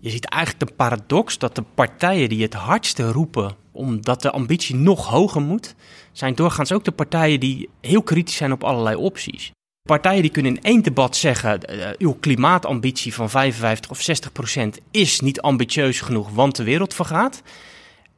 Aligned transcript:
Je 0.00 0.10
ziet 0.10 0.24
eigenlijk 0.24 0.68
de 0.68 0.76
paradox 0.76 1.38
dat 1.38 1.54
de 1.54 1.64
partijen 1.74 2.28
die 2.28 2.42
het 2.42 2.54
hardste 2.54 3.12
roepen 3.12 3.56
omdat 3.72 4.22
de 4.22 4.30
ambitie 4.30 4.76
nog 4.76 5.06
hoger 5.06 5.42
moet, 5.42 5.74
zijn 6.12 6.34
doorgaans 6.34 6.72
ook 6.72 6.84
de 6.84 6.90
partijen 6.90 7.40
die 7.40 7.68
heel 7.80 8.02
kritisch 8.02 8.36
zijn 8.36 8.52
op 8.52 8.64
allerlei 8.64 8.96
opties. 8.96 9.52
Partijen 9.82 10.22
die 10.22 10.30
kunnen 10.30 10.56
in 10.56 10.62
één 10.62 10.82
debat 10.82 11.16
zeggen: 11.16 11.60
uh, 11.70 11.88
uw 11.98 12.12
klimaatambitie 12.12 13.14
van 13.14 13.30
55 13.30 13.90
of 13.90 14.00
60 14.00 14.32
procent 14.32 14.78
is 14.90 15.20
niet 15.20 15.40
ambitieus 15.40 16.00
genoeg, 16.00 16.30
want 16.30 16.56
de 16.56 16.62
wereld 16.62 16.94
vergaat. 16.94 17.42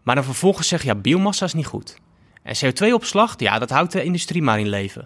Maar 0.02 0.14
dan 0.14 0.24
vervolgens 0.24 0.68
zeggen: 0.68 0.88
ja, 0.88 0.94
biomassa 0.94 1.44
is 1.44 1.54
niet 1.54 1.66
goed. 1.66 1.96
En 2.42 2.56
CO2-opslag, 2.56 3.34
ja, 3.36 3.58
dat 3.58 3.70
houdt 3.70 3.92
de 3.92 4.04
industrie 4.04 4.42
maar 4.42 4.60
in 4.60 4.68
leven. 4.68 5.04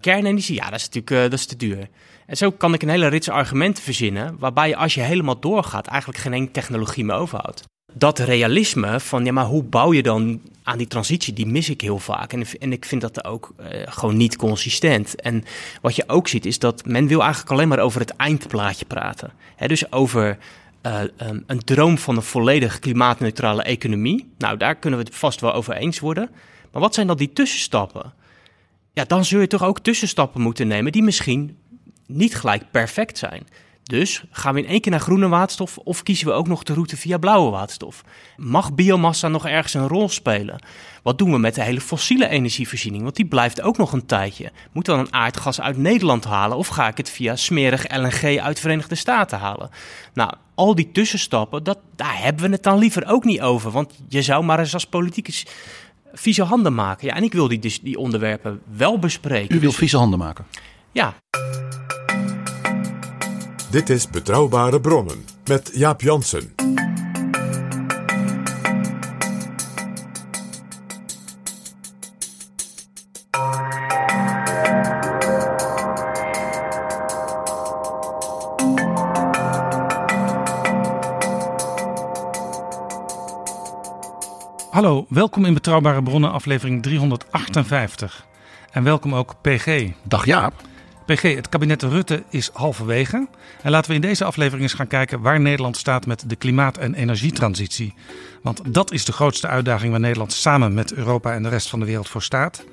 Kernenergie, 0.00 0.54
ja, 0.54 0.70
dat 0.70 0.78
is 0.78 0.84
natuurlijk 0.84 1.10
uh, 1.12 1.22
dat 1.22 1.32
is 1.32 1.46
te 1.46 1.56
duur. 1.56 1.88
En 2.30 2.36
zo 2.36 2.50
kan 2.50 2.74
ik 2.74 2.82
een 2.82 2.88
hele 2.88 3.06
rits 3.06 3.28
argumenten 3.28 3.82
verzinnen, 3.82 4.36
waarbij 4.38 4.68
je 4.68 4.76
als 4.76 4.94
je 4.94 5.00
helemaal 5.00 5.40
doorgaat 5.40 5.86
eigenlijk 5.86 6.20
geen 6.20 6.32
enkele 6.32 6.50
technologie 6.50 7.04
meer 7.04 7.16
overhoudt. 7.16 7.62
Dat 7.92 8.18
realisme 8.18 9.00
van, 9.00 9.24
ja, 9.24 9.32
maar 9.32 9.44
hoe 9.44 9.62
bouw 9.62 9.92
je 9.92 10.02
dan 10.02 10.40
aan 10.62 10.78
die 10.78 10.86
transitie, 10.86 11.32
die 11.32 11.46
mis 11.46 11.68
ik 11.68 11.80
heel 11.80 11.98
vaak. 11.98 12.32
En, 12.32 12.44
en 12.60 12.72
ik 12.72 12.84
vind 12.84 13.00
dat 13.00 13.24
ook 13.24 13.54
uh, 13.60 13.66
gewoon 13.84 14.16
niet 14.16 14.36
consistent. 14.36 15.20
En 15.20 15.44
wat 15.80 15.96
je 15.96 16.04
ook 16.06 16.28
ziet, 16.28 16.46
is 16.46 16.58
dat 16.58 16.84
men 16.86 17.06
wil 17.06 17.20
eigenlijk 17.22 17.52
alleen 17.52 17.68
maar 17.68 17.78
over 17.78 18.00
het 18.00 18.16
eindplaatje 18.16 18.84
praten. 18.84 19.32
Dus 19.66 19.92
over 19.92 20.38
uh, 20.86 21.00
um, 21.00 21.44
een 21.46 21.60
droom 21.64 21.98
van 21.98 22.16
een 22.16 22.22
volledig 22.22 22.78
klimaatneutrale 22.78 23.62
economie. 23.62 24.32
Nou, 24.38 24.56
daar 24.56 24.74
kunnen 24.76 24.98
we 24.98 25.04
het 25.04 25.14
vast 25.14 25.40
wel 25.40 25.54
over 25.54 25.74
eens 25.74 25.98
worden. 26.00 26.30
Maar 26.72 26.82
wat 26.82 26.94
zijn 26.94 27.06
dan 27.06 27.16
die 27.16 27.32
tussenstappen? 27.32 28.12
Ja, 28.92 29.04
dan 29.04 29.24
zul 29.24 29.40
je 29.40 29.46
toch 29.46 29.64
ook 29.64 29.80
tussenstappen 29.80 30.40
moeten 30.40 30.68
nemen 30.68 30.92
die 30.92 31.02
misschien 31.02 31.58
niet 32.10 32.34
gelijk 32.36 32.70
perfect 32.70 33.18
zijn. 33.18 33.46
Dus 33.90 34.24
gaan 34.30 34.54
we 34.54 34.62
in 34.62 34.68
één 34.68 34.80
keer 34.80 34.90
naar 34.90 35.00
groene 35.00 35.28
waterstof 35.28 35.78
of 35.78 36.02
kiezen 36.02 36.26
we 36.26 36.32
ook 36.32 36.48
nog 36.48 36.62
de 36.62 36.72
route 36.72 36.96
via 36.96 37.18
blauwe 37.18 37.50
waterstof? 37.50 38.04
Mag 38.36 38.74
biomassa 38.74 39.28
nog 39.28 39.46
ergens 39.46 39.74
een 39.74 39.88
rol 39.88 40.08
spelen? 40.08 40.62
Wat 41.02 41.18
doen 41.18 41.32
we 41.32 41.38
met 41.38 41.54
de 41.54 41.62
hele 41.62 41.80
fossiele 41.80 42.28
energievoorziening? 42.28 43.02
Want 43.02 43.16
die 43.16 43.24
blijft 43.24 43.62
ook 43.62 43.76
nog 43.76 43.92
een 43.92 44.06
tijdje. 44.06 44.52
Moeten 44.72 44.96
we 44.96 45.02
dan 45.02 45.12
aardgas 45.12 45.60
uit 45.60 45.76
Nederland 45.76 46.24
halen 46.24 46.56
of 46.56 46.68
ga 46.68 46.88
ik 46.88 46.96
het 46.96 47.10
via 47.10 47.36
smerig 47.36 47.96
LNG 47.96 48.38
uit 48.38 48.56
de 48.56 48.62
Verenigde 48.62 48.94
Staten 48.94 49.38
halen? 49.38 49.70
Nou, 50.14 50.32
al 50.54 50.74
die 50.74 50.90
tussenstappen, 50.92 51.64
dat, 51.64 51.78
daar 51.96 52.22
hebben 52.22 52.44
we 52.44 52.50
het 52.50 52.62
dan 52.62 52.78
liever 52.78 53.06
ook 53.06 53.24
niet 53.24 53.40
over. 53.40 53.70
Want 53.70 53.94
je 54.08 54.22
zou 54.22 54.44
maar 54.44 54.58
eens 54.58 54.74
als 54.74 54.86
politicus 54.86 55.46
vieze 56.12 56.42
handen 56.42 56.74
maken. 56.74 57.06
Ja, 57.06 57.14
en 57.14 57.22
ik 57.22 57.32
wil 57.32 57.48
die, 57.48 57.58
dus 57.58 57.80
die 57.80 57.98
onderwerpen 57.98 58.60
wel 58.76 58.98
bespreken. 58.98 59.56
U 59.56 59.60
wil 59.60 59.72
vieze 59.72 59.96
handen 59.96 60.18
maken? 60.18 60.46
Ja. 60.92 61.14
Dit 63.70 63.90
is 63.90 64.08
Betrouwbare 64.08 64.80
Bronnen 64.80 65.24
met 65.44 65.70
Jaap 65.74 66.00
Jansen. 66.00 66.54
Hallo, 84.70 85.06
welkom 85.08 85.44
in 85.44 85.54
Betrouwbare 85.54 86.02
Bronnen, 86.02 86.32
aflevering 86.32 86.82
358. 86.82 88.26
En 88.70 88.84
welkom 88.84 89.14
ook 89.14 89.34
PG. 89.40 89.90
Dag 90.04 90.24
Jaap. 90.24 90.69
PG, 91.06 91.22
het 91.34 91.48
kabinet 91.48 91.82
Rutte 91.82 92.22
is 92.30 92.50
halverwege. 92.52 93.28
En 93.62 93.70
laten 93.70 93.90
we 93.90 93.96
in 93.96 94.02
deze 94.02 94.24
aflevering 94.24 94.62
eens 94.62 94.74
gaan 94.74 94.86
kijken 94.86 95.20
waar 95.20 95.40
Nederland 95.40 95.76
staat 95.76 96.06
met 96.06 96.24
de 96.26 96.36
klimaat- 96.36 96.78
en 96.78 96.94
energietransitie. 96.94 97.94
Want 98.42 98.74
dat 98.74 98.92
is 98.92 99.04
de 99.04 99.12
grootste 99.12 99.46
uitdaging 99.46 99.90
waar 99.90 100.00
Nederland 100.00 100.32
samen 100.32 100.74
met 100.74 100.92
Europa 100.92 101.32
en 101.32 101.42
de 101.42 101.48
rest 101.48 101.68
van 101.68 101.80
de 101.80 101.86
wereld 101.86 102.08
voor 102.08 102.22
staat. 102.22 102.64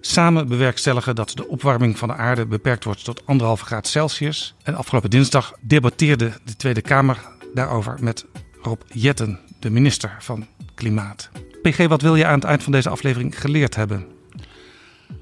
Samen 0.00 0.48
bewerkstelligen 0.48 1.14
dat 1.14 1.32
de 1.34 1.48
opwarming 1.48 1.98
van 1.98 2.08
de 2.08 2.14
aarde 2.14 2.46
beperkt 2.46 2.84
wordt 2.84 3.04
tot 3.04 3.26
anderhalve 3.26 3.64
graad 3.64 3.86
Celsius. 3.86 4.54
En 4.62 4.74
afgelopen 4.74 5.10
dinsdag 5.10 5.52
debatteerde 5.60 6.32
de 6.44 6.56
Tweede 6.56 6.82
Kamer 6.82 7.18
daarover 7.54 7.96
met 8.00 8.26
Rob 8.62 8.80
Jetten, 8.92 9.40
de 9.58 9.70
minister 9.70 10.16
van 10.18 10.46
Klimaat. 10.74 11.30
PG, 11.62 11.86
wat 11.86 12.02
wil 12.02 12.16
je 12.16 12.26
aan 12.26 12.38
het 12.38 12.44
eind 12.44 12.62
van 12.62 12.72
deze 12.72 12.88
aflevering 12.88 13.40
geleerd 13.40 13.74
hebben? 13.74 14.15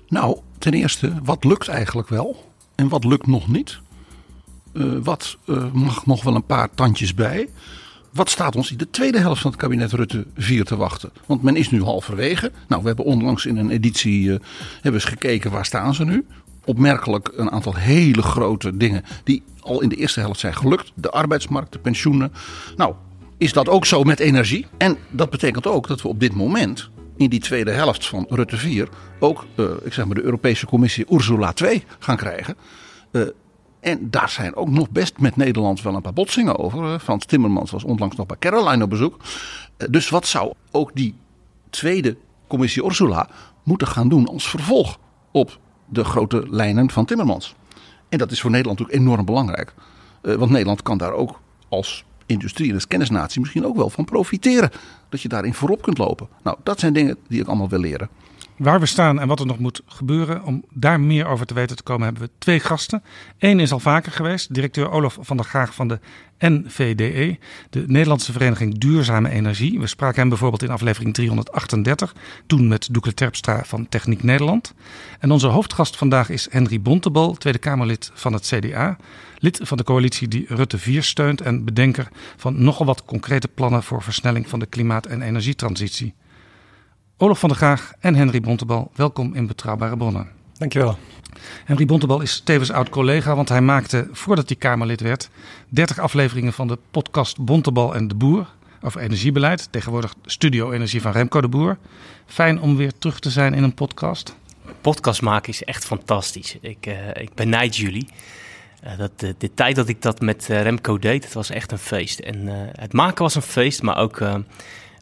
Nou, 0.09 0.39
ten 0.59 0.73
eerste, 0.73 1.13
wat 1.23 1.45
lukt 1.45 1.69
eigenlijk 1.69 2.09
wel 2.09 2.53
en 2.75 2.89
wat 2.89 3.05
lukt 3.05 3.27
nog 3.27 3.49
niet? 3.49 3.79
Uh, 4.73 4.99
wat 5.03 5.37
uh, 5.47 5.73
mag 5.73 6.07
nog 6.07 6.23
wel 6.23 6.35
een 6.35 6.47
paar 6.47 6.69
tandjes 6.75 7.15
bij? 7.15 7.49
Wat 8.13 8.31
staat 8.31 8.57
ons 8.57 8.71
in 8.71 8.77
de 8.77 8.91
tweede 8.91 9.19
helft 9.19 9.41
van 9.41 9.51
het 9.51 9.61
kabinet 9.61 9.93
Rutte 9.93 10.27
4 10.37 10.65
te 10.65 10.77
wachten? 10.77 11.11
Want 11.27 11.43
men 11.43 11.57
is 11.57 11.71
nu 11.71 11.83
halverwege. 11.83 12.53
Nou, 12.69 12.81
we 12.83 12.87
hebben 12.87 13.05
onlangs 13.05 13.47
in 13.47 13.57
een 13.57 13.71
editie 13.71 14.23
uh, 14.23 14.37
hebben 14.75 14.93
eens 14.93 15.05
gekeken 15.05 15.51
waar 15.51 15.65
staan 15.65 15.95
ze 15.95 16.05
nu. 16.05 16.27
Opmerkelijk 16.65 17.33
een 17.37 17.51
aantal 17.51 17.75
hele 17.75 18.23
grote 18.23 18.77
dingen 18.77 19.05
die 19.25 19.43
al 19.61 19.81
in 19.83 19.89
de 19.89 19.97
eerste 19.97 20.21
helft 20.21 20.41
zijn 20.41 20.55
gelukt. 20.55 20.93
De 20.95 21.11
arbeidsmarkt, 21.11 21.73
de 21.73 21.79
pensioenen. 21.79 22.33
Nou, 22.77 22.95
is 23.39 23.53
dat 23.53 23.69
ook 23.69 23.87
zo 23.87 24.03
met 24.03 24.21
energie? 24.21 24.67
En 24.77 24.97
dat 25.11 25.31
betekent 25.31 25.67
ook 25.67 25.89
dat 25.89 26.03
we 26.03 26.09
op 26.09 26.21
dit 26.21 26.35
moment 26.35 26.91
in 27.17 27.31
die 27.31 27.41
tweede 27.41 27.71
helft 27.71 28.07
van 28.07 28.27
Rutte 28.29 28.57
4 28.57 28.89
ook 29.19 29.47
uh, 29.57 29.71
ik 29.83 29.93
zeg 29.93 30.05
maar 30.05 30.15
de 30.15 30.23
Europese 30.23 30.67
Commissie 30.67 31.07
Ursula 31.11 31.53
2 31.53 31.85
gaan 31.99 32.17
krijgen. 32.17 32.57
Uh, 33.11 33.23
en 33.81 34.11
daar 34.11 34.29
zijn 34.29 34.57
ook 34.57 34.69
nog 34.69 34.91
best 34.91 35.19
met 35.19 35.37
Nederland 35.37 35.83
wel 35.83 35.95
een 35.95 36.03
paar 36.03 36.13
botsingen 36.13 36.59
over. 36.59 36.99
Frans 36.99 37.25
Timmermans 37.25 37.71
was 37.71 37.85
onlangs 37.85 38.17
nog 38.17 38.27
bij 38.27 38.37
Caroline 38.39 38.85
op 38.85 38.91
bezoek. 38.91 39.17
dus 39.91 40.09
wat 40.09 40.27
zou 40.27 40.53
ook 40.71 40.91
die 40.95 41.15
tweede 41.71 42.17
Commissie 42.47 42.85
Ursula 42.85 43.29
moeten 43.63 43.87
gaan 43.87 44.09
doen 44.09 44.29
als 44.29 44.49
vervolg 44.49 44.99
op 45.31 45.59
de 45.87 46.05
grote 46.05 46.45
lijnen 46.51 46.91
van 46.91 47.05
Timmermans? 47.05 47.55
En 48.09 48.19
dat 48.19 48.31
is 48.31 48.41
voor 48.41 48.51
Nederland 48.51 48.79
natuurlijk 48.79 49.07
enorm 49.07 49.25
belangrijk. 49.25 49.75
want 50.23 50.51
Nederland 50.51 50.83
kan 50.83 50.99
daar 50.99 51.13
ook 51.13 51.41
als 51.69 52.05
industrie 52.27 52.69
en 52.69 52.75
als 52.75 52.87
kennisnatie 52.87 53.41
misschien 53.41 53.67
ook 53.67 53.77
wel 53.77 53.91
van 53.91 54.05
profiteren. 54.05 54.71
Dat 55.09 55.23
je 55.23 55.29
daarin 55.29 55.55
voorop 55.55 55.83
kunt 55.83 55.99
lopen. 55.99 56.29
Nou, 56.43 56.57
dat 56.63 56.81
zijn 56.81 56.93
dingen 56.93 57.17
die 57.29 57.41
ik 57.41 57.47
allemaal 57.47 57.69
wil 57.69 57.79
leren. 57.79 58.09
Waar 58.57 58.81
we 58.81 58.87
staan 58.87 59.21
en 59.21 59.29
wat 59.29 59.41
er 59.41 59.47
nog 59.47 59.59
moet 59.59 59.83
gebeuren, 59.87 60.45
om 60.45 60.65
daar 60.73 61.01
meer 61.01 61.27
over 61.27 61.47
te 61.47 61.55
weten 61.55 61.77
te 61.77 61.83
komen, 61.83 62.05
hebben 62.05 62.23
we 62.23 62.31
twee 62.39 62.61
gasten. 62.61 63.03
Eén 63.39 63.61
is 63.61 63.73
al 63.73 63.81
vaker 63.81 64.13
geweest, 64.13 64.55
directeur 64.55 64.91
Olaf 64.91 65.19
van 65.21 65.37
der 65.37 65.47
Graag 65.47 65.75
van 65.75 65.89
de 65.89 65.99
NVDE, 66.39 67.39
de 67.71 67.85
Nederlandse 67.87 68.33
Vereniging 68.33 68.79
Duurzame 68.79 69.31
Energie. 69.31 69.81
We 69.81 69.87
spraken 69.87 70.21
hem 70.21 70.29
bijvoorbeeld 70.29 70.63
in 70.63 70.71
aflevering 70.71 71.15
338, 71.15 72.15
toen 72.47 72.69
met 72.69 72.89
Doekle 72.91 73.15
Terpstra 73.15 73.63
van 73.65 73.89
Techniek 73.89 74.23
Nederland. 74.23 74.75
En 75.19 75.31
onze 75.31 75.47
hoofdgast 75.47 75.97
vandaag 75.97 76.29
is 76.31 76.49
Henry 76.51 76.81
Bontebal, 76.81 77.35
Tweede 77.35 77.59
Kamerlid 77.59 78.11
van 78.15 78.33
het 78.33 78.47
CDA. 78.47 78.97
Lid 79.45 79.61
van 79.63 79.77
de 79.77 79.85
coalitie 79.85 80.29
die 80.29 80.45
Rutte 80.49 80.79
4 80.79 81.03
steunt 81.03 81.41
en 81.41 81.65
bedenker 81.65 82.09
van 82.37 82.63
nogal 82.63 82.87
wat 82.87 83.05
concrete 83.05 83.49
plannen 83.49 83.83
voor 83.83 84.03
versnelling 84.03 84.49
van 84.49 84.59
de 84.59 84.67
klimaat- 84.67 85.07
en 85.07 85.23
energietransitie. 85.23 86.15
Olaf 87.17 87.39
van 87.39 87.49
der 87.49 87.59
Graag 87.59 87.93
en 88.01 88.15
Henry 88.15 88.41
Bontebal, 88.41 88.91
welkom 88.95 89.35
in 89.35 89.47
Betrouwbare 89.47 89.97
Bronnen. 89.97 90.29
Dankjewel. 90.53 90.99
Henry 91.65 91.87
Bontebal 91.87 92.21
is 92.21 92.41
tevens 92.45 92.71
oud-collega, 92.71 93.35
want 93.37 93.49
hij 93.49 93.61
maakte 93.61 94.09
voordat 94.13 94.49
hij 94.49 94.57
Kamerlid 94.57 95.01
werd 95.01 95.31
30 95.69 95.99
afleveringen 95.99 96.53
van 96.53 96.69
de 96.69 96.79
podcast 96.91 97.39
Bontebal 97.39 97.95
en 97.95 98.09
de 98.09 98.15
Boer 98.15 98.47
over 98.83 99.01
energiebeleid. 99.01 99.69
Tegenwoordig 99.71 100.15
Studio 100.25 100.71
Energie 100.71 101.01
van 101.01 101.13
Remco 101.13 101.41
de 101.41 101.49
Boer. 101.49 101.79
Fijn 102.27 102.61
om 102.61 102.77
weer 102.77 102.93
terug 102.99 103.19
te 103.19 103.31
zijn 103.31 103.55
in 103.55 103.63
een 103.63 103.75
podcast. 103.75 104.37
Podcast 104.81 105.23
maken 105.23 105.53
is 105.53 105.63
echt 105.63 105.85
fantastisch. 105.85 106.57
Ik, 106.61 106.87
uh, 106.87 106.95
ik 107.15 107.35
benijd 107.35 107.77
jullie. 107.77 108.09
Uh, 108.85 108.99
dat, 108.99 109.21
de, 109.21 109.35
de, 109.39 109.55
tijd 109.55 109.77
dat 109.77 109.89
ik 109.89 110.03
dat 110.03 110.21
met 110.21 110.49
uh, 110.51 110.63
Remco 110.63 110.99
deed, 110.99 111.25
het 111.25 111.33
was 111.33 111.51
echt 111.51 111.73
een 111.73 111.79
feest. 111.79 112.19
En 112.19 112.47
het 112.73 112.93
maken 112.93 113.23
was 113.23 113.35
een 113.35 113.43
feest, 113.43 113.83
maar 113.83 113.97
ook 113.97 114.19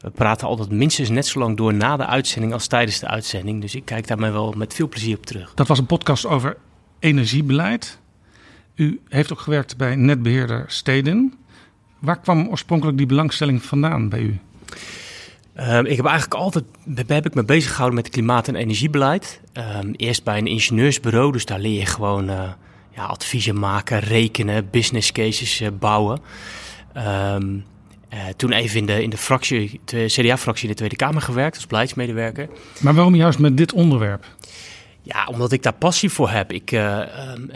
We 0.03 0.11
praten 0.15 0.47
altijd 0.47 0.71
minstens 0.71 1.09
net 1.09 1.27
zo 1.27 1.39
lang 1.39 1.57
door 1.57 1.75
na 1.75 1.97
de 1.97 2.07
uitzending 2.07 2.53
als 2.53 2.67
tijdens 2.67 2.99
de 2.99 3.07
uitzending. 3.07 3.61
Dus 3.61 3.75
ik 3.75 3.85
kijk 3.85 4.07
daar 4.07 4.19
mij 4.19 4.33
wel 4.33 4.55
met 4.57 4.75
veel 4.75 4.89
plezier 4.89 5.17
op 5.17 5.27
terug. 5.27 5.55
Dat 5.55 5.69
was 5.69 5.79
een 5.79 5.87
podcast 5.87 6.27
over 6.27 6.57
energiebeleid. 6.99 7.99
U 8.75 9.01
heeft 9.09 9.33
ook 9.33 9.41
gewerkt 9.41 9.77
bij 9.77 9.95
netbeheerder 9.97 10.65
Steden. 10.67 11.35
Waar 11.99 12.21
kwam 12.21 12.49
oorspronkelijk 12.49 12.99
die 12.99 13.07
belangstelling 13.07 13.63
vandaan 13.63 14.09
bij 14.09 14.21
u? 14.21 14.39
Um, 15.61 15.87
ik 15.87 15.97
heb 15.97 16.07
eigenlijk 16.07 16.35
altijd 16.35 16.65
heb 17.07 17.27
ik 17.27 17.35
me 17.35 17.45
bezig 17.45 17.71
gehouden 17.71 18.01
met 18.03 18.09
klimaat- 18.09 18.49
en 18.49 18.55
energiebeleid. 18.55 19.41
Um, 19.53 19.93
eerst 19.97 20.25
bij 20.25 20.39
een 20.39 20.47
ingenieursbureau, 20.47 21.33
dus 21.33 21.45
daar 21.45 21.61
leer 21.61 21.79
je 21.79 21.87
gewoon 21.87 22.31
uh, 22.31 22.51
ja, 22.95 23.05
adviezen 23.05 23.59
maken, 23.59 23.99
rekenen, 23.99 24.71
business 24.71 25.13
cases 25.13 25.61
uh, 25.61 25.69
bouwen. 25.79 26.21
Um, 26.97 27.65
uh, 28.15 28.21
toen 28.37 28.53
even 28.53 28.79
in 28.79 28.87
de, 28.87 29.03
in 29.03 29.11
de 29.11 29.17
fractie, 29.17 29.81
de 29.85 30.05
CDA-fractie 30.07 30.65
in 30.65 30.71
de 30.71 30.77
Tweede 30.77 30.97
Kamer 30.97 31.23
gewerkt 31.23 31.57
als 31.57 31.67
beleidsmedewerker. 31.67 32.49
Maar 32.81 32.95
waarom 32.95 33.15
juist 33.15 33.39
met 33.39 33.57
dit 33.57 33.73
onderwerp? 33.73 34.27
Ja, 35.03 35.27
omdat 35.27 35.53
ik 35.53 35.63
daar 35.63 35.73
passie 35.73 36.11
voor 36.11 36.31
heb. 36.31 36.53
Ik, 36.53 36.73
uh, 36.73 37.01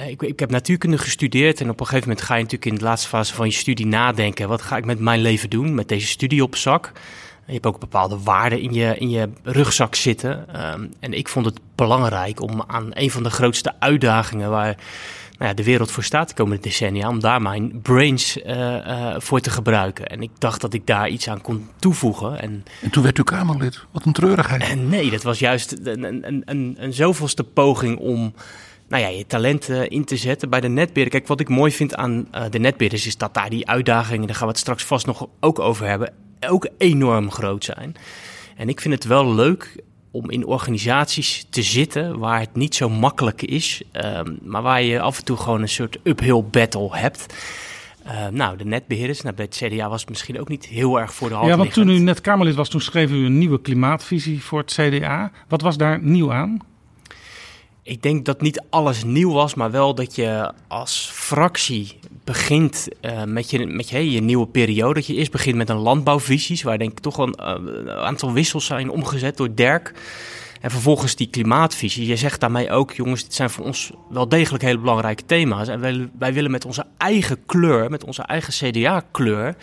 ik, 0.08 0.22
ik, 0.22 0.40
heb 0.40 0.50
natuurkunde 0.50 0.98
gestudeerd 0.98 1.60
en 1.60 1.70
op 1.70 1.80
een 1.80 1.86
gegeven 1.86 2.08
moment 2.08 2.26
ga 2.26 2.34
je 2.34 2.42
natuurlijk 2.42 2.70
in 2.70 2.78
de 2.78 2.84
laatste 2.84 3.08
fase 3.08 3.34
van 3.34 3.46
je 3.46 3.52
studie 3.52 3.86
nadenken. 3.86 4.48
Wat 4.48 4.62
ga 4.62 4.76
ik 4.76 4.84
met 4.84 4.98
mijn 4.98 5.20
leven 5.20 5.50
doen, 5.50 5.74
met 5.74 5.88
deze 5.88 6.06
studie 6.06 6.42
op 6.42 6.56
zak? 6.56 6.92
Je 7.46 7.52
hebt 7.52 7.66
ook 7.66 7.80
bepaalde 7.80 8.18
waarden 8.18 8.60
in 8.60 8.72
je, 8.72 8.98
in 8.98 9.10
je 9.10 9.28
rugzak 9.42 9.94
zitten. 9.94 10.62
Um, 10.72 10.92
en 11.00 11.12
ik 11.12 11.28
vond 11.28 11.46
het 11.46 11.58
belangrijk 11.74 12.40
om 12.40 12.64
aan 12.66 12.88
een 12.90 13.10
van 13.10 13.22
de 13.22 13.30
grootste 13.30 13.72
uitdagingen 13.78 14.50
waar 14.50 14.76
nou 15.38 15.50
ja, 15.50 15.54
de 15.54 15.64
wereld 15.64 15.90
voor 15.90 16.02
staat 16.02 16.28
de 16.28 16.34
komende 16.34 16.62
decennia, 16.62 17.08
om 17.08 17.20
daar 17.20 17.42
mijn 17.42 17.80
brains 17.82 18.36
uh, 18.36 18.56
uh, 18.56 19.14
voor 19.18 19.40
te 19.40 19.50
gebruiken. 19.50 20.06
En 20.06 20.22
ik 20.22 20.30
dacht 20.38 20.60
dat 20.60 20.74
ik 20.74 20.86
daar 20.86 21.08
iets 21.08 21.28
aan 21.28 21.40
kon 21.40 21.68
toevoegen. 21.78 22.40
En, 22.40 22.64
en 22.82 22.90
toen 22.90 23.02
werd 23.02 23.18
u 23.18 23.22
Kamerlid. 23.22 23.84
Wat 23.90 24.04
een 24.04 24.12
treurigheid. 24.12 24.62
En 24.62 24.88
nee, 24.88 25.10
dat 25.10 25.22
was 25.22 25.38
juist 25.38 25.76
een, 25.82 26.02
een, 26.02 26.42
een, 26.44 26.76
een 26.78 26.92
zoveelste 26.92 27.44
poging 27.44 27.98
om 27.98 28.34
nou 28.88 29.02
ja, 29.02 29.08
je 29.08 29.26
talenten 29.26 29.88
in 29.88 30.04
te 30.04 30.16
zetten 30.16 30.50
bij 30.50 30.60
de 30.60 30.68
netbeheerder. 30.68 31.18
Kijk, 31.18 31.26
wat 31.26 31.40
ik 31.40 31.48
mooi 31.48 31.72
vind 31.72 31.94
aan 31.94 32.28
uh, 32.34 32.42
de 32.50 32.58
netbeheerders 32.58 33.06
is 33.06 33.16
dat 33.16 33.34
daar 33.34 33.50
die 33.50 33.68
uitdagingen, 33.68 34.26
daar 34.26 34.36
gaan 34.36 34.46
we 34.46 34.52
het 34.52 34.60
straks 34.60 34.84
vast 34.84 35.06
nog 35.06 35.26
ook 35.40 35.58
over 35.58 35.86
hebben, 35.86 36.12
ook 36.48 36.68
enorm 36.78 37.30
groot 37.30 37.64
zijn. 37.64 37.94
En 38.56 38.68
ik 38.68 38.80
vind 38.80 38.94
het 38.94 39.04
wel 39.04 39.34
leuk 39.34 39.82
om 40.16 40.30
in 40.30 40.46
organisaties 40.46 41.46
te 41.50 41.62
zitten 41.62 42.18
waar 42.18 42.40
het 42.40 42.54
niet 42.54 42.74
zo 42.74 42.88
makkelijk 42.88 43.42
is, 43.42 43.82
um, 43.92 44.38
maar 44.42 44.62
waar 44.62 44.82
je 44.82 45.00
af 45.00 45.18
en 45.18 45.24
toe 45.24 45.36
gewoon 45.36 45.62
een 45.62 45.68
soort 45.68 45.98
uphill 46.02 46.44
battle 46.50 46.88
hebt. 46.90 47.34
Uh, 48.06 48.26
nou, 48.28 48.56
de 48.56 48.64
netbeheerders, 48.64 49.20
nou, 49.22 49.34
bij 49.34 49.44
het 49.44 49.56
CDA 49.56 49.88
was 49.88 50.00
het 50.00 50.08
misschien 50.08 50.40
ook 50.40 50.48
niet 50.48 50.66
heel 50.66 51.00
erg 51.00 51.14
voor 51.14 51.28
de 51.28 51.34
hand 51.34 51.46
Ja, 51.48 51.56
want 51.56 51.68
liggend. 51.68 51.86
toen 51.86 51.96
u 51.96 51.98
net 52.04 52.20
Kamerlid 52.20 52.54
was, 52.54 52.68
toen 52.68 52.80
schreef 52.80 53.10
u 53.10 53.24
een 53.24 53.38
nieuwe 53.38 53.60
klimaatvisie 53.60 54.42
voor 54.42 54.58
het 54.58 54.72
CDA. 54.72 55.30
Wat 55.48 55.60
was 55.60 55.76
daar 55.76 56.02
nieuw 56.02 56.32
aan? 56.32 56.60
Ik 57.86 58.02
denk 58.02 58.24
dat 58.24 58.40
niet 58.40 58.62
alles 58.70 59.04
nieuw 59.04 59.32
was, 59.32 59.54
maar 59.54 59.70
wel 59.70 59.94
dat 59.94 60.14
je 60.14 60.52
als 60.68 61.10
fractie 61.12 61.98
begint 62.24 62.88
uh, 63.00 63.24
met, 63.24 63.50
je, 63.50 63.66
met 63.66 63.88
je, 63.88 64.10
je 64.10 64.20
nieuwe 64.20 64.46
periode. 64.46 64.94
Dat 64.94 65.06
je 65.06 65.14
eerst 65.14 65.32
begint 65.32 65.56
met 65.56 65.68
een 65.68 65.76
landbouwvisies, 65.76 66.62
waar 66.62 66.78
denk 66.78 66.90
ik 66.90 66.98
toch 66.98 67.16
wel 67.16 67.26
een, 67.26 67.62
uh, 67.62 67.72
een 67.74 67.90
aantal 67.90 68.32
wissels 68.32 68.66
zijn 68.66 68.90
omgezet 68.90 69.36
door 69.36 69.54
Dirk. 69.54 69.92
En 70.60 70.70
vervolgens 70.70 71.16
die 71.16 71.30
klimaatvisie. 71.30 72.06
Je 72.06 72.16
zegt 72.16 72.40
daarmee 72.40 72.70
ook, 72.70 72.92
jongens, 72.92 73.22
dit 73.22 73.34
zijn 73.34 73.50
voor 73.50 73.64
ons 73.64 73.90
wel 74.08 74.28
degelijk 74.28 74.62
hele 74.62 74.78
belangrijke 74.78 75.24
thema's. 75.26 75.68
En 75.68 75.80
wij, 75.80 76.08
wij 76.18 76.32
willen 76.32 76.50
met 76.50 76.64
onze 76.64 76.84
eigen 76.96 77.46
kleur, 77.46 77.90
met 77.90 78.04
onze 78.04 78.22
eigen 78.22 78.52
CDA-kleur, 78.52 79.56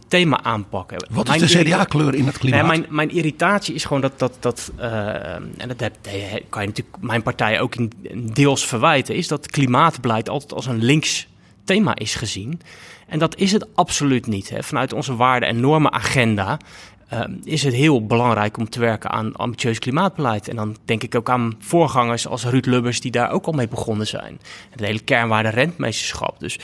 dit 0.00 0.10
thema 0.10 0.42
aanpakken. 0.42 1.06
Wat 1.10 1.34
is 1.34 1.52
de 1.52 1.62
CDA-kleur 1.62 2.14
in 2.14 2.26
het 2.26 2.38
klimaat? 2.38 2.60
Nee, 2.60 2.68
mijn, 2.68 2.86
mijn 2.94 3.10
irritatie 3.10 3.74
is 3.74 3.84
gewoon 3.84 4.02
dat, 4.02 4.18
dat, 4.18 4.36
dat 4.40 4.72
uh, 4.78 5.34
en 5.34 5.68
dat 5.68 5.80
heb, 5.80 5.96
kan 6.48 6.62
je 6.62 6.68
natuurlijk 6.68 6.96
mijn 7.00 7.22
partij 7.22 7.60
ook 7.60 7.74
in 7.74 7.92
deels 8.32 8.66
verwijten, 8.66 9.14
is 9.14 9.28
dat 9.28 9.46
klimaatbeleid 9.46 10.28
altijd 10.28 10.52
als 10.52 10.66
een 10.66 10.84
links 10.84 11.28
thema 11.64 11.94
is 11.94 12.14
gezien. 12.14 12.60
En 13.06 13.18
dat 13.18 13.36
is 13.36 13.52
het 13.52 13.66
absoluut 13.74 14.26
niet. 14.26 14.48
Hè. 14.48 14.62
Vanuit 14.62 14.92
onze 14.92 15.16
waarden- 15.16 15.48
en 15.48 15.60
normenagenda 15.60 16.58
uh, 17.12 17.20
is 17.44 17.62
het 17.62 17.74
heel 17.74 18.06
belangrijk 18.06 18.56
om 18.56 18.68
te 18.68 18.80
werken 18.80 19.10
aan 19.10 19.36
ambitieus 19.36 19.78
klimaatbeleid. 19.78 20.48
En 20.48 20.56
dan 20.56 20.76
denk 20.84 21.02
ik 21.02 21.14
ook 21.14 21.30
aan 21.30 21.56
voorgangers 21.58 22.26
als 22.26 22.44
Ruud 22.44 22.66
Lubbers, 22.66 23.00
die 23.00 23.10
daar 23.10 23.30
ook 23.30 23.46
al 23.46 23.52
mee 23.52 23.68
begonnen 23.68 24.06
zijn. 24.06 24.40
Het 24.70 24.80
hele 24.80 24.98
kernwaarde 24.98 25.48
rentmeesterschap. 25.48 26.40
Dus 26.40 26.58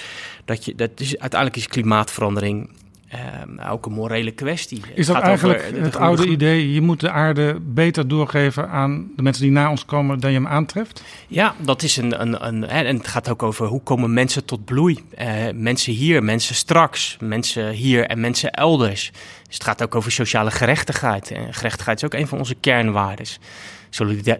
dat 0.44 0.64
je, 0.64 0.74
dat 0.74 0.90
is, 0.96 1.18
uiteindelijk 1.18 1.60
is 1.60 1.68
klimaatverandering 1.68 2.70
uh, 3.14 3.72
ook 3.72 3.86
een 3.86 3.92
morele 3.92 4.30
kwestie. 4.30 4.82
Is 4.94 5.06
dat 5.06 5.16
eigenlijk 5.16 5.62
over, 5.62 5.82
het 5.82 5.96
oude 5.96 6.26
idee, 6.26 6.72
je 6.72 6.80
moet 6.80 7.00
de 7.00 7.10
aarde 7.10 7.56
beter 7.60 8.08
doorgeven 8.08 8.68
aan 8.68 9.10
de 9.16 9.22
mensen 9.22 9.42
die 9.42 9.52
na 9.52 9.70
ons 9.70 9.84
komen 9.84 10.20
dan 10.20 10.30
je 10.30 10.36
hem 10.36 10.46
aantreft? 10.46 11.02
Ja, 11.28 11.54
dat 11.58 11.82
is 11.82 11.96
een, 11.96 12.20
een, 12.20 12.46
een 12.46 12.64
en 12.64 12.96
het 12.96 13.08
gaat 13.08 13.28
ook 13.28 13.42
over 13.42 13.66
hoe 13.66 13.82
komen 13.82 14.12
mensen 14.12 14.44
tot 14.44 14.64
bloei. 14.64 15.04
Uh, 15.18 15.26
mensen 15.54 15.92
hier, 15.92 16.24
mensen 16.24 16.54
straks, 16.54 17.16
mensen 17.20 17.70
hier 17.70 18.06
en 18.06 18.20
mensen 18.20 18.52
elders. 18.52 19.12
Dus 19.46 19.54
het 19.54 19.64
gaat 19.64 19.82
ook 19.82 19.94
over 19.94 20.12
sociale 20.12 20.50
gerechtigheid. 20.50 21.30
En 21.30 21.54
gerechtigheid 21.54 21.96
is 21.96 22.04
ook 22.04 22.14
een 22.14 22.28
van 22.28 22.38
onze 22.38 22.54
kernwaarden. 22.54 23.26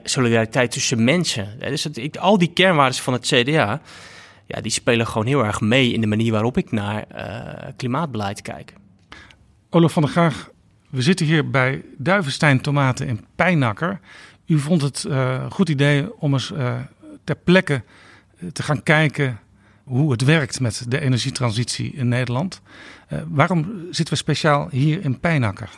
Solidariteit 0.05 0.71
tussen 0.71 1.05
mensen. 1.05 1.49
Dus 1.59 1.85
het, 1.85 1.97
ik, 1.97 2.17
al 2.17 2.39
die 2.39 2.51
kernwaarden 2.53 2.99
van 2.99 3.13
het 3.13 3.27
CDA 3.27 3.81
ja, 4.47 4.61
die 4.61 4.73
spelen 4.73 5.07
gewoon 5.07 5.27
heel 5.27 5.45
erg 5.45 5.61
mee 5.61 5.93
in 5.93 6.01
de 6.01 6.07
manier 6.07 6.33
waarop 6.33 6.57
ik 6.57 6.73
naar 6.73 7.05
uh, 7.17 7.69
klimaatbeleid 7.77 8.43
kijk. 8.43 8.73
Olaf 9.71 9.93
van 9.93 10.03
der 10.03 10.11
Graag, 10.11 10.51
we 10.91 11.03
zitten 11.03 11.27
hier 11.27 11.51
bij 11.51 11.85
Duivenstein 11.99 12.61
Tomaten 12.61 13.07
in 13.07 13.25
Pijnakker. 13.35 14.01
U 14.47 14.59
vond 14.59 14.83
het 14.83 15.05
een 15.09 15.51
goed 15.51 15.69
idee 15.69 16.21
om 16.21 16.33
eens 16.33 16.51
uh, 16.51 16.75
ter 17.25 17.37
plekke 17.37 17.83
te 18.53 18.63
gaan 18.63 18.83
kijken 18.83 19.39
hoe 19.85 20.11
het 20.11 20.25
werkt 20.25 20.61
met 20.61 20.85
de 20.89 21.01
energietransitie 21.01 21.93
in 21.93 22.09
Nederland. 22.09 22.61
waarom 23.29 23.87
zitten 23.91 24.15
we 24.15 24.21
speciaal 24.21 24.69
hier 24.71 25.05
in 25.05 25.21
Pijnakker? 25.21 25.71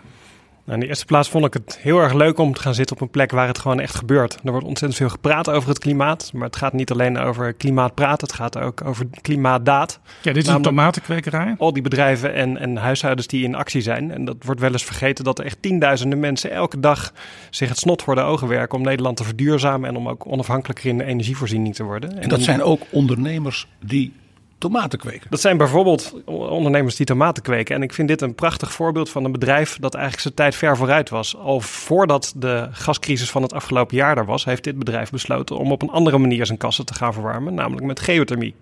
Nou, 0.66 0.78
in 0.78 0.84
de 0.84 0.86
eerste 0.86 1.04
plaats 1.04 1.28
vond 1.28 1.44
ik 1.44 1.52
het 1.52 1.78
heel 1.80 1.98
erg 1.98 2.12
leuk 2.12 2.38
om 2.38 2.54
te 2.54 2.60
gaan 2.60 2.74
zitten 2.74 2.96
op 2.96 3.02
een 3.02 3.10
plek 3.10 3.30
waar 3.30 3.46
het 3.46 3.58
gewoon 3.58 3.80
echt 3.80 3.94
gebeurt. 3.94 4.38
Er 4.44 4.50
wordt 4.50 4.66
ontzettend 4.66 5.00
veel 5.00 5.08
gepraat 5.08 5.50
over 5.50 5.68
het 5.68 5.78
klimaat. 5.78 6.30
Maar 6.32 6.46
het 6.46 6.56
gaat 6.56 6.72
niet 6.72 6.90
alleen 6.90 7.18
over 7.18 7.52
klimaat 7.52 7.94
praten, 7.94 8.26
het 8.26 8.36
gaat 8.36 8.58
ook 8.58 8.84
over 8.84 9.06
klimaatdaad. 9.20 10.00
Ja, 10.22 10.32
dit 10.32 10.46
is 10.46 10.52
een 10.52 10.62
tomatenkwekerij. 10.62 11.54
Al 11.58 11.72
die 11.72 11.82
bedrijven 11.82 12.34
en, 12.34 12.58
en 12.58 12.76
huishoudens 12.76 13.26
die 13.26 13.44
in 13.44 13.54
actie 13.54 13.80
zijn. 13.80 14.10
En 14.10 14.24
dat 14.24 14.36
wordt 14.40 14.60
wel 14.60 14.72
eens 14.72 14.84
vergeten 14.84 15.24
dat 15.24 15.38
er 15.38 15.44
echt 15.44 15.62
tienduizenden 15.62 16.20
mensen 16.20 16.50
elke 16.50 16.80
dag 16.80 17.12
zich 17.50 17.68
het 17.68 17.78
snot 17.78 18.02
voor 18.02 18.14
de 18.14 18.20
ogen 18.20 18.48
werken 18.48 18.78
om 18.78 18.84
Nederland 18.84 19.16
te 19.16 19.24
verduurzamen 19.24 19.88
en 19.88 19.96
om 19.96 20.08
ook 20.08 20.26
onafhankelijker 20.26 20.86
in 20.86 20.98
de 20.98 21.04
energievoorziening 21.04 21.74
te 21.74 21.82
worden. 21.82 22.12
En, 22.12 22.22
en 22.22 22.28
dat 22.28 22.40
zijn 22.40 22.62
ook 22.62 22.82
ondernemers 22.90 23.66
die 23.84 24.12
tomaten 24.58 24.98
kweken. 24.98 25.30
Dat 25.30 25.40
zijn 25.40 25.56
bijvoorbeeld 25.56 26.14
ondernemers 26.24 26.96
die 26.96 27.06
tomaten 27.06 27.42
kweken. 27.42 27.74
En 27.74 27.82
ik 27.82 27.92
vind 27.92 28.08
dit 28.08 28.20
een 28.20 28.34
prachtig 28.34 28.72
voorbeeld 28.72 29.10
van 29.10 29.24
een 29.24 29.32
bedrijf 29.32 29.76
dat 29.80 29.94
eigenlijk 29.94 30.22
zijn 30.22 30.34
tijd 30.34 30.54
ver 30.54 30.76
vooruit 30.76 31.08
was. 31.08 31.36
Al 31.36 31.60
voordat 31.60 32.34
de 32.36 32.68
gascrisis 32.70 33.30
van 33.30 33.42
het 33.42 33.52
afgelopen 33.52 33.96
jaar 33.96 34.16
er 34.16 34.24
was, 34.24 34.44
heeft 34.44 34.64
dit 34.64 34.78
bedrijf 34.78 35.10
besloten 35.10 35.58
om 35.58 35.72
op 35.72 35.82
een 35.82 35.90
andere 35.90 36.18
manier 36.18 36.46
zijn 36.46 36.58
kassen 36.58 36.86
te 36.86 36.94
gaan 36.94 37.12
verwarmen, 37.12 37.54
namelijk 37.54 37.86
met 37.86 38.00
geothermie. 38.00 38.54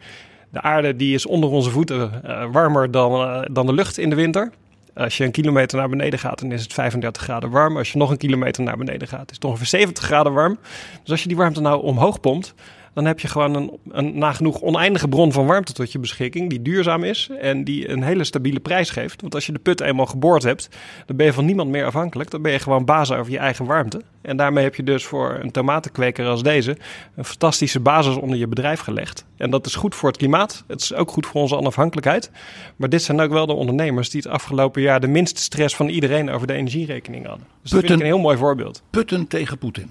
De 0.51 0.61
aarde 0.61 0.97
die 0.97 1.15
is 1.15 1.27
onder 1.27 1.51
onze 1.51 1.71
voeten 1.71 2.23
uh, 2.25 2.45
warmer 2.53 2.91
dan, 2.91 3.13
uh, 3.21 3.43
dan 3.51 3.67
de 3.67 3.73
lucht 3.73 3.99
in 3.99 4.11
de 4.11 4.17
winter. 4.17 4.51
Als 4.95 5.17
je 5.17 5.25
een 5.25 5.31
kilometer 5.31 5.79
naar 5.79 5.89
beneden 5.89 6.19
gaat, 6.19 6.41
dan 6.41 6.53
is 6.53 6.63
het 6.63 6.73
35 6.73 7.23
graden 7.23 7.51
warm. 7.51 7.77
Als 7.77 7.93
je 7.93 7.99
nog 7.99 8.11
een 8.11 8.17
kilometer 8.17 8.63
naar 8.63 8.77
beneden 8.77 9.09
gaat, 9.09 9.31
is 9.31 9.35
het 9.35 9.45
ongeveer 9.45 9.67
70 9.67 10.05
graden 10.05 10.33
warm. 10.33 10.59
Dus 11.03 11.11
als 11.11 11.23
je 11.23 11.29
die 11.29 11.37
warmte 11.37 11.61
nou 11.61 11.83
omhoog 11.83 12.21
pompt, 12.21 12.55
dan 12.95 13.05
heb 13.05 13.21
je 13.21 13.29
gewoon 13.29 13.55
een, 13.55 13.79
een 13.91 14.19
nagenoeg 14.19 14.61
oneindige 14.61 15.09
bron 15.09 15.33
van 15.33 15.47
warmte 15.47 15.73
tot 15.73 15.93
je 15.93 15.99
beschikking, 15.99 16.51
die 16.51 16.63
duurzaam 16.63 17.05
is 17.05 17.31
en 17.41 17.65
die 17.65 17.89
een 17.89 18.03
hele 18.03 18.25
stabiele 18.25 18.61
prijs 18.61 18.91
geeft. 18.91 19.21
Want 19.21 19.35
als 19.35 19.47
je 19.47 19.53
de 19.53 19.59
put 19.59 19.81
eenmaal 19.81 20.07
geboord 20.07 20.43
hebt, 20.43 20.69
dan 21.07 21.17
ben 21.17 21.27
je 21.27 21.33
van 21.33 21.45
niemand 21.45 21.71
meer 21.71 21.85
afhankelijk. 21.85 22.31
Dan 22.31 22.43
ben 22.43 22.53
je 22.53 22.59
gewoon 22.59 22.85
baas 22.85 23.13
over 23.13 23.33
je 23.33 23.39
eigen 23.39 23.65
warmte. 23.65 24.01
En 24.23 24.37
daarmee 24.37 24.65
heb 24.65 24.75
je 24.75 24.83
dus 24.83 25.05
voor 25.05 25.39
een 25.43 25.51
tomatenkweker 25.51 26.27
als 26.27 26.43
deze 26.43 26.77
een 27.15 27.25
fantastische 27.25 27.81
basis 27.81 28.17
onder 28.17 28.39
je 28.39 28.47
bedrijf 28.47 28.81
gelegd. 28.81 29.25
En 29.37 29.51
dat 29.51 29.67
is 29.67 29.75
goed 29.75 29.95
voor 29.95 30.09
het 30.09 30.19
klimaat. 30.19 30.65
Het 30.67 30.81
is 30.81 30.95
ook 30.95 31.11
goed 31.11 31.27
voor 31.27 31.41
onze 31.41 31.57
onafhankelijkheid. 31.57 32.31
Maar 32.77 32.89
dit 32.89 33.03
zijn 33.03 33.21
ook 33.21 33.31
wel 33.31 33.47
de 33.47 33.53
ondernemers 33.53 34.11
die 34.11 34.21
het 34.21 34.31
afgelopen 34.31 34.83
jaar 34.83 35.01
de 35.01 35.07
minste 35.07 35.41
stress 35.41 35.77
van 35.77 35.89
iedereen 35.89 36.31
over 36.31 36.47
de 36.47 36.53
energierekening 36.53 37.27
hadden. 37.27 37.47
Dus 37.63 37.71
dat 37.71 37.81
vind 37.81 37.93
ik 37.93 37.99
een 37.99 38.07
heel 38.07 38.19
mooi 38.19 38.37
voorbeeld. 38.37 38.83
Putten 38.91 39.27
tegen 39.27 39.59
Poetin. 39.59 39.91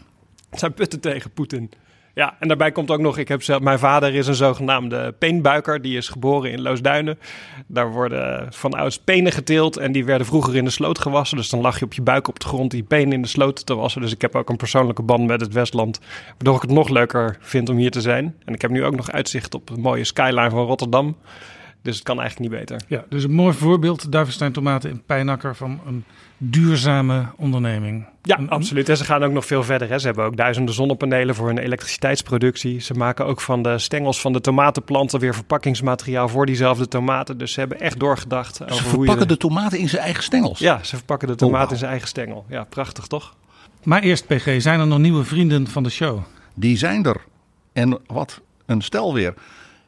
Het 0.50 0.60
zijn 0.60 0.74
putten 0.74 1.00
tegen 1.00 1.32
Poetin. 1.32 1.72
Ja, 2.16 2.36
en 2.40 2.48
daarbij 2.48 2.72
komt 2.72 2.92
ook 2.92 3.00
nog, 3.00 3.18
ik 3.18 3.28
heb 3.28 3.44
zelf, 3.44 3.62
mijn 3.62 3.80
vader 3.80 4.16
is 4.16 4.28
een 4.28 4.36
zogenaamde 4.36 5.12
peenbuiker. 5.20 5.82
Die 5.82 5.98
is 5.98 6.08
geboren 6.08 6.52
in 6.52 6.62
Loosduinen. 6.62 7.20
Daar 7.68 7.92
worden 7.92 8.54
van 8.54 8.74
ouds 8.74 9.00
penen 9.00 9.32
geteeld 9.32 9.78
en 9.78 9.92
die 9.92 10.06
werden 10.06 10.28
vroeger 10.28 10.56
in 10.56 10.64
de 10.64 10.70
sloot 10.70 11.00
gewassen. 11.00 11.38
Dus 11.38 11.50
dan 11.50 11.62
lag 11.62 11.80
je 11.80 11.86
op 11.86 11.94
je 11.94 12.02
buik 12.02 12.28
op 12.28 12.40
de 12.40 12.48
grond 12.48 12.72
die 12.72 12.84
penen 12.84 13.14
in 13.14 13.22
de 13.22 13.28
sloot 13.28 13.66
te 13.66 13.76
wassen. 13.76 14.02
Dus 14.02 14.12
ik 14.12 14.22
heb 14.22 14.36
ook 14.36 14.50
een 14.50 14.56
persoonlijke 14.56 15.02
band 15.02 15.28
met 15.28 15.42
het 15.42 15.54
Westland. 15.54 16.00
Waardoor 16.28 16.56
ik 16.56 16.62
het 16.62 16.72
nog 16.72 16.90
leuker 16.90 17.38
vind 17.40 17.70
om 17.70 17.78
hier 17.78 17.92
te 17.92 18.02
zijn. 18.02 18.36
En 18.46 18.54
ik 18.54 18.62
heb 18.62 18.72
nu 18.72 18.86
ook 18.86 18.96
nog 18.96 19.12
uitzicht 19.12 19.56
op 19.56 19.68
de 19.68 19.78
mooie 19.78 20.04
skyline 20.04 20.50
van 20.50 20.66
Rotterdam. 20.66 21.16
Dus 21.84 21.96
het 21.96 22.04
kan 22.04 22.20
eigenlijk 22.22 22.50
niet 22.52 22.60
beter. 22.60 22.82
Ja, 22.88 23.06
dus 23.10 23.24
een 23.24 23.32
mooi 23.34 23.54
voorbeeld, 23.54 24.12
Duivenstein 24.12 24.52
tomaten 24.52 24.90
in 24.90 25.04
Pijnakker 25.06 25.56
van 25.56 25.80
een 25.88 26.04
duurzame 26.38 27.26
onderneming. 27.38 28.06
Ja, 28.22 28.38
Een- 28.40 28.50
absoluut. 28.50 28.90
En 28.90 28.98
ze 28.98 29.04
gaan 29.04 29.24
ook 29.24 29.32
nog 29.32 29.46
veel 29.46 29.64
verder. 29.64 29.90
Hè. 29.90 30.00
Ze 30.00 30.06
hebben 30.06 30.26
ook 30.26 30.38
duizenden 30.38 30.74
zonnepanelen 30.74 31.36
voor 31.36 31.48
hun 31.48 31.58
elektriciteitsproductie. 31.58 32.80
Ze 32.80 32.94
maken 32.94 33.26
ook 33.26 33.42
van 33.42 33.62
de 33.64 33.78
stengels 33.78 34.22
van 34.22 34.34
de 34.34 34.42
tomatenplanten 34.42 35.20
weer 35.20 35.34
verpakkingsmateriaal 35.34 36.28
voor 36.30 36.46
diezelfde 36.46 36.88
tomaten. 36.88 37.38
Dus 37.38 37.52
ze 37.54 37.60
hebben 37.60 37.80
echt 37.80 38.00
doorgedacht 38.00 38.64
over 38.64 38.76
Ze 38.76 38.82
hoe 38.82 38.90
je... 38.92 38.98
verpakken 38.98 39.28
de 39.28 39.38
tomaten 39.38 39.80
in 39.80 39.90
zijn 39.90 40.02
eigen 40.02 40.24
stengels. 40.24 40.60
Ja, 40.60 40.84
ze 40.84 40.96
verpakken 40.96 41.28
de 41.28 41.36
tomaat 41.36 41.60
wauw. 41.60 41.72
in 41.72 41.78
zijn 41.78 41.90
eigen 41.92 42.08
stengel. 42.08 42.46
Ja, 42.50 42.64
prachtig 42.64 43.08
toch? 43.08 43.36
Maar 43.84 44.02
eerst, 44.02 44.28
PG, 44.28 44.62
zijn 44.62 44.80
er 44.80 44.88
nog 44.88 45.00
nieuwe 45.00 45.24
vrienden 45.24 45.68
van 45.68 45.84
de 45.84 45.90
show? 45.90 46.20
Die 46.54 46.78
zijn 46.78 47.04
er. 47.06 47.22
En 47.74 48.00
wat 48.08 48.42
een 48.66 48.82
stel 48.82 49.14
weer. 49.14 49.34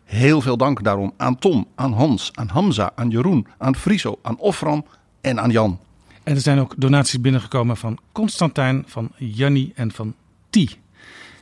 Heel 0.06 0.42
veel 0.42 0.58
dank 0.58 0.84
daarom 0.84 1.14
aan 1.18 1.40
Tom, 1.40 1.68
aan 1.76 1.94
Hans, 1.94 2.32
aan 2.34 2.48
Hamza, 2.48 2.92
aan 2.96 3.10
Jeroen, 3.10 3.48
aan 3.58 3.76
Friso, 3.76 4.20
aan 4.22 4.40
Ofran 4.40 4.86
en 5.22 5.40
aan 5.40 5.52
Jan. 5.52 5.80
En 6.24 6.36
er 6.36 6.42
zijn 6.42 6.60
ook 6.60 6.74
donaties 6.78 7.22
binnengekomen 7.22 7.78
van 7.78 7.98
Constantijn, 8.12 8.84
van 8.88 9.12
Jannie 9.18 9.72
en 9.76 9.92
van 9.92 10.16
T. 10.50 10.78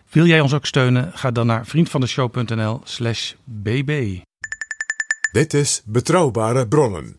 Wil 0.10 0.25
jij 0.25 0.39
ons 0.39 0.53
ook 0.53 0.65
steunen? 0.65 1.12
Ga 1.13 1.32
dan 1.32 1.48
naar 1.48 1.65
vriendvandeshow.nl 1.65 2.82
slash 2.84 3.34
bb. 3.43 4.20
Dit 5.32 5.53
is 5.53 5.82
Betrouwbare 5.86 6.67
Bronnen. 6.67 7.17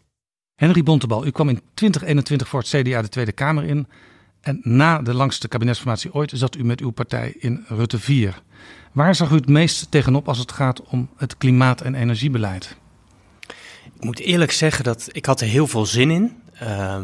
Henry 0.55 0.83
Bontebal, 0.83 1.27
u 1.27 1.31
kwam 1.31 1.49
in 1.49 1.61
2021 1.75 2.49
voor 2.49 2.61
het 2.61 2.69
CDA 2.69 3.03
de 3.03 3.09
Tweede 3.09 3.33
Kamer 3.33 3.65
in. 3.65 3.87
En 4.41 4.61
na 4.63 5.03
de 5.03 5.15
langste 5.15 5.49
kabinetsformatie 5.49 6.15
ooit 6.15 6.33
zat 6.35 6.57
u 6.57 6.65
met 6.65 6.81
uw 6.81 6.91
partij 6.91 7.35
in 7.39 7.65
Rutte 7.69 7.99
4. 7.99 8.43
Waar 8.95 9.15
zag 9.15 9.31
u 9.31 9.35
het 9.35 9.49
meest 9.49 9.91
tegenop 9.91 10.29
als 10.29 10.39
het 10.39 10.53
gaat 10.53 10.83
om 10.83 11.09
het 11.17 11.37
klimaat- 11.37 11.81
en 11.81 11.95
energiebeleid? 11.95 12.77
Ik 13.95 14.05
moet 14.05 14.19
eerlijk 14.21 14.53
zeggen 14.53 14.85
dat 14.85 15.09
ik 15.13 15.27
had 15.27 15.41
er 15.41 15.47
heel 15.47 15.67
veel 15.67 15.87
zin 15.87 16.11
in. 16.11 16.37
eh, 16.55 17.01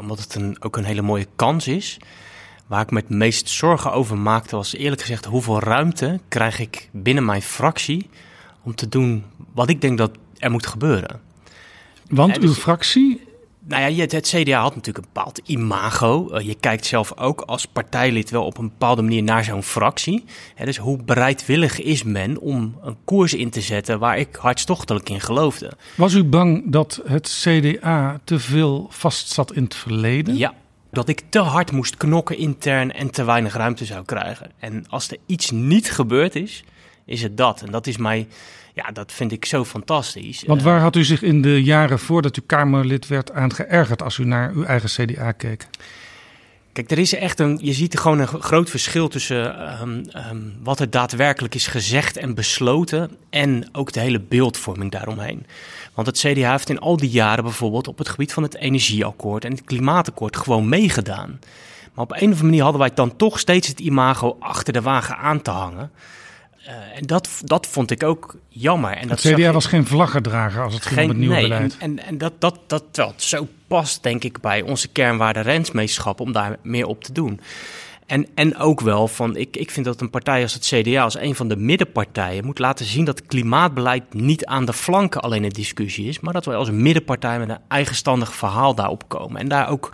omdat 0.00 0.18
het 0.18 0.34
een, 0.34 0.56
ook 0.62 0.76
een 0.76 0.84
hele 0.84 1.02
mooie 1.02 1.26
kans 1.36 1.68
is. 1.68 1.96
Waar 2.66 2.82
ik 2.82 2.90
me 2.90 2.98
het 2.98 3.08
meest 3.08 3.48
zorgen 3.48 3.92
over 3.92 4.18
maakte 4.18 4.56
was 4.56 4.74
eerlijk 4.74 5.00
gezegd 5.00 5.24
hoeveel 5.24 5.60
ruimte 5.60 6.20
krijg 6.28 6.58
ik 6.58 6.88
binnen 6.92 7.24
mijn 7.24 7.42
fractie 7.42 8.10
om 8.62 8.74
te 8.74 8.88
doen 8.88 9.24
wat 9.54 9.68
ik 9.68 9.80
denk 9.80 9.98
dat 9.98 10.10
er 10.38 10.50
moet 10.50 10.66
gebeuren. 10.66 11.20
Want 12.08 12.34
Ja, 12.34 12.40
dus- 12.40 12.48
uw 12.50 12.54
fractie, 12.56 13.27
Nou 13.68 13.92
ja, 13.92 14.06
het, 14.06 14.28
CDA 14.28 14.60
had 14.60 14.74
natuurlijk 14.74 15.06
een 15.06 15.12
bepaald 15.12 15.40
imago. 15.44 16.28
Eh, 16.28 16.46
je 16.46 16.54
kijkt 16.54 16.86
zelf 16.86 17.12
ook 17.16 17.40
als 17.40 17.66
partijlid 17.66 18.30
wel 18.30 18.44
op 18.44 18.58
een 18.58 18.68
bepaalde 18.68 19.02
manier 19.02 19.22
naar 19.22 19.44
zo'n 19.44 19.62
fractie. 19.62 20.24
Hè, 20.54 20.64
dus 20.64 20.76
hoe 20.76 21.02
bereidwillig 21.02 21.80
is 21.80 22.02
men 22.02 22.38
om 22.38 22.78
een 22.82 22.96
koers 23.04 23.34
in 23.34 23.50
te 23.50 23.60
zetten 23.60 23.98
waar 23.98 24.18
ik 24.18 24.36
hartstochtelijk 24.36 25.08
in 25.08 25.20
geloofde? 25.20 25.72
was 25.94 26.14
u 26.14 26.24
bang 26.24 26.62
dat 26.66 27.02
het 27.06 27.40
CDA 27.42 28.20
te 28.24 28.38
veel 28.38 28.86
vastzat 28.90 29.52
in 29.52 29.62
het 29.62 29.74
verleden? 29.74 30.36
Ja, 30.36 30.54
dat 30.90 31.08
ik 31.08 31.22
te 31.28 31.38
hard 31.38 31.72
moest 31.72 31.96
knokken 31.96 32.38
intern 32.38 32.92
en 32.92 33.10
te 33.10 33.24
weinig 33.24 33.54
ruimte 33.54 33.84
zou 33.84 34.04
krijgen. 34.04 34.50
En 34.58 34.84
als 34.88 35.10
er 35.10 35.18
iets 35.26 35.50
niet 35.50 35.90
gebeurd 35.90 36.34
is, 36.34 36.64
is 37.04 37.22
het 37.22 37.36
dat. 37.36 37.62
En 37.62 37.70
dat 37.70 37.86
is 37.86 37.96
mij, 37.96 38.26
ja, 38.84 38.92
dat 38.92 39.12
vind 39.12 39.32
ik 39.32 39.44
zo 39.44 39.64
fantastisch. 39.64 40.42
Want 40.46 40.60
Eh, 40.60 40.66
waar 40.66 40.80
had 40.80 40.96
u 40.96 41.04
zich 41.04 41.22
in 41.22 41.42
de 41.42 41.62
jaren 41.62 41.98
voordat 41.98 42.36
u 42.36 42.42
Kamerlid 42.46 43.06
werd 43.06 43.32
aan 43.32 43.52
geërgerd 43.54 44.02
als 44.02 44.18
u 44.18 44.24
naar 44.24 44.52
uw 44.54 44.64
eigen 44.64 44.88
CDA 44.88 45.32
keek? 45.32 45.66
Kijk, 46.72 46.90
er 46.90 46.98
is 46.98 47.14
echt 47.14 47.40
een. 47.40 47.58
Je 47.62 47.72
ziet 47.72 47.98
gewoon 47.98 48.18
een 48.18 48.26
gro- 48.26 48.40
groot 48.40 48.70
verschil 48.70 49.08
tussen 49.08 49.58
ehm, 49.68 50.02
ehm, 50.10 50.36
wat 50.62 50.80
er 50.80 50.90
daadwerkelijk 50.90 51.54
is 51.54 51.66
gezegd 51.66 52.16
en 52.16 52.34
besloten. 52.34 53.10
en 53.30 53.68
ook 53.72 53.92
de 53.92 54.00
hele 54.00 54.20
beeldvorming 54.20 54.90
daaromheen. 54.90 55.46
Want 55.94 56.06
het 56.06 56.18
CDA 56.18 56.50
heeft 56.50 56.68
in 56.70 56.78
al 56.78 56.96
die 56.96 57.10
jaren 57.10 57.44
bijvoorbeeld 57.44 57.88
op 57.88 57.98
het 57.98 58.08
gebied 58.08 58.32
van 58.32 58.42
het 58.42 58.56
energieakkoord 58.56 59.44
en 59.44 59.50
het 59.50 59.64
klimaatakkoord 59.64 60.36
gewoon 60.36 60.68
meegedaan. 60.68 61.38
Maar 61.94 62.04
op 62.04 62.10
een 62.10 62.16
of 62.16 62.22
andere 62.22 62.42
manier 62.44 62.62
hadden 62.62 62.80
wij 62.80 62.90
dan 62.94 63.16
toch 63.16 63.38
steeds 63.38 63.68
het 63.68 63.80
imago 63.80 64.36
achter 64.40 64.72
de 64.72 64.80
wagen 64.82 65.16
aan 65.16 65.42
te 65.42 65.50
hangen. 65.50 65.90
Eh, 66.64 66.74
en 66.96 67.06
dat, 67.06 67.28
dat 67.44 67.66
vond 67.66 67.90
ik 67.90 68.02
ook 68.02 68.36
jammer. 68.48 68.90
En 68.90 69.08
dat 69.08 69.22
Het 69.22 69.34
CDA 69.34 69.42
zag 69.42 69.52
was 69.52 69.64
ik- 69.64 69.70
geen 69.70 69.86
vlaggedrager 69.86 70.62
als 70.62 70.74
het 70.74 70.86
ging 70.86 71.00
om 71.00 71.08
het 71.08 71.18
nieuwe 71.18 71.34
nee, 71.34 71.42
beleid. 71.42 71.76
En, 71.78 71.98
en, 71.98 72.06
en 72.06 72.18
dat, 72.18 72.32
dat, 72.38 72.58
dat, 72.66 72.84
wel, 72.92 73.12
zo 73.16 73.48
past 73.66 74.02
denk 74.02 74.24
ik 74.24 74.40
bij 74.40 74.62
onze 74.62 74.88
kernwaarde 74.88 75.40
rensmeeschap 75.40 76.20
om 76.20 76.32
daar 76.32 76.56
meer 76.62 76.86
op 76.86 77.04
te 77.04 77.12
doen. 77.12 77.40
En, 78.06 78.26
en 78.34 78.56
ook 78.56 78.80
wel 78.80 79.08
van, 79.08 79.36
ik, 79.36 79.56
ik 79.56 79.70
vind 79.70 79.86
dat 79.86 80.00
een 80.00 80.10
partij 80.10 80.42
als 80.42 80.54
het 80.54 80.66
CDA, 80.66 81.02
als 81.02 81.18
een 81.18 81.34
van 81.34 81.48
de 81.48 81.56
middenpartijen, 81.56 82.44
moet 82.44 82.58
laten 82.58 82.86
zien 82.86 83.04
dat 83.04 83.26
klimaatbeleid 83.26 84.14
niet 84.14 84.46
aan 84.46 84.64
de 84.64 84.72
flanken 84.72 85.20
alleen 85.20 85.44
een 85.44 85.48
discussie 85.50 86.08
is, 86.08 86.20
maar 86.20 86.32
dat 86.32 86.44
wij 86.44 86.56
als 86.56 86.68
een 86.68 86.82
middenpartij 86.82 87.38
met 87.38 87.48
een 87.48 87.58
eigenstandig 87.68 88.34
verhaal 88.34 88.74
daarop 88.74 89.08
komen. 89.08 89.40
En 89.40 89.48
daar 89.48 89.68
ook 89.68 89.90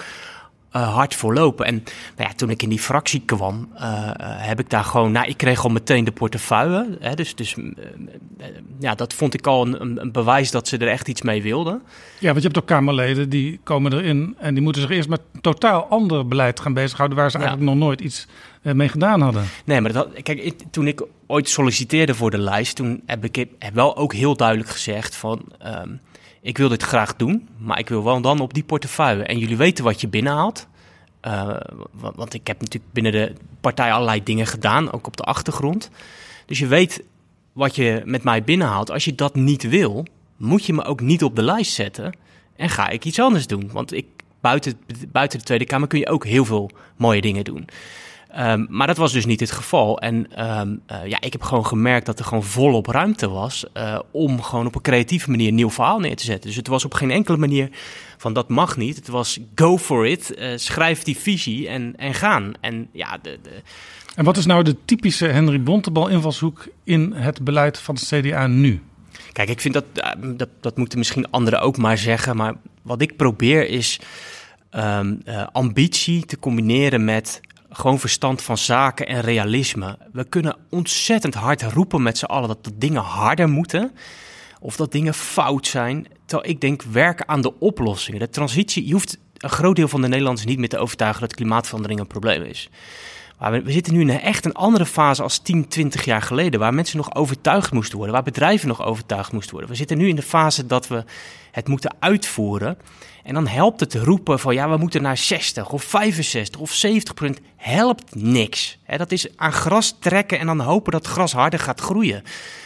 eh, 0.74 0.94
hard 0.94 1.14
voor 1.14 1.34
lopen. 1.34 1.66
En 1.66 1.74
nou 2.16 2.28
ja, 2.28 2.34
toen 2.36 2.50
ik 2.50 2.62
in 2.62 2.68
die 2.68 2.78
fractie 2.78 3.22
kwam, 3.24 3.68
eh, 3.74 4.08
eh, 4.08 4.14
heb 4.20 4.60
ik 4.60 4.70
daar 4.70 4.84
gewoon, 4.84 5.12
nou, 5.12 5.26
ik 5.28 5.36
kreeg 5.36 5.64
al 5.64 5.70
meteen 5.70 6.04
de 6.04 6.12
portefeuille. 6.12 6.96
Hè, 7.00 7.14
dus 7.14 7.34
dus 7.34 7.54
eh, 7.56 8.46
ja, 8.78 8.94
dat 8.94 9.12
vond 9.12 9.34
ik 9.34 9.46
al 9.46 9.66
een, 9.66 10.00
een, 10.00 10.12
bewijs 10.12 10.50
dat 10.50 10.68
ze 10.68 10.78
er 10.78 10.88
echt 10.88 11.08
iets 11.08 11.22
mee 11.22 11.42
wilden. 11.42 11.82
Ja, 12.18 12.26
want 12.30 12.36
je 12.36 12.42
hebt 12.48 12.58
ook 12.58 12.66
Kamerleden 12.66 13.28
die 13.28 13.60
komen 13.62 13.92
erin 13.92 14.34
en 14.38 14.54
die 14.54 14.62
moeten 14.62 14.82
zich 14.82 14.90
eerst 14.90 15.08
met 15.08 15.20
totaal 15.40 15.84
ander 15.86 16.28
beleid 16.28 16.60
gaan 16.60 16.74
bezighouden 16.74 17.18
waar 17.18 17.30
ze 17.30 17.38
Ja. 17.38 17.44
eigenlijk 17.44 17.74
nog 17.76 17.84
nooit 17.86 18.00
iets 18.00 18.26
mee 18.62 18.88
gedaan 18.88 19.20
hadden. 19.20 19.44
Nee, 19.64 19.80
maar 19.80 19.92
dat, 19.92 20.08
kijk, 20.22 20.38
ik- 20.42 20.60
toen 20.70 20.86
ik 20.86 21.02
ooit 21.26 21.48
solliciteerde 21.48 22.14
voor 22.14 22.30
de 22.30 22.38
lijst, 22.38 22.76
toen 22.76 23.02
heb 23.06 23.24
ik 23.24 23.46
heb 23.58 23.74
wel 23.74 23.96
ook 23.96 24.12
heel 24.14 24.36
duidelijk 24.36 24.68
gezegd 24.70 25.16
van, 25.16 25.42
ehm, 25.58 25.88
ik 26.44 26.58
wil 26.58 26.68
dit 26.68 26.82
graag 26.82 27.16
doen, 27.16 27.48
maar 27.58 27.78
ik 27.78 27.88
wil 27.88 28.04
wel 28.04 28.20
dan 28.20 28.40
op 28.40 28.54
die 28.54 28.62
portefeuille. 28.62 29.22
En 29.24 29.38
jullie 29.38 29.56
weten 29.56 29.84
wat 29.84 30.00
je 30.00 30.08
binnenhaalt. 30.08 30.66
Eh, 31.20 31.56
wa- 31.92 32.12
want 32.14 32.34
ik 32.34 32.46
heb 32.46 32.60
natuurlijk 32.60 32.92
binnen 32.92 33.12
de 33.12 33.32
partij 33.60 33.92
allerlei 33.92 34.22
dingen 34.22 34.46
gedaan, 34.46 34.92
ook 34.92 35.06
op 35.06 35.16
de 35.16 35.22
achtergrond. 35.22 35.90
Dus 36.46 36.58
je 36.58 36.66
weet 36.66 37.02
wat 37.52 37.76
je 37.76 38.02
met 38.04 38.22
mij 38.24 38.42
binnenhaalt. 38.44 38.90
Als 38.90 39.04
je 39.04 39.14
dat 39.14 39.34
niet 39.34 39.68
wil, 39.68 40.06
moet 40.36 40.64
je 40.66 40.72
me 40.72 40.84
ook 40.84 41.00
niet 41.00 41.24
op 41.24 41.36
de 41.36 41.42
lijst 41.42 41.72
zetten. 41.72 42.12
En 42.56 42.68
ga 42.68 42.88
ik 42.88 43.04
iets 43.04 43.18
anders 43.20 43.46
doen. 43.46 43.70
Want 43.72 43.92
ik, 43.92 44.06
buiten, 44.40 44.74
buiten 45.12 45.38
de 45.38 45.44
Tweede 45.44 45.64
Kamer 45.64 45.88
kun 45.88 45.98
je 45.98 46.08
ook 46.08 46.24
heel 46.26 46.44
veel 46.44 46.70
mooie 46.96 47.20
dingen 47.20 47.44
doen. 47.44 47.68
Ehm, 48.34 48.66
maar 48.68 48.86
dat 48.86 48.96
was 48.96 49.12
dus 49.12 49.26
niet 49.26 49.40
het 49.40 49.50
geval. 49.50 49.98
En 49.98 50.26
ehm, 50.32 50.76
eh, 50.86 51.06
ja, 51.06 51.20
ik 51.20 51.32
heb 51.32 51.42
gewoon 51.42 51.66
gemerkt 51.66 52.06
dat 52.06 52.18
er 52.18 52.24
gewoon 52.24 52.44
volop 52.44 52.86
ruimte 52.86 53.28
was 53.28 53.64
eh, 53.72 53.98
om 54.10 54.42
gewoon 54.42 54.66
op 54.66 54.74
een 54.74 54.80
creatieve 54.80 55.30
manier 55.30 55.48
een 55.48 55.54
nieuw 55.54 55.70
verhaal 55.70 55.98
neer 55.98 56.16
te 56.16 56.24
zetten. 56.24 56.46
Dus 56.46 56.56
het 56.56 56.66
was 56.66 56.84
op 56.84 56.94
geen 56.94 57.10
enkele 57.10 57.36
manier 57.36 57.68
van 58.16 58.32
dat 58.32 58.48
mag 58.48 58.76
niet. 58.76 58.96
Het 58.96 59.08
was 59.08 59.38
go 59.54 59.78
for 59.78 60.06
it, 60.06 60.34
eh, 60.34 60.52
schrijf 60.56 61.02
die 61.02 61.16
visie 61.16 61.68
en, 61.68 61.94
en 61.96 62.14
gaan. 62.14 62.52
En 62.60 62.88
ja, 62.92 63.18
de, 63.22 63.38
de, 63.42 63.50
En 64.14 64.24
wat 64.24 64.36
is 64.36 64.46
nou 64.46 64.62
de 64.62 64.76
typische 64.84 65.26
Henry 65.26 65.62
Bontebal 65.62 66.08
invalshoek 66.08 66.68
in 66.84 67.12
het 67.12 67.44
beleid 67.44 67.78
van 67.78 67.94
het 67.94 68.04
CDA 68.04 68.46
nu? 68.46 68.82
Kijk, 69.32 69.48
ik 69.48 69.60
vind 69.60 69.74
dat, 69.74 69.84
dat, 70.36 70.48
dat 70.60 70.76
moeten 70.76 70.98
misschien 70.98 71.30
anderen 71.30 71.60
ook 71.60 71.76
maar 71.76 71.98
zeggen. 71.98 72.36
Maar 72.36 72.54
wat 72.82 73.02
ik 73.02 73.16
probeer 73.16 73.68
is 73.68 74.00
ehm, 74.70 75.14
eh, 75.24 75.46
ambitie 75.52 76.26
te 76.26 76.38
combineren 76.38 77.04
met 77.04 77.40
gewoon 77.76 77.98
verstand 77.98 78.42
van 78.42 78.58
zaken 78.58 79.06
en 79.06 79.20
realisme. 79.20 79.98
We 80.12 80.24
kunnen 80.24 80.56
ontzettend 80.70 81.34
hard 81.34 81.62
roepen 81.62 82.02
met 82.02 82.18
z'n 82.18 82.24
allen 82.24 82.48
dat 82.48 82.64
de 82.64 82.78
dingen 82.78 83.02
harder 83.02 83.48
moeten. 83.48 83.92
Of 84.60 84.76
dat 84.76 84.92
dingen 84.92 85.14
fout 85.14 85.66
zijn. 85.66 86.06
Terwijl 86.26 86.50
ik 86.50 86.60
denk, 86.60 86.82
werken 86.82 87.28
aan 87.28 87.40
de 87.40 87.58
oplossingen. 87.58 88.20
De 88.20 88.28
transitie, 88.28 88.86
je 88.86 88.92
hoeft 88.92 89.18
een 89.36 89.50
groot 89.50 89.76
deel 89.76 89.88
van 89.88 90.00
de 90.00 90.08
Nederlanders 90.08 90.46
niet 90.46 90.58
meer 90.58 90.68
te 90.68 90.78
overtuigen 90.78 91.20
dat 91.20 91.34
klimaatverandering 91.34 92.00
een 92.00 92.06
probleem 92.06 92.42
is. 92.42 92.70
Maar 93.38 93.52
we, 93.52 93.62
we 93.62 93.72
zitten 93.72 93.92
nu 93.92 94.00
in 94.00 94.08
een 94.08 94.20
echt 94.20 94.44
een 94.44 94.54
andere 94.54 94.86
fase 94.86 95.22
als 95.22 95.38
10, 95.38 95.68
20 95.68 96.04
jaar 96.04 96.22
geleden, 96.22 96.60
waar 96.60 96.74
mensen 96.74 96.96
nog 96.96 97.14
overtuigd 97.14 97.72
moesten 97.72 97.96
worden, 97.96 98.14
waar 98.14 98.24
bedrijven 98.24 98.68
nog 98.68 98.84
overtuigd 98.84 99.32
moesten 99.32 99.52
worden. 99.52 99.70
We 99.70 99.76
zitten 99.76 99.98
nu 99.98 100.08
in 100.08 100.16
de 100.16 100.22
fase 100.22 100.66
dat 100.66 100.88
we 100.88 101.04
het 101.50 101.68
moeten 101.68 101.94
uitvoeren. 101.98 102.78
En 103.22 103.34
dan 103.34 103.46
helpt 103.46 103.80
het 103.80 103.90
te 103.90 104.04
roepen 104.04 104.38
van 104.38 104.54
ja, 104.54 104.70
we 104.70 104.76
moeten 104.76 105.02
naar 105.02 105.16
60 105.16 105.70
of 105.70 105.82
65 105.82 106.60
of 106.60 106.72
70 106.72 107.14
procent. 107.14 107.40
Helpt 107.64 108.14
niks. 108.14 108.78
Dat 108.96 109.12
is 109.12 109.36
aan 109.36 109.52
gras 109.52 109.96
trekken 110.00 110.38
en 110.38 110.46
dan 110.46 110.60
hopen 110.60 110.92
dat 110.92 111.06
gras 111.06 111.32
harder 111.32 111.58
gaat 111.58 111.80
groeien. 111.80 112.22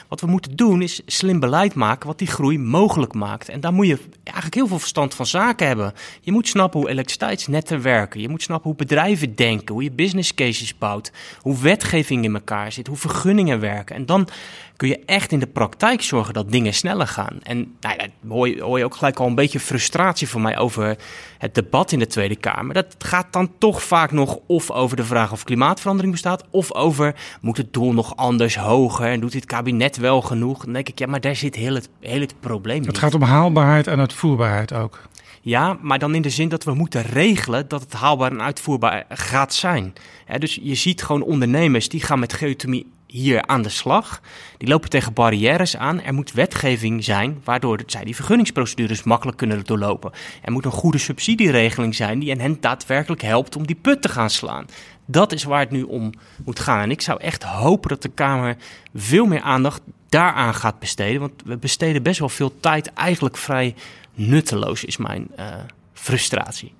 Wat 0.08 0.20
we 0.20 0.26
moeten 0.26 0.56
doen 0.56 0.82
is 0.82 1.00
slim 1.06 1.40
beleid 1.40 1.74
maken 1.74 2.06
wat 2.06 2.18
die 2.18 2.26
groei 2.26 2.58
mogelijk 2.58 3.14
maakt. 3.14 3.48
En 3.48 3.60
daar 3.60 3.72
moet 3.72 3.86
je 3.86 3.98
eigenlijk 4.24 4.54
heel 4.54 4.66
veel 4.66 4.78
verstand 4.78 5.14
van 5.14 5.26
zaken 5.26 5.66
hebben. 5.66 5.92
Je 6.20 6.32
moet 6.32 6.48
snappen 6.48 6.80
hoe 6.80 6.88
elektriciteitsnetten 6.88 7.82
werken. 7.82 8.20
Je 8.20 8.28
moet 8.28 8.42
snappen 8.42 8.70
hoe 8.70 8.78
bedrijven 8.78 9.34
denken, 9.34 9.74
hoe 9.74 9.82
je 9.82 9.90
business 9.90 10.34
cases 10.34 10.78
bouwt, 10.78 11.12
hoe 11.40 11.58
wetgeving 11.58 12.24
in 12.24 12.34
elkaar 12.34 12.72
zit, 12.72 12.86
hoe 12.86 12.96
vergunningen 12.96 13.60
werken. 13.60 13.96
En 13.96 14.06
dan 14.06 14.28
kun 14.76 14.88
je 14.88 15.02
echt 15.06 15.32
in 15.32 15.38
de 15.38 15.46
praktijk 15.46 16.02
zorgen 16.02 16.34
dat 16.34 16.52
dingen 16.52 16.74
sneller 16.74 17.06
gaan. 17.06 17.38
En 17.42 17.58
nou 17.80 17.96
ja, 17.96 17.96
daar 17.96 18.10
hoor 18.28 18.48
je, 18.48 18.62
hoor 18.62 18.78
je 18.78 18.84
ook 18.84 18.96
gelijk 18.96 19.18
al 19.18 19.26
een 19.26 19.34
beetje 19.34 19.60
frustratie 19.60 20.28
van 20.28 20.42
mij 20.42 20.58
over 20.58 20.96
het 21.38 21.54
debat 21.54 21.92
in 21.92 21.98
de 21.98 22.06
Tweede 22.06 22.36
Kamer. 22.36 22.74
Dat 22.74 22.94
gaat 22.98 23.32
dan 23.32 23.52
toch 23.58 23.82
vaak 23.82 24.12
nog 24.12 24.38
of 24.46 24.70
over 24.70 24.87
over 24.88 25.00
de 25.00 25.08
vraag 25.14 25.32
of 25.32 25.44
klimaatverandering 25.44 26.12
bestaat, 26.12 26.44
of 26.50 26.74
over 26.74 27.14
moet 27.40 27.56
het 27.56 27.72
doel 27.72 27.92
nog 27.92 28.16
anders, 28.16 28.56
hoger 28.56 29.06
en 29.06 29.20
doet 29.20 29.32
dit 29.32 29.44
kabinet 29.44 29.96
wel 29.96 30.22
genoeg. 30.22 30.64
Dan 30.64 30.72
denk 30.72 30.88
ik, 30.88 30.98
ja, 30.98 31.06
maar 31.06 31.20
daar 31.20 31.36
zit 31.36 31.54
heel 31.54 31.74
het, 31.74 31.88
heel 32.00 32.20
het 32.20 32.34
probleem. 32.40 32.84
Het 32.84 32.98
gaat 32.98 33.14
om 33.14 33.22
haalbaarheid 33.22 33.86
en 33.86 33.98
uitvoerbaarheid 33.98 34.72
ook. 34.72 35.08
Ja, 35.40 35.78
maar 35.80 35.98
dan 35.98 36.14
in 36.14 36.22
de 36.22 36.30
zin 36.30 36.48
dat 36.48 36.64
we 36.64 36.74
moeten 36.74 37.02
regelen 37.02 37.68
dat 37.68 37.80
het 37.80 37.92
haalbaar 37.92 38.30
en 38.30 38.42
uitvoerbaar 38.42 39.04
gaat 39.08 39.54
zijn. 39.54 39.92
dus 40.38 40.58
je 40.62 40.74
ziet 40.74 41.02
gewoon 41.02 41.22
ondernemers 41.22 41.88
die 41.88 42.02
gaan 42.02 42.18
met 42.18 42.32
geothermie 42.32 42.86
hier 43.08 43.46
aan 43.46 43.62
de 43.62 43.68
slag. 43.68 44.20
Die 44.58 44.68
lopen 44.68 44.90
tegen 44.90 45.12
barrières 45.12 45.76
aan. 45.76 46.02
Er 46.02 46.14
moet 46.14 46.32
wetgeving 46.32 47.04
zijn 47.04 47.40
waardoor 47.44 47.80
zij 47.86 48.04
die 48.04 48.14
vergunningsprocedures 48.14 49.02
makkelijk 49.02 49.38
kunnen 49.38 49.64
doorlopen. 49.64 50.12
Er 50.42 50.52
moet 50.52 50.64
een 50.64 50.70
goede 50.70 50.98
subsidieregeling 50.98 51.94
zijn 51.94 52.18
die 52.18 52.32
hen 52.32 52.60
daadwerkelijk 52.60 53.22
helpt 53.22 53.56
om 53.56 53.66
die 53.66 53.78
put 53.82 54.02
te 54.02 54.08
gaan 54.08 54.30
slaan. 54.30 54.66
Dat 55.06 55.32
is 55.32 55.44
waar 55.44 55.60
het 55.60 55.70
nu 55.70 55.82
om 55.82 56.12
moet 56.44 56.60
gaan. 56.60 56.80
En 56.80 56.90
ik 56.90 57.00
zou 57.00 57.20
echt 57.20 57.42
hopen 57.42 57.88
dat 57.88 58.02
de 58.02 58.08
Kamer 58.08 58.56
veel 58.94 59.26
meer 59.26 59.40
aandacht 59.40 59.80
daaraan 60.08 60.54
gaat 60.54 60.78
besteden. 60.78 61.20
Want 61.20 61.32
we 61.44 61.56
besteden 61.56 62.02
best 62.02 62.18
wel 62.18 62.28
veel 62.28 62.60
tijd 62.60 62.92
eigenlijk 62.92 63.36
vrij 63.36 63.74
nutteloos, 64.14 64.84
is 64.84 64.96
mijn 64.96 65.28
uh, 65.38 65.46
frustratie. 65.92 66.72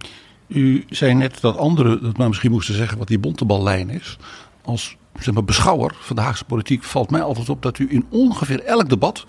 U 0.47 0.85
zei 0.89 1.15
net 1.15 1.41
dat 1.41 1.57
anderen 1.57 2.03
dat 2.03 2.17
maar 2.17 2.29
misschien 2.29 2.51
moesten 2.51 2.75
zeggen 2.75 2.99
wat 2.99 3.09
die 3.09 3.19
bonteballijn 3.19 3.91
is. 3.91 4.19
Als 4.63 4.97
zeg 5.19 5.35
maar, 5.35 5.45
beschouwer 5.45 5.97
van 6.01 6.17
de 6.17 6.23
Haagse 6.23 6.45
politiek 6.45 6.85
valt 6.85 7.11
mij 7.11 7.23
altijd 7.23 7.49
op 7.49 7.63
dat 7.63 7.79
u 7.79 7.87
in 7.91 8.07
ongeveer 8.09 8.65
elk 8.65 8.89
debat 8.89 9.27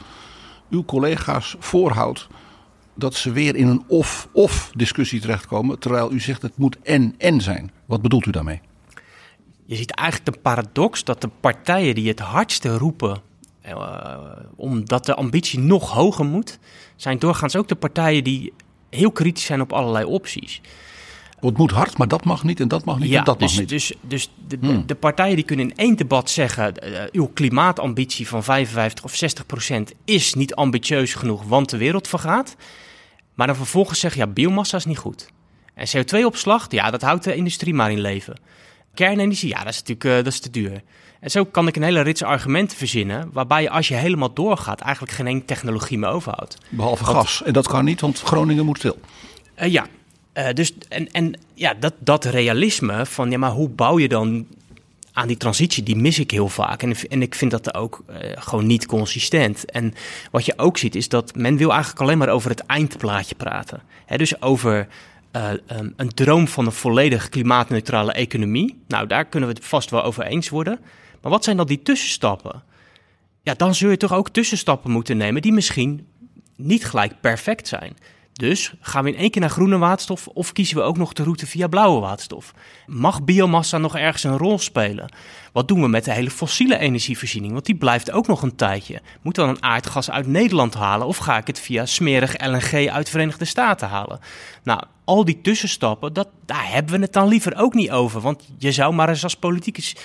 uw 0.70 0.86
collega's 0.86 1.56
voorhoudt 1.60 2.28
dat 2.94 3.14
ze 3.14 3.32
weer 3.32 3.56
in 3.56 3.68
een 3.68 3.84
of-of 3.88 4.72
discussie 4.76 5.20
terechtkomen. 5.20 5.80
Terwijl 5.80 6.12
u 6.12 6.20
zegt 6.20 6.42
het 6.42 6.58
moet 6.58 6.78
en-en 6.82 7.42
zijn. 7.42 7.72
Wat 7.86 8.02
bedoelt 8.02 8.26
u 8.26 8.32
daarmee? 8.32 8.62
Je 9.66 9.76
ziet 9.76 9.92
eigenlijk 9.92 10.36
de 10.36 10.42
paradox 10.42 11.04
dat 11.04 11.22
de 11.22 11.30
partijen 11.40 11.96
die 11.96 12.08
het 12.08 12.20
hardste 12.20 12.78
roepen 12.78 13.22
uh, 13.68 14.18
omdat 14.56 15.06
de 15.06 15.16
ambitie 15.16 15.60
nog 15.60 15.92
hoger 15.92 16.26
moet, 16.26 16.60
zijn 16.96 17.20
doorgaans 17.20 17.56
ook 17.56 17.68
de 17.68 17.76
partijen 17.76 18.24
die 18.24 18.54
heel 18.90 19.12
kritisch 19.12 19.46
zijn 19.46 19.62
op 19.62 19.74
allerlei 19.74 20.06
opties. 20.06 20.62
Het 21.42 21.58
moet 21.58 21.72
hard, 21.72 21.98
maar 21.98 22.08
dat 22.08 22.26
mag 22.26 22.44
niet 22.44 22.60
en 22.60 22.68
dat 22.68 22.86
mag 22.86 23.00
niet 23.00 23.14
en 23.14 23.24
dat 23.24 23.40
dus, 23.40 23.52
mag 23.52 23.60
niet. 23.60 23.70
Dus, 23.70 23.94
dus 24.02 24.30
de, 24.48 24.58
hmm. 24.62 24.84
de, 24.86 24.96
partijen 24.96 25.36
die 25.36 25.46
kunnen 25.46 25.70
in 25.70 25.78
één 25.78 25.96
debat 25.96 26.30
zeggen... 26.30 26.74
Uh, 26.84 27.02
uw 27.12 27.28
klimaatambitie 27.34 28.28
van 28.28 28.44
55 28.44 29.04
of 29.04 29.16
60 29.16 29.46
procent 29.46 29.94
is 30.06 30.34
niet 30.34 30.56
ambitieus 30.56 31.14
genoeg, 31.14 31.44
want 31.44 31.70
de 31.70 31.78
wereld 31.78 32.08
vergaat. 32.08 32.56
Maar 33.34 33.48
dan 33.48 33.56
vervolgens 33.56 34.00
zeggen, 34.00 34.22
ja, 34.22 34.28
biomassa 34.28 34.78
is 34.78 34.86
niet 34.86 34.98
goed. 34.98 35.30
En 35.74 35.88
CO2-opslag, 35.88 36.66
ja, 36.70 36.92
dat 36.92 37.02
houdt 37.02 37.24
de 37.24 37.36
industrie 37.36 37.74
maar 37.74 37.92
in 37.92 38.00
leven. 38.00 38.40
Kernenergie, 38.94 39.50
ja, 39.50 39.64
dat 39.64 39.74
is 39.74 39.80
natuurlijk 39.80 40.06
uh, 40.06 40.16
dat 40.16 40.34
is 40.34 40.40
te 40.40 40.50
duur. 40.50 40.82
En 41.20 41.32
zo 41.32 41.46
kan 41.46 41.68
ik 41.68 41.76
een 41.76 41.84
hele 41.84 42.02
rits 42.02 42.24
argumenten 42.24 42.78
verzinnen, 42.78 43.30
waarbij 43.34 43.62
je 43.62 43.70
als 43.70 43.88
je 43.88 43.96
helemaal 43.96 44.34
doorgaat 44.34 44.82
eigenlijk 44.82 45.14
geen 45.14 45.28
enkele 45.28 45.46
technologie 45.46 45.98
meer 45.98 46.10
overhoudt. 46.10 46.58
Behalve 46.70 47.06
gas. 47.06 47.44
En 47.44 47.54
dat 47.54 47.68
kan 47.68 47.86
niet, 47.86 48.02
want 48.02 48.20
Groningen 48.20 48.66
moet 48.66 48.78
stil. 48.78 48.98
Uh, 49.62 49.72
ja, 49.72 49.86
uh, 50.34 50.48
dus 50.54 50.74
en, 50.90 51.12
en 51.12 51.34
ja, 51.54 51.74
dat, 51.74 51.94
dat 52.00 52.26
realisme 52.26 53.06
van 53.06 53.32
ja, 53.32 53.38
maar 53.38 53.52
hoe 53.52 53.70
bouw 53.70 54.00
je 54.00 54.08
dan 54.08 54.48
aan 55.14 55.28
die 55.28 55.38
transitie, 55.38 55.84
die 55.84 55.96
mis 55.96 56.20
ik 56.20 56.32
heel 56.32 56.50
vaak. 56.50 56.84
En, 56.84 56.96
en 57.10 57.22
ik 57.22 57.36
vind 57.36 57.52
dat 57.52 57.74
ook 57.74 58.04
uh, 58.10 58.16
gewoon 58.36 58.68
niet 58.68 58.86
consistent. 58.86 59.72
En 59.72 59.94
wat 60.32 60.46
je 60.46 60.54
ook 60.58 60.78
ziet, 60.78 60.96
is 60.96 61.10
dat 61.10 61.36
men 61.36 61.58
wil 61.58 61.72
eigenlijk 61.72 62.02
alleen 62.02 62.18
maar 62.18 62.30
over 62.30 62.50
het 62.50 62.60
eindplaatje 62.60 63.36
praten. 63.36 63.82
Dus 64.16 64.42
over 64.42 64.88
uh, 65.36 65.50
um, 65.50 65.94
een 65.96 66.10
droom 66.10 66.48
van 66.48 66.66
een 66.66 66.72
volledig 66.72 67.30
klimaatneutrale 67.30 68.12
economie. 68.12 68.82
Nou, 68.88 69.08
daar 69.08 69.26
kunnen 69.26 69.50
we 69.50 69.56
het 69.56 69.66
vast 69.66 69.90
wel 69.90 70.04
over 70.04 70.24
eens 70.24 70.50
worden. 70.50 70.80
Maar 71.22 71.32
wat 71.32 71.44
zijn 71.44 71.58
dan 71.58 71.68
die 71.68 71.82
tussenstappen? 71.82 72.64
Ja, 73.42 73.54
dan 73.54 73.76
zul 73.76 73.90
je 73.90 73.98
toch 73.98 74.14
ook 74.14 74.30
tussenstappen 74.30 74.92
moeten 74.92 75.18
nemen 75.18 75.42
die 75.42 75.54
misschien 75.54 76.08
niet 76.56 76.86
gelijk 76.86 77.22
perfect 77.22 77.68
zijn. 77.68 77.98
Dus 78.40 78.74
gaan 78.82 79.04
we 79.04 79.12
in 79.12 79.18
één 79.18 79.30
keer 79.30 79.42
naar 79.42 79.50
groene 79.50 79.78
waterstof 79.78 80.28
of 80.28 80.52
kiezen 80.52 80.78
we 80.78 80.82
ook 80.82 80.98
nog 80.98 81.14
de 81.14 81.24
route 81.24 81.48
via 81.48 81.68
blauwe 81.68 82.00
waterstof? 82.00 82.54
Mag 82.88 83.24
biomassa 83.24 83.78
nog 83.78 83.98
ergens 83.98 84.24
een 84.24 84.38
rol 84.38 84.60
spelen? 84.60 85.12
Wat 85.52 85.68
doen 85.68 85.82
we 85.82 85.88
met 85.88 86.06
de 86.06 86.14
hele 86.14 86.30
fossiele 86.30 86.78
energievoorziening? 86.78 87.54
Want 87.54 87.66
die 87.66 87.76
blijft 87.76 88.12
ook 88.12 88.28
nog 88.28 88.42
een 88.42 88.56
tijdje. 88.56 89.02
Moet 89.22 89.36
dan 89.36 89.50
een 89.50 89.64
aardgas 89.64 90.12
uit 90.12 90.28
Nederland 90.28 90.74
halen 90.74 91.08
of 91.08 91.18
ga 91.18 91.38
ik 91.38 91.48
het 91.48 91.60
via 91.60 91.86
smerig 91.86 92.46
LNG 92.46 92.90
uit 92.90 93.06
de 93.06 93.12
Verenigde 93.12 93.46
Staten 93.46 93.88
halen? 93.88 94.20
Nou, 94.64 94.82
al 95.04 95.26
die 95.26 95.42
tussenstappen, 95.42 96.14
dat, 96.14 96.28
daar 96.46 96.72
hebben 96.72 96.94
we 96.96 97.02
het 97.02 97.14
dan 97.14 97.28
liever 97.28 97.58
ook 97.58 97.74
niet 97.74 97.92
over. 97.92 98.22
Want 98.22 98.48
je 98.58 98.72
zou 98.72 98.94
maar 98.94 99.10
eens 99.10 99.24
als 99.24 99.36
politicus 99.36 99.96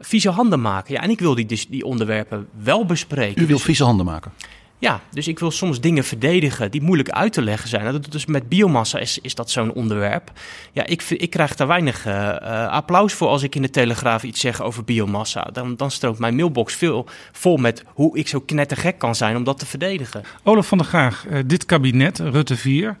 vieze 0.00 0.30
handen 0.30 0.60
maken. 0.60 0.94
Ja, 0.94 1.00
en 1.00 1.10
ik 1.10 1.20
wil 1.20 1.34
die, 1.34 1.46
dus 1.46 1.68
die 1.68 1.84
onderwerpen 1.84 2.48
wel 2.62 2.84
bespreken. 2.84 3.42
U 3.42 3.46
wil 3.46 3.58
vieze 3.58 3.84
handen 3.84 4.06
maken? 4.06 4.32
Ja, 4.78 5.00
dus 5.10 5.28
ik 5.28 5.38
wil 5.38 5.50
soms 5.50 5.80
dingen 5.80 6.04
verdedigen 6.04 6.70
die 6.70 6.82
moeilijk 6.82 7.10
uit 7.10 7.32
te 7.32 7.42
leggen 7.42 7.68
zijn. 7.68 7.92
Dat, 7.92 8.12
dus 8.12 8.26
met 8.26 8.48
biomassa 8.48 8.98
is, 8.98 9.18
is 9.18 9.34
dat 9.34 9.50
zo'n 9.50 9.72
onderwerp. 9.72 10.32
Ja, 10.72 10.86
ik, 10.86 11.02
ik 11.02 11.30
krijg 11.30 11.54
daar 11.54 11.66
weinig 11.66 12.06
uh, 12.06 12.68
applaus 12.68 13.12
voor 13.12 13.28
als 13.28 13.42
ik 13.42 13.54
in 13.54 13.62
de 13.62 13.70
Telegraaf 13.70 14.22
iets 14.22 14.40
zeg 14.40 14.62
over 14.62 14.84
biomassa. 14.84 15.48
Dan, 15.52 15.76
dan 15.76 15.90
stroomt 15.90 16.18
mijn 16.18 16.34
mailbox 16.34 16.74
veel 16.74 17.06
vol 17.32 17.56
met 17.56 17.84
hoe 17.86 18.18
ik 18.18 18.28
zo 18.28 18.40
knettergek 18.40 18.98
kan 18.98 19.14
zijn 19.14 19.36
om 19.36 19.44
dat 19.44 19.58
te 19.58 19.66
verdedigen. 19.66 20.22
Olaf 20.42 20.66
van 20.66 20.78
der 20.78 20.86
Graag, 20.86 21.26
uh, 21.26 21.38
dit 21.46 21.66
kabinet, 21.66 22.18
Rutte 22.18 22.56
4, 22.56 22.98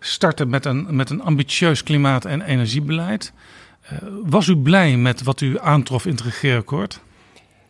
startte 0.00 0.46
met 0.46 0.64
een, 0.64 0.86
met 0.90 1.10
een 1.10 1.22
ambitieus 1.22 1.82
klimaat- 1.82 2.24
en 2.24 2.42
energiebeleid. 2.42 3.32
was 4.24 4.46
u 4.46 4.56
blij 4.56 4.96
met 4.96 5.22
wat 5.22 5.40
u 5.40 5.58
aantrof 5.60 6.04
in 6.04 6.10
het 6.10 6.20
regeerakkoord? 6.20 7.00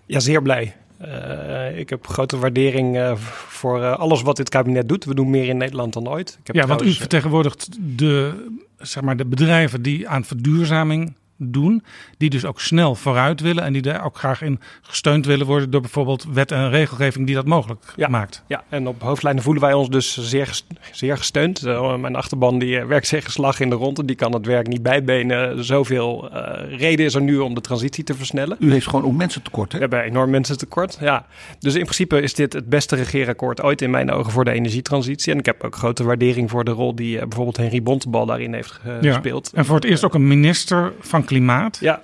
Ja, 0.07 0.21
zeer 0.21 0.43
blij. 0.43 0.77
Uh, 1.05 1.79
ik 1.79 1.91
heb 1.91 2.07
grote 2.07 2.39
waardering 2.39 2.97
uh, 2.97 3.17
voor 3.17 3.81
uh, 3.81 3.99
alles 3.99 4.23
wat 4.23 4.37
dit 4.37 4.49
kabinet 4.49 4.89
doet. 4.89 5.05
We 5.05 5.15
doen 5.15 5.31
meer 5.31 5.49
in 5.49 5.57
Nederland 5.57 5.93
dan 5.93 6.09
ooit. 6.09 6.39
Ik 6.41 6.47
heb 6.47 6.57
ja, 6.57 6.67
want 6.67 6.83
u 6.83 6.93
vertegenwoordigt 6.93 7.69
de, 7.81 8.47
zeg 8.79 9.03
maar, 9.03 9.17
de 9.17 9.27
bedrijven 9.27 9.83
die 9.83 10.09
aan 10.09 10.25
verduurzaming 10.25 11.15
doen. 11.39 11.83
Die 12.17 12.31
dus 12.31 12.45
ook 12.45 12.61
snel 12.61 12.95
vooruit 12.95 13.41
willen 13.41 13.65
en 13.65 13.73
die 13.73 13.83
daar 13.83 14.05
ook 14.05 14.19
graag 14.19 14.43
in 14.43 14.61
gesteund 14.83 15.27
willen 15.27 15.47
worden 15.47 15.71
door 15.71 15.81
bijvoorbeeld 15.81 16.27
wet 16.33 16.53
en 16.53 16.71
regelgeving 16.71 17.27
die 17.27 17.35
dat 17.35 17.47
mogelijk 17.47 17.95
maakt. 18.09 18.45
Ja, 18.47 18.65
en 18.69 18.87
op 18.87 19.03
hoofdlijnen 19.03 19.43
voelen 19.43 19.63
wij 19.63 19.73
ons 19.73 19.89
dus 19.89 20.19
zeer, 20.19 20.61
zeer 20.93 21.17
gesteund. 21.17 21.67
Uh, 21.67 21.97
mijn 21.97 22.17
achterban 22.17 22.59
die 22.59 22.85
werkt 22.85 23.07
zich 23.07 23.25
geslag 23.25 23.61
in 23.61 23.71
de 23.71 23.77
ronde, 23.77 24.05
die 24.05 24.17
kan 24.17 24.33
het 24.33 24.47
werk 24.47 24.67
niet 24.67 24.83
bijbenen. 24.83 25.65
Zoveel 25.65 26.31
uh, 26.33 26.79
reden 26.79 27.07
is 27.07 27.15
er 27.15 27.23
nu 27.23 27.39
om 27.39 27.55
de 27.55 27.61
transitie 27.61 28.05
te 28.05 28.15
versnellen. 28.15 28.57
U 28.61 28.73
heeft 28.73 28.87
gewoon 28.87 29.05
ook 29.05 29.17
mensen 29.17 29.43
tekort, 29.43 29.73
hè? 29.73 29.79
We 29.79 29.85
hebben 29.85 30.03
enorm 30.03 30.31
mensen 30.31 30.59
tekort, 30.59 30.99
ja. 31.01 31.27
Dus 31.59 31.75
in 31.75 31.83
principe 31.83 32.23
is 32.23 32.35
dit 32.35 32.53
het 32.53 32.69
beste 32.69 32.97
regeerakkoord 32.97 33.63
ooit 33.63 33.83
in 33.83 33.91
mijn 33.91 34.11
ogen 34.11 34.33
voor 34.33 34.45
de 34.45 34.51
energietransitie. 34.51 35.33
En 35.33 35.39
ik 35.39 35.47
heb 35.47 35.65
ook 35.65 35.77
grote 35.77 36.05
waardering 36.05 36.51
voor 36.51 36.65
de 36.65 36.71
rol 36.71 36.95
die 36.95 37.15
uh, 37.15 37.21
bijvoorbeeld 37.21 37.57
Henry 37.57 37.83
Bontebal 37.83 38.27
daarin 38.27 38.55
heeft 38.55 38.81
gespeeld. 39.01 39.51
Ja. 39.53 39.59
En 39.59 39.65
voor 39.65 39.75
het 39.77 39.85
eerst 39.85 40.05
ook 40.05 40.15
een 40.15 40.29
minister 40.29 40.93
van 41.01 41.25
klimaat. 41.29 41.79
Ja, 41.81 42.03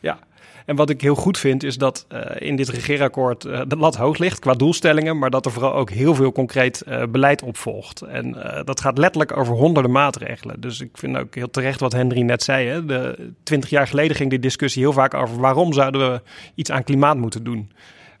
ja. 0.00 0.18
En 0.66 0.76
wat 0.76 0.90
ik 0.90 1.00
heel 1.00 1.14
goed 1.14 1.38
vind 1.38 1.62
is 1.62 1.76
dat 1.76 2.06
uh, 2.12 2.20
in 2.38 2.56
dit 2.56 2.68
regeerakkoord 2.68 3.44
uh, 3.44 3.60
de 3.68 3.76
lat 3.76 3.96
hoog 3.96 4.18
ligt 4.18 4.38
qua 4.38 4.52
doelstellingen, 4.52 5.18
maar 5.18 5.30
dat 5.30 5.46
er 5.46 5.52
vooral 5.52 5.74
ook 5.74 5.90
heel 5.90 6.14
veel 6.14 6.32
concreet 6.32 6.82
uh, 6.88 7.02
beleid 7.08 7.42
op 7.42 7.56
volgt. 7.56 8.00
En 8.00 8.36
dat 8.64 8.80
gaat 8.80 8.98
letterlijk 8.98 9.36
over 9.36 9.54
honderden 9.54 9.92
maatregelen. 9.92 10.60
Dus 10.60 10.80
ik 10.80 10.90
vind 10.92 11.16
ook 11.16 11.34
heel 11.34 11.50
terecht 11.50 11.80
wat 11.80 11.92
Henry 11.92 12.20
net 12.20 12.42
zei. 12.42 12.68
Hè? 12.68 12.84
De, 12.84 13.30
twintig 13.42 13.70
jaar 13.70 13.86
geleden 13.86 14.16
ging 14.16 14.30
die 14.30 14.38
discussie 14.38 14.82
heel 14.82 14.92
vaak 14.92 15.14
over 15.14 15.40
waarom 15.40 15.72
zouden 15.72 16.12
we 16.12 16.20
iets 16.54 16.70
aan 16.70 16.84
klimaat 16.84 17.16
moeten 17.16 17.44
doen. 17.44 17.70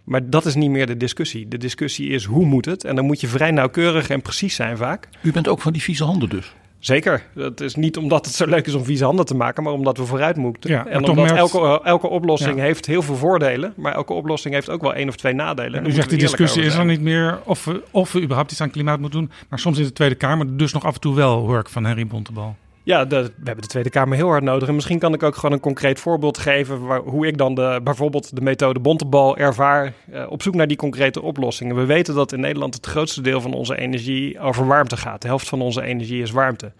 Maar 0.04 0.30
dat 0.30 0.46
is 0.46 0.54
niet 0.54 0.70
meer 0.70 0.86
de 0.86 0.96
discussie. 0.96 1.48
De 1.48 1.58
discussie 1.58 2.08
is 2.08 2.24
hoe 2.24 2.44
moet 2.44 2.64
het? 2.64 2.84
En 2.84 2.96
dan 2.96 3.04
moet 3.04 3.20
je 3.20 3.28
vrij 3.28 3.50
nauwkeurig 3.50 4.08
en 4.08 4.22
precies 4.22 4.54
zijn 4.54 4.76
vaak. 4.76 5.08
U 5.22 5.32
bent 5.32 5.48
ook 5.48 5.60
van 5.60 5.72
die 5.72 5.82
vieze 5.82 6.04
handen 6.04 6.28
dus? 6.28 6.54
Zeker. 6.82 7.22
Het 7.34 7.60
is 7.60 7.74
niet 7.74 7.96
omdat 7.96 8.26
het 8.26 8.34
zo 8.34 8.46
leuk 8.46 8.66
is 8.66 8.74
om 8.74 8.84
vieze 8.84 9.04
handen 9.04 9.24
te 9.26 9.34
maken, 9.34 9.62
maar 9.62 9.72
omdat 9.72 9.96
we 9.96 10.04
vooruit 10.04 10.36
moeten. 10.36 10.70
Ja, 10.70 10.86
en 10.86 11.08
omdat 11.08 11.30
elke, 11.30 11.80
elke 11.84 12.08
oplossing 12.08 12.56
ja. 12.56 12.62
heeft 12.62 12.86
heel 12.86 13.02
veel 13.02 13.16
voordelen, 13.16 13.72
maar 13.76 13.94
elke 13.94 14.12
oplossing 14.12 14.54
heeft 14.54 14.70
ook 14.70 14.82
wel 14.82 14.94
één 14.94 15.08
of 15.08 15.16
twee 15.16 15.32
nadelen. 15.34 15.82
Ja, 15.82 15.88
u 15.88 15.92
zegt 15.92 16.08
die 16.08 16.18
discussie 16.18 16.62
is 16.62 16.74
er 16.74 16.84
niet 16.84 17.00
meer 17.00 17.38
of 17.44 17.64
we, 17.64 17.82
of 17.90 18.12
we 18.12 18.22
überhaupt 18.22 18.50
iets 18.50 18.60
aan 18.60 18.70
klimaat 18.70 19.00
moeten 19.00 19.20
doen, 19.20 19.30
maar 19.48 19.58
soms 19.58 19.78
in 19.78 19.84
de 19.84 19.92
Tweede 19.92 20.14
Kamer 20.14 20.56
dus 20.56 20.72
nog 20.72 20.84
af 20.84 20.94
en 20.94 21.00
toe 21.00 21.14
wel 21.14 21.46
hoor 21.46 21.58
ik 21.58 21.68
van 21.68 21.84
Henry 21.84 22.06
Bontebal. 22.06 22.56
Ja, 22.84 23.06
we 23.06 23.16
hebben 23.16 23.62
de 23.62 23.68
Tweede 23.68 23.90
Kamer 23.90 24.16
heel 24.16 24.28
hard 24.28 24.42
nodig. 24.42 24.68
En 24.68 24.74
misschien 24.74 24.98
kan 24.98 25.14
ik 25.14 25.22
ook 25.22 25.34
gewoon 25.34 25.52
een 25.52 25.60
concreet 25.60 26.00
voorbeeld 26.00 26.38
geven... 26.38 26.86
Waar, 26.86 27.00
hoe 27.00 27.26
ik 27.26 27.38
dan 27.38 27.54
de, 27.54 27.80
bijvoorbeeld 27.84 28.36
de 28.36 28.40
methode 28.40 28.80
Bontebal 28.80 29.36
ervaar... 29.36 29.92
Uh, 30.12 30.30
op 30.30 30.42
zoek 30.42 30.54
naar 30.54 30.66
die 30.66 30.76
concrete 30.76 31.22
oplossingen. 31.22 31.76
We 31.76 31.84
weten 31.84 32.14
dat 32.14 32.32
in 32.32 32.40
Nederland 32.40 32.74
het 32.74 32.86
grootste 32.86 33.20
deel 33.20 33.40
van 33.40 33.52
onze 33.52 33.78
energie 33.78 34.40
over 34.40 34.66
warmte 34.66 34.96
gaat. 34.96 35.22
De 35.22 35.26
helft 35.26 35.48
van 35.48 35.60
onze 35.60 35.82
energie 35.82 36.22
is 36.22 36.30
warmte. 36.30 36.72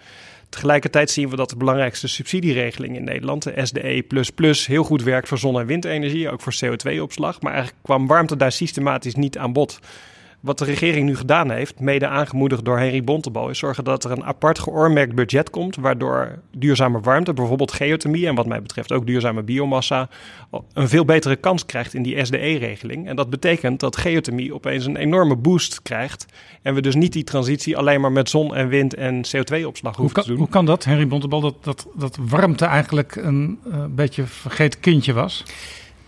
Tegelijkertijd 0.48 1.10
zien 1.10 1.28
we 1.28 1.36
dat 1.36 1.50
de 1.50 1.56
belangrijkste 1.56 2.08
subsidieregeling 2.08 2.96
in 2.96 3.04
Nederland, 3.04 3.42
de 3.42 3.66
SDE++, 3.66 4.04
heel 4.66 4.84
goed 4.84 5.02
werkt 5.02 5.28
voor 5.28 5.38
zon- 5.38 5.60
en 5.60 5.66
windenergie, 5.66 6.30
ook 6.30 6.40
voor 6.40 6.54
CO2-opslag. 6.64 7.40
Maar 7.40 7.52
eigenlijk 7.52 7.82
kwam 7.82 8.06
warmte 8.06 8.36
daar 8.36 8.52
systematisch 8.52 9.14
niet 9.14 9.38
aan 9.38 9.52
bod. 9.52 9.80
Wat 10.42 10.58
de 10.58 10.64
regering 10.64 11.06
nu 11.06 11.16
gedaan 11.16 11.50
heeft, 11.50 11.80
mede 11.80 12.06
aangemoedigd 12.06 12.64
door 12.64 12.78
Henry 12.78 13.04
Bontebal, 13.04 13.48
is 13.48 13.58
zorgen 13.58 13.84
dat 13.84 14.04
er 14.04 14.10
een 14.10 14.24
apart 14.24 14.58
geoormerkt 14.58 15.14
budget 15.14 15.50
komt, 15.50 15.76
waardoor 15.76 16.38
duurzame 16.56 17.00
warmte, 17.00 17.32
bijvoorbeeld 17.32 17.72
geothermie 17.72 18.26
en 18.26 18.34
wat 18.34 18.46
mij 18.46 18.62
betreft 18.62 18.92
ook 18.92 19.06
duurzame 19.06 19.42
biomassa, 19.42 20.08
een 20.72 20.88
veel 20.88 21.04
betere 21.04 21.36
kans 21.36 21.66
krijgt 21.66 21.94
in 21.94 22.02
die 22.02 22.24
SDE-regeling. 22.24 23.08
En 23.08 23.16
dat 23.16 23.30
betekent 23.30 23.80
dat 23.80 23.96
geothermie 23.96 24.54
opeens 24.54 24.86
een 24.86 24.96
enorme 24.96 25.36
boost 25.36 25.82
krijgt 25.82 26.26
en 26.62 26.74
we 26.74 26.80
dus 26.80 26.94
niet 26.94 27.12
die 27.12 27.24
transitie 27.24 27.76
alleen 27.76 28.00
maar 28.00 28.12
met 28.12 28.30
zon 28.30 28.54
en 28.54 28.68
wind 28.68 28.94
en 28.94 29.24
CO2-opslag 29.26 29.96
hoeven 29.96 30.14
kan, 30.14 30.22
te 30.22 30.28
doen. 30.28 30.38
Hoe 30.38 30.48
kan 30.48 30.64
dat, 30.64 30.84
Henry 30.84 31.06
Bontebal, 31.06 31.40
dat, 31.40 31.54
dat, 31.60 31.86
dat 31.94 32.18
warmte 32.20 32.64
eigenlijk 32.64 33.16
een 33.16 33.58
uh, 33.66 33.84
beetje 33.90 34.24
vergeten 34.24 34.80
kindje 34.80 35.12
was? 35.12 35.44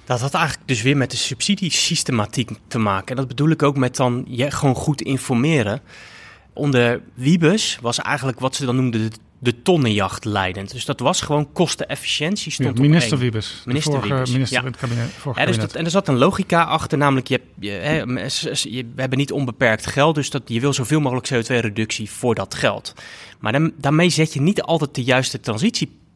Dat 0.04 0.20
had 0.20 0.34
eigenlijk 0.34 0.68
dus 0.68 0.82
weer 0.82 0.96
met 0.96 1.10
de 1.10 1.16
subsidiesystematiek 1.16 2.50
te 2.68 2.78
maken. 2.78 3.08
En 3.08 3.16
dat 3.16 3.28
bedoel 3.28 3.48
ik 3.48 3.62
ook 3.62 3.76
met 3.76 3.96
dan 3.96 4.24
je 4.28 4.50
gewoon 4.50 4.74
goed 4.74 5.02
informeren. 5.02 5.80
Onder 6.52 7.00
Wiebes 7.14 7.78
was 7.80 7.98
eigenlijk 7.98 8.40
wat 8.40 8.54
ze 8.56 8.64
dan 8.64 8.76
noemden 8.76 9.10
de, 9.10 9.16
de 9.38 9.62
tonnenjacht 9.62 10.24
leidend. 10.24 10.70
Dus 10.72 10.84
dat 10.84 11.00
was 11.00 11.20
gewoon 11.20 11.52
kostenefficiëntie 11.52 12.52
stond 12.52 12.76
ja, 12.76 12.82
minister 12.82 13.18
Wiebes. 13.18 13.62
Minister 13.64 13.92
vorige 13.92 14.08
Wiebes. 14.08 14.30
minister 14.30 14.60
ja. 14.60 14.66
het 14.66 14.76
kabinet. 14.76 15.10
Ja, 15.34 15.46
dus 15.46 15.58
dat, 15.58 15.74
en 15.74 15.84
er 15.84 15.90
zat 15.90 16.08
een 16.08 16.18
logica 16.18 16.62
achter, 16.62 16.98
namelijk 16.98 17.28
je, 17.28 17.40
je, 17.58 17.70
hè, 17.70 17.96
je, 17.96 18.84
we 18.94 19.00
hebben 19.00 19.18
niet 19.18 19.32
onbeperkt 19.32 19.86
geld, 19.86 20.14
dus 20.14 20.30
dat, 20.30 20.42
je 20.46 20.60
wil 20.60 20.72
zoveel 20.72 21.00
mogelijk 21.00 21.32
CO2-reductie 21.32 22.10
voor 22.10 22.34
dat 22.34 22.54
geld. 22.54 22.94
Maar 23.38 23.52
dan, 23.52 23.72
daarmee 23.76 24.10
zet 24.10 24.32
je 24.32 24.40
niet 24.40 24.62
altijd 24.62 24.94
de 24.94 25.02
juiste 25.02 25.40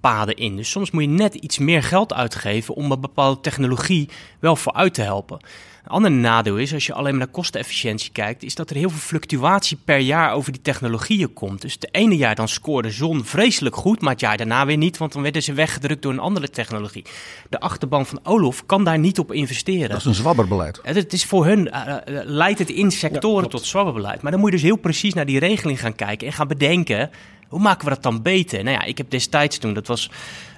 transitiepaden 0.00 0.36
in. 0.36 0.56
Dus 0.56 0.70
soms 0.70 0.90
moet 0.90 1.02
je 1.02 1.08
net 1.08 1.34
iets 1.34 1.58
meer 1.58 1.82
geld 1.82 2.12
uitgeven 2.12 2.74
om 2.74 2.92
een 2.92 3.00
bepaalde 3.00 3.40
technologie 3.40 4.08
wel 4.40 4.56
vooruit 4.56 4.94
te 4.94 5.02
helpen. 5.02 5.38
Een 5.84 5.94
ander 5.94 6.10
nadeel 6.10 6.56
is, 6.56 6.74
als 6.74 6.86
je 6.86 6.92
alleen 6.92 7.10
maar 7.10 7.18
naar 7.18 7.34
kostenefficiëntie 7.34 8.12
kijkt, 8.12 8.42
is 8.42 8.54
dat 8.54 8.70
er 8.70 8.76
heel 8.76 8.90
veel 8.90 8.98
fluctuatie 8.98 9.78
per 9.84 9.98
jaar 9.98 10.32
over 10.32 10.52
die 10.52 10.60
technologieën 10.62 11.32
komt. 11.32 11.60
Dus 11.60 11.72
het 11.72 11.88
ene 11.94 12.16
jaar 12.16 12.34
dan 12.34 12.48
scoorde 12.48 12.90
zon 12.90 13.24
vreselijk 13.24 13.76
goed, 13.76 14.00
maar 14.00 14.12
het 14.12 14.20
jaar 14.20 14.36
daarna 14.36 14.66
weer 14.66 14.76
niet, 14.76 14.98
want 14.98 15.12
dan 15.12 15.22
werden 15.22 15.42
ze 15.42 15.52
weggedrukt 15.52 16.02
door 16.02 16.12
een 16.12 16.18
andere 16.18 16.50
technologie. 16.50 17.04
De 17.48 17.60
achterban 17.60 18.06
van 18.06 18.20
Olof 18.22 18.66
kan 18.66 18.84
daar 18.84 18.98
niet 18.98 19.18
op 19.18 19.32
investeren. 19.32 19.88
Dat 19.88 19.98
is 19.98 20.04
een 20.04 20.14
zwabberbeleid. 20.14 20.80
Het 20.82 20.96
het 20.96 21.12
is 21.12 21.24
voor 21.24 21.46
hun, 21.46 21.70
eh, 21.70 21.96
eh, 21.96 22.24
leidt 22.24 22.58
het 22.58 22.70
in 22.70 22.90
sectoren 22.90 23.48
tot 23.48 23.64
zwabberbeleid. 23.64 24.22
Maar 24.22 24.30
dan 24.30 24.40
moet 24.40 24.50
je 24.50 24.56
dus 24.56 24.64
heel 24.64 24.76
precies 24.76 25.14
naar 25.14 25.26
die 25.26 25.38
regeling 25.38 25.80
gaan 25.80 25.94
kijken 25.94 26.26
en 26.26 26.32
gaan 26.32 26.48
bedenken, 26.48 27.10
hoe 27.48 27.60
maken 27.60 27.84
we 27.84 27.94
dat 27.94 28.02
dan 28.02 28.22
beter? 28.22 28.64
Nou 28.64 28.76
ja, 28.76 28.82
ik 28.82 28.98
heb 28.98 29.10
destijds 29.10 29.58
toen, 29.58 29.74
dat 29.74 29.86
was, 29.86 30.10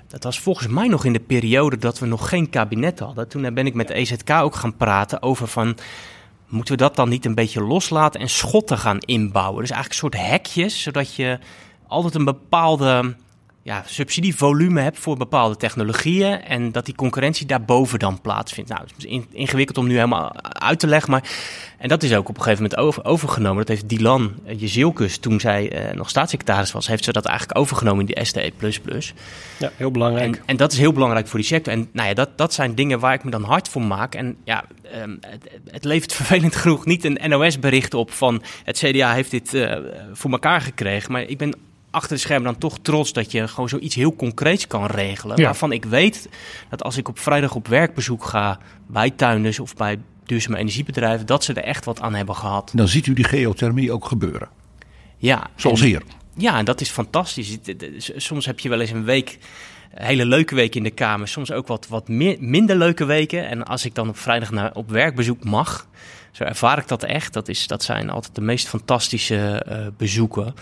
dat 0.09 0.25
was 0.25 0.41
volgens 0.41 0.69
mij 0.69 0.89
nog 0.89 1.05
in 1.05 1.13
de 1.13 1.21
periode 1.21 1.77
dat 1.77 1.99
we 1.99 2.07
nog 2.07 2.29
geen 2.29 2.51
kabinet 2.51 2.99
hadden. 2.99 3.29
Toen 3.29 3.55
ben 3.55 3.67
ik 3.67 3.75
met 3.75 3.89
de 3.89 3.95
EZK 3.95 4.31
ook 4.31 4.55
gaan 4.55 4.77
praten 4.77 5.23
over 5.23 5.49
van, 5.49 5.77
moeten 6.49 6.75
we 6.75 6.81
dat 6.81 6.97
dan 6.97 7.09
niet 7.09 7.25
een 7.25 7.35
beetje 7.35 7.63
loslaten 7.63 8.21
en 8.21 8.29
schotten 8.29 8.79
gaan 8.79 8.99
inbouwen? 8.99 9.61
Dus 9.61 9.71
eigenlijk 9.71 10.03
een 10.03 10.11
soort 10.11 10.31
hekjes, 10.31 10.83
zodat 10.83 11.15
je 11.15 11.39
altijd 11.87 12.15
een 12.15 12.25
bepaalde 12.25 13.17
ja, 13.63 13.83
subsidievolume 13.87 14.81
hebt 14.81 14.99
voor 14.99 15.17
bepaalde 15.17 15.57
technologieën 15.57 16.43
en 16.43 16.73
dat 16.73 16.85
die 16.85 16.95
concurrentie 16.95 17.47
daarboven 17.47 17.99
dan 17.99 18.21
plaatsvindt. 18.21 18.71
Nou, 18.71 18.83
het 18.83 18.93
is 18.97 19.05
in- 19.05 19.27
ingewikkeld 19.33 19.79
om 19.79 19.87
nu 19.87 19.95
helemaal 19.95 20.43
uit 20.43 20.79
te 20.79 20.87
leggen, 20.87 21.11
maar 21.11 21.31
en 21.79 21.89
dat 21.89 22.03
is 22.03 22.15
ook 22.15 22.29
op 22.29 22.37
een 22.37 22.43
gegeven 22.43 22.63
moment 22.63 22.81
over, 22.81 23.05
overgenomen. 23.05 23.57
Dat 23.57 23.69
heeft 23.69 23.89
Dylan 23.89 24.35
uh, 24.47 24.61
Jezielkus, 24.61 25.19
toen 25.19 25.41
zij 25.41 25.73
eh, 25.73 25.95
nog 25.95 26.09
staatssecretaris 26.09 26.73
was, 26.73 26.87
heeft 26.87 27.05
ze 27.05 27.13
dat 27.13 27.25
eigenlijk 27.25 27.59
overgenomen 27.59 28.07
in 28.07 28.15
die 28.15 28.25
STE++. 28.25 28.53
Ja, 29.59 29.71
heel 29.77 29.91
belangrijk. 29.91 30.37
En, 30.37 30.43
en 30.47 30.57
dat 30.57 30.73
is 30.73 30.79
heel 30.79 30.93
belangrijk 30.93 31.27
voor 31.29 31.39
die 31.39 31.49
sector. 31.49 31.73
En 31.73 31.89
nou 31.93 32.09
ja, 32.09 32.15
dat, 32.15 32.39
dat 32.39 32.55
zijn 32.55 32.75
dingen 32.75 32.99
waar 32.99 33.15
ik 33.15 33.25
me 33.25 33.31
dan 33.31 33.45
hard 33.45 33.69
voor 33.69 33.83
maak. 33.83 34.15
En 34.15 34.37
ja, 34.45 34.65
ehm, 34.93 35.17
het, 35.21 35.51
het 35.71 35.85
levert 35.85 36.13
vervelend 36.21 36.57
genoeg 36.57 36.87
niet 36.87 37.05
een 37.05 37.31
NOS-bericht 37.31 37.95
op 37.95 38.11
van 38.11 38.43
het 38.65 38.79
CDA 38.79 39.13
heeft 39.13 39.31
dit 39.31 39.55
eh, 39.55 39.77
voor 40.13 40.31
elkaar 40.31 40.61
gekregen. 40.61 41.13
Maar 41.13 41.23
ik 41.23 41.39
ben 41.39 41.55
achter 41.91 42.17
de 42.17 42.23
schermen 42.23 42.45
dan 42.45 42.59
toch 42.61 42.79
trots 42.83 43.13
dat 43.13 43.33
je 43.33 43.49
gewoon 43.49 43.69
zoiets 43.69 43.95
heel 43.95 44.17
concreets 44.17 44.67
kan 44.67 44.87
regelen. 44.87 45.37
Ja. 45.37 45.45
Waarvan 45.45 45.73
ik 45.73 45.85
weet 45.85 46.29
dat 46.69 46.83
als 46.83 46.97
ik 46.97 47.09
op 47.09 47.19
vrijdag 47.19 47.55
op 47.55 47.69
werkbezoek 47.69 48.25
ga 48.25 48.59
bij 48.87 49.11
tuinders 49.11 49.59
of 49.61 49.75
bij 49.75 49.99
duurzame 50.25 50.57
energiebedrijven, 50.59 51.27
dat 51.27 51.45
ze 51.45 51.53
er 51.53 51.65
echt 51.65 51.85
wat 51.85 52.01
aan 52.01 52.15
hebben 52.15 52.35
gehad. 52.37 52.71
Dan 52.75 52.89
ziet 52.89 53.07
u 53.07 53.13
die 53.13 53.25
geothermie 53.25 53.93
ook 53.93 54.05
gebeuren. 54.05 54.49
Ja, 55.17 55.47
Zoals 55.57 55.81
en- 55.81 55.87
hier. 55.87 56.03
ja, 56.37 56.59
en 56.59 56.65
dat 56.65 56.81
is 56.81 56.89
fantastisch. 56.91 57.59
Soms 58.17 58.47
heb 58.47 58.61
je 58.61 58.69
wel 58.69 58.81
eens 58.81 58.91
een 58.91 59.05
week, 59.05 59.39
hele 59.91 60.27
leuke 60.27 60.55
week 60.55 60.75
in 60.75 60.83
de 60.83 60.91
Kamer. 60.91 61.29
Soms 61.29 61.53
ook 61.53 61.67
wat, 61.67 61.87
wat 61.89 62.09
meer, 62.09 62.37
minder 62.41 62.77
leuke 62.77 63.05
weken. 63.05 63.49
En 63.49 63.65
als 63.65 63.85
ik 63.85 63.95
dan 63.95 64.09
op 64.09 64.19
vrijdag 64.19 64.51
naar, 64.51 64.75
op 64.75 64.91
werkbezoek 64.91 65.45
mag, 65.45 65.87
zo 66.31 66.45
ervaar 66.45 66.79
ik 66.79 66.89
dat 66.89 67.03
echt. 67.03 67.33
Dat, 67.33 67.49
is, 67.49 67.67
dat 67.67 67.83
zijn 67.83 68.11
altijd 68.11 68.35
de 68.35 68.41
meest 68.41 68.69
fantastische 68.69 69.63
eh, 69.67 69.87
bezoeken. 69.97 70.55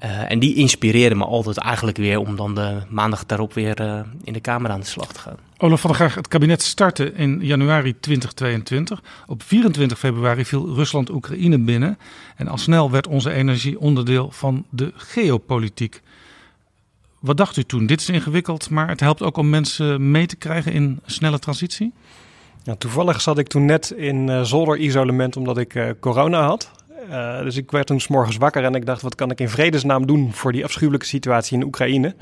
Eh, 0.00 0.30
en 0.30 0.38
die 0.38 0.54
inspireren 0.54 1.16
me 1.16 1.24
altijd 1.24 1.58
eigenlijk 1.58 1.96
weer 1.96 2.18
om 2.18 2.36
dan 2.36 2.54
de 2.54 2.82
maandag 2.88 3.26
daarop 3.26 3.52
weer 3.52 3.80
eh, 3.80 4.00
in 4.24 4.32
de 4.32 4.40
Kamer 4.40 4.70
aan 4.70 4.80
de 4.80 4.86
slag 4.86 5.12
te 5.12 5.20
gaan. 5.20 5.36
Olaf 5.56 5.80
van 5.80 5.90
der 5.90 5.98
Graag, 5.98 6.14
het 6.14 6.28
kabinet 6.28 6.62
startte 6.62 7.12
in 7.12 7.38
januari 7.42 8.00
2022. 8.00 9.02
Op 9.26 9.42
24 9.42 9.98
februari 9.98 10.44
viel 10.44 10.74
Rusland 10.74 11.10
Oekraïne 11.10 11.58
binnen. 11.58 11.98
En 12.36 12.48
al 12.48 12.58
snel 12.58 12.90
werd 12.90 13.06
onze 13.06 13.32
energie 13.32 13.80
onderdeel 13.80 14.30
van 14.30 14.64
de 14.70 14.92
geopolitiek. 14.94 16.00
Wat 17.18 17.36
dacht 17.36 17.56
u 17.56 17.62
toen? 17.64 17.86
Dit 17.86 18.00
is 18.00 18.08
ingewikkeld, 18.08 18.70
maar 18.70 18.88
het 18.88 19.00
helpt 19.00 19.22
ook 19.22 19.36
om 19.36 19.48
mensen 19.48 20.10
mee 20.10 20.26
te 20.26 20.36
krijgen 20.36 20.72
in 20.72 20.82
een 20.82 21.00
snelle 21.06 21.38
transitie? 21.38 21.92
Ja, 22.62 22.74
toevallig 22.74 23.20
zat 23.20 23.38
ik 23.38 23.48
toen 23.48 23.64
net 23.64 23.90
in 23.90 24.28
eh 24.28 24.42
zolder-isolement 24.42 25.36
omdat 25.36 25.58
ik 25.58 25.74
eh, 25.74 25.90
corona 26.00 26.46
had. 26.46 26.70
Eh, 27.08 27.42
dus 27.42 27.56
ik 27.56 27.70
werd 27.70 27.86
toen 27.86 28.00
's 28.00 28.08
morgens 28.08 28.36
wakker 28.36 28.64
en 28.64 28.74
ik 28.74 28.86
dacht, 28.86 29.02
wat 29.02 29.14
kan 29.14 29.30
ik 29.30 29.40
in 29.40 29.48
vredesnaam 29.48 30.06
doen 30.06 30.32
voor 30.32 30.52
die 30.52 30.64
afschuwelijke 30.64 31.06
situatie 31.06 31.58
in 31.58 31.64
Oekraïne? 31.64 32.14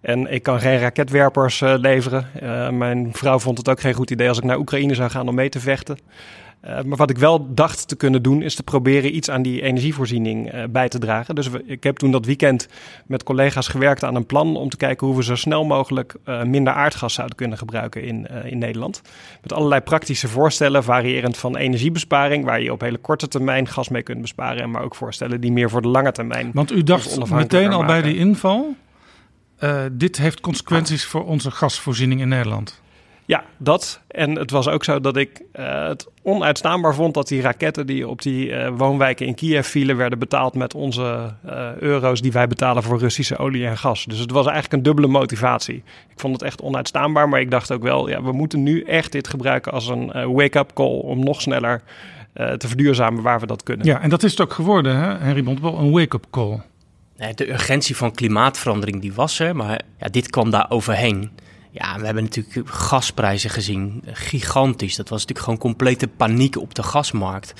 En 0.00 0.32
ik 0.32 0.42
kan 0.42 0.60
geen 0.60 0.78
raketwerpers 0.78 1.60
eh, 1.60 1.74
leveren. 1.76 2.26
Eh, 2.40 2.70
mijn 2.70 3.08
vrouw 3.12 3.38
vond 3.38 3.58
het 3.58 3.68
ook 3.68 3.80
geen 3.80 3.94
goed 3.94 4.10
idee 4.10 4.28
als 4.28 4.38
ik 4.38 4.44
naar 4.44 4.58
Oekraïne 4.58 4.94
zou 4.94 5.10
gaan 5.10 5.28
om 5.28 5.34
mee 5.34 5.48
te 5.48 5.60
vechten. 5.60 5.98
Eh, 6.60 6.82
maar 6.82 6.96
wat 6.96 7.10
ik 7.10 7.18
wel 7.18 7.54
dacht 7.54 7.88
te 7.88 7.96
kunnen 7.96 8.22
doen, 8.22 8.42
is 8.42 8.54
te 8.54 8.62
proberen 8.62 9.16
iets 9.16 9.30
aan 9.30 9.42
die 9.42 9.62
energievoorziening 9.62 10.50
eh, 10.50 10.62
bij 10.70 10.88
te 10.88 10.98
dragen. 10.98 11.34
Dus 11.34 11.48
we- 11.48 11.62
ik 11.66 11.82
heb 11.82 11.96
toen 11.96 12.10
dat 12.10 12.26
weekend 12.26 12.68
met 13.06 13.22
collega's 13.22 13.68
gewerkt 13.68 14.04
aan 14.04 14.14
een 14.14 14.26
plan 14.26 14.56
om 14.56 14.68
te 14.68 14.76
kijken 14.76 15.06
hoe 15.06 15.16
we 15.16 15.22
zo 15.24 15.34
snel 15.34 15.64
mogelijk 15.64 16.14
eh, 16.24 16.42
minder 16.42 16.72
aardgas 16.72 17.14
zouden 17.14 17.36
kunnen 17.36 17.58
gebruiken 17.58 18.02
in, 18.02 18.26
in 18.44 18.58
Nederland. 18.58 19.02
Met 19.42 19.52
allerlei 19.52 19.80
praktische 19.80 20.28
voorstellen, 20.28 20.84
variërend 20.84 21.36
van 21.36 21.56
energiebesparing, 21.56 22.44
waar 22.44 22.62
je 22.62 22.72
op 22.72 22.80
hele 22.80 22.98
korte 22.98 23.28
termijn 23.28 23.68
gas 23.68 23.88
mee 23.88 24.02
kunt 24.02 24.20
besparen, 24.20 24.70
maar 24.70 24.82
ook 24.82 24.94
voorstellen 24.94 25.40
die 25.40 25.52
meer 25.52 25.70
voor 25.70 25.82
de 25.82 25.88
lange 25.88 26.12
termijn. 26.12 26.50
Want 26.54 26.72
u 26.72 26.82
dacht 26.82 27.04
meteen 27.38 27.72
al 27.72 27.84
bij 27.86 28.02
die 28.02 28.16
inval, 28.16 28.74
dit 29.92 30.16
heeft 30.16 30.40
consequenties 30.40 31.04
voor 31.04 31.24
onze 31.26 31.50
gasvoorziening 31.50 32.20
in 32.20 32.28
Nederland. 32.28 32.80
Ja, 33.28 33.44
dat. 33.56 34.00
En 34.08 34.38
het 34.38 34.50
was 34.50 34.68
ook 34.68 34.84
zo 34.84 35.00
dat 35.00 35.16
ik 35.16 35.42
eh, 35.52 35.86
het 35.88 36.06
onuitstaanbaar 36.22 36.94
vond 36.94 37.14
dat 37.14 37.28
die 37.28 37.40
raketten 37.40 37.86
die 37.86 38.08
op 38.08 38.22
die 38.22 38.52
eh, 38.52 38.72
woonwijken 38.76 39.26
in 39.26 39.34
Kiev 39.34 39.66
vielen, 39.66 39.96
werden 39.96 40.18
betaald 40.18 40.54
met 40.54 40.74
onze 40.74 41.34
eh, 41.44 41.76
euro's 41.76 42.20
die 42.20 42.32
wij 42.32 42.46
betalen 42.46 42.82
voor 42.82 42.98
Russische 42.98 43.36
olie 43.36 43.66
en 43.66 43.78
gas. 43.78 44.04
Dus 44.04 44.18
het 44.18 44.30
was 44.30 44.46
eigenlijk 44.46 44.74
een 44.74 44.82
dubbele 44.82 45.06
motivatie. 45.06 45.82
Ik 46.08 46.20
vond 46.20 46.32
het 46.32 46.42
echt 46.42 46.62
onuitstaanbaar, 46.62 47.28
maar 47.28 47.40
ik 47.40 47.50
dacht 47.50 47.72
ook 47.72 47.82
wel, 47.82 48.08
ja, 48.08 48.22
we 48.22 48.32
moeten 48.32 48.62
nu 48.62 48.82
echt 48.82 49.12
dit 49.12 49.28
gebruiken 49.28 49.72
als 49.72 49.88
een 49.88 50.32
wake-up 50.32 50.70
call 50.74 50.98
om 50.98 51.24
nog 51.24 51.40
sneller 51.40 51.82
eh, 52.32 52.52
te 52.52 52.68
verduurzamen 52.68 53.22
waar 53.22 53.40
we 53.40 53.46
dat 53.46 53.62
kunnen. 53.62 53.86
Ja, 53.86 54.00
en 54.00 54.10
dat 54.10 54.22
is 54.22 54.30
het 54.30 54.40
ook 54.40 54.52
geworden, 54.52 54.96
hè, 54.96 55.18
Henry 55.18 55.42
Bontebal, 55.42 55.78
een 55.78 55.90
wake-up 55.90 56.26
call. 56.30 56.60
Nee, 57.16 57.34
De 57.34 57.50
urgentie 57.50 57.96
van 57.96 58.12
klimaatverandering 58.12 59.00
die 59.00 59.12
was 59.12 59.38
er, 59.38 59.56
maar 59.56 59.80
ja, 59.98 60.08
dit 60.08 60.30
kwam 60.30 60.50
daar 60.50 60.66
overheen. 60.68 61.30
Ja, 61.70 61.98
we 61.98 62.04
hebben 62.04 62.22
natuurlijk 62.24 62.68
gasprijzen 62.68 63.50
gezien, 63.50 64.02
gigantisch. 64.12 64.96
Dat 64.96 65.08
was 65.08 65.18
natuurlijk 65.20 65.44
gewoon 65.44 65.60
complete 65.60 66.08
paniek 66.08 66.56
op 66.58 66.74
de 66.74 66.82
gasmarkt. 66.82 67.52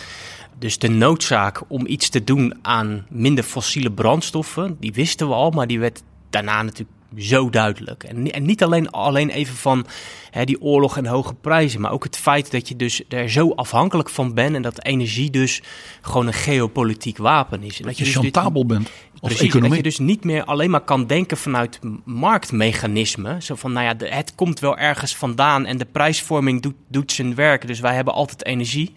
Dus 0.58 0.78
de 0.78 0.88
noodzaak 0.88 1.60
om 1.68 1.86
iets 1.86 2.08
te 2.08 2.24
doen 2.24 2.54
aan 2.62 3.06
minder 3.10 3.44
fossiele 3.44 3.92
brandstoffen, 3.92 4.76
die 4.80 4.92
wisten 4.92 5.28
we 5.28 5.34
al, 5.34 5.50
maar 5.50 5.66
die 5.66 5.78
werd 5.80 6.02
daarna 6.30 6.62
natuurlijk 6.62 6.90
zo 7.16 7.50
duidelijk. 7.50 8.04
En, 8.04 8.32
en 8.32 8.42
niet 8.46 8.62
alleen, 8.62 8.90
alleen 8.90 9.30
even 9.30 9.54
van 9.54 9.86
hè, 10.30 10.44
die 10.44 10.60
oorlog 10.60 10.96
en 10.96 11.06
hoge 11.06 11.34
prijzen, 11.34 11.80
maar 11.80 11.90
ook 11.92 12.04
het 12.04 12.16
feit 12.16 12.50
dat 12.50 12.68
je 12.68 12.76
dus 12.76 13.02
er 13.08 13.30
zo 13.30 13.50
afhankelijk 13.50 14.08
van 14.08 14.34
bent 14.34 14.54
en 14.54 14.62
dat 14.62 14.84
energie 14.84 15.30
dus 15.30 15.62
gewoon 16.00 16.26
een 16.26 16.32
geopolitiek 16.32 17.16
wapen 17.18 17.62
is. 17.62 17.80
En 17.80 17.86
Dat 17.86 17.98
je 17.98 18.04
dus 18.04 18.12
dit- 18.12 18.22
chantabel 18.22 18.66
bent 18.66 18.90
Precies, 19.20 19.38
dat 19.38 19.48
economie. 19.48 19.76
je 19.76 19.82
dus 19.82 19.98
niet 19.98 20.24
meer 20.24 20.44
alleen 20.44 20.70
maar 20.70 20.80
kan 20.80 21.06
denken 21.06 21.36
vanuit 21.36 21.78
marktmechanismen. 22.04 23.42
Zo 23.42 23.54
van, 23.54 23.72
nou 23.72 23.86
ja, 23.86 23.94
de- 23.94 24.08
het 24.08 24.34
komt 24.34 24.60
wel 24.60 24.76
ergens 24.78 25.16
vandaan 25.16 25.66
en 25.66 25.78
de 25.78 25.84
prijsvorming 25.84 26.62
doet, 26.62 26.74
doet 26.88 27.12
zijn 27.12 27.34
werk. 27.34 27.66
Dus 27.66 27.80
wij 27.80 27.94
hebben 27.94 28.14
altijd 28.14 28.44
energie. 28.44 28.92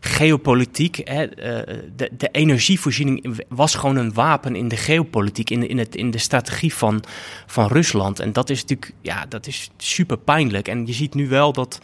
Geopolitiek, 0.00 1.00
hè, 1.04 1.24
eh, 1.24 1.76
de, 1.96 2.10
de 2.16 2.28
energievoorziening 2.32 3.40
was 3.48 3.74
gewoon 3.74 3.96
een 3.96 4.12
wapen 4.12 4.56
in 4.56 4.68
de 4.68 4.76
geopolitiek, 4.76 5.50
in, 5.50 5.60
de- 5.60 5.66
in, 5.66 5.78
het, 5.78 5.96
in 5.96 6.10
de 6.10 6.18
strategie 6.18 6.74
van, 6.74 7.02
van 7.46 7.66
Rusland. 7.68 8.20
En 8.20 8.32
dat 8.32 8.50
is 8.50 8.60
natuurlijk, 8.60 8.92
ja, 9.00 9.26
dat 9.28 9.46
is 9.46 9.70
super 9.76 10.18
pijnlijk. 10.18 10.68
En 10.68 10.86
je 10.86 10.92
ziet 10.92 11.14
nu 11.14 11.28
wel 11.28 11.52
dat 11.52 11.80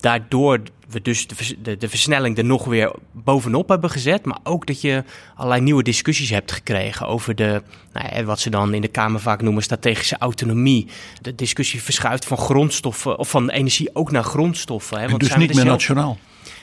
daardoor 0.00 0.60
we 0.88 1.02
dus 1.02 1.26
de, 1.26 1.34
de, 1.62 1.76
de 1.76 1.88
versnelling 1.88 2.38
er 2.38 2.44
nog 2.44 2.64
weer 2.64 2.92
bovenop 3.12 3.68
hebben 3.68 3.90
gezet. 3.90 4.24
Maar 4.24 4.38
ook 4.42 4.66
dat 4.66 4.80
je 4.80 5.04
allerlei 5.34 5.60
nieuwe 5.62 5.82
discussies 5.82 6.30
hebt 6.30 6.52
gekregen 6.52 7.06
over 7.06 7.34
de, 7.34 7.62
nou 7.92 8.14
ja, 8.14 8.24
wat 8.24 8.40
ze 8.40 8.50
dan 8.50 8.74
in 8.74 8.80
de 8.80 8.88
Kamer 8.88 9.20
vaak 9.20 9.42
noemen 9.42 9.62
strategische 9.62 10.18
autonomie. 10.18 10.86
De 11.20 11.34
discussie 11.34 11.82
verschuift 11.82 12.24
van 12.24 12.38
grondstoffen 12.38 13.18
of 13.18 13.30
van 13.30 13.50
energie 13.50 13.90
ook 13.92 14.10
naar 14.10 14.24
grondstoffen. 14.24 14.96
Hè, 14.96 15.02
En 15.02 15.08
want 15.08 15.20
dus 15.20 15.28
zijn 15.28 15.40
niet 15.40 15.50
er 15.50 15.56
meer 15.56 15.64
zelf- 15.64 15.78
nationaal. 15.78 16.18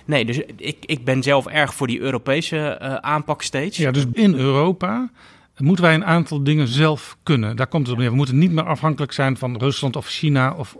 Nee, 0.05 0.25
dus 0.25 0.39
ik, 0.57 0.77
ik 0.85 1.03
ben 1.05 1.23
zelf 1.23 1.47
erg 1.47 1.73
voor 1.73 1.87
die 1.87 1.99
Europese 1.99 2.57
eh, 2.57 2.95
aanpak 2.95 3.41
steeds. 3.41 3.77
Ja, 3.77 3.91
dus 3.91 4.05
in 4.13 4.33
Europa 4.35 5.09
moeten 5.57 5.85
wij 5.85 5.93
een 5.93 6.05
aantal 6.05 6.43
dingen 6.43 6.67
zelf 6.67 7.17
kunnen. 7.23 7.55
Daar 7.55 7.67
komt 7.67 7.83
het 7.87 7.95
op 7.95 8.01
neer. 8.01 8.09
We 8.09 8.15
moeten 8.15 8.37
niet 8.37 8.51
meer 8.51 8.65
afhankelijk 8.65 9.11
zijn 9.11 9.37
van 9.37 9.57
Rusland 9.57 9.95
of 9.95 10.07
China 10.07 10.53
of 10.53 10.75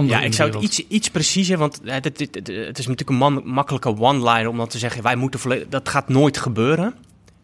Ja, 0.00 0.20
ik 0.20 0.32
zou 0.32 0.50
het 0.50 0.62
iets, 0.62 0.86
iets 0.88 1.10
preciezer, 1.10 1.58
want 1.58 1.80
het, 1.84 2.04
het, 2.04 2.18
het, 2.18 2.46
het 2.46 2.78
is 2.78 2.86
natuurlijk 2.86 3.10
een 3.10 3.16
man, 3.16 3.42
makkelijke 3.44 3.98
one-liner 3.98 4.48
om 4.48 4.56
dan 4.56 4.68
te 4.68 4.78
zeggen, 4.78 5.02
wij 5.02 5.16
moeten 5.16 5.40
volledig, 5.40 5.68
dat 5.68 5.88
gaat 5.88 6.08
nooit 6.08 6.38
gebeuren. 6.38 6.94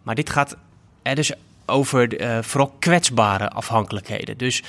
Maar 0.02 0.14
dit 0.14 0.30
gaat 0.30 0.56
er 1.02 1.14
dus 1.14 1.32
over 1.66 2.16
eh, 2.16 2.38
vooral 2.42 2.74
kwetsbare 2.78 3.50
afhankelijkheden. 3.50 4.38
Dus 4.38 4.62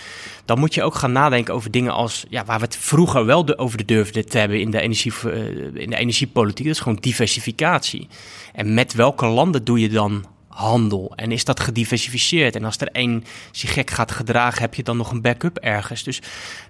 dan 0.46 0.60
moet 0.60 0.74
je 0.74 0.84
ook 0.84 0.96
gaan 0.96 1.12
nadenken 1.12 1.54
over 1.54 1.72
dingen 1.72 1.94
als, 1.94 2.26
ja, 2.30 2.46
waar 2.46 2.60
we 2.60 2.66
het 2.66 2.78
vroeger 2.78 3.26
wel 3.26 3.46
de, 3.46 3.58
over 3.58 3.78
de 3.78 3.86
durfden 3.86 4.30
te 4.30 4.38
hebben 4.38 4.60
in 4.60 4.72
de, 4.72 4.80
energie, 4.80 5.14
eh, 5.24 5.46
in 5.74 5.90
de 5.90 5.98
energiepolitiek, 5.98 6.66
dat 6.66 6.76
is 6.76 6.82
gewoon 6.82 6.98
diversificatie. 7.02 8.08
En 8.54 8.74
met 8.74 8.94
welke 8.94 9.26
landen 9.26 9.64
doe 9.64 9.80
je 9.80 9.90
dan 9.90 10.26
handel? 10.60 11.12
En 11.16 11.32
is 11.32 11.44
dat 11.46 11.60
gediversifieerd? 11.60 12.56
En 12.56 12.64
als 12.64 12.78
er 12.78 12.88
één 12.92 13.24
zich 13.52 13.74
gek 13.74 13.90
gaat 13.90 14.12
gedragen, 14.12 14.62
heb 14.62 14.74
je 14.74 14.84
dan 14.84 14.98
nog 14.98 15.12
een 15.12 15.22
backup 15.22 15.58
ergens? 15.58 16.04
Dus 16.04 16.22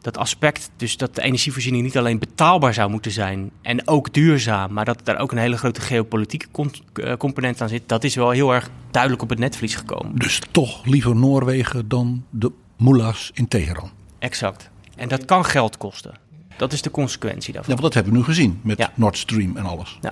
dat 0.02 0.17
aspect, 0.17 0.69
dus 0.75 0.97
dat 0.97 1.15
de 1.15 1.21
energievoorziening 1.21 1.84
niet 1.84 1.97
alleen 1.97 2.19
betaalbaar 2.19 2.73
zou 2.73 2.89
moeten 2.89 3.12
zijn 3.12 3.52
en 3.62 3.88
ook 3.88 4.13
duurzaam, 4.13 4.73
maar 4.73 4.86
dat 4.86 5.02
daar 5.04 5.17
ook 5.19 5.32
een 5.32 5.38
hele 5.38 5.58
grote 5.58 5.82
geopolitieke 5.82 6.47
eh, 6.93 7.13
component 7.17 7.62
aan 7.62 7.69
zit, 7.69 7.89
dat 7.89 8.04
is 8.04 8.15
wel 8.15 8.30
heel 8.30 8.54
erg 8.54 8.69
duidelijk 8.91 9.21
op 9.21 9.30
het 9.30 9.39
netvlies 9.39 9.75
gekomen. 9.75 10.15
Dus 10.19 10.41
toch 10.52 10.86
liever 10.86 11.15
Noorwegen 11.15 11.88
dan 11.88 12.25
de 12.30 12.52
mullahs 12.78 13.32
in 13.34 13.47
Teheran. 13.47 13.91
Exact. 14.19 14.69
En 14.95 15.08
dat 15.08 15.25
kan 15.25 15.45
geld 15.45 15.78
kosten. 15.78 16.13
Dat 16.58 16.73
is 16.73 16.82
de 16.82 16.91
consequentie 16.91 17.47
Ja, 17.47 17.54
daarvan. 17.54 17.71
want 17.71 17.82
dat 17.82 17.93
hebben 17.93 18.12
we 18.13 18.17
nu 18.19 18.23
gezien 18.25 18.60
met 18.63 18.78
Ja. 18.78 18.91
Nord 18.95 19.17
Stream 19.17 19.58
en 19.58 19.65
alles. 19.65 19.97
Ik 20.02 20.10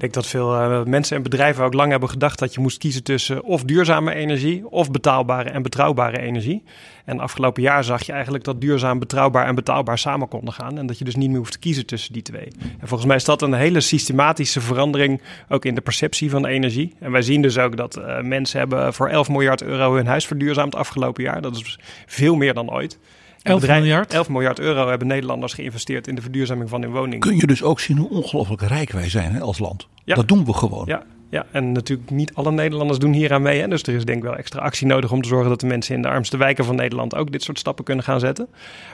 denk 0.00 0.12
dat 0.12 0.26
veel 0.26 0.54
eh, 0.54 0.84
mensen 0.84 1.16
en 1.16 1.22
bedrijven 1.22 1.64
ook 1.64 1.74
lang 1.74 1.90
hebben 1.90 2.08
gedacht 2.08 2.38
dat 2.38 2.54
je 2.54 2.60
moest 2.60 2.78
kiezen 2.78 3.02
tussen 3.02 3.42
of 3.42 3.62
duurzame 3.62 4.14
energie 4.14 4.68
of 4.70 4.90
betaalbare 4.90 5.50
en 5.50 5.62
betrouwbare 5.62 6.18
energie. 6.18 6.62
En 7.04 7.20
afgelopen 7.20 7.62
jaar 7.62 7.84
zag 7.84 8.02
je 8.02 8.12
eigenlijk 8.12 8.44
dat 8.44 8.60
duurzaam, 8.60 8.98
betrouwbaar 8.98 9.46
en 9.46 9.54
betaalbaar 9.54 9.98
samen 9.98 10.28
konden 10.28 10.54
gaan. 10.54 10.78
En 10.78 10.86
dat 10.86 10.98
je 10.98 11.04
dus 11.04 11.16
niet 11.16 11.28
meer 11.28 11.38
hoeft 11.38 11.52
te 11.52 11.58
kiezen 11.58 11.86
tussen 11.86 12.12
die 12.12 12.22
twee. 12.22 12.48
En 12.80 12.88
volgens 12.88 13.04
mij 13.04 13.16
is 13.16 13.24
dat 13.24 13.42
een 13.42 13.52
hele 13.52 13.80
systematische 13.80 14.60
verandering 14.60 15.20
ook 15.48 15.64
in 15.64 15.74
de 15.74 15.80
perceptie 15.80 16.30
van 16.30 16.46
energie. 16.46 16.94
En 16.98 17.12
wij 17.12 17.22
zien 17.22 17.42
dus 17.42 17.58
ook 17.58 17.76
dat 17.76 17.96
eh, 17.96 18.20
mensen 18.20 18.58
hebben 18.58 18.94
voor 18.94 19.08
11 19.08 19.28
miljard 19.28 19.62
euro 19.62 19.94
hun 19.94 20.06
huis 20.06 20.26
verduurzaamd 20.26 20.74
afgelopen 20.74 21.22
jaar. 21.22 21.42
Dat 21.42 21.56
is 21.56 21.78
veel 22.06 22.34
meer 22.34 22.54
dan 22.54 22.70
ooit. 22.70 22.98
En 23.42 23.50
11 23.50 23.60
bedrijven- 23.60 23.86
miljard? 23.88 24.12
11 24.12 24.28
miljard 24.28 24.58
euro 24.58 24.88
hebben 24.88 25.06
Nederlanders 25.06 25.52
geïnvesteerd 25.52 26.06
in 26.06 26.14
de 26.14 26.22
verduurzaming 26.22 26.68
van 26.68 26.82
hun 26.82 26.90
woningen. 26.90 27.18
Kun 27.20 27.36
je 27.36 27.46
dus 27.46 27.62
ook 27.62 27.80
zien 27.80 27.96
hoe 27.96 28.08
ongelooflijk 28.10 28.62
rijk 28.62 28.90
wij 28.92 29.08
zijn 29.08 29.32
hè, 29.32 29.40
als 29.40 29.58
land. 29.58 29.88
Ja. 30.04 30.14
Dat 30.14 30.28
doen 30.28 30.44
we 30.44 30.52
gewoon. 30.52 30.84
Ja, 30.86 31.02
ja, 31.30 31.46
en 31.50 31.72
natuurlijk 31.72 32.10
niet 32.10 32.34
alle 32.34 32.52
Nederlanders 32.52 32.98
doen 32.98 33.12
hier 33.12 33.32
aan 33.32 33.42
mee. 33.42 33.60
Hè? 33.60 33.68
Dus 33.68 33.82
er 33.82 33.94
is 33.94 34.04
denk 34.04 34.18
ik 34.18 34.24
wel 34.24 34.36
extra 34.36 34.60
actie 34.60 34.86
nodig 34.86 35.12
om 35.12 35.22
te 35.22 35.28
zorgen 35.28 35.48
dat 35.48 35.60
de 35.60 35.66
mensen 35.66 35.94
in 35.94 36.02
de 36.02 36.08
armste 36.08 36.36
wijken 36.36 36.64
van 36.64 36.76
Nederland 36.76 37.14
ook 37.14 37.32
dit 37.32 37.42
soort 37.42 37.58
stappen 37.58 37.84
kunnen 37.84 38.04
gaan 38.04 38.20
zetten. 38.20 38.48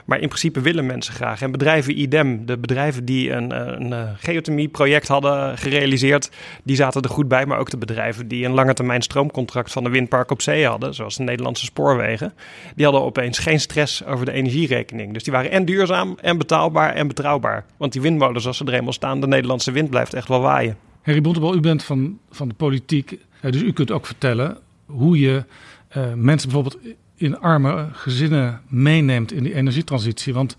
Maar 0.05 0.19
in 0.19 0.27
principe 0.27 0.61
willen 0.61 0.85
mensen 0.85 1.13
graag. 1.13 1.41
En 1.41 1.51
bedrijven 1.51 1.99
idem, 1.99 2.45
de 2.45 2.57
bedrijven 2.57 3.05
die 3.05 3.31
een, 3.31 3.51
een, 3.81 4.15
geothermie-project 4.17 5.07
hadden 5.07 5.57
gerealiseerd, 5.57 6.29
die 6.63 6.75
zaten 6.75 7.01
er 7.01 7.09
goed 7.09 7.27
bij. 7.27 7.45
Maar 7.45 7.59
ook 7.59 7.69
de 7.69 7.77
bedrijven 7.77 8.27
die 8.27 8.45
een 8.45 8.53
lange 8.53 8.73
termijn 8.73 9.01
stroomcontract 9.01 9.71
van 9.71 9.85
een 9.85 9.91
windpark 9.91 10.31
op 10.31 10.41
zee 10.41 10.65
hadden, 10.65 10.93
zoals 10.93 11.15
de 11.15 11.23
Nederlandse 11.23 11.65
spoorwegen, 11.65 12.33
die 12.75 12.85
hadden 12.85 13.03
opeens 13.03 13.39
geen 13.39 13.59
stress 13.59 14.05
over 14.05 14.25
de 14.25 14.31
energierekening. 14.31 15.13
Dus 15.13 15.23
die 15.23 15.33
waren 15.33 15.51
en 15.51 15.65
duurzaam, 15.65 16.17
en 16.21 16.37
betaalbaar, 16.37 16.93
en 16.93 17.07
betrouwbaar. 17.07 17.65
Want 17.77 17.93
die 17.93 18.01
windmolens, 18.01 18.47
als 18.47 18.57
ze 18.57 18.65
er 18.65 18.73
eenmaal 18.73 18.93
staan, 18.93 19.21
de 19.21 19.27
Nederlandse 19.27 19.71
wind 19.71 19.89
blijft 19.89 20.13
echt 20.13 20.27
wel 20.27 20.41
waaien. 20.41 20.86
Harry 21.07 21.21
Bontebal, 21.21 21.55
u 21.55 21.59
bent 21.59 21.83
van, 21.83 22.19
van 22.29 22.47
de 22.47 22.53
politiek. 22.53 23.19
Dus 23.41 23.61
u 23.61 23.73
kunt 23.73 23.91
ook 23.91 24.05
vertellen 24.05 24.57
hoe 24.85 25.19
je 25.19 25.43
eh, 25.87 26.13
mensen 26.13 26.49
bijvoorbeeld 26.49 26.77
in 27.15 27.39
arme 27.39 27.87
gezinnen 27.91 28.61
meeneemt 28.67 29.31
in 29.31 29.43
die 29.43 29.53
energietransitie. 29.53 30.33
Want 30.33 30.55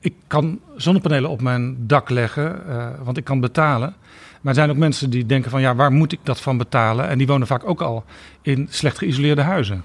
ik 0.00 0.14
kan 0.26 0.60
zonnepanelen 0.76 1.30
op 1.30 1.42
mijn 1.42 1.76
dak 1.78 2.10
leggen, 2.10 2.68
eh, 2.68 2.88
want 3.04 3.16
ik 3.16 3.24
kan 3.24 3.40
betalen. 3.40 3.94
Maar 4.40 4.52
er 4.52 4.54
zijn 4.54 4.70
ook 4.70 4.76
mensen 4.76 5.10
die 5.10 5.26
denken 5.26 5.50
van 5.50 5.60
ja, 5.60 5.74
waar 5.74 5.92
moet 5.92 6.12
ik 6.12 6.20
dat 6.22 6.40
van 6.40 6.56
betalen? 6.56 7.08
En 7.08 7.18
die 7.18 7.26
wonen 7.26 7.46
vaak 7.46 7.68
ook 7.68 7.82
al 7.82 8.04
in 8.40 8.66
slecht 8.70 8.98
geïsoleerde 8.98 9.42
huizen. 9.42 9.84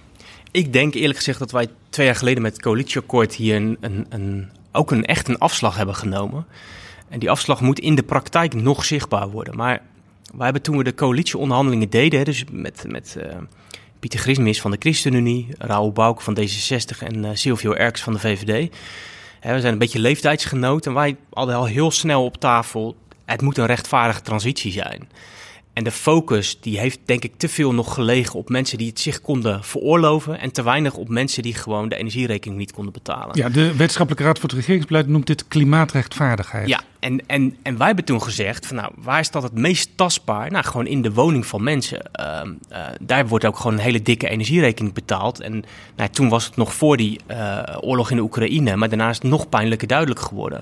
Ik 0.52 0.74
denk 0.74 0.94
eerlijk 0.94 1.18
gezegd 1.18 1.40
dat 1.40 1.52
wij 1.52 1.68
twee 1.90 2.06
jaar 2.06 2.16
geleden 2.16 2.42
met 2.42 2.54
het 2.54 2.62
coalitieakkoord 2.62 3.36
hier 3.36 3.56
een, 3.56 3.78
een, 4.10 4.50
ook 4.72 4.92
een 4.92 5.06
echt 5.06 5.28
een 5.28 5.38
afslag 5.38 5.78
hebben 5.78 5.96
genomen. 5.96 6.46
En 7.10 7.20
die 7.20 7.30
afslag 7.30 7.62
moet 7.62 7.80
in 7.80 7.96
de 7.96 8.04
praktijk 8.04 8.54
nog 8.54 8.86
zichtbaar 8.86 9.30
worden. 9.30 9.56
Maar 9.56 9.82
wij 10.38 10.46
hebben 10.46 10.62
toen 10.62 10.78
we 10.78 10.84
de 10.84 10.94
coalitieonderhandelingen 10.94 11.90
deden, 11.90 12.26
dus 12.26 12.44
met, 12.52 12.84
met 12.88 13.16
eh, 13.16 13.38
Pieter 14.00 14.20
Grismis 14.20 14.62
van 14.62 14.72
de 14.72 14.78
ChristenUnie, 14.80 15.48
Raoul 15.58 15.92
Bouke 15.92 16.24
van 16.24 16.38
D66 16.40 16.98
en 17.00 17.26
eh, 17.26 17.32
Silvio 17.34 17.74
Erks 17.74 18.02
van 18.02 18.14
de 18.14 18.20
VVD. 18.20 18.74
Hè, 19.40 19.54
we 19.54 19.60
zijn 19.60 19.74
een 19.74 19.80
beetje 19.80 20.00
leeftijdsgenoten 20.00 20.92
en 20.92 20.98
wij 20.98 21.18
hadden 21.34 21.56
al 21.56 21.66
heel 21.66 21.92
snel 21.92 22.26
op 22.26 22.38
tafel, 22.38 22.96
het 23.26 23.42
moet 23.42 23.58
een 23.58 23.66
rechtvaardige 23.66 24.22
transitie 24.22 24.72
zijn. 24.72 25.10
En 25.78 25.84
de 25.84 25.92
focus 25.92 26.60
die 26.62 26.80
heeft 26.80 27.00
denk 27.06 27.24
ik 27.24 27.34
te 27.38 27.50
veel 27.50 27.74
nog 27.74 27.94
gelegen 27.94 28.40
op 28.40 28.50
mensen 28.50 28.78
die 28.78 28.88
het 28.88 29.00
zich 29.00 29.22
konden 29.22 29.64
veroorloven. 29.64 30.40
En 30.40 30.52
te 30.52 30.64
weinig 30.64 30.96
op 30.96 31.10
mensen 31.10 31.44
die 31.44 31.54
gewoon 31.54 31.90
de 31.90 31.96
energierekening 31.96 32.60
niet 32.60 32.72
konden 32.72 32.94
betalen. 32.94 33.38
Ja, 33.38 33.50
de 33.50 33.76
Wetenschappelijke 33.76 34.24
Raad 34.24 34.40
voor 34.40 34.50
het 34.50 34.58
Regeringsbeleid 34.58 35.08
noemt 35.08 35.28
dit 35.28 35.48
klimaatrechtvaardigheid. 35.48 36.68
Ja, 36.68 36.82
en, 37.00 37.28
en, 37.28 37.58
en 37.62 37.78
wij 37.78 37.88
hebben 37.88 38.06
toen 38.06 38.22
gezegd 38.22 38.66
van 38.66 38.76
nou, 38.76 38.92
waar 38.96 39.20
is 39.20 39.32
dat 39.32 39.44
het 39.44 39.54
meest 39.54 39.90
tastbaar? 39.96 40.52
Nou, 40.52 40.66
gewoon 40.66 40.88
in 40.88 41.02
de 41.02 41.14
woning 41.14 41.46
van 41.46 41.64
mensen. 41.64 42.12
Ehm, 42.12 42.54
eh, 42.70 42.86
daar 43.02 43.28
wordt 43.28 43.46
ook 43.46 43.58
gewoon 43.58 43.74
een 43.74 43.84
hele 43.84 44.02
dikke 44.02 44.30
energierekening 44.30 44.94
betaald. 44.94 45.40
En 45.40 45.64
nou, 45.96 46.10
toen 46.10 46.30
was 46.30 46.46
het 46.46 46.56
nog 46.56 46.74
voor 46.74 46.98
die 46.98 47.20
eh, 47.26 47.60
oorlog 47.80 48.10
in 48.10 48.16
de 48.16 48.22
Oekraïne, 48.22 48.76
maar 48.76 48.90
daarna 48.90 49.10
is 49.10 49.16
het 49.16 49.24
nog 49.24 49.50
pijnlijker 49.50 49.88
duidelijk 49.88 50.20
geworden. 50.20 50.62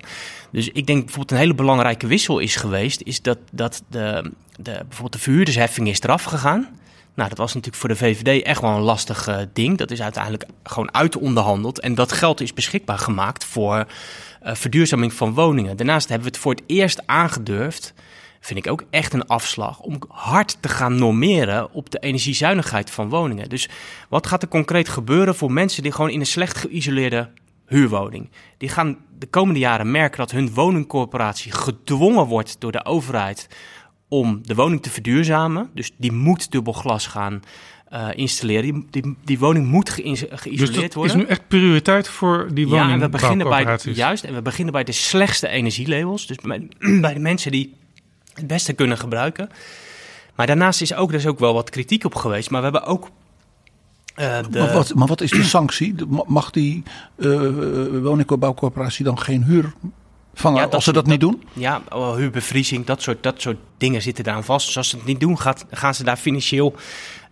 Dus 0.52 0.68
ik 0.68 0.86
denk 0.86 1.00
bijvoorbeeld 1.00 1.32
een 1.32 1.38
hele 1.38 1.54
belangrijke 1.56 2.08
wissel 2.08 2.40
is 2.40 2.56
geweest, 2.56 3.02
is 3.02 3.22
dat, 3.22 3.38
dat 3.52 3.84
de, 3.90 4.32
de, 4.56 4.72
bijvoorbeeld 4.72 5.14
de 5.14 5.20
verhuurdersheffing 5.20 5.88
is 5.88 6.02
eraf 6.02 6.24
gegaan. 6.24 6.68
Nou, 7.16 7.30
dat 7.30 7.38
was 7.38 7.54
natuurlijk 7.54 7.82
voor 7.82 7.90
de 7.90 7.96
VVD 7.96 8.44
echt 8.44 8.62
wel 8.62 8.70
een 8.76 8.82
lastig 8.82 9.28
eh, 9.28 9.38
ding. 9.54 9.78
Dat 9.78 9.92
is 9.92 10.02
uiteindelijk 10.02 10.46
gewoon 10.64 10.94
uitonderhandeld. 10.94 11.80
En 11.80 11.96
dat 11.96 12.12
geld 12.12 12.42
is 12.42 12.54
beschikbaar 12.54 12.98
gemaakt 12.98 13.46
voor 13.46 13.86
verduurzaming 14.54 15.14
van 15.14 15.34
woningen. 15.34 15.78
Daarnaast 15.78 16.10
hebben 16.10 16.28
we 16.28 16.34
het 16.34 16.44
voor 16.44 16.54
het 16.54 16.64
eerst 16.68 17.08
aangedurfd, 17.08 17.94
vind 18.40 18.60
ik 18.60 18.72
ook 18.72 18.84
echt 18.90 19.14
een 19.14 19.28
afslag, 19.28 19.80
om 19.80 20.00
hard 20.08 20.58
te 20.60 20.70
gaan 20.70 20.96
normeren 20.96 21.72
op 21.72 21.90
de 21.90 22.00
energiezuinigheid 22.00 22.90
van 22.90 23.10
woningen. 23.10 23.50
Dus 23.50 23.70
wat 24.10 24.28
gaat 24.28 24.42
er 24.42 24.48
concreet 24.48 24.90
gebeuren 24.90 25.36
voor 25.36 25.52
mensen 25.52 25.84
die 25.84 25.92
gewoon 25.92 26.10
in 26.10 26.20
een 26.20 26.26
slecht 26.26 26.58
geïsoleerde 26.58 27.30
huurwoning? 27.66 28.30
Die 28.58 28.70
gaan 28.70 28.98
de 29.18 29.28
komende 29.28 29.60
jaren 29.60 29.92
merken 29.92 30.18
dat 30.18 30.32
hun 30.32 30.54
woningcorporatie 30.54 31.52
gedwongen 31.52 32.26
wordt 32.26 32.56
door 32.60 32.72
de 32.72 32.86
overheid 32.86 33.48
om 34.08 34.40
de 34.44 34.56
woning 34.56 34.82
te 34.82 34.90
verduurzamen. 34.90 35.70
Dus 35.74 35.92
die 35.98 36.12
moet 36.12 36.52
dubbel 36.52 36.74
glas 36.74 37.08
gaan 37.08 37.42
eh, 37.96 38.08
installeren. 38.16 38.62
Die, 38.64 38.86
die, 39.04 39.16
die 39.24 39.40
woning 39.40 39.68
moet 39.68 39.96
Dus 39.96 40.24
geïsoleerd 40.30 40.82
dat 40.82 40.94
worden. 40.94 41.16
is 41.16 41.22
nu 41.24 41.28
echt 41.30 41.48
prioriteit 41.48 42.08
voor 42.08 42.48
die 42.54 42.68
Ja, 42.68 42.90
en 42.90 43.00
we 43.00 43.10
beginnen 43.10 43.50
bij 43.50 43.66
de, 43.78 43.92
juist, 43.94 44.24
en 44.24 44.34
we 44.34 44.42
beginnen 44.42 44.74
bij 44.74 44.84
de 44.84 44.92
slechtste 44.92 45.48
energielabels. 45.48 46.28
Dus 46.28 46.38
bij, 46.44 46.68
bij 47.02 47.14
de 47.14 47.20
mensen 47.20 47.52
die 47.52 47.74
het 48.34 48.48
beste 48.48 48.74
kunnen 48.74 48.98
gebruiken. 48.98 49.50
Maar 50.36 50.48
daarnaast 50.48 50.82
is 50.82 50.94
ook, 50.94 51.10
er 51.10 51.16
is 51.16 51.26
ook 51.28 51.40
wel 51.40 51.54
wat 51.54 51.70
kritiek 51.70 52.04
op 52.04 52.16
geweest. 52.16 52.50
Maar 52.50 52.60
we 52.62 52.70
hebben 52.72 52.84
ook 52.90 53.10
eh, 54.16 54.38
de, 54.50 54.60
Maar, 54.60 54.74
wat, 54.74 54.94
maar 54.94 55.08
wat 55.08 55.22
is 55.22 55.32
de 55.32 55.44
sanctie? 55.58 55.96
Mag 56.28 56.52
die 56.52 56.84
eh 57.20 57.40
woningbouwcorporatie 58.02 59.06
dan 59.06 59.20
geen 59.20 59.44
huur 59.44 59.74
vangen 60.34 60.58
Ja, 60.58 60.64
dat- 60.66 60.74
als 60.74 60.84
ze 60.84 60.94
dat, 60.94 61.06
niet 61.08 61.20
doen? 61.20 61.44
Ja, 61.54 61.82
oh, 61.90 62.16
huurbevriezing, 62.16 62.86
dat 62.86 63.02
soort, 63.02 63.24
dat 63.24 63.42
soort 63.42 63.58
dingen 63.78 64.02
zitten 64.02 64.24
daar 64.24 64.36
aan 64.36 64.44
vast. 64.44 64.66
Dus 64.66 64.78
als 64.78 64.90
ze 64.90 64.96
het 64.96 65.06
niet 65.06 65.20
doen, 65.20 65.40
gaat, 65.40 65.66
gaan 65.72 65.96
ze 65.96 66.04
daar 66.04 66.18
financieel... 66.18 66.76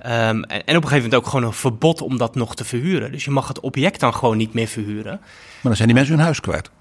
ehm, 0.03 0.41
en, 0.41 0.43
en 0.47 0.59
op 0.59 0.83
een 0.83 0.89
gegeven 0.89 0.95
moment 0.95 1.15
ook 1.15 1.27
gewoon 1.27 1.45
een 1.45 1.53
verbod 1.53 2.01
om 2.01 2.17
dat 2.17 2.35
nog 2.35 2.55
te 2.55 2.65
verhuren. 2.65 3.11
Dus 3.11 3.25
je 3.25 3.31
mag 3.31 3.47
het 3.47 3.59
object 3.59 3.99
dan 3.99 4.13
gewoon 4.13 4.37
niet 4.37 4.53
meer 4.53 4.67
verhuren. 4.67 5.19
Maar 5.21 5.61
dan 5.61 5.75
zijn 5.75 5.87
die 5.87 5.97
mensen 5.97 6.15
hun 6.15 6.23
huis 6.23 6.39
kwijt. 6.39 6.71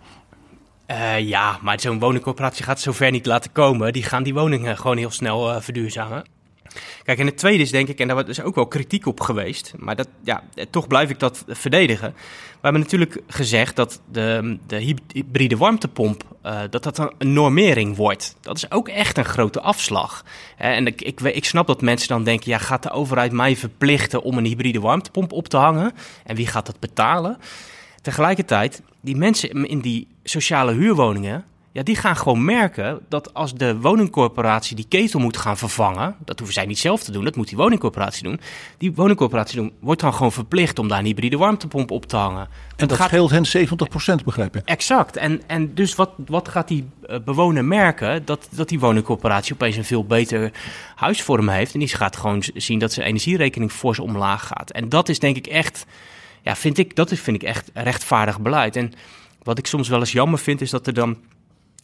Eh, 0.87 1.19
ja, 1.19 1.59
maar 1.61 1.81
zo'n 1.81 1.99
woningcorporatie 1.99 2.65
gaat 2.65 2.81
zover 2.81 3.11
niet 3.11 3.27
laten 3.27 3.53
komen. 3.53 3.93
Die 3.93 4.03
gaan 4.03 4.23
die 4.23 4.35
woningen 4.35 4.79
gewoon 4.79 4.97
heel 4.97 5.11
snel 5.11 5.53
eh, 5.53 5.61
verduurzamen. 5.61 6.25
Kijk, 7.05 7.19
en 7.19 7.27
het 7.27 7.37
tweede 7.37 7.63
is 7.63 7.71
denk 7.71 7.89
ik, 7.89 8.01
en 8.01 8.09
daar 8.09 8.29
is 8.29 8.43
ook 8.43 8.55
wel 8.55 8.67
kritiek 8.67 9.07
op 9.07 9.21
geweest, 9.21 9.73
maar 9.79 9.97
dat, 9.97 10.09
ja, 10.25 10.43
toch 10.71 10.87
blijf 10.87 11.11
ik 11.11 11.19
dat 11.19 11.45
verdedigen. 11.49 12.15
We 12.63 12.69
hebben 12.69 12.81
natuurlijk 12.81 13.21
gezegd 13.27 13.77
dat 13.77 14.01
de, 14.13 14.59
de 14.67 14.77
hybride 15.13 15.57
warmtepomp, 15.57 16.25
uh, 16.47 16.61
dat 16.71 16.83
dat 16.83 16.99
een 17.19 17.33
normering 17.33 17.97
wordt. 17.97 18.37
Dat 18.41 18.57
is 18.57 18.71
ook 18.71 18.89
echt 18.89 19.19
een 19.19 19.25
grote 19.25 19.61
afslag. 19.61 20.25
En 20.57 20.87
ik, 20.87 21.03
ik, 21.03 21.21
ik 21.21 21.45
snap 21.45 21.67
dat 21.67 21.81
mensen 21.81 22.09
dan 22.09 22.25
denken, 22.25 22.51
ja, 22.51 22.59
gaat 22.59 22.83
de 22.83 22.91
overheid 22.91 23.33
mij 23.33 23.57
verplichten 23.57 24.23
om 24.23 24.39
een 24.39 24.45
hybride 24.45 24.81
warmtepomp 24.81 25.33
op 25.33 25.49
te 25.49 25.57
hangen? 25.57 25.93
En 26.25 26.37
wie 26.37 26.47
gaat 26.47 26.67
dat 26.67 26.81
betalen? 26.81 27.39
Tegelijkertijd, 28.03 28.83
die 29.01 29.17
mensen 29.17 29.67
in 29.69 29.81
die 29.81 30.09
sociale 30.25 30.73
huurwoningen, 30.73 31.45
ja, 31.73 31.83
die 31.83 31.97
gaan 31.97 32.17
gewoon 32.17 32.45
merken 32.45 33.01
dat 33.09 33.35
als 33.35 33.55
de 33.55 33.81
woningcorporatie 33.81 34.77
die 34.77 34.87
ketel 34.89 35.21
moet 35.21 35.37
gaan 35.37 35.59
vervangen, 35.59 36.17
dat 36.25 36.39
hoeven 36.39 36.55
zij 36.55 36.67
niet 36.67 36.79
zelf 36.79 37.03
te 37.03 37.13
doen, 37.13 37.25
dat 37.25 37.37
moet 37.37 37.49
die 37.49 37.57
woningcorporatie 37.57 38.23
doen. 38.23 38.41
Die 38.79 38.93
woningcorporatie 38.95 39.57
doen, 39.57 39.73
wordt 39.81 40.01
dan 40.01 40.15
gewoon 40.15 40.33
verplicht 40.33 40.79
om 40.79 40.89
daar 40.89 40.99
een 40.99 41.05
hybride 41.05 41.37
warmtepomp 41.37 41.91
op 41.91 42.07
te 42.07 42.17
hangen. 42.17 42.49
En 42.77 42.87
dat, 42.89 42.97
gaat... 42.97 43.09
scheelt 43.09 43.31
hen 43.31 43.69
70% 44.21 44.25
begrijp 44.25 44.55
je? 44.55 44.63
Exact. 44.65 45.17
En, 45.17 45.43
en 45.47 45.75
dus 45.75 45.95
wat, 45.95 46.11
wat 46.27 46.49
gaat 46.49 46.69
die 46.69 46.89
eh, 47.03 47.19
bewoner 47.25 47.65
merken? 47.65 48.25
Dat, 48.25 48.49
dat 48.51 48.69
die 48.69 48.81
woningcorporatie 48.81 49.55
opeens 49.55 49.77
een 49.77 49.85
veel 49.85 50.05
beter 50.05 50.53
huisvorm 50.95 51.49
heeft. 51.49 51.73
En 51.73 51.79
die 51.79 51.89
gaat 51.89 52.17
gewoon 52.17 52.45
zien 52.55 52.79
dat 52.79 52.93
zijn 52.93 53.07
energierekening 53.07 53.73
fors 53.73 53.99
omlaag 53.99 54.47
gaat. 54.47 54.71
En 54.71 54.89
dat 54.89 55.09
is 55.09 55.19
denk 55.19 55.37
ik 55.37 55.47
echt, 55.47 55.87
ja, 56.43 56.57
vind 56.57 56.79
ik, 56.79 56.97
dat 56.97 57.11
is, 57.11 57.21
vind 57.21 57.43
ik 57.43 57.49
echt 57.49 57.71
rechtvaardig 57.75 58.41
beleid. 58.41 58.77
En 58.77 58.93
wat 59.43 59.59
ik 59.59 59.67
soms 59.67 59.89
wel 59.89 59.99
eens 59.99 60.13
jammer 60.13 60.39
vind, 60.39 60.61
is 60.61 60.71
dat 60.71 60.87
er 60.87 60.95
dan 60.95 61.17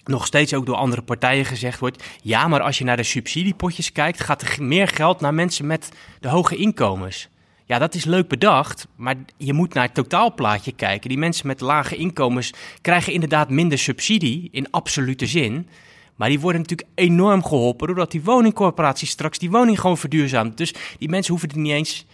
nog 0.08 0.26
steeds 0.26 0.54
ook 0.54 0.66
door 0.66 0.76
andere 0.76 1.02
partijen 1.02 1.44
gezegd 1.44 1.78
wordt: 1.80 2.04
ja, 2.22 2.48
maar 2.48 2.60
als 2.60 2.78
je 2.78 2.84
naar 2.84 2.96
de 2.96 3.02
subsidiepotjes 3.02 3.92
kijkt, 3.92 4.20
gaat 4.20 4.42
er 4.42 4.62
meer 4.62 4.88
geld 4.88 5.20
naar 5.20 5.34
mensen 5.34 5.66
met 5.66 5.88
de 6.20 6.28
hoge 6.28 6.56
inkomens. 6.56 7.28
Ja, 7.64 7.78
dat 7.78 7.94
is 7.94 8.04
leuk 8.04 8.28
bedacht, 8.28 8.86
maar 8.96 9.14
je 9.36 9.52
moet 9.52 9.74
naar 9.74 9.84
het 9.84 9.94
totaalplaatje 9.94 10.72
kijken. 10.72 11.08
Die 11.08 11.18
mensen 11.18 11.46
met 11.46 11.60
lage 11.60 11.96
inkomens 11.96 12.52
krijgen 12.80 13.12
inderdaad 13.12 13.50
minder 13.50 13.78
subsidie 13.78 14.48
in 14.52 14.70
absolute 14.70 15.26
zin. 15.26 15.68
Maar 16.16 16.28
die 16.28 16.40
worden 16.40 16.60
natuurlijk 16.60 16.88
enorm 16.94 17.44
geholpen 17.44 17.86
doordat 17.86 18.10
die 18.10 18.22
woningcorporatie 18.22 19.08
straks 19.08 19.38
die 19.38 19.50
woning 19.50 19.80
gewoon 19.80 19.98
verduurzaamt. 19.98 20.56
Dus 20.56 20.74
die 20.98 21.08
mensen 21.08 21.30
hoeven 21.32 21.50
er 21.50 21.58
niet 21.58 21.72
eens 21.72 22.06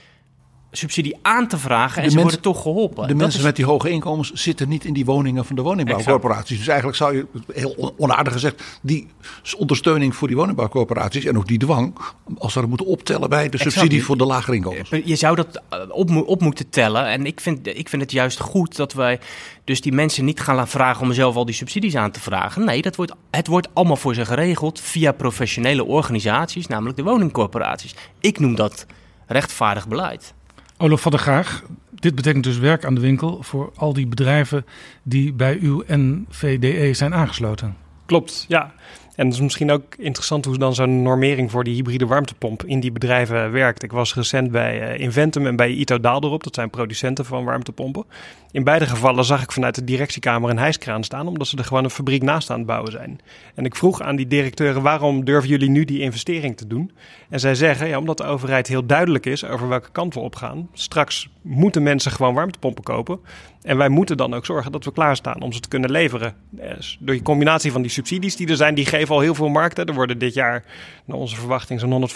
subsidie 0.77 1.17
aan 1.23 1.49
te 1.49 1.59
vragen 1.59 2.03
en 2.03 2.11
ze 2.11 2.21
worden 2.21 2.41
toch 2.41 2.63
geholpen. 2.63 3.09
De 3.09 3.15
mensen 3.15 3.43
met 3.43 3.57
die 3.57 3.65
hoge 3.65 3.91
inkomens 3.91 4.33
zitten 4.33 4.69
niet 4.69 4.85
in 4.85 4.93
die 4.93 5.05
woningen 5.05 5.45
van 5.45 5.57
de 5.57 5.63
woningbouwcorporaties. 5.63 6.59
Dus 6.59 6.67
eigenlijk 6.67 6.97
zou 6.97 7.17
je, 7.17 7.27
heel 7.53 7.95
onaardig 7.99 8.33
gezegd, 8.33 8.63
die 8.83 9.09
ondersteuning 9.57 10.17
voor 10.17 10.29
die 10.29 10.37
woningbouwcorporaties 10.37 11.25
en 11.25 11.39
ook 11.39 11.47
die 11.47 11.59
dwang, 11.59 11.97
als 12.39 12.53
ze 12.53 12.61
dat 12.61 12.69
moeten 12.69 12.87
optellen 12.87 13.29
bij 13.29 13.49
de 13.49 13.59
subsidie 13.59 14.05
voor 14.05 14.17
de 14.17 14.25
lagere 14.25 14.57
inkomens. 14.57 14.91
Je 15.05 15.17
zou 15.17 15.37
dat 15.37 15.63
eh, 15.69 15.79
op, 15.89 16.11
op 16.27 16.41
moeten 16.41 16.69
tellen 16.69 17.07
en 17.07 17.27
ik 17.27 17.41
vind, 17.41 17.67
ik 17.67 17.89
vind 17.89 18.03
het 18.03 18.13
juist 18.13 18.41
goed 18.41 18.77
dat 18.77 18.93
wij 18.93 19.19
dus 19.65 19.81
die 19.81 19.93
mensen 19.93 20.25
niet 20.25 20.41
gaan 20.41 20.69
vragen 20.69 21.03
om 21.03 21.13
zelf 21.13 21.37
al 21.37 21.45
die 21.45 21.55
subsidies 21.55 21.97
aan 21.97 22.11
te 22.11 22.21
vragen. 22.21 22.65
Nee, 22.65 22.83
dat 22.83 22.97
wordt, 22.97 23.13
het 23.31 23.47
wordt 23.47 23.69
allemaal 23.73 23.97
voor 23.97 24.15
ze 24.15 24.25
geregeld 24.25 24.81
via 24.81 25.13
professionele 25.13 25.85
organisaties, 25.85 26.67
namelijk 26.67 26.97
de 26.97 27.03
woningcorporaties. 27.03 27.95
Ik 28.21 28.39
noem 28.39 28.55
dat 28.55 28.87
rechtvaardig 29.27 29.89
beleid. 29.89 30.35
Olof 30.77 31.01
van 31.01 31.11
der 31.11 31.21
Graag, 31.21 31.63
dit 31.91 32.15
betekent 32.15 32.45
dus 32.45 32.59
werk 32.59 32.85
aan 32.85 32.95
de 32.95 33.01
winkel 33.01 33.43
voor 33.43 33.73
al 33.77 33.93
die 33.93 34.07
bedrijven 34.07 34.67
die 35.03 35.33
bij 35.33 35.59
uw 35.61 35.83
NVDE 35.87 36.95
zijn 36.95 37.15
aangesloten. 37.15 37.77
Klopt, 38.07 38.45
ja. 38.49 38.75
En 39.17 39.25
het 39.25 39.35
is 39.35 39.41
misschien 39.41 39.71
ook 39.71 39.95
interessant 39.99 40.45
hoe 40.45 40.59
dan 40.59 40.75
zo'n 40.75 41.03
normering 41.03 41.51
voor 41.51 41.65
die 41.65 41.75
hybride 41.75 42.07
warmtepomp 42.07 42.65
in 42.65 42.81
die 42.81 42.93
bedrijven 42.93 43.53
werkt. 43.53 43.83
Ik 43.83 43.93
was 43.93 44.15
recent 44.15 44.51
bij 44.51 44.95
uh, 44.95 45.01
Inventum 45.01 45.47
en 45.47 45.57
bij 45.57 45.71
Ito 45.71 46.01
Daalderop, 46.01 46.45
dat 46.45 46.55
zijn 46.55 46.71
producenten 46.71 47.25
van 47.25 47.45
warmtepompen. 47.45 48.05
In 48.51 48.65
beide 48.65 48.87
gevallen 48.87 49.25
zag 49.25 49.43
ik 49.43 49.53
vanuit 49.53 49.75
de 49.75 49.85
directiekamer 49.85 50.51
een 50.51 50.59
hijskraan 50.59 51.05
staan, 51.05 51.27
omdat 51.27 51.47
ze 51.47 51.57
er 51.57 51.65
gewoon 51.65 51.85
een 51.85 51.91
fabriek 51.91 52.23
naast 52.23 52.51
aan 52.51 52.59
het 52.59 52.67
bouwen 52.67 52.93
zijn. 52.93 53.21
En 53.55 53.65
ik 53.65 53.77
vroeg 53.77 54.03
aan 54.03 54.17
die 54.17 54.27
directeuren, 54.27 54.83
waarom 54.83 55.25
durven 55.25 55.49
jullie 55.49 55.71
nu 55.71 55.85
die 55.85 56.01
investering 56.01 56.57
te 56.57 56.67
doen? 56.67 56.91
En 57.29 57.41
zij 57.41 57.55
zeggen, 57.55 57.89
ja, 57.89 57.99
omdat 57.99 58.17
de 58.17 58.25
overheid 58.25 58.67
heel 58.67 58.87
duidelijk 58.87 59.27
is 59.27 59.45
over 59.45 59.69
welke 59.69 59.91
kant 59.93 60.15
we 60.15 60.21
op 60.21 60.37
gaan. 60.37 60.69
Straks 60.73 61.29
moeten 61.45 61.83
mensen 61.83 62.11
gewoon 62.11 62.35
warmtepompen 62.35 62.85
kopen. 62.85 63.21
En 63.63 63.77
wij 63.77 63.89
moeten 63.89 64.17
dan 64.17 64.35
ook 64.35 64.47
zorgen 64.47 64.73
dat 64.73 64.85
we 64.85 64.93
klaarstaan 64.93 65.43
om 65.43 65.53
ze 65.53 65.61
te 65.61 65.69
kunnen 65.69 65.91
leveren. 65.91 66.35
Dus 66.51 66.97
door 67.01 67.15
die 67.15 67.23
combinatie 67.23 67.73
van 67.73 67.83
die 67.83 67.91
subsidies 67.91 68.37
die 68.37 68.49
er 68.49 68.57
zijn, 68.57 68.75
die 68.75 68.87
geven 68.87 69.15
al 69.15 69.21
heel 69.21 69.35
veel 69.35 69.49
markten. 69.49 69.87
Er 69.87 69.95
worden 69.95 70.19
dit 70.19 70.35
jaar, 70.35 70.65
naar 71.05 71.17
onze 71.17 71.37
verwachting, 71.37 71.81
zo'n 71.81 72.09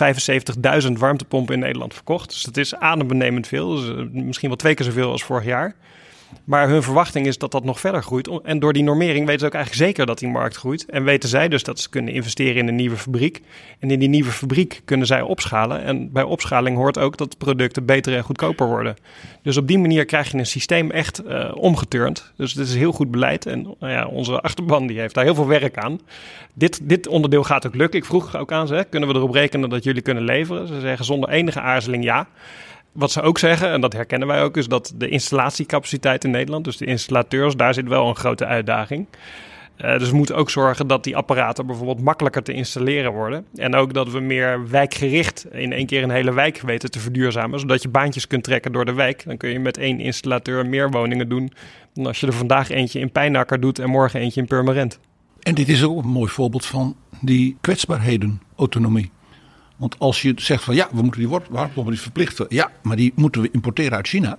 175.000 0.83 0.93
warmtepompen 0.93 1.55
in 1.55 1.61
Nederland 1.61 1.95
verkocht. 1.95 2.29
Dus 2.29 2.43
dat 2.43 2.57
is 2.57 2.75
adembenemend 2.75 3.47
veel. 3.47 3.77
Eh, 3.77 4.05
misschien 4.11 4.49
wel 4.49 4.57
twee 4.57 4.75
keer 4.75 4.87
zoveel 4.87 5.11
als 5.11 5.25
vorig 5.25 5.45
jaar. 5.45 5.75
Maar 6.45 6.69
hun 6.69 6.83
verwachting 6.83 7.27
is 7.27 7.38
dat 7.38 7.51
dat 7.51 7.64
nog 7.64 7.81
verder 7.81 8.03
groeit. 8.03 8.31
En 8.43 8.59
door 8.59 8.73
die 8.73 8.83
normering 8.83 9.27
weten 9.27 9.41
ze 9.41 9.47
ook 9.47 9.55
eigenlijk 9.55 9.85
zeker 9.85 10.07
dat 10.07 10.19
die 10.19 10.29
markt 10.29 10.57
groeit. 10.57 10.87
En 10.87 11.05
weten 11.05 11.29
zij 11.29 11.49
dus 11.49 11.62
dat 11.62 11.81
ze 11.81 11.88
kunnen 11.88 12.14
investeren 12.14 12.57
in 12.57 12.69
een 12.69 12.75
nieuwe 12.75 12.97
fabriek. 12.97 13.43
En 13.79 13.91
in 13.91 13.99
die 13.99 14.09
nieuwe 14.09 14.31
fabriek 14.31 14.83
kunnen 14.85 15.07
zij 15.07 15.21
opschalen. 15.21 15.83
En 15.83 16.12
bij 16.12 16.23
opschaling 16.23 16.77
hoort 16.77 16.99
ook 16.99 17.17
dat 17.17 17.38
producten 17.38 17.85
beter 17.85 18.17
en 18.17 18.23
goedkoper 18.23 18.67
worden. 18.67 18.97
Dus 19.43 19.57
op 19.57 19.69
die 19.69 19.79
manier 19.79 20.05
krijg 20.05 20.31
je 20.31 20.38
een 20.38 20.47
systeem 20.47 20.91
echt 20.91 21.23
uh, 21.27 21.51
omgeturnd. 21.55 22.33
Dus 22.37 22.55
het 22.55 22.69
is 22.69 22.75
heel 22.75 22.93
goed 22.93 23.11
beleid. 23.11 23.47
En 23.47 23.62
nou 23.62 23.93
ja, 23.93 24.07
onze 24.07 24.41
achterban 24.41 24.87
die 24.87 25.01
heeft 25.01 25.14
daar 25.14 25.25
heel 25.25 25.35
veel 25.35 25.47
werk 25.47 25.77
aan. 25.77 26.01
Dit, 26.55 26.81
dit 26.83 27.07
onderdeel 27.07 27.45
gaat 27.45 27.67
ook 27.67 27.75
lukken. 27.75 27.99
Ik 27.99 28.05
vroeg 28.05 28.37
ook 28.37 28.53
aan 28.53 28.67
ze, 28.67 28.87
kunnen 28.91 29.09
we 29.09 29.14
erop 29.14 29.33
rekenen 29.33 29.71
dat 29.71 29.85
jullie 29.85 30.03
kunnen 30.03 30.25
leveren? 30.25 30.67
Ze 30.67 30.81
zeggen 30.81 31.05
zonder 31.05 31.29
enige 31.29 31.61
aarzeling 31.61 32.05
ja. 32.05 32.29
Wat 32.92 33.11
ze 33.11 33.22
ook 33.22 33.38
zeggen, 33.38 33.70
en 33.72 33.81
dat 33.81 33.92
herkennen 33.92 34.29
wij 34.29 34.42
ook, 34.42 34.57
is 34.57 34.68
dat 34.68 34.92
de 34.96 35.09
installatiecapaciteit 35.09 36.24
in 36.24 36.31
Nederland, 36.31 36.64
dus 36.64 36.77
de 36.77 36.87
installateurs, 36.87 37.57
daar 37.57 37.74
zit 37.74 37.88
wel 37.88 38.09
een 38.09 38.16
grote 38.16 38.46
uitdaging. 38.46 39.07
Uh, 39.85 39.98
dus 39.98 40.11
we 40.11 40.16
moeten 40.16 40.37
ook 40.37 40.51
zorgen 40.51 40.87
dat 40.87 41.05
die 41.05 41.16
apparaten 41.16 41.66
bijvoorbeeld 41.66 42.01
makkelijker 42.01 42.42
te 42.42 42.53
installeren 42.53 43.12
worden. 43.12 43.46
En 43.55 43.74
ook 43.74 43.94
dat 43.94 44.11
we 44.11 44.20
meer 44.20 44.70
wijkgericht 44.70 45.46
in 45.53 45.72
één 45.72 45.87
keer 45.87 46.03
een 46.03 46.11
hele 46.11 46.33
wijk 46.33 46.61
weten 46.61 46.90
te 46.90 46.98
verduurzamen. 46.98 47.61
Zodat 47.61 47.83
je 47.83 47.88
baantjes 47.88 48.27
kunt 48.27 48.44
trekken 48.44 48.72
door 48.72 48.85
de 48.85 48.92
wijk. 48.92 49.24
Dan 49.24 49.37
kun 49.37 49.51
je 49.51 49.61
met 49.61 49.77
één 49.77 50.01
installateur 50.01 50.66
meer 50.66 50.90
woningen 50.90 51.29
doen. 51.29 51.53
Dan 51.94 52.07
als 52.07 52.20
je 52.20 52.27
er 52.27 52.33
vandaag 52.33 52.70
eentje 52.70 53.01
in 53.01 53.11
Pijnakker 53.11 53.61
doet 53.61 53.79
en 53.79 53.90
morgen 53.90 54.20
eentje 54.20 54.40
in 54.40 54.46
Purmerend. 54.46 54.98
En 55.40 55.55
dit 55.55 55.68
is 55.68 55.85
ook 55.85 56.03
een 56.03 56.11
mooi 56.11 56.31
voorbeeld 56.31 56.66
van 56.66 56.96
die 57.20 57.57
kwetsbaarheden, 57.61 58.42
autonomie. 58.57 59.11
Want 59.79 59.99
als 59.99 60.23
je 60.23 60.33
zegt 60.37 60.64
van 60.64 60.75
ja, 60.75 60.88
we 60.93 61.03
moeten 61.03 61.21
die 61.21 61.29
warmtepompen 61.29 61.97
verplichten. 61.97 62.47
Ja, 62.49 62.71
maar 62.83 62.97
die 62.97 63.12
moeten 63.14 63.43
we 63.43 63.49
importeren 63.53 63.97
uit 63.97 64.09
China. 64.09 64.38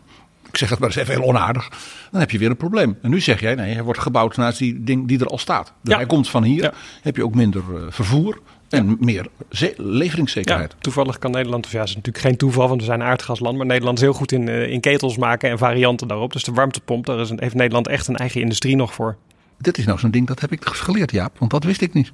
Ik 0.51 0.57
zeg 0.57 0.69
het 0.69 0.79
maar 0.79 0.89
eens 0.89 0.97
even 0.97 1.13
heel 1.13 1.23
onaardig. 1.23 1.69
Dan 2.11 2.19
heb 2.19 2.31
je 2.31 2.37
weer 2.37 2.49
een 2.49 2.57
probleem. 2.57 2.97
En 3.01 3.09
nu 3.09 3.19
zeg 3.19 3.39
jij 3.39 3.55
nee, 3.55 3.73
hij 3.73 3.83
wordt 3.83 3.99
gebouwd 3.99 4.37
naast 4.37 4.57
die 4.57 4.83
ding 4.83 5.07
die 5.07 5.19
er 5.19 5.25
al 5.25 5.37
staat. 5.37 5.73
Dus 5.81 5.95
hij 5.95 6.05
komt 6.05 6.29
van 6.29 6.43
hier. 6.43 6.73
Heb 7.01 7.15
je 7.15 7.23
ook 7.23 7.35
minder 7.35 7.63
uh, 7.73 7.81
vervoer. 7.89 8.39
En 8.69 8.97
meer 8.99 9.27
leveringszekerheid. 9.77 10.75
toevallig 10.79 11.17
kan 11.17 11.31
Nederland, 11.31 11.65
of 11.65 11.71
ja, 11.71 11.83
is 11.83 11.95
natuurlijk 11.95 12.25
geen 12.25 12.37
toeval, 12.37 12.67
want 12.67 12.79
we 12.79 12.85
zijn 12.85 12.99
een 12.99 13.07
aardgasland. 13.07 13.57
Maar 13.57 13.65
Nederland 13.65 13.97
is 13.97 14.03
heel 14.03 14.13
goed 14.13 14.31
in, 14.31 14.47
uh, 14.47 14.71
in 14.71 14.79
ketels 14.79 15.17
maken 15.17 15.49
en 15.49 15.57
varianten 15.57 16.07
daarop. 16.07 16.33
Dus 16.33 16.43
de 16.43 16.51
warmtepomp, 16.51 17.05
daar 17.05 17.19
is 17.19 17.29
een, 17.29 17.39
heeft 17.39 17.55
Nederland 17.55 17.87
echt 17.87 18.07
een 18.07 18.15
eigen 18.15 18.41
industrie 18.41 18.75
nog 18.75 18.93
voor. 18.93 19.15
Dit 19.57 19.77
is 19.77 19.85
nou 19.85 19.99
zo'n 19.99 20.11
ding, 20.11 20.27
dat 20.27 20.39
heb 20.39 20.51
ik 20.51 20.65
geleerd, 20.65 21.11
Jaap. 21.11 21.37
Want 21.37 21.51
dat 21.51 21.63
wist 21.63 21.81
ik 21.81 21.93
niet. 21.93 22.11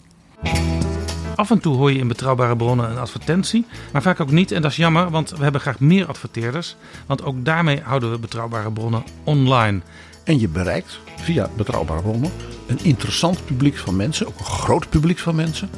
Af 1.36 1.52
en 1.52 1.60
toe 1.60 1.76
hoor 1.76 1.92
je 1.92 2.00
in 2.00 2.08
betrouwbare 2.08 2.56
bronnen 2.56 2.90
een 2.90 2.98
advertentie, 2.98 3.66
maar 3.92 4.02
vaak 4.02 4.20
ook 4.20 4.32
niet. 4.32 4.52
En 4.52 4.62
dat 4.62 4.72
is 4.72 4.78
jammer, 4.78 5.10
want 5.10 5.30
we 5.30 5.44
hebben 5.44 5.62
graag 5.62 5.80
meer 5.80 6.08
adverteerders. 6.08 6.76
Want 7.06 7.24
ook 7.24 7.46
daarmee 7.46 7.82
houden 7.84 8.12
we 8.12 8.20
betrouwbare 8.20 8.72
bronnen 8.72 9.04
online. 9.24 9.82
En 10.24 10.40
je 10.40 10.48
bereikt 10.48 11.00
via 11.18 11.50
betrouwbare 11.56 12.02
bronnen 12.02 12.32
een 12.68 12.80
interessant 12.84 13.46
publiek 13.46 13.78
van 13.78 13.96
mensen, 13.96 14.28
ook 14.28 14.40
een 14.40 14.46
groot 14.46 14.90
publiek 14.90 15.20
van 15.20 15.36
mensen. 15.36 15.70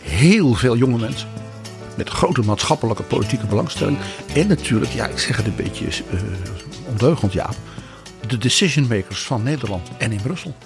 Heel 0.00 0.54
veel 0.54 0.76
jonge 0.76 0.98
mensen. 0.98 1.28
Met 1.96 2.08
grote 2.08 2.42
maatschappelijke 2.42 3.02
politieke 3.02 3.46
belangstelling. 3.46 3.98
En 4.34 4.46
natuurlijk, 4.46 4.92
ja, 4.92 5.06
ik 5.06 5.18
zeg 5.18 5.36
het 5.36 5.46
een 5.46 5.56
beetje 5.56 5.84
uh, 5.84 6.20
ondeugend, 6.88 7.32
ja. 7.32 7.50
De 8.26 8.38
decision 8.38 8.86
makers 8.86 9.22
van 9.22 9.42
Nederland 9.42 9.88
en 9.98 10.12
in 10.12 10.22
Brussel. 10.22 10.56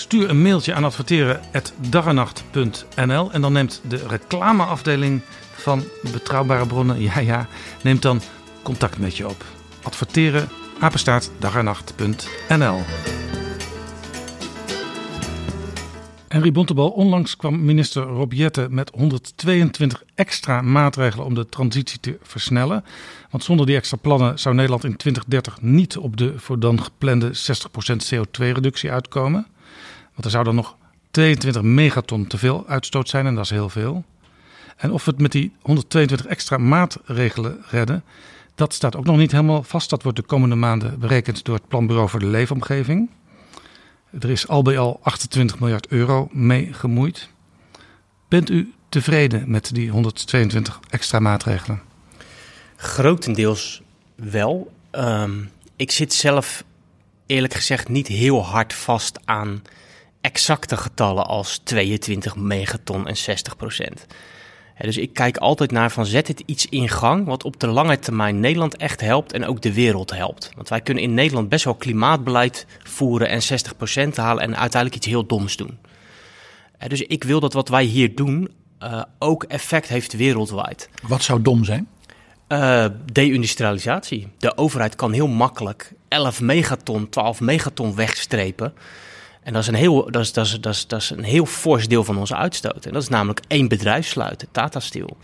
Stuur 0.00 0.30
een 0.30 0.42
mailtje 0.42 0.74
aan 0.74 0.84
adverteren.daganacht.nl 0.84 3.32
en 3.32 3.40
dan 3.40 3.52
neemt 3.52 3.80
de 3.88 4.06
reclameafdeling 4.06 5.20
van 5.54 5.84
Betrouwbare 6.12 6.66
Bronnen, 6.66 7.00
ja 7.10 7.18
ja, 7.18 7.48
neemt 7.82 8.02
dan 8.02 8.20
contact 8.62 8.98
met 8.98 9.16
je 9.16 9.28
op. 9.28 9.44
Adverteren, 9.82 10.48
apenstaart, 10.78 11.30
daganacht.nl 11.38 12.80
Henry 16.28 16.52
Bontebal, 16.52 16.90
onlangs 16.90 17.36
kwam 17.36 17.64
minister 17.64 18.02
Rob 18.02 18.32
Jette 18.32 18.66
met 18.70 18.90
122 18.94 20.04
extra 20.14 20.62
maatregelen 20.62 21.26
om 21.26 21.34
de 21.34 21.48
transitie 21.48 22.00
te 22.00 22.18
versnellen. 22.22 22.84
Want 23.30 23.44
zonder 23.44 23.66
die 23.66 23.76
extra 23.76 23.96
plannen 23.96 24.38
zou 24.38 24.54
Nederland 24.54 24.84
in 24.84 24.96
2030 24.96 25.60
niet 25.60 25.96
op 25.96 26.16
de 26.16 26.32
voor 26.36 26.58
dan 26.58 26.82
geplande 26.82 27.28
60% 27.28 27.30
CO2-reductie 28.14 28.90
uitkomen. 28.90 29.46
Want 30.20 30.32
er 30.32 30.38
zou 30.40 30.54
dan 30.54 30.64
nog 30.64 30.76
22 31.10 31.62
megaton 31.62 32.26
te 32.26 32.38
veel 32.38 32.66
uitstoot 32.66 33.08
zijn 33.08 33.26
en 33.26 33.34
dat 33.34 33.44
is 33.44 33.50
heel 33.50 33.68
veel. 33.68 34.04
En 34.76 34.92
of 34.92 35.04
we 35.04 35.10
het 35.10 35.20
met 35.20 35.32
die 35.32 35.52
122 35.62 36.26
extra 36.26 36.58
maatregelen 36.58 37.64
redden, 37.70 38.04
dat 38.54 38.74
staat 38.74 38.96
ook 38.96 39.04
nog 39.04 39.16
niet 39.16 39.30
helemaal 39.30 39.62
vast. 39.62 39.90
Dat 39.90 40.02
wordt 40.02 40.18
de 40.18 40.24
komende 40.24 40.54
maanden 40.54 40.98
berekend 40.98 41.44
door 41.44 41.54
het 41.54 41.68
Planbureau 41.68 42.08
voor 42.08 42.20
de 42.20 42.26
Leefomgeving. 42.26 43.10
Er 44.20 44.30
is 44.30 44.48
al 44.48 44.62
bij 44.62 44.78
al 44.78 45.00
28 45.02 45.58
miljard 45.58 45.86
euro 45.86 46.28
mee 46.32 46.72
gemoeid. 46.72 47.28
Bent 48.28 48.50
u 48.50 48.72
tevreden 48.88 49.50
met 49.50 49.74
die 49.74 49.90
122 49.90 50.80
extra 50.90 51.18
maatregelen? 51.18 51.82
Grotendeels 52.76 53.82
wel. 54.14 54.72
Ehm, 54.90 55.44
ik 55.76 55.90
zit 55.90 56.12
zelf 56.12 56.64
eerlijk 57.26 57.54
gezegd 57.54 57.88
niet 57.88 58.06
heel 58.06 58.44
hard 58.44 58.72
vast 58.72 59.18
aan 59.24 59.62
exacte 60.20 60.76
getallen 60.76 61.26
als 61.26 61.60
22 61.64 62.36
megaton 62.36 63.06
en 63.06 63.16
60 63.16 63.56
procent. 63.56 64.06
dus 64.78 64.96
ik 64.96 65.14
kijk 65.14 65.36
altijd 65.36 65.70
naar 65.70 65.90
van 65.90 66.06
zet 66.06 66.28
het 66.28 66.42
iets 66.46 66.66
in 66.66 66.88
gang 66.88 67.26
wat 67.26 67.44
op 67.44 67.60
de 67.60 67.66
lange 67.66 67.98
termijn 67.98 68.40
Nederland 68.40 68.76
echt 68.76 69.00
helpt 69.00 69.32
en 69.32 69.44
ook 69.44 69.62
de 69.62 69.72
wereld 69.72 70.10
helpt. 70.10 70.50
Want 70.56 70.68
wij 70.68 70.80
kunnen 70.80 71.02
in 71.02 71.14
Nederland 71.14 71.48
best 71.48 71.64
wel 71.64 71.74
klimaatbeleid 71.74 72.66
voeren 72.82 73.28
en 73.28 73.40
60% 73.42 74.14
halen 74.14 74.42
en 74.42 74.56
uiteindelijk 74.56 74.94
iets 74.94 75.06
heel 75.06 75.26
doms 75.26 75.56
doen. 75.56 75.78
dus 76.86 77.00
ik 77.00 77.24
wil 77.24 77.40
dat 77.40 77.52
wat 77.52 77.68
wij 77.68 77.84
hier 77.84 78.14
doen 78.14 78.50
uh, 78.82 79.02
ook 79.18 79.44
effect 79.44 79.88
heeft 79.88 80.12
wereldwijd. 80.12 80.88
Wat 81.02 81.22
zou 81.22 81.42
dom 81.42 81.64
zijn? 81.64 81.88
Uh, 82.48 82.86
deindustrialisatie. 83.12 84.28
De 84.38 84.56
overheid 84.56 84.96
kan 84.96 85.12
heel 85.12 85.28
makkelijk 85.28 85.92
11 86.08 86.40
megaton, 86.40 87.08
12 87.08 87.40
megaton 87.40 87.94
wegstrepen. 87.94 88.74
En 89.42 89.52
dat 89.52 89.62
is 89.62 89.68
een 89.68 89.74
heel, 89.74 90.10
dat 90.10 90.22
is, 90.22 90.32
dat 90.32 90.46
is, 90.46 90.60
dat 90.60 90.74
is, 90.74 90.86
dat 90.86 91.00
is 91.00 91.10
een 91.10 91.22
heel 91.22 91.46
fors 91.46 91.88
deel 91.88 92.04
van 92.04 92.18
onze 92.18 92.36
uitstoot. 92.36 92.86
En 92.86 92.92
dat 92.92 93.02
is 93.02 93.08
namelijk 93.08 93.40
één 93.48 93.68
bedrijf 93.68 94.06
sluiten, 94.06 94.48
Tata 94.50 94.80
Steel. 94.80 95.16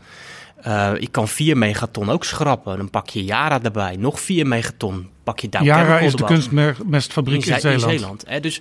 Uh, 0.67 0.93
je 0.99 1.09
kan 1.09 1.29
4 1.29 1.57
megaton 1.57 2.11
ook 2.11 2.25
schrappen. 2.25 2.77
Dan 2.77 2.91
pak 2.91 3.09
je 3.09 3.25
Yara 3.25 3.63
erbij. 3.63 3.97
Nog 3.97 4.21
4 4.21 4.47
megaton 4.47 5.09
pak 5.25 5.41
je 5.41 5.49
Dow 5.49 5.65
Yara 5.65 5.99
is 5.99 6.15
de 6.15 6.25
kunstmestfabriek 6.25 7.47
in, 7.47 7.55
in, 7.55 7.61
Zeeland. 7.61 7.83
In 7.83 7.99
Zeeland. 7.99 8.25
Hè? 8.27 8.41
Dus 8.41 8.61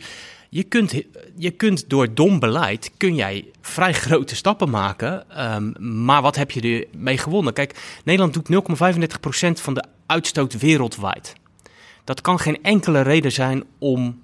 je 0.49 0.63
kunt, 0.63 0.93
je 1.35 1.51
kunt 1.51 1.89
door 1.89 2.13
dom 2.13 2.39
beleid 2.39 2.91
kun 2.97 3.15
jij 3.15 3.45
vrij 3.61 3.93
grote 3.93 4.35
stappen 4.35 4.69
maken. 4.69 5.25
Um, 5.53 6.03
maar 6.03 6.21
wat 6.21 6.35
heb 6.35 6.51
je 6.51 6.87
ermee 6.93 7.17
gewonnen? 7.17 7.53
Kijk, 7.53 7.99
Nederland 8.03 8.33
doet 8.33 8.77
0,35% 9.49 9.61
van 9.61 9.73
de 9.73 9.83
uitstoot 10.05 10.59
wereldwijd. 10.59 11.33
Dat 12.03 12.21
kan 12.21 12.39
geen 12.39 12.63
enkele 12.63 13.01
reden 13.01 13.31
zijn 13.31 13.63
om 13.79 14.23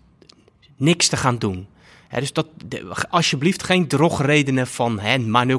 niks 0.82 1.07
te 1.07 1.17
gaan 1.17 1.38
doen. 1.38 1.67
dus 2.09 2.34
dat, 2.34 2.47
alsjeblieft 3.09 3.63
geen 3.63 3.88
drogredenen 3.88 4.67
van 4.67 4.99
hè, 4.99 5.17
maar 5.17 5.47
0,5. 5.47 5.55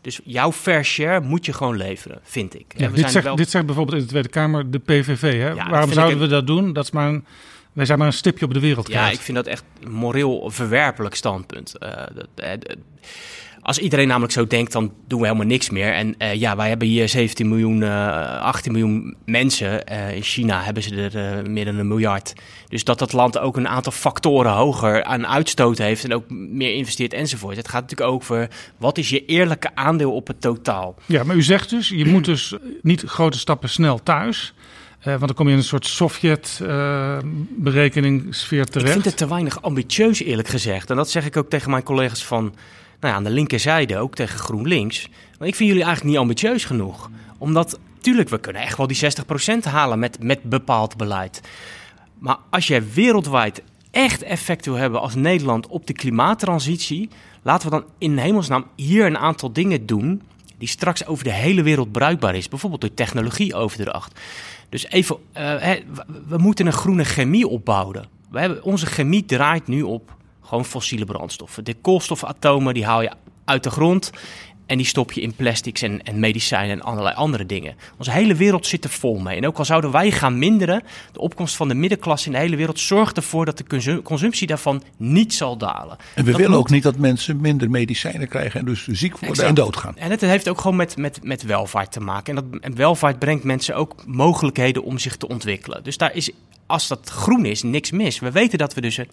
Dus 0.00 0.20
jouw 0.24 0.52
fair 0.52 0.84
share 0.84 1.20
moet 1.20 1.46
je 1.46 1.52
gewoon 1.52 1.76
leveren, 1.76 2.20
vind 2.22 2.54
ik. 2.54 2.74
Ja, 2.76 2.88
dit, 2.88 3.10
zegt, 3.10 3.36
dit 3.36 3.50
zegt 3.50 3.66
bijvoorbeeld 3.66 3.96
in 3.96 4.02
de 4.02 4.08
Tweede 4.08 4.28
Kamer 4.28 4.70
de 4.70 4.78
PVV. 4.78 5.40
Hè? 5.40 5.54
Waarom 5.54 5.92
zouden 5.92 6.18
we 6.18 6.26
dat 6.26 6.46
doen? 6.46 6.72
Dat 6.72 6.84
is 6.84 6.90
maar 6.90 7.08
een 7.08 7.24
wij 7.72 7.84
zijn 7.84 7.98
maar 7.98 8.06
een 8.06 8.12
stipje 8.12 8.44
op 8.44 8.54
de 8.54 8.60
wereld. 8.60 8.88
Ja, 8.88 9.10
ik 9.10 9.20
vind 9.20 9.36
dat 9.36 9.46
echt 9.46 9.64
een 9.82 9.92
moreel 9.92 10.50
verwerpelijk 10.50 11.14
standpunt. 11.14 11.74
Uh, 11.80 11.90
dat, 12.14 12.28
uh, 12.36 12.76
als 13.70 13.78
iedereen 13.78 14.08
namelijk 14.08 14.32
zo 14.32 14.46
denkt, 14.46 14.72
dan 14.72 14.92
doen 15.06 15.20
we 15.20 15.26
helemaal 15.26 15.46
niks 15.46 15.70
meer. 15.70 15.92
En 15.92 16.14
uh, 16.18 16.34
ja, 16.34 16.56
wij 16.56 16.68
hebben 16.68 16.88
hier 16.88 17.08
17 17.08 17.48
miljoen, 17.48 17.82
18 17.82 18.72
miljoen 18.72 19.16
mensen. 19.24 19.84
in 20.14 20.22
China 20.22 20.62
hebben 20.62 20.82
ze 20.82 21.10
er 21.12 21.50
meer 21.50 21.64
dan 21.64 21.76
een 21.76 21.88
miljard. 21.88 22.32
Dus 22.68 22.84
dat 22.84 22.98
dat 22.98 23.12
land 23.12 23.38
ook 23.38 23.56
een 23.56 23.68
aantal 23.68 23.92
factoren 23.92 24.52
hoger 24.52 25.04
aan 25.04 25.26
uitstoot 25.26 25.78
heeft 25.78 26.04
en 26.04 26.14
ook 26.14 26.30
meer 26.30 26.74
investeert 26.74 27.12
enzovoort. 27.12 27.56
Het 27.56 27.68
gaat 27.68 27.82
natuurlijk 27.82 28.10
over 28.10 28.48
wat 28.76 28.98
is 28.98 29.08
je 29.08 29.24
eerlijke 29.24 29.70
aandeel 29.74 30.12
op 30.12 30.26
het 30.26 30.40
totaal. 30.40 30.94
Ja, 31.06 31.24
maar 31.24 31.36
u 31.36 31.42
zegt 31.42 31.70
dus, 31.70 31.88
je 31.88 32.06
moet 32.12 32.24
dus 32.24 32.54
niet 32.82 33.02
grote 33.02 33.38
stappen 33.38 33.68
snel 33.68 34.02
thuis. 34.02 34.54
Uh, 35.00 35.04
want 35.04 35.20
dan 35.20 35.34
kom 35.34 35.46
je 35.46 35.52
in 35.52 35.58
een 35.58 35.64
soort 35.64 35.86
Sovjet-berekeningssfeer 35.86 38.66
terecht. 38.66 38.86
Ik 38.86 38.92
vind 38.92 39.04
het 39.04 39.16
te 39.16 39.28
weinig 39.28 39.62
ambitieus, 39.62 40.22
eerlijk 40.22 40.48
gezegd. 40.48 40.90
En 40.90 40.96
dat 40.96 41.10
zeg 41.10 41.26
ik 41.26 41.36
ook 41.36 41.50
tegen 41.50 41.70
mijn 41.70 41.82
collega's 41.82 42.24
van 42.24 42.54
nou 43.00 43.12
ja, 43.12 43.14
aan 43.14 43.24
de 43.24 43.30
linkerzijde, 43.30 43.98
ook 43.98 44.14
tegen 44.14 44.38
GroenLinks. 44.38 45.08
Maar 45.38 45.48
ik 45.48 45.54
vind 45.54 45.68
jullie 45.68 45.84
eigenlijk 45.84 46.14
niet 46.14 46.22
ambitieus 46.22 46.64
genoeg. 46.64 47.10
Omdat, 47.38 47.78
tuurlijk, 48.00 48.28
we 48.28 48.38
kunnen 48.38 48.62
echt 48.62 48.76
wel 48.76 48.86
die 48.86 49.00
60% 49.56 49.62
halen 49.62 49.98
met, 49.98 50.22
met 50.22 50.42
bepaald 50.42 50.96
beleid. 50.96 51.40
Maar 52.18 52.36
als 52.50 52.66
je 52.66 52.82
wereldwijd 52.82 53.62
echt 53.90 54.22
effect 54.22 54.64
wil 54.64 54.74
hebben 54.74 55.00
als 55.00 55.14
Nederland 55.14 55.66
op 55.66 55.86
de 55.86 55.92
klimaattransitie, 55.92 57.08
laten 57.42 57.70
we 57.70 57.76
dan 57.76 57.84
in 57.98 58.18
hemelsnaam 58.18 58.66
hier 58.76 59.06
een 59.06 59.18
aantal 59.18 59.52
dingen 59.52 59.86
doen 59.86 60.22
die 60.58 60.68
straks 60.68 61.06
over 61.06 61.24
de 61.24 61.32
hele 61.32 61.62
wereld 61.62 61.92
bruikbaar 61.92 62.34
is. 62.34 62.48
Bijvoorbeeld 62.48 62.80
door 62.80 62.94
technologieoverdracht. 62.94 64.20
Dus 64.68 64.86
even, 64.86 65.16
uh, 65.38 65.72
we 66.28 66.38
moeten 66.38 66.66
een 66.66 66.72
groene 66.72 67.04
chemie 67.04 67.48
opbouwen. 67.48 68.04
We 68.30 68.40
hebben, 68.40 68.62
onze 68.62 68.86
chemie 68.86 69.24
draait 69.24 69.66
nu 69.66 69.82
op 69.82 70.16
gewoon 70.50 70.64
fossiele 70.64 71.04
brandstoffen. 71.04 71.64
De 71.64 71.74
koolstofatomen 71.74 72.74
die 72.74 72.84
haal 72.84 73.02
je 73.02 73.10
uit 73.44 73.62
de 73.62 73.70
grond 73.70 74.10
en 74.66 74.76
die 74.76 74.86
stop 74.86 75.12
je 75.12 75.20
in 75.20 75.34
plastics 75.34 75.82
en, 75.82 76.02
en 76.02 76.18
medicijnen 76.18 76.70
en 76.70 76.82
allerlei 76.82 77.14
andere 77.14 77.46
dingen. 77.46 77.74
Onze 77.98 78.10
hele 78.10 78.34
wereld 78.34 78.66
zit 78.66 78.84
er 78.84 78.90
vol 78.90 79.18
mee. 79.18 79.36
En 79.36 79.46
ook 79.46 79.58
al 79.58 79.64
zouden 79.64 79.90
wij 79.90 80.10
gaan 80.10 80.38
minderen, 80.38 80.82
de 81.12 81.20
opkomst 81.20 81.56
van 81.56 81.68
de 81.68 81.74
middenklasse 81.74 82.26
in 82.26 82.32
de 82.32 82.38
hele 82.38 82.56
wereld 82.56 82.80
zorgt 82.80 83.16
ervoor 83.16 83.44
dat 83.44 83.58
de 83.58 84.00
consumptie 84.02 84.46
daarvan 84.46 84.82
niet 84.96 85.34
zal 85.34 85.56
dalen. 85.56 85.96
En 86.14 86.24
we 86.24 86.32
willen 86.32 86.58
ook 86.58 86.70
niet 86.70 86.82
dat 86.82 86.96
mensen 86.96 87.40
minder 87.40 87.70
medicijnen 87.70 88.28
krijgen 88.28 88.60
en 88.60 88.66
dus 88.66 88.86
ziek 88.86 89.18
worden 89.18 89.44
en 89.44 89.54
doodgaan. 89.54 89.96
En 89.96 90.10
het 90.10 90.20
heeft 90.20 90.48
ook 90.48 90.60
gewoon 90.60 90.76
met, 90.76 90.96
met, 90.96 91.18
met 91.22 91.42
welvaart 91.42 91.92
te 91.92 92.00
maken. 92.00 92.36
En, 92.36 92.44
dat, 92.44 92.60
en 92.60 92.74
welvaart 92.74 93.18
brengt 93.18 93.44
mensen 93.44 93.76
ook 93.76 93.94
mogelijkheden 94.06 94.82
om 94.82 94.98
zich 94.98 95.16
te 95.16 95.28
ontwikkelen. 95.28 95.82
Dus 95.82 95.96
daar 95.96 96.14
is 96.14 96.30
als 96.70 96.88
dat 96.88 97.08
groen 97.10 97.44
is, 97.44 97.62
niks 97.62 97.90
mis. 97.90 98.18
We 98.18 98.30
weten 98.30 98.58
dat 98.58 98.74
we 98.74 98.80
dus 98.80 98.96
een 98.96 99.08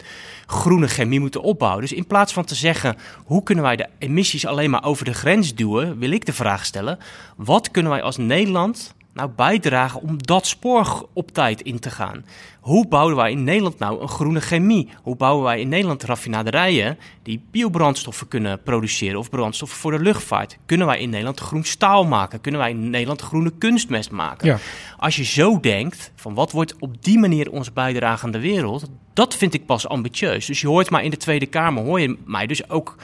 groene 0.46 0.88
chemie 0.88 1.20
moeten 1.20 1.42
opbouwen. 1.42 1.80
Dus 1.80 1.92
in 1.92 2.06
plaats 2.06 2.32
van 2.32 2.44
te 2.44 2.54
zeggen, 2.54 2.96
hoe 3.24 3.42
kunnen 3.42 3.64
wij 3.64 3.76
de 3.76 3.88
emissies 3.98 4.46
alleen 4.46 4.70
maar 4.70 4.84
over 4.84 5.04
de 5.04 5.14
grens 5.14 5.54
duwen, 5.54 5.98
wil 5.98 6.10
ik 6.10 6.26
de 6.26 6.32
vraag 6.32 6.64
stellen, 6.64 6.98
wat 7.36 7.70
kunnen 7.70 7.92
wij 7.92 8.02
als 8.02 8.16
Nederland 8.16 8.94
nou 9.18 9.30
bijdragen 9.36 10.02
om 10.02 10.22
dat 10.22 10.46
spoor 10.46 11.08
op 11.12 11.30
tijd 11.30 11.60
in 11.60 11.78
te 11.78 11.90
gaan? 11.90 12.24
Hoe 12.60 12.88
bouwen 12.88 13.16
wij 13.16 13.30
in 13.30 13.44
Nederland 13.44 13.78
nou 13.78 14.00
een 14.00 14.08
groene 14.08 14.40
chemie? 14.40 14.88
Hoe 15.02 15.16
bouwen 15.16 15.44
wij 15.44 15.60
in 15.60 15.68
Nederland 15.68 16.02
raffinaderijen 16.02 16.98
die 17.22 17.42
biobrandstoffen 17.50 18.28
kunnen 18.28 18.62
produceren 18.62 19.18
of 19.18 19.30
brandstoffen 19.30 19.78
voor 19.78 19.90
de 19.90 19.98
luchtvaart? 19.98 20.58
Kunnen 20.66 20.86
wij 20.86 21.00
in 21.00 21.10
Nederland 21.10 21.40
groen 21.40 21.64
staal 21.64 22.04
maken? 22.04 22.40
Kunnen 22.40 22.60
wij 22.60 22.70
in 22.70 22.90
Nederland 22.90 23.20
groene 23.20 23.52
kunstmest 23.58 24.10
maken? 24.10 24.46
Ja. 24.48 24.58
Als 24.96 25.16
je 25.16 25.24
zo 25.24 25.60
denkt, 25.60 26.12
van 26.14 26.34
wat 26.34 26.52
wordt 26.52 26.74
op 26.78 27.04
die 27.04 27.18
manier 27.18 27.50
onze 27.50 27.72
bijdrage 27.72 28.24
aan 28.24 28.30
de 28.30 28.40
wereld, 28.40 28.84
dat 29.12 29.36
vind 29.36 29.54
ik 29.54 29.66
pas 29.66 29.88
ambitieus. 29.88 30.46
Dus 30.46 30.60
je 30.60 30.68
hoort 30.68 30.90
maar 30.90 31.04
in 31.04 31.10
de 31.10 31.16
Tweede 31.16 31.46
Kamer, 31.46 31.84
hoor 31.84 32.00
je 32.00 32.16
mij 32.24 32.46
dus 32.46 32.70
ook 32.70 32.96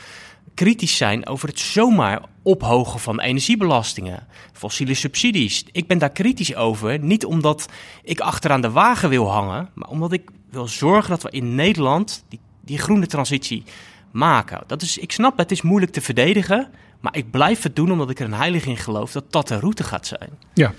kritisch 0.54 0.96
zijn 0.96 1.26
over 1.26 1.48
het 1.48 1.58
zomaar 1.58 2.22
ophogen 2.42 3.00
van 3.00 3.20
energiebelastingen, 3.20 4.26
fossiele 4.52 4.94
subsidies. 4.94 5.64
Ik 5.72 5.86
ben 5.86 5.98
daar 5.98 6.10
kritisch 6.10 6.54
over, 6.54 6.98
niet 6.98 7.24
omdat 7.24 7.68
ik 8.02 8.20
achteraan 8.20 8.60
de 8.60 8.70
wagen 8.70 9.08
wil 9.08 9.30
hangen, 9.30 9.68
maar 9.74 9.88
omdat 9.88 10.12
ik 10.12 10.30
wil 10.50 10.68
zorgen 10.68 11.10
dat 11.10 11.22
we 11.22 11.30
in 11.30 11.54
Nederland 11.54 12.24
die, 12.28 12.40
die 12.60 12.78
groene 12.78 13.06
transitie 13.06 13.64
maken. 14.10 14.62
Dat 14.66 14.82
is, 14.82 14.98
ik 14.98 15.12
snap, 15.12 15.38
het 15.38 15.50
is 15.50 15.62
moeilijk 15.62 15.92
te 15.92 16.00
verdedigen, 16.00 16.68
maar 17.00 17.16
ik 17.16 17.30
blijf 17.30 17.62
het 17.62 17.76
doen 17.76 17.92
omdat 17.92 18.10
ik 18.10 18.18
er 18.18 18.24
een 18.24 18.34
heilig 18.34 18.66
in 18.66 18.76
geloof 18.76 19.12
dat 19.12 19.32
dat 19.32 19.48
de 19.48 19.58
route 19.58 19.84
gaat 19.84 20.06
zijn. 20.06 20.30
Ja. 20.54 20.72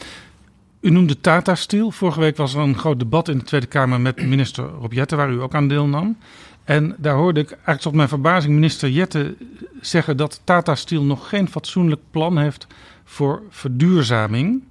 U 0.80 0.90
noemde 0.90 1.22
Tata 1.22 1.56
Steel. 1.56 1.92
Vorige 1.92 2.20
week 2.20 2.38
was 2.38 2.54
er 2.54 2.62
een 2.62 2.78
groot 2.78 3.00
debat 3.00 3.28
in 3.28 3.38
de 3.38 3.44
Tweede 3.44 3.68
Kamer 3.68 4.02
met 4.02 4.22
minister 4.22 4.64
Rob 4.64 4.94
Jetten, 4.94 5.18
waar 5.18 5.32
u 5.32 5.42
ook 5.42 5.56
aan 5.56 5.68
deelnam. 5.68 6.18
En 6.66 6.96
daar 6.98 7.16
hoorde 7.16 7.40
ik 7.40 7.50
eigenlijk 7.50 7.82
tot 7.82 7.94
mijn 7.94 8.08
verbazing 8.08 8.54
minister 8.54 8.90
Jette 8.90 9.36
zeggen 9.82 10.18
dat 10.18 10.42
Tata 10.44 10.76
Steel 10.76 11.04
nog 11.04 11.30
geen 11.30 11.50
fatsoenlijk 11.50 12.02
plan 12.12 12.38
heeft 12.38 12.68
voor 13.04 13.42
verduurzaming. 13.50 14.64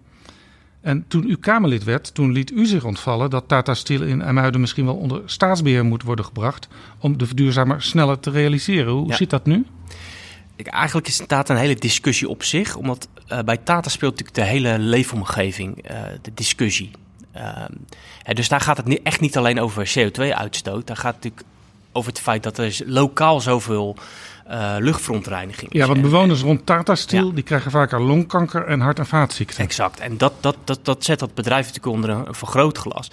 En 0.80 1.04
toen 1.08 1.30
u 1.30 1.36
Kamerlid 1.36 1.84
werd, 1.84 2.14
toen 2.14 2.32
liet 2.32 2.50
u 2.50 2.66
zich 2.66 2.84
ontvallen 2.84 3.30
dat 3.30 3.48
Tata 3.48 3.74
Steel 3.74 4.02
in 4.02 4.22
IJmuiden 4.22 4.60
misschien 4.60 4.84
wel 4.84 4.96
onder 4.96 5.22
staatsbeheer 5.24 5.84
moet 5.84 6.02
worden 6.02 6.24
gebracht 6.24 6.68
om 6.98 7.18
de 7.18 7.26
verduurzamer 7.26 7.82
sneller 7.82 8.20
te 8.20 8.30
realiseren. 8.30 8.92
Hoe 8.92 9.14
zit 9.14 9.30
dat 9.30 9.46
nu? 9.46 9.66
Ik, 10.56 10.66
eigenlijk 10.66 11.06
is 11.06 11.22
Tata 11.26 11.54
een 11.54 11.60
hele 11.60 11.74
discussie 11.74 12.28
op 12.28 12.42
zich, 12.42 12.76
omdat 12.76 13.08
uh, 13.32 13.38
bij 13.38 13.56
Tata 13.56 13.88
speelt 13.88 14.18
natuurlijk 14.18 14.36
de 14.36 14.52
hele 14.52 14.78
leefomgeving 14.78 15.90
uh, 15.90 16.00
de 16.22 16.30
discussie. 16.34 16.90
Uh, 17.36 17.64
dus 18.32 18.48
daar 18.48 18.60
gaat 18.60 18.76
het 18.76 19.02
echt 19.02 19.20
niet 19.20 19.36
alleen 19.36 19.60
over 19.60 19.92
CO2-uitstoot. 19.98 20.86
Daar 20.86 20.96
gaat 20.96 21.14
natuurlijk 21.14 21.44
over 21.94 22.10
het 22.10 22.20
feit 22.20 22.42
dat 22.42 22.58
er 22.58 22.80
lokaal 22.84 23.40
zoveel 23.40 23.96
uh, 24.50 24.74
luchtverontreiniging 24.78 25.72
is. 25.72 25.78
Ja, 25.78 25.86
want 25.86 26.02
bewoners 26.02 26.40
rond 26.40 26.66
Tata 26.66 26.94
Steel 26.94 27.34
die 27.34 27.44
krijgen 27.44 27.70
vaker 27.70 28.02
longkanker 28.02 28.66
en 28.66 28.80
hart- 28.80 28.98
en 28.98 29.06
vaatziekten. 29.06 29.64
Exact. 29.64 30.00
En 30.00 30.18
dat, 30.18 30.32
dat, 30.40 30.56
dat, 30.64 30.78
dat 30.82 31.04
zet 31.04 31.18
dat 31.18 31.34
bedrijf 31.34 31.66
natuurlijk 31.66 31.94
onder 31.94 32.10
een 32.10 32.34
vergrootglas. 32.34 33.08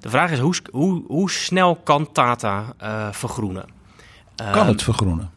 De 0.00 0.10
vraag 0.10 0.30
is 0.30 0.38
hoe, 0.38 0.54
hoe, 0.70 1.02
hoe 1.06 1.30
snel 1.30 1.76
kan 1.76 2.12
Tata 2.12 2.64
uh, 2.82 3.08
vergroenen? 3.10 3.64
Kan 4.36 4.66
het 4.66 4.76
ehm, 4.76 4.84
vergroenen? 4.84 5.30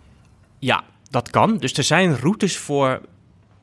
Ja, 0.60 0.84
dat 1.10 1.30
kan. 1.30 1.58
Dus 1.58 1.74
er 1.74 1.84
zijn 1.84 2.18
routes 2.18 2.58
voor 2.58 3.02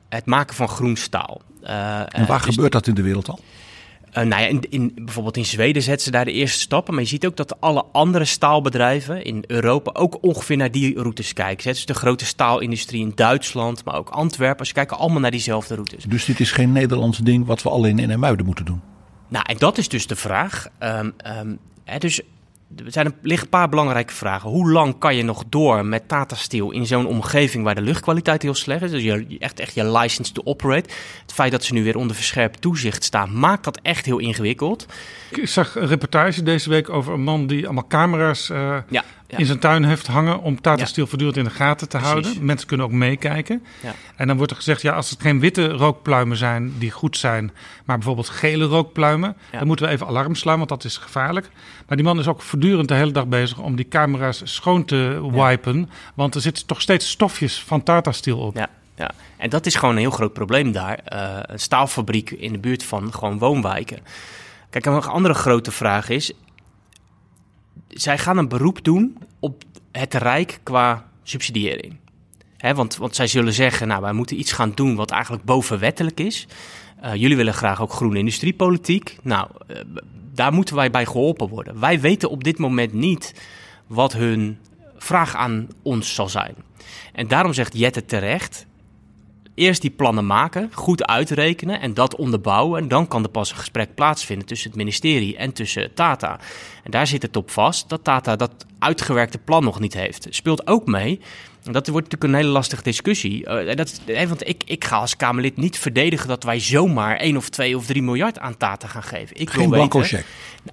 het 0.09 0.25
maken 0.25 0.55
van 0.55 0.67
groen 0.67 0.95
staal. 0.95 1.41
Uh, 1.63 1.99
en 1.99 2.25
waar 2.27 2.45
dus 2.45 2.55
gebeurt 2.55 2.71
dat 2.71 2.87
in 2.87 2.93
de 2.93 3.01
wereld 3.01 3.29
al? 3.29 3.39
Uh, 4.17 4.23
nou 4.23 4.41
ja, 4.41 4.47
in, 4.47 4.61
in, 4.69 4.91
bijvoorbeeld 4.95 5.37
in 5.37 5.45
Zweden 5.45 5.81
zetten 5.81 6.05
ze 6.05 6.11
daar 6.11 6.25
de 6.25 6.31
eerste 6.31 6.59
stappen. 6.59 6.93
Maar 6.93 7.03
je 7.03 7.09
ziet 7.09 7.25
ook 7.25 7.37
dat 7.37 7.61
alle 7.61 7.85
andere 7.91 8.25
staalbedrijven 8.25 9.23
in 9.23 9.43
Europa 9.47 9.91
ook 9.93 10.17
ongeveer 10.21 10.57
naar 10.57 10.71
die 10.71 11.01
routes 11.01 11.33
kijken. 11.33 11.71
Dus 11.71 11.85
de 11.85 11.93
grote 11.93 12.25
staalindustrie 12.25 13.01
in 13.01 13.11
Duitsland, 13.15 13.85
maar 13.85 13.95
ook 13.95 14.09
Antwerpen. 14.09 14.65
Ze 14.65 14.73
kijken 14.73 14.97
allemaal 14.97 15.21
naar 15.21 15.31
diezelfde 15.31 15.75
routes. 15.75 16.03
Dus 16.03 16.25
dit 16.25 16.39
is 16.39 16.51
geen 16.51 16.71
Nederlands 16.71 17.17
ding 17.17 17.45
wat 17.45 17.63
we 17.63 17.69
alleen 17.69 17.99
in 17.99 18.19
Muiden 18.19 18.45
moeten 18.45 18.65
doen? 18.65 18.81
Nou, 19.27 19.45
en 19.47 19.57
dat 19.57 19.77
is 19.77 19.87
dus 19.87 20.07
de 20.07 20.15
vraag. 20.15 20.67
Um, 20.79 21.13
um, 21.39 21.59
hè, 21.83 21.97
dus 21.97 22.21
er 22.75 22.91
zijn 22.91 23.05
een, 23.05 23.13
liggen 23.21 23.43
een 23.43 23.49
paar 23.49 23.69
belangrijke 23.69 24.13
vragen. 24.13 24.49
Hoe 24.49 24.71
lang 24.71 24.97
kan 24.97 25.15
je 25.15 25.23
nog 25.23 25.43
door 25.49 25.85
met 25.85 26.07
Tata 26.07 26.35
Steel 26.35 26.71
in 26.71 26.85
zo'n 26.85 27.07
omgeving 27.07 27.63
waar 27.63 27.75
de 27.75 27.81
luchtkwaliteit 27.81 28.41
heel 28.41 28.53
slecht 28.53 28.81
is? 28.81 28.91
Dus 28.91 29.03
je, 29.03 29.37
echt, 29.39 29.59
echt 29.59 29.73
je 29.73 29.91
license 29.91 30.31
to 30.31 30.41
operate. 30.43 30.89
Het 31.21 31.33
feit 31.33 31.51
dat 31.51 31.63
ze 31.63 31.73
nu 31.73 31.83
weer 31.83 31.97
onder 31.97 32.15
verscherpt 32.15 32.61
toezicht 32.61 33.03
staan, 33.03 33.39
maakt 33.39 33.63
dat 33.63 33.79
echt 33.81 34.05
heel 34.05 34.17
ingewikkeld. 34.17 34.85
Ik 35.29 35.47
zag 35.47 35.75
een 35.75 35.87
reportage 35.87 36.43
deze 36.43 36.69
week 36.69 36.89
over 36.89 37.13
een 37.13 37.23
man 37.23 37.47
die 37.47 37.65
allemaal 37.65 37.87
camera's 37.87 38.49
uh, 38.49 38.77
ja 38.89 39.03
in 39.37 39.45
zijn 39.45 39.59
tuin 39.59 39.83
heeft 39.83 40.07
hangen 40.07 40.41
om 40.41 40.61
Tata 40.61 40.85
Steel 40.85 41.07
voortdurend 41.07 41.37
in 41.37 41.43
de 41.43 41.49
gaten 41.49 41.89
te 41.89 41.97
houden. 41.97 42.45
Mensen 42.45 42.67
kunnen 42.67 42.85
ook 42.85 42.91
meekijken. 42.91 43.65
Ja. 43.83 43.93
En 44.15 44.27
dan 44.27 44.37
wordt 44.37 44.51
er 44.51 44.57
gezegd, 44.57 44.81
ja, 44.81 44.93
als 44.93 45.09
het 45.09 45.21
geen 45.21 45.39
witte 45.39 45.67
rookpluimen 45.67 46.37
zijn 46.37 46.73
die 46.77 46.91
goed 46.91 47.17
zijn, 47.17 47.51
maar 47.85 47.95
bijvoorbeeld 47.95 48.29
gele 48.29 48.65
rookpluimen, 48.65 49.37
dan 49.51 49.67
moeten 49.67 49.85
we 49.85 49.91
even 49.91 50.07
alarm 50.07 50.35
slaan, 50.35 50.57
want 50.57 50.69
dat 50.69 50.83
is 50.83 50.97
gevaarlijk. 50.97 51.49
Maar 51.87 51.97
die 51.97 52.05
man 52.05 52.19
is 52.19 52.27
ook 52.27 52.41
voortdurend 52.41 52.87
de 52.87 52.93
hele 52.93 53.11
dag 53.11 53.27
bezig 53.27 53.57
om 53.57 53.75
die 53.75 53.87
camera's 53.87 54.41
schoon 54.43 54.85
te 54.85 55.29
wipen, 55.31 55.89
want 56.13 56.35
er 56.35 56.41
zitten 56.41 56.65
toch 56.65 56.81
steeds 56.81 57.09
stofjes 57.09 57.63
van 57.63 57.83
Tata 57.83 58.11
Steel 58.11 58.37
op. 58.39 58.55
Ja. 58.55 58.69
Ja, 58.95 59.11
en 59.37 59.49
dat 59.49 59.65
is 59.65 59.75
gewoon 59.75 59.95
een 59.95 60.01
heel 60.01 60.11
groot 60.11 60.33
probleem 60.33 60.71
daar. 60.71 60.99
Uh, 61.13 61.39
een 61.41 61.59
staalfabriek 61.59 62.31
in 62.31 62.51
de 62.51 62.57
buurt 62.57 62.83
van 62.83 63.13
gewoon 63.13 63.37
woonwijken. 63.37 63.99
Kijk, 64.69 64.85
een 64.85 65.01
andere 65.01 65.33
grote 65.33 65.71
vraag 65.71 66.09
is: 66.09 66.31
zij 67.89 68.17
gaan 68.17 68.37
een 68.37 68.47
beroep 68.47 68.83
doen 68.83 69.17
op 69.39 69.63
het 69.91 70.13
Rijk 70.13 70.59
qua 70.63 71.05
subsidiëring. 71.23 71.95
want, 72.57 72.97
want 72.97 73.15
zij 73.15 73.27
zullen 73.27 73.53
zeggen, 73.53 73.87
nou, 73.87 74.01
wij 74.01 74.13
moeten 74.13 74.39
iets 74.39 74.51
gaan 74.51 74.71
doen 74.75 74.95
wat 74.95 75.11
eigenlijk 75.11 75.43
bovenwettelijk 75.43 76.19
is. 76.19 76.47
Uh, 77.03 77.15
jullie 77.15 77.37
willen 77.37 77.53
graag 77.53 77.81
ook 77.81 77.93
groene 77.93 78.17
industriepolitiek. 78.17 79.17
Nou, 79.21 79.49
uh, 79.67 79.77
daar 80.33 80.53
moeten 80.53 80.75
wij 80.75 80.91
bij 80.91 81.05
geholpen 81.05 81.47
worden. 81.47 81.79
Wij 81.79 81.99
weten 81.99 82.29
op 82.29 82.43
dit 82.43 82.57
moment 82.57 82.93
niet 82.93 83.33
wat 83.87 84.13
hun 84.13 84.57
vraag 84.97 85.35
aan 85.35 85.67
ons 85.81 86.13
zal 86.13 86.29
zijn. 86.29 86.55
En 87.13 87.27
daarom 87.27 87.53
zegt 87.53 87.77
Jette 87.77 88.05
terecht, 88.05 88.65
eerst 89.59 89.81
die 89.81 89.89
plannen 89.89 90.25
maken, 90.25 90.69
goed 90.73 91.05
uitrekenen 91.05 91.81
en 91.81 91.93
dat 91.93 92.15
onderbouwen. 92.15 92.81
En 92.81 92.87
dan 92.87 93.07
kan 93.07 93.23
er 93.23 93.29
pas 93.29 93.51
een 93.51 93.57
gesprek 93.57 93.95
plaatsvinden 93.95 94.47
tussen 94.47 94.69
het 94.69 94.77
ministerie 94.77 95.37
en 95.37 95.53
tussen 95.53 95.93
Tata. 95.93 96.39
En 96.83 96.91
daar 96.91 97.07
zit 97.07 97.21
het 97.21 97.35
op 97.35 97.51
vast 97.51 97.89
dat 97.89 98.03
Tata 98.03 98.35
dat 98.35 98.65
uitgewerkte 98.79 99.37
plan 99.37 99.63
nog 99.63 99.79
niet 99.79 99.93
heeft. 99.93 100.27
Speelt 100.29 100.67
ook 100.67 100.85
mee. 100.85 101.19
En 101.63 101.71
dat 101.71 101.87
wordt 101.87 102.11
natuurlijk 102.11 102.33
een 102.33 102.39
hele 102.39 102.53
lastige 102.57 102.83
discussie. 102.83 103.45
Uh, 103.47 103.75
dat, 103.75 104.01
want 104.27 104.47
ik, 104.47 104.63
ik 104.65 104.83
ga 104.83 104.97
als 104.97 105.15
Kamerlid 105.15 105.57
niet 105.57 105.77
verdedigen 105.77 106.27
dat 106.27 106.43
wij 106.43 106.59
zomaar 106.59 107.17
1 107.17 107.37
of 107.37 107.49
2 107.49 107.77
of 107.77 107.85
3 107.85 108.01
miljard 108.01 108.39
aan 108.39 108.57
Tata 108.57 108.87
gaan 108.87 109.03
geven. 109.03 109.39
Ik 109.39 109.49
geen 109.49 109.69
blanco. 109.69 110.03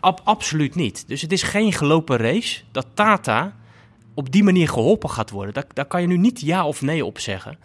Ab, 0.00 0.20
absoluut 0.24 0.74
niet. 0.74 1.04
Dus 1.08 1.22
het 1.22 1.32
is 1.32 1.42
geen 1.42 1.72
gelopen 1.72 2.16
race 2.16 2.60
dat 2.72 2.86
Tata 2.94 3.56
op 4.14 4.32
die 4.32 4.44
manier 4.44 4.68
geholpen 4.68 5.10
gaat 5.10 5.30
worden. 5.30 5.54
Daar, 5.54 5.66
daar 5.72 5.84
kan 5.84 6.00
je 6.00 6.06
nu 6.06 6.16
niet 6.16 6.40
ja 6.40 6.66
of 6.66 6.82
nee 6.82 7.04
op 7.04 7.18
zeggen. 7.18 7.58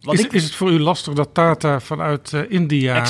Is, 0.00 0.26
is, 0.26 0.44
het 0.44 0.54
voor 0.54 0.70
u 0.70 0.80
lastig 0.80 1.14
dat 1.14 1.28
Tata 1.32 1.80
vanuit 1.80 2.32
uh, 2.32 2.40
India. 2.48 3.04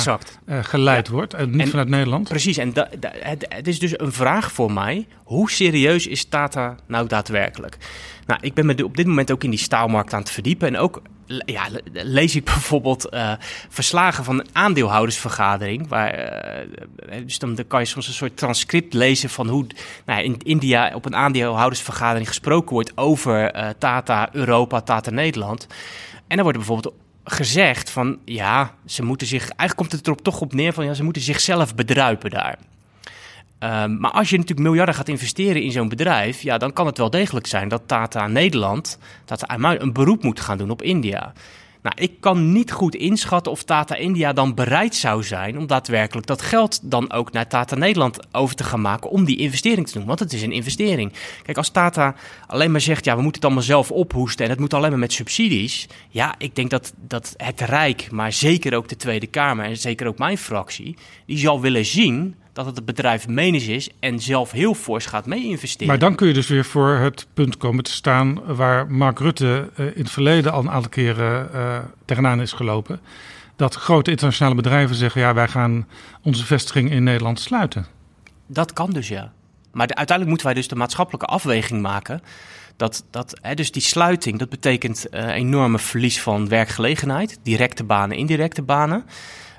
Uh, 0.45 0.59
geleid 0.61 1.07
wordt 1.07 1.33
en 1.33 1.55
niet 1.55 1.69
vanuit 1.69 1.89
Nederland? 1.89 2.29
Precies, 2.29 2.57
en 2.57 2.73
da, 2.73 2.89
da, 2.99 3.11
het, 3.19 3.45
het, 3.49 3.67
is 3.67 3.79
dus 3.79 3.99
een 3.99 4.11
vraag 4.11 4.51
voor 4.51 4.71
mij. 4.71 5.07
Hoe 5.23 5.51
serieus 5.51 6.07
is 6.07 6.25
Tata 6.25 6.75
nou 6.87 7.07
daadwerkelijk? 7.07 7.77
Nou, 8.25 8.39
ik 8.43 8.53
ben 8.53 8.65
me 8.65 8.83
op 8.83 8.97
dit 8.97 9.05
moment 9.05 9.31
ook 9.31 9.43
in 9.43 9.49
die 9.49 9.59
staalmarkt 9.59 10.13
aan 10.13 10.19
het 10.19 10.31
verdiepen. 10.31 10.67
En 10.67 10.77
ook 10.77 11.01
ja, 11.45 11.67
lees 11.93 12.35
ik 12.35 12.43
bijvoorbeeld 12.53 13.13
uh, 13.13 13.33
verslagen 13.69 14.23
van 14.23 14.39
een 14.39 14.47
aandeelhoudersvergadering. 14.51 15.87
Waar, 15.87 16.29
dus 17.25 17.39
dan, 17.39 17.55
dan, 17.55 17.67
kan 17.67 17.79
je 17.79 17.85
soms 17.85 18.07
een 18.07 18.13
soort 18.13 18.37
transcript 18.37 18.93
lezen 18.93 19.29
van 19.29 19.47
hoe 19.47 19.65
nou, 20.05 20.23
in 20.23 20.37
India 20.43 20.91
op 20.93 21.05
een 21.05 21.15
aandeelhoudersvergadering 21.15 22.27
gesproken 22.27 22.73
wordt 22.73 22.97
over 22.97 23.53
Tata 23.77 24.29
Europa, 24.31 24.81
Tata 24.81 25.11
Nederland. 25.11 25.67
En 26.29 26.35
dan 26.35 26.43
wordt 26.43 26.57
er 26.57 26.65
bijvoorbeeld 26.65 26.95
gezegd 27.23 27.89
van 27.89 28.17
ja, 28.25 28.75
ze 28.85 29.03
moeten 29.03 29.27
zich. 29.27 29.41
Eigenlijk 29.41 29.75
komt 29.75 29.91
het 29.91 30.07
erop 30.07 30.21
toch 30.21 30.41
op 30.41 30.53
neer 30.53 30.73
van 30.73 30.85
ja, 30.85 30.93
ze 30.93 31.03
moeten 31.03 31.21
zichzelf 31.21 31.75
bedruipen 31.75 32.29
daar. 32.29 32.57
Um, 33.59 33.99
maar 33.99 34.11
als 34.11 34.29
je 34.29 34.37
natuurlijk 34.37 34.67
miljarden 34.67 34.95
gaat 34.95 35.07
investeren 35.07 35.61
in 35.61 35.71
zo'n 35.71 35.89
bedrijf, 35.89 36.41
ja, 36.41 36.57
dan 36.57 36.73
kan 36.73 36.85
het 36.85 36.97
wel 36.97 37.09
degelijk 37.09 37.47
zijn 37.47 37.67
dat 37.67 37.81
Tata 37.85 38.27
Nederland, 38.27 38.97
Tata 39.25 39.79
een 39.79 39.93
beroep 39.93 40.23
moet 40.23 40.39
gaan 40.39 40.57
doen 40.57 40.69
op 40.69 40.81
India. 40.81 41.33
Nou, 41.81 41.95
ik 41.99 42.11
kan 42.19 42.51
niet 42.51 42.71
goed 42.71 42.95
inschatten 42.95 43.51
of 43.51 43.63
Tata 43.63 43.95
India 43.95 44.33
dan 44.33 44.53
bereid 44.53 44.95
zou 44.95 45.23
zijn 45.23 45.57
om 45.57 45.67
daadwerkelijk 45.67 46.27
dat 46.27 46.41
geld 46.41 46.79
dan 46.83 47.11
ook 47.11 47.31
naar 47.31 47.47
Tata 47.47 47.75
Nederland 47.75 48.19
over 48.31 48.55
te 48.55 48.63
gaan 48.63 48.81
maken 48.81 49.09
om 49.09 49.25
die 49.25 49.37
investering 49.37 49.87
te 49.87 49.93
doen. 49.93 50.07
Want 50.07 50.19
het 50.19 50.33
is 50.33 50.41
een 50.41 50.51
investering. 50.51 51.13
Kijk, 51.43 51.57
als 51.57 51.69
Tata 51.69 52.15
alleen 52.47 52.71
maar 52.71 52.81
zegt, 52.81 53.05
ja, 53.05 53.15
we 53.15 53.21
moeten 53.21 53.41
het 53.41 53.45
allemaal 53.45 53.67
zelf 53.69 53.91
ophoesten 53.91 54.45
en 54.45 54.51
het 54.51 54.59
moet 54.59 54.73
alleen 54.73 54.89
maar 54.89 54.99
met 54.99 55.13
subsidies. 55.13 55.87
Ja, 56.09 56.35
ik 56.37 56.55
denk 56.55 56.69
dat, 56.69 56.93
dat 57.07 57.33
het 57.37 57.61
Rijk, 57.61 58.11
maar 58.11 58.33
zeker 58.33 58.75
ook 58.75 58.87
de 58.87 58.95
Tweede 58.95 59.27
Kamer 59.27 59.65
en 59.65 59.77
zeker 59.77 60.07
ook 60.07 60.17
mijn 60.17 60.37
fractie, 60.37 60.97
die 61.25 61.37
zal 61.37 61.61
willen 61.61 61.85
zien 61.85 62.35
dat 62.53 62.65
het 62.65 62.75
het 62.75 62.85
bedrijf 62.85 63.27
menens 63.27 63.67
is 63.67 63.89
en 63.99 64.19
zelf 64.19 64.51
heel 64.51 64.73
fors 64.73 65.05
gaat 65.05 65.25
mee 65.25 65.43
investeren. 65.43 65.87
Maar 65.87 65.99
dan 65.99 66.15
kun 66.15 66.27
je 66.27 66.33
dus 66.33 66.47
weer 66.47 66.65
voor 66.65 66.89
het 66.89 67.27
punt 67.33 67.57
komen 67.57 67.83
te 67.83 67.91
staan 67.91 68.55
waar 68.55 68.91
Mark 68.91 69.19
Rutte 69.19 69.69
uh, 69.77 69.85
in 69.85 70.01
het 70.01 70.11
verleden 70.11 70.51
al 70.51 70.59
een 70.59 70.69
aantal 70.69 70.89
keren 70.89 71.49
uh, 71.53 71.77
tegenaan 72.05 72.41
is 72.41 72.51
gelopen. 72.51 72.99
Dat 73.55 73.75
grote 73.75 74.11
internationale 74.11 74.55
bedrijven 74.55 74.95
zeggen, 74.95 75.21
ja, 75.21 75.33
wij 75.33 75.47
gaan 75.47 75.87
onze 76.21 76.45
vestiging 76.45 76.91
in 76.91 77.03
Nederland 77.03 77.39
sluiten. 77.39 77.85
Dat 78.47 78.73
kan 78.73 78.89
dus, 78.89 79.07
ja. 79.07 79.31
Maar 79.71 79.87
uiteindelijk 79.87 80.27
moeten 80.27 80.45
wij 80.45 80.55
dus 80.55 80.67
de 80.67 80.75
maatschappelijke 80.75 81.25
afweging 81.25 81.81
maken. 81.81 82.21
Dat, 82.75 83.05
dat, 83.09 83.39
hè, 83.41 83.53
dus 83.53 83.71
die 83.71 83.81
sluiting, 83.81 84.39
dat 84.39 84.49
betekent 84.49 85.05
uh, 85.11 85.27
enorme 85.27 85.79
verlies 85.79 86.21
van 86.21 86.47
werkgelegenheid. 86.47 87.39
Directe 87.43 87.83
banen, 87.83 88.17
indirecte 88.17 88.61
banen. 88.61 89.05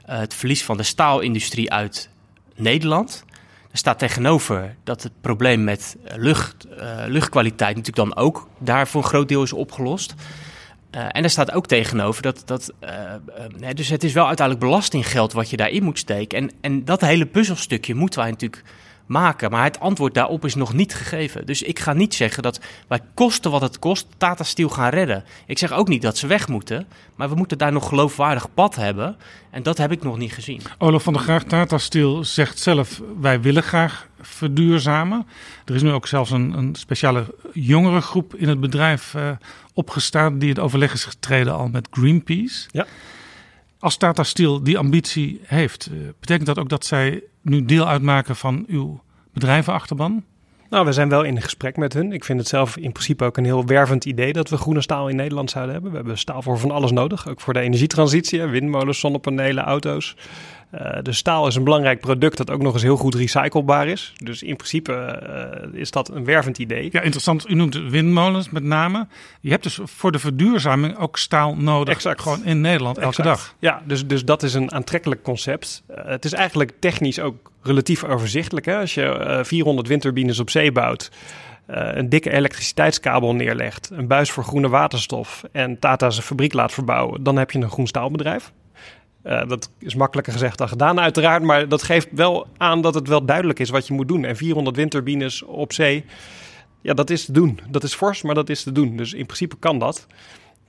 het 0.05 0.35
verlies 0.35 0.65
van 0.65 0.77
de 0.77 0.83
staalindustrie 0.83 1.73
uit 1.73 2.11
Nederland. 2.57 3.25
Er 3.71 3.79
staat 3.79 3.99
tegenover 3.99 4.77
dat 4.85 5.03
het 5.03 5.13
probleem 5.21 5.65
met 5.65 5.97
eh, 6.05 6.17
lucht, 6.17 6.67
uh, 6.67 7.05
luchtkwaliteit 7.07 7.77
natuurlijk 7.77 8.09
dan 8.09 8.25
ook 8.25 8.49
daar 8.59 8.89
voor 8.89 9.03
een 9.03 9.09
groot 9.09 9.29
deel 9.29 9.43
is 9.43 9.53
opgelost. 9.53 10.15
Uh, 10.95 11.07
en 11.09 11.23
er 11.23 11.31
staat 11.31 11.53
ook 11.53 11.67
tegenover 11.67 12.23
dat, 12.23 12.43
dat 12.45 12.73
dus 13.75 13.89
het 13.89 14.05
is 14.05 14.13
wel 14.13 14.27
uiteindelijk 14.27 14.67
belastinggeld 14.67 15.33
wat 15.33 15.51
je 15.51 15.57
daarin 15.57 15.83
moet 15.83 15.99
steken. 15.99 16.39
En, 16.39 16.51
en 16.61 16.85
dat 16.85 17.01
hele 17.01 17.27
puzzelstukje 17.27 17.95
moeten 17.95 18.21
wij 18.21 18.31
natuurlijk 18.31 18.63
maken. 19.11 19.51
Maar 19.51 19.65
het 19.65 19.81
antwoord 19.81 20.15
daarop 20.15 20.45
is 20.45 20.55
nog 20.55 20.73
niet 20.73 20.95
gegeven. 20.95 21.47
Dus 21.47 21.63
ik 21.63 21.79
ga 21.79 21.93
niet 21.93 22.15
zeggen 22.15 22.43
dat 22.43 22.61
wij 22.89 23.01
kosten 23.15 23.51
wat 23.51 23.61
het 23.61 23.79
kost 23.79 24.07
Tata 24.17 24.45
Steel 24.45 24.69
gaan 24.69 24.89
redden. 24.89 25.25
Ik 25.47 25.59
zeg 25.59 25.73
ook 25.73 25.89
niet 25.89 26.03
dat 26.03 26.19
ze 26.19 26.27
weg 26.27 26.49
moeten. 26.49 26.87
Maar 27.15 27.29
we 27.29 27.35
moeten 27.35 27.59
daar 27.59 27.73
nog 27.73 27.89
geloofwaardig 27.89 28.55
pad 28.55 28.75
hebben. 28.75 29.17
En 29.51 29.63
dat 29.63 29.79
heb 29.79 29.93
ik 29.93 30.03
nog 30.03 30.19
niet 30.19 30.33
gezien. 30.33 30.61
Olaf 30.79 31.03
van 31.03 31.13
der 31.13 31.23
Graag, 31.23 31.45
Tata 31.45 31.79
Steel 31.79 32.25
zegt 32.25 32.59
zelf... 32.59 33.03
wij 33.21 33.41
willen 33.41 33.63
graag 33.63 34.09
verduurzamen. 34.21 35.27
Er 35.65 35.75
is 35.75 35.83
nu 35.83 35.91
ook 35.91 36.07
zelfs 36.07 36.31
een, 36.31 36.53
een 36.53 36.75
speciale 36.75 37.35
jongerengroep 37.53 38.35
in 38.35 38.49
het 38.49 38.61
bedrijf 38.61 39.15
uh, 39.15 39.31
opgestaan... 39.75 40.39
die 40.39 40.49
het 40.49 40.59
overleg 40.59 40.93
is 40.93 41.05
getreden 41.05 41.55
al 41.55 41.69
met 41.69 41.89
Greenpeace. 41.91 42.69
Ja. 42.71 42.87
Als 43.79 43.97
Tata 43.97 44.23
Steel 44.23 44.63
die 44.63 44.79
ambitie 44.79 45.41
heeft, 45.45 45.89
uh, 45.93 46.09
betekent 46.21 46.47
dat 46.47 46.59
ook 46.59 46.69
dat 46.69 46.85
zij 46.87 47.23
nu 47.43 47.65
deel 47.65 47.89
uitmaken 47.89 48.37
van 48.37 48.65
uw 48.69 49.01
bedrijvenachterban? 49.33 50.25
Nou, 50.71 50.85
we 50.85 50.93
zijn 50.93 51.09
wel 51.09 51.23
in 51.23 51.43
gesprek 51.43 51.77
met 51.77 51.93
hun. 51.93 52.13
Ik 52.13 52.25
vind 52.25 52.39
het 52.39 52.49
zelf 52.49 52.77
in 52.77 52.93
principe 52.93 53.25
ook 53.25 53.37
een 53.37 53.45
heel 53.45 53.67
wervend 53.67 54.05
idee 54.05 54.33
dat 54.33 54.49
we 54.49 54.57
groene 54.57 54.81
staal 54.81 55.09
in 55.09 55.17
Nederland 55.17 55.51
zouden 55.51 55.73
hebben. 55.73 55.91
We 55.91 55.97
hebben 55.97 56.19
staal 56.19 56.43
voor 56.43 56.59
van 56.59 56.71
alles 56.71 56.91
nodig, 56.91 57.29
ook 57.29 57.41
voor 57.41 57.53
de 57.53 57.61
energietransitie, 57.61 58.43
windmolens, 58.43 59.01
zonnepanelen, 59.01 59.65
auto's. 59.65 60.17
Uh, 60.75 60.99
de 61.03 61.13
staal 61.13 61.47
is 61.47 61.55
een 61.55 61.65
belangrijk 61.65 62.01
product 62.01 62.37
dat 62.37 62.51
ook 62.51 62.63
nog 62.63 62.73
eens 62.73 62.83
heel 62.83 62.97
goed 62.97 63.15
recyclebaar 63.15 63.89
is. 63.89 64.13
Dus 64.23 64.43
in 64.43 64.57
principe 64.57 65.21
uh, 65.73 65.81
is 65.81 65.91
dat 65.91 66.09
een 66.09 66.25
wervend 66.25 66.59
idee. 66.59 66.89
Ja, 66.93 67.01
interessant. 67.01 67.49
U 67.49 67.55
noemt 67.55 67.75
windmolens 67.75 68.51
met 68.51 68.63
name. 68.63 69.07
Je 69.41 69.51
hebt 69.51 69.63
dus 69.63 69.79
voor 69.85 70.13
de 70.13 70.19
verduurzaming 70.19 70.99
ook 70.99 71.19
staal 71.19 71.57
nodig. 71.57 71.95
Exact. 71.95 72.21
Gewoon 72.21 72.45
in 72.45 72.61
Nederland 72.61 72.99
elke 72.99 73.23
dag. 73.23 73.55
Ja, 73.59 73.83
dus, 73.85 74.07
dus 74.07 74.25
dat 74.25 74.43
is 74.43 74.55
een 74.55 74.73
aantrekkelijk 74.73 75.23
concept. 75.23 75.83
Uh, 75.91 75.97
het 76.05 76.25
is 76.25 76.33
eigenlijk 76.33 76.73
technisch 76.79 77.21
ook 77.21 77.51
relatief 77.63 78.05
overzichtelijk. 78.05 78.67
Hè? 78.67 78.79
Als 78.79 78.95
je 78.95 79.41
400 79.43 79.89
windturbines 79.89 80.39
op 80.39 80.51
zee 80.51 80.73
bouwt 80.73 81.11
een 81.67 82.09
dikke 82.09 82.31
elektriciteitskabel 82.31 83.35
neerlegt, 83.35 83.91
een 83.93 84.07
buis 84.07 84.31
voor 84.31 84.45
groene 84.45 84.69
waterstof 84.69 85.45
en 85.53 85.79
Tata 85.79 86.11
zijn 86.11 86.27
fabriek 86.27 86.53
laat 86.53 86.73
verbouwen, 86.73 87.23
dan 87.23 87.37
heb 87.37 87.51
je 87.51 87.59
een 87.59 87.71
groen 87.71 87.87
staalbedrijf. 87.87 88.53
Uh, 89.25 89.49
dat 89.49 89.71
is 89.79 89.95
makkelijker 89.95 90.33
gezegd 90.33 90.59
dan 90.59 90.69
gedaan, 90.69 91.01
uiteraard. 91.01 91.43
Maar 91.43 91.69
dat 91.69 91.83
geeft 91.83 92.09
wel 92.11 92.47
aan 92.57 92.81
dat 92.81 92.95
het 92.95 93.09
wel 93.09 93.25
duidelijk 93.25 93.59
is 93.59 93.71
wat 93.71 93.87
je 93.87 93.95
moet 93.95 94.09
doen. 94.09 94.25
En 94.25 94.37
400 94.37 94.77
windturbines 94.77 95.43
op 95.43 95.73
zee, 95.73 96.05
ja, 96.81 96.95
dat 96.95 97.11
is 97.11 97.25
te 97.25 97.33
doen. 97.33 97.61
Dat 97.69 97.83
is 97.83 97.95
fors, 97.95 98.23
maar 98.23 98.35
dat 98.35 98.49
is 98.49 98.63
te 98.63 98.73
doen. 98.73 98.97
Dus 98.97 99.13
in 99.13 99.25
principe 99.25 99.57
kan 99.59 99.79
dat 99.79 100.07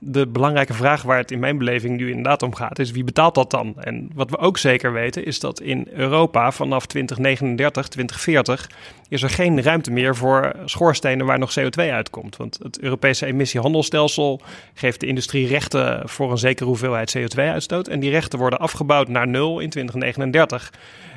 de 0.04 0.26
belangrijke 0.26 0.74
vraag 0.74 1.02
waar 1.02 1.18
het 1.18 1.30
in 1.30 1.38
mijn 1.38 1.58
beleving 1.58 1.96
nu 1.96 2.08
inderdaad 2.08 2.42
om 2.42 2.54
gaat, 2.54 2.78
is 2.78 2.90
wie 2.90 3.04
betaalt 3.04 3.34
dat 3.34 3.50
dan? 3.50 3.74
En 3.80 4.10
wat 4.14 4.30
we 4.30 4.38
ook 4.38 4.58
zeker 4.58 4.92
weten, 4.92 5.24
is 5.24 5.40
dat 5.40 5.60
in 5.60 5.88
Europa 5.92 6.52
vanaf 6.52 6.86
2039, 6.86 7.88
2040 7.88 8.70
is 9.08 9.22
er 9.22 9.30
geen 9.30 9.62
ruimte 9.62 9.90
meer 9.90 10.16
voor 10.16 10.52
schoorstenen 10.64 11.26
waar 11.26 11.38
nog 11.38 11.58
CO2 11.58 11.90
uitkomt. 11.90 12.36
Want 12.36 12.58
het 12.62 12.80
Europese 12.80 13.26
emissiehandelstelsel 13.26 14.40
geeft 14.74 15.00
de 15.00 15.06
industrie 15.06 15.46
rechten 15.46 16.08
voor 16.08 16.30
een 16.30 16.38
zekere 16.38 16.68
hoeveelheid 16.68 17.16
CO2-uitstoot. 17.18 17.88
En 17.88 18.00
die 18.00 18.10
rechten 18.10 18.38
worden 18.38 18.58
afgebouwd 18.58 19.08
naar 19.08 19.28
nul 19.28 19.60
in 19.60 19.70
2039. 19.70 20.72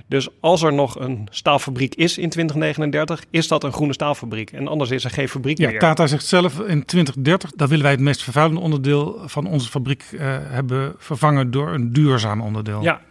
Dus 0.08 0.28
als 0.40 0.62
er 0.62 0.74
nog 0.74 1.00
een 1.00 1.28
staalfabriek 1.32 1.96
is 1.96 2.18
in 2.18 2.30
2039, 2.30 3.24
is 3.30 3.48
dat 3.48 3.64
een 3.64 3.74
groene 3.74 3.94
staalfabriek. 3.94 4.52
En 4.52 4.68
anders 4.68 4.90
is 4.90 5.04
er 5.04 5.10
geen 5.10 5.30
fabriek 5.30 5.58
ja, 5.58 5.70
meer. 5.70 5.80
Tata 5.80 6.08
zegt 6.08 6.26
zelf 6.26 6.60
in 6.60 6.86
2030, 6.86 7.52
dan 7.56 7.68
willen 7.68 7.84
wij 7.84 7.94
het 7.94 8.02
meest 8.02 8.24
vervuilende 8.24 8.62
onderdeel 8.76 9.22
van 9.26 9.48
onze 9.48 9.70
fabriek 9.70 10.04
uh, 10.12 10.20
hebben 10.42 10.96
vervangen 10.98 11.52
door 11.52 11.74
een 11.74 11.94
duurzaam 11.94 12.42
onderdeel. 12.42 12.82
Ja, 12.82 13.02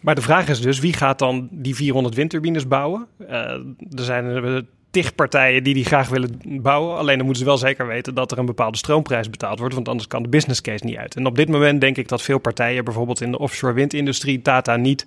maar 0.00 0.14
de 0.14 0.20
vraag 0.22 0.48
is 0.48 0.60
dus, 0.60 0.78
wie 0.78 0.92
gaat 0.92 1.18
dan 1.18 1.48
die 1.50 1.74
400 1.74 2.14
windturbines 2.14 2.68
bouwen? 2.68 3.06
Uh, 3.20 3.28
er 3.30 4.04
zijn 4.04 4.64
tig 4.90 5.14
partijen 5.14 5.64
die 5.64 5.74
die 5.74 5.84
graag 5.84 6.08
willen 6.08 6.40
bouwen. 6.44 6.96
Alleen 6.96 7.16
dan 7.16 7.24
moeten 7.26 7.42
ze 7.42 7.48
wel 7.48 7.58
zeker 7.58 7.86
weten 7.86 8.14
dat 8.14 8.32
er 8.32 8.38
een 8.38 8.46
bepaalde 8.46 8.76
stroomprijs 8.76 9.30
betaald 9.30 9.58
wordt, 9.58 9.74
want 9.74 9.88
anders 9.88 10.08
kan 10.08 10.22
de 10.22 10.28
business 10.28 10.60
case 10.60 10.84
niet 10.84 10.96
uit. 10.96 11.16
En 11.16 11.26
op 11.26 11.36
dit 11.36 11.48
moment 11.48 11.80
denk 11.80 11.96
ik 11.96 12.08
dat 12.08 12.22
veel 12.22 12.38
partijen, 12.38 12.84
bijvoorbeeld 12.84 13.20
in 13.20 13.30
de 13.30 13.38
offshore 13.38 13.72
windindustrie, 13.72 14.42
Tata 14.42 14.76
niet 14.76 15.06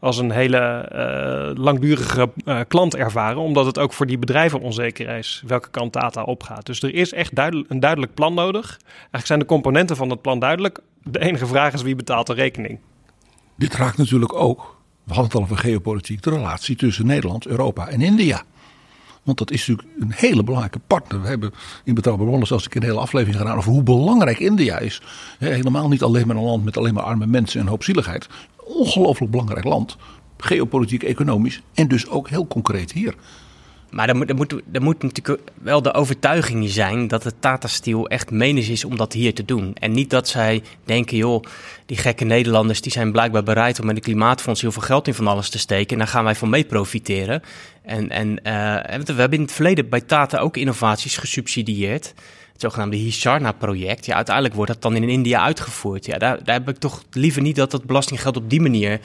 als 0.00 0.18
een 0.18 0.30
hele 0.30 0.88
uh, 0.92 1.64
langdurige 1.64 2.30
uh, 2.44 2.60
klant 2.68 2.96
ervaren, 2.96 3.40
omdat 3.40 3.66
het 3.66 3.78
ook 3.78 3.92
voor 3.92 4.06
die 4.06 4.18
bedrijven 4.18 4.60
onzeker 4.60 5.08
is 5.08 5.42
welke 5.46 5.70
kant 5.70 5.92
Tata 5.92 6.22
opgaat. 6.22 6.66
Dus 6.66 6.82
er 6.82 6.94
is 6.94 7.12
echt 7.12 7.38
een 7.38 7.80
duidelijk 7.80 8.14
plan 8.14 8.34
nodig. 8.34 8.78
Eigenlijk 8.96 9.26
zijn 9.26 9.38
de 9.38 9.44
componenten 9.44 9.96
van 9.96 10.10
het 10.10 10.22
plan 10.22 10.38
duidelijk. 10.38 10.80
De 11.02 11.20
enige 11.20 11.46
vraag 11.46 11.72
is 11.72 11.82
wie 11.82 11.96
betaalt 11.96 12.26
de 12.26 12.34
rekening. 12.34 12.78
Dit 13.56 13.74
raakt 13.74 13.96
natuurlijk 13.96 14.34
ook, 14.34 14.76
we 15.04 15.14
hadden 15.14 15.24
het 15.24 15.34
al 15.34 15.42
over 15.42 15.56
geopolitiek, 15.56 16.22
de 16.22 16.30
relatie 16.30 16.76
tussen 16.76 17.06
Nederland, 17.06 17.46
Europa 17.46 17.88
en 17.88 18.00
India. 18.00 18.42
Want 19.22 19.38
dat 19.38 19.50
is 19.50 19.66
natuurlijk 19.66 19.88
een 20.00 20.12
hele 20.12 20.42
belangrijke 20.42 20.80
partner. 20.86 21.22
We 21.22 21.28
hebben 21.28 21.52
in 21.84 21.94
Betrouwbaar 21.94 22.26
Bronnen 22.26 22.46
zelfs 22.46 22.66
een 22.70 22.82
hele 22.82 23.00
aflevering 23.00 23.38
gedaan 23.38 23.56
over 23.56 23.70
hoe 23.70 23.82
belangrijk 23.82 24.38
India 24.38 24.78
is. 24.78 25.02
helemaal 25.38 25.88
niet 25.88 26.02
alleen 26.02 26.26
maar 26.26 26.36
een 26.36 26.42
land 26.42 26.64
met 26.64 26.76
alleen 26.76 26.94
maar 26.94 27.02
arme 27.02 27.26
mensen 27.26 27.60
en 27.60 27.66
hoopzieligheid. 27.66 28.28
Ongelooflijk 28.56 29.30
belangrijk 29.30 29.64
land. 29.64 29.96
Geopolitiek, 30.38 31.02
economisch 31.02 31.62
en 31.74 31.88
dus 31.88 32.08
ook 32.08 32.28
heel 32.28 32.46
concreet 32.46 32.92
hier. 32.92 33.14
Maar 33.92 34.08
er 34.08 34.16
moet, 34.16 34.28
er, 34.28 34.36
moet, 34.36 34.54
er 34.72 34.82
moet 34.82 35.02
natuurlijk 35.02 35.40
wel 35.62 35.82
de 35.82 35.94
overtuiging 35.94 36.70
zijn 36.70 37.08
dat 37.08 37.24
het 37.24 37.34
Tata 37.40 37.68
Steel 37.68 38.08
echt 38.08 38.30
menens 38.30 38.68
is 38.68 38.84
om 38.84 38.96
dat 38.96 39.12
hier 39.12 39.34
te 39.34 39.44
doen. 39.44 39.74
En 39.78 39.92
niet 39.92 40.10
dat 40.10 40.28
zij 40.28 40.62
denken, 40.84 41.16
joh, 41.16 41.44
die 41.86 41.96
gekke 41.96 42.24
Nederlanders 42.24 42.80
die 42.80 42.92
zijn 42.92 43.12
blijkbaar 43.12 43.42
bereid 43.42 43.80
om 43.80 43.86
met 43.86 43.94
de 43.94 44.00
klimaatfonds 44.00 44.60
heel 44.60 44.72
veel 44.72 44.82
geld 44.82 45.06
in 45.06 45.14
van 45.14 45.26
alles 45.26 45.48
te 45.48 45.58
steken. 45.58 45.92
En 45.92 45.98
daar 45.98 46.06
gaan 46.06 46.24
wij 46.24 46.34
van 46.34 46.50
mee 46.50 46.64
profiteren. 46.64 47.42
En, 47.82 48.10
en 48.10 48.28
uh, 48.28 49.04
we 49.04 49.12
hebben 49.12 49.38
in 49.38 49.40
het 49.44 49.52
verleden 49.52 49.88
bij 49.88 50.00
Tata 50.00 50.38
ook 50.38 50.56
innovaties 50.56 51.16
gesubsidieerd. 51.16 52.14
Het 52.52 52.60
zogenaamde 52.60 52.96
Hisarna-project. 52.96 54.06
Ja, 54.06 54.14
uiteindelijk 54.14 54.54
wordt 54.54 54.72
dat 54.72 54.82
dan 54.82 54.96
in 54.96 55.08
India 55.08 55.42
uitgevoerd. 55.42 56.06
Ja, 56.06 56.18
daar, 56.18 56.44
daar 56.44 56.54
heb 56.54 56.68
ik 56.68 56.76
toch 56.76 57.02
liever 57.10 57.42
niet 57.42 57.56
dat 57.56 57.70
dat 57.70 57.84
belastinggeld 57.84 58.36
op 58.36 58.50
die 58.50 58.60
manier 58.60 59.00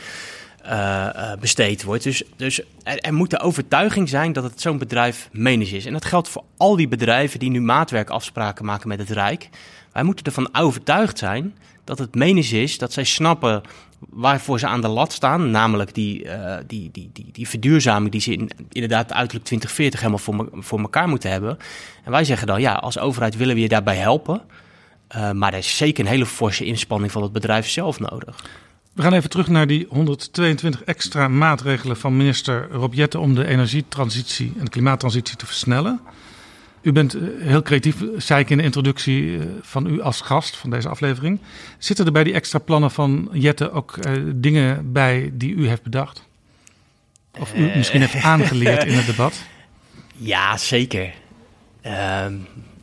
uh, 0.66 1.34
besteed 1.40 1.84
wordt. 1.84 2.04
Dus, 2.04 2.24
dus 2.36 2.62
er, 2.84 3.00
er, 3.00 3.14
moet 3.14 3.30
de 3.30 3.40
overtuiging 3.40 4.10
zijn 4.10 4.34
dat 4.34 4.44
het 4.44 4.62
zo'n 4.62 4.78
bedrijf 4.78 5.30
menens 5.32 5.72
is. 5.72 5.86
En 5.86 5.94
dat 5.94 6.06
geldt 6.06 6.30
voor 6.30 6.44
al 6.58 6.76
die 6.76 6.88
bedrijven 6.88 7.40
die 7.40 7.50
nu 7.50 7.62
maatwerkafspraken 7.62 8.66
maken 8.66 8.88
met 8.88 9.00
het 9.00 9.10
Rijk. 9.10 9.50
Wij 9.92 10.04
moeten 10.04 10.26
ervan 10.26 10.56
overtuigd 10.56 11.18
zijn 11.18 11.56
dat 11.84 12.00
het 12.00 12.16
menens 12.16 12.52
is, 12.52 12.78
dat 12.78 12.94
zij 12.94 13.04
snappen 13.04 13.62
waarvoor 14.00 14.60
ze 14.60 14.68
aan 14.68 14.82
de 14.82 14.88
lat 14.88 15.14
staan. 15.14 15.52
Namelijk 15.52 15.94
die, 15.94 16.24
uh, 16.26 16.56
die, 16.68 16.90
die, 16.92 17.10
die, 17.14 17.30
die 17.32 17.48
verduurzaming 17.48 18.12
die 18.12 18.22
ze 18.22 18.32
in, 18.32 18.52
inderdaad 18.72 19.14
uiterlijk 19.14 19.46
2040 19.46 20.00
helemaal 20.00 20.20
voor, 20.20 20.64
voor 20.64 20.80
elkaar 20.80 21.08
moeten 21.08 21.32
hebben. 21.32 21.58
En 22.04 22.12
wij 22.12 22.24
zeggen 22.24 22.48
dan, 22.48 22.62
ja, 22.62 22.74
als 22.74 23.00
overheid 23.00 23.36
willen 23.36 23.56
we 23.56 23.62
je 23.62 23.68
daarbij 23.68 23.96
helpen. 23.96 24.42
Uh, 25.16 25.32
maar 25.32 25.52
er 25.52 25.60
is 25.60 25.78
zeker 25.78 26.06
een 26.06 26.12
hele 26.12 26.26
forse 26.26 26.66
inspanning 26.66 27.12
van 27.12 27.22
het 27.22 27.32
bedrijf 27.32 27.70
zelf 27.70 28.00
nodig. 28.00 28.44
We 28.94 29.02
gaan 29.02 29.14
even 29.14 29.30
terug 29.30 29.48
naar 29.48 29.68
die 29.68 29.88
122 29.90 30.84
extra 30.84 31.28
maatregelen 31.28 31.98
van 31.98 32.18
minister 32.18 32.68
Rob 32.72 32.94
Jetten 32.94 33.20
om 33.20 33.36
de 33.36 33.48
energietransitie 33.48 34.54
en 34.58 34.64
de 34.64 34.72
klimaattransitie 34.72 35.36
te 35.36 35.46
versnellen. 35.46 36.00
U 36.88 36.92
bent 36.92 37.14
eh, 37.14 37.22
heel 37.40 37.62
creatief, 37.62 37.96
zei 38.18 38.42
ik 38.42 38.50
in 38.50 38.58
de 38.58 38.64
introductie 38.64 39.38
eh, 39.38 39.46
van 39.62 39.88
u 39.88 40.02
als 40.02 40.22
gast 40.22 40.56
van 40.56 40.70
deze 40.70 40.90
aflevering. 40.90 41.40
Zitten 41.78 42.06
er 42.06 42.12
bij 42.12 42.24
die 42.24 42.34
extra 42.34 42.60
plannen 42.60 42.92
van 42.92 43.30
Jette 43.32 43.72
ook 43.72 43.98
uh, 43.98 44.14
dingen 44.36 44.92
bij 44.92 45.30
die 45.34 45.56
u 45.56 45.68
heeft 45.68 45.84
bedacht? 45.84 46.24
Of 47.40 47.56
u 47.56 47.72
misschien 47.76 48.00
heeft 48.00 48.24
aangeleerd 48.24 48.84
in 48.84 48.94
het 48.94 49.06
debat? 49.06 49.42
Ja, 50.20 50.58
zeker. 50.58 51.14
Uh, 51.86 52.26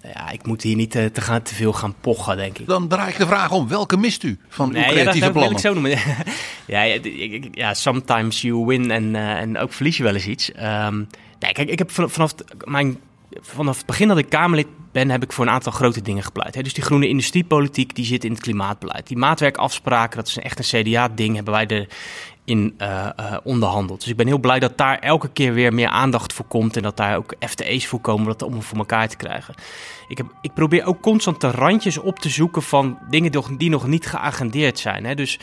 ja, 0.03 0.31
ik 0.31 0.47
moet 0.47 0.63
hier 0.63 0.77
niet 0.77 0.91
te, 0.91 1.11
te, 1.13 1.21
gaan, 1.21 1.43
te 1.43 1.55
veel 1.55 1.73
gaan 1.73 1.95
pochen, 2.01 2.37
denk 2.37 2.59
ik. 2.59 2.67
Dan 2.67 2.89
draai 2.89 3.11
ik 3.11 3.19
de 3.19 3.27
vraag 3.27 3.51
om, 3.51 3.69
welke 3.69 3.97
mist 3.97 4.23
u 4.23 4.39
van 4.49 4.75
uw 4.75 4.83
creatieve 4.83 5.19
ja, 5.19 5.25
dat, 5.25 5.33
plannen? 5.33 5.61
zo 5.61 5.73
noemen. 5.73 5.99
ja, 6.67 6.83
ja, 7.53 7.75
sometimes 7.75 8.41
you 8.41 8.67
win 8.67 8.91
en, 8.91 9.17
en 9.17 9.59
ook 9.59 9.73
verlies 9.73 9.97
je 9.97 10.03
wel 10.03 10.15
eens 10.15 10.27
iets. 10.27 10.51
Um, 10.63 11.09
nee, 11.39 11.53
kijk, 11.53 11.69
ik 11.69 11.79
heb 11.79 11.91
vanaf 11.91 12.35
mijn 12.65 12.99
vanaf 13.41 13.77
het 13.77 13.87
begin 13.87 14.09
dat 14.09 14.19
ik 14.19 14.29
Kamerlid 14.29 14.67
ben, 14.93 15.11
heb 15.11 15.23
ik 15.23 15.33
voor 15.33 15.47
een 15.47 15.53
aantal 15.53 15.73
grote 15.73 16.03
dingen 16.03 16.23
gepleit. 16.23 16.65
Dus 16.65 16.75
die 16.75 16.85
groene 16.85 17.09
industriepolitiek, 17.09 17.95
die 17.95 18.05
zit 18.05 18.25
in 18.25 18.33
het 18.33 18.41
klimaatbeleid. 18.41 19.07
Die 19.07 19.17
maatwerkafspraken, 19.17 20.17
dat 20.17 20.27
is 20.27 20.39
echt 20.39 20.59
een 20.59 20.83
CDA-ding, 20.83 21.35
hebben 21.35 21.55
wij 21.55 21.67
erin 21.67 22.75
uh, 22.79 23.09
uh, 23.21 23.37
onderhandeld. 23.45 24.01
Dus 24.01 24.09
ik 24.09 24.17
ben 24.17 24.27
heel 24.27 24.39
blij 24.39 24.59
dat 24.59 24.79
daar 24.79 24.99
elke 24.99 25.29
keer 25.29 25.55
weer 25.55 25.75
meer 25.75 25.89
aandacht 25.89 26.33
voor 26.33 26.45
komt... 26.45 26.77
en 26.77 26.83
dat 26.83 26.97
daar 26.97 27.17
ook 27.17 27.35
FTE's 27.41 27.87
voor 27.87 28.01
komen, 28.01 28.27
dat 28.27 28.43
om 28.43 28.63
voor 28.63 28.79
elkaar 28.79 29.09
te 29.09 29.17
krijgen. 29.17 29.55
Ik, 30.09 30.17
heb, 30.17 30.27
ik 30.41 30.55
probeer 30.55 30.85
ook 30.85 31.01
constant 31.01 31.41
de 31.41 31.51
randjes 31.51 31.99
op 31.99 32.19
te 32.19 32.29
zoeken 32.29 32.63
van 32.63 32.99
dingen 33.11 33.33
die 33.57 33.71
nog 33.71 33.87
niet 33.87 34.07
geagendeerd 34.07 34.79
zijn. 34.79 35.05
Hè? 35.05 35.15
Dus 35.15 35.39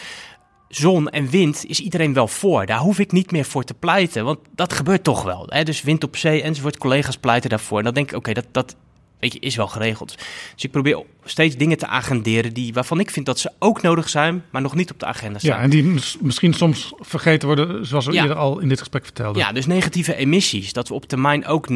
zon 0.72 1.10
en 1.10 1.30
wind 1.30 1.66
is 1.68 1.80
iedereen 1.80 2.14
wel 2.14 2.28
voor. 2.28 2.66
Daar 2.66 2.80
hoef 2.80 3.00
ik 3.00 3.12
niet 3.12 3.32
meer 3.32 3.46
voor 3.46 3.64
te 3.64 3.74
pleiten, 3.74 4.26
want 4.26 4.40
dat 4.56 4.74
gebeurt 4.74 5.04
toch 5.04 5.24
wel. 5.24 5.46
Hè? 5.48 5.64
Dus 5.64 5.82
wind 5.82 6.04
op 6.04 6.18
zee 6.18 6.42
enzovoort, 6.42 6.78
collega's 6.78 7.18
pleiten 7.18 7.50
daarvoor. 7.50 7.78
En 7.78 7.84
dan 7.84 7.94
denk 7.94 8.12
ik, 8.12 8.18
oké, 8.18 8.34
dat, 8.34 8.46
dat 8.52 8.76
weet 9.22 9.34
je, 9.34 9.40
is 9.40 9.56
wel 9.56 9.68
geregeld. 9.68 10.18
Dus 10.54 10.64
ik 10.64 10.72
probeer 10.72 11.04
steeds 11.24 11.56
dingen 11.56 11.78
te 11.78 11.88
agenderen 11.88 12.54
die, 12.54 12.74
waarvan 12.74 13.00
ik 13.00 13.12
vind 13.12 13.26
dat 13.26 13.40
ze 13.40 13.52
ook 13.60 13.82
nodig 13.82 14.10
zijn, 14.10 14.44
maar 14.52 14.62
nog 14.62 14.76
niet 14.76 14.92
op 14.92 15.00
de 15.00 15.06
agenda 15.06 15.40
staan. 15.40 15.58
Ja, 15.58 15.64
en 15.64 15.70
die 15.70 15.84
misschien 16.22 16.54
soms 16.54 16.94
vergeten 17.00 17.48
worden, 17.48 17.86
zoals 17.86 18.06
we 18.06 18.12
ja. 18.12 18.22
eerder 18.22 18.38
al 18.38 18.60
in 18.60 18.70
dit 18.70 18.80
gesprek 18.80 19.04
vertelden. 19.04 19.42
Ja, 19.42 19.52
dus 19.52 19.66
negatieve 19.66 20.16
emissies. 20.16 20.74
Dat 20.74 20.88
we 20.88 20.94
op 20.94 21.06
termijn 21.06 21.46
ook 21.46 21.68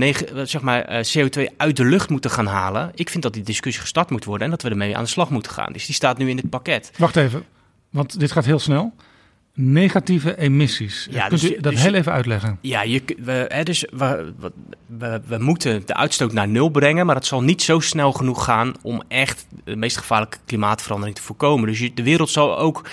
zeg 0.43 0.61
maar, 0.61 1.05
CO2 1.17 1.41
uit 1.57 1.77
de 1.77 1.85
lucht 1.85 2.09
moeten 2.09 2.31
gaan 2.31 2.47
halen. 2.47 2.91
Ik 2.95 3.09
vind 3.09 3.23
dat 3.23 3.33
die 3.33 3.43
discussie 3.43 3.81
gestart 3.81 4.09
moet 4.09 4.25
worden 4.25 4.45
en 4.45 4.51
dat 4.51 4.61
we 4.61 4.69
ermee 4.69 4.97
aan 4.97 5.03
de 5.03 5.09
slag 5.09 5.29
moeten 5.29 5.51
gaan. 5.51 5.73
Dus 5.73 5.85
die 5.85 5.95
staat 5.95 6.17
nu 6.17 6.29
in 6.29 6.37
het 6.37 6.49
pakket. 6.49 6.91
Wacht 6.97 7.15
even, 7.15 7.45
want 7.95 8.19
dit 8.19 8.31
gaat 8.31 8.45
heel 8.45 8.59
snel. 8.59 8.93
Negatieve 9.53 10.37
emissies. 10.37 11.07
Ja, 11.11 11.27
Kunt 11.27 11.41
dus, 11.41 11.51
u 11.51 11.61
dat 11.61 11.71
dus, 11.71 11.81
heel 11.81 11.93
even 11.93 12.11
uitleggen? 12.11 12.57
Ja, 12.61 12.81
je, 12.81 13.03
we, 13.17 13.45
hè, 13.47 13.63
dus 13.63 13.87
we, 13.91 14.33
we, 14.85 15.21
we, 15.27 15.37
moeten 15.37 15.81
de 15.85 15.93
uitstoot 15.93 16.33
naar 16.33 16.47
nul 16.47 16.69
brengen, 16.69 17.05
maar 17.05 17.15
het 17.15 17.25
zal 17.25 17.41
niet 17.41 17.61
zo 17.61 17.79
snel 17.79 18.11
genoeg 18.11 18.43
gaan 18.43 18.73
om 18.81 19.03
echt 19.07 19.47
de 19.63 19.75
meest 19.75 19.97
gevaarlijke 19.97 20.37
klimaatverandering 20.45 21.17
te 21.17 21.23
voorkomen. 21.23 21.67
Dus 21.67 21.79
je, 21.79 21.93
de 21.93 22.03
wereld 22.03 22.29
zal 22.29 22.57
ook 22.57 22.89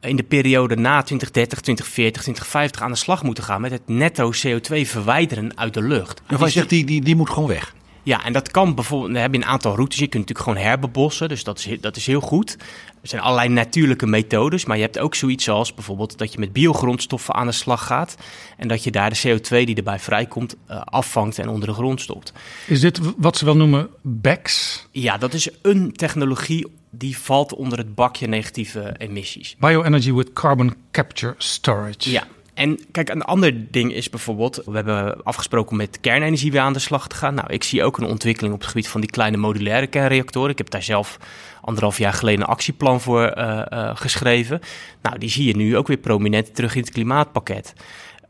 in 0.00 0.16
de 0.16 0.22
periode 0.22 0.76
na 0.76 1.02
2030, 1.02 1.60
2040, 1.60 2.22
2050 2.22 2.82
aan 2.82 2.90
de 2.90 2.96
slag 2.96 3.22
moeten 3.22 3.44
gaan 3.44 3.60
met 3.60 3.70
het 3.70 3.88
netto 3.88 4.32
CO2 4.32 4.80
verwijderen 4.86 5.58
uit 5.58 5.74
de 5.74 5.82
lucht. 5.82 6.22
En 6.26 6.38
wat 6.38 6.50
zegt 6.50 6.68
die, 6.68 6.84
die, 6.84 7.00
die 7.00 7.16
moet 7.16 7.30
gewoon 7.30 7.48
weg? 7.48 7.74
Ja, 8.02 8.24
en 8.24 8.32
dat 8.32 8.50
kan 8.50 8.74
bijvoorbeeld, 8.74 9.12
we 9.12 9.18
hebben 9.18 9.42
een 9.42 9.48
aantal 9.48 9.74
routes. 9.74 9.98
Je 9.98 10.06
kunt 10.06 10.28
natuurlijk 10.28 10.48
gewoon 10.48 10.70
herbebossen, 10.70 11.28
dus 11.28 11.44
dat 11.44 11.58
is, 11.58 11.80
dat 11.80 11.96
is 11.96 12.06
heel 12.06 12.20
goed. 12.20 12.56
Er 13.02 13.08
zijn 13.08 13.22
allerlei 13.22 13.48
natuurlijke 13.48 14.06
methodes, 14.06 14.64
maar 14.64 14.76
je 14.76 14.82
hebt 14.82 14.98
ook 14.98 15.14
zoiets 15.14 15.48
als 15.48 15.74
bijvoorbeeld 15.74 16.18
dat 16.18 16.32
je 16.32 16.38
met 16.38 16.52
biogrondstoffen 16.52 17.34
aan 17.34 17.46
de 17.46 17.52
slag 17.52 17.86
gaat. 17.86 18.16
En 18.56 18.68
dat 18.68 18.84
je 18.84 18.90
daar 18.90 19.10
de 19.10 19.38
CO2 19.38 19.48
die 19.48 19.74
erbij 19.74 19.98
vrijkomt 19.98 20.56
uh, 20.70 20.80
afvangt 20.84 21.38
en 21.38 21.48
onder 21.48 21.68
de 21.68 21.74
grond 21.74 22.00
stopt. 22.00 22.32
Is 22.66 22.80
dit 22.80 23.00
wat 23.16 23.36
ze 23.36 23.44
wel 23.44 23.56
noemen 23.56 23.88
BECS? 24.02 24.86
Ja, 24.90 25.18
dat 25.18 25.34
is 25.34 25.48
een 25.62 25.92
technologie 25.92 26.66
die 26.90 27.18
valt 27.18 27.54
onder 27.54 27.78
het 27.78 27.94
bakje 27.94 28.26
negatieve 28.26 28.94
emissies. 28.98 29.56
Bioenergy 29.58 30.12
with 30.12 30.32
carbon 30.32 30.74
capture 30.90 31.34
storage. 31.38 32.10
Ja, 32.10 32.26
En 32.60 32.78
kijk, 32.90 33.08
een 33.08 33.22
ander 33.22 33.70
ding 33.70 33.92
is 33.92 34.10
bijvoorbeeld, 34.10 34.62
we 34.64 34.74
hebben 34.74 35.22
afgesproken 35.22 35.70
om 35.70 35.76
met 35.76 36.00
kernenergie 36.00 36.52
weer 36.52 36.60
aan 36.60 36.72
de 36.72 36.78
slag 36.78 37.08
te 37.08 37.16
gaan. 37.16 37.34
Nou, 37.34 37.52
ik 37.52 37.64
zie 37.64 37.84
ook 37.84 37.98
een 37.98 38.06
ontwikkeling 38.06 38.54
op 38.54 38.60
het 38.60 38.68
gebied 38.68 38.88
van 38.88 39.00
die 39.00 39.10
kleine 39.10 39.36
modulaire 39.36 39.86
kernreactoren. 39.86 40.50
Ik 40.50 40.58
heb 40.58 40.70
daar 40.70 40.82
zelf 40.82 41.18
anderhalf 41.60 41.98
jaar 41.98 42.12
geleden 42.12 42.40
een 42.40 42.46
actieplan 42.46 43.00
voor 43.00 43.34
uh, 43.38 43.62
uh, 43.72 43.90
geschreven. 43.96 44.60
Nou, 45.02 45.18
die 45.18 45.30
zie 45.30 45.46
je 45.46 45.56
nu 45.56 45.76
ook 45.76 45.86
weer 45.86 45.96
prominent 45.96 46.54
terug 46.54 46.74
in 46.74 46.80
het 46.80 46.90
klimaatpakket. 46.90 47.72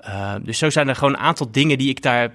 Uh, 0.09 0.35
dus 0.43 0.59
zo 0.59 0.70
zijn 0.70 0.89
er 0.89 0.97
gewoon 0.97 1.12
een 1.12 1.20
aantal 1.20 1.51
dingen 1.51 1.78
die 1.78 1.89
ik 1.89 2.03
daar 2.03 2.33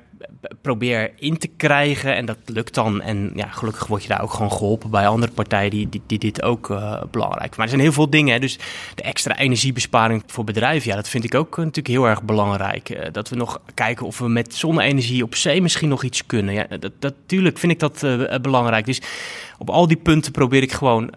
probeer 0.61 1.11
in 1.16 1.38
te 1.38 1.47
krijgen. 1.47 2.16
En 2.16 2.26
dat 2.26 2.38
lukt 2.45 2.74
dan. 2.74 3.01
En 3.01 3.32
ja, 3.36 3.47
gelukkig 3.47 3.88
word 3.88 4.01
je 4.01 4.07
daar 4.07 4.22
ook 4.22 4.34
gewoon 4.34 4.51
geholpen 4.51 4.89
bij 4.89 5.07
andere 5.07 5.32
partijen 5.32 5.70
die, 5.70 5.89
die, 5.89 6.01
die 6.05 6.20
dit 6.20 6.41
ook 6.41 6.70
uh, 6.70 7.01
belangrijk 7.11 7.55
Maar 7.55 7.66
er 7.66 7.72
zijn 7.72 7.82
heel 7.82 7.91
veel 7.91 8.09
dingen. 8.09 8.34
Hè. 8.34 8.39
Dus 8.39 8.59
de 8.95 9.03
extra 9.03 9.38
energiebesparing 9.38 10.24
voor 10.28 10.43
bedrijven, 10.43 10.89
ja, 10.89 10.95
dat 10.95 11.09
vind 11.09 11.24
ik 11.24 11.36
ook 11.36 11.57
natuurlijk 11.57 11.88
heel 11.88 12.05
erg 12.05 12.24
belangrijk. 12.24 12.89
Uh, 12.89 12.99
dat 13.11 13.30
we 13.30 13.36
nog 13.36 13.61
kijken 13.74 14.05
of 14.05 14.20
we 14.20 14.28
met 14.28 14.53
zonne-energie 14.55 15.24
op 15.24 15.36
zee 15.36 15.61
misschien 15.61 15.89
nog 15.89 16.03
iets 16.03 16.26
kunnen. 16.26 16.53
Ja, 16.53 16.68
dat, 16.80 16.91
natuurlijk 16.99 17.57
vind 17.57 17.72
ik 17.72 17.80
dat 17.80 17.99
belangrijk. 18.41 18.86
Dus 18.86 19.01
op 19.58 19.70
al 19.70 19.88
die 19.88 19.97
punten 19.97 20.32
probeer 20.32 20.62
ik 20.62 20.72
gewoon 20.72 21.14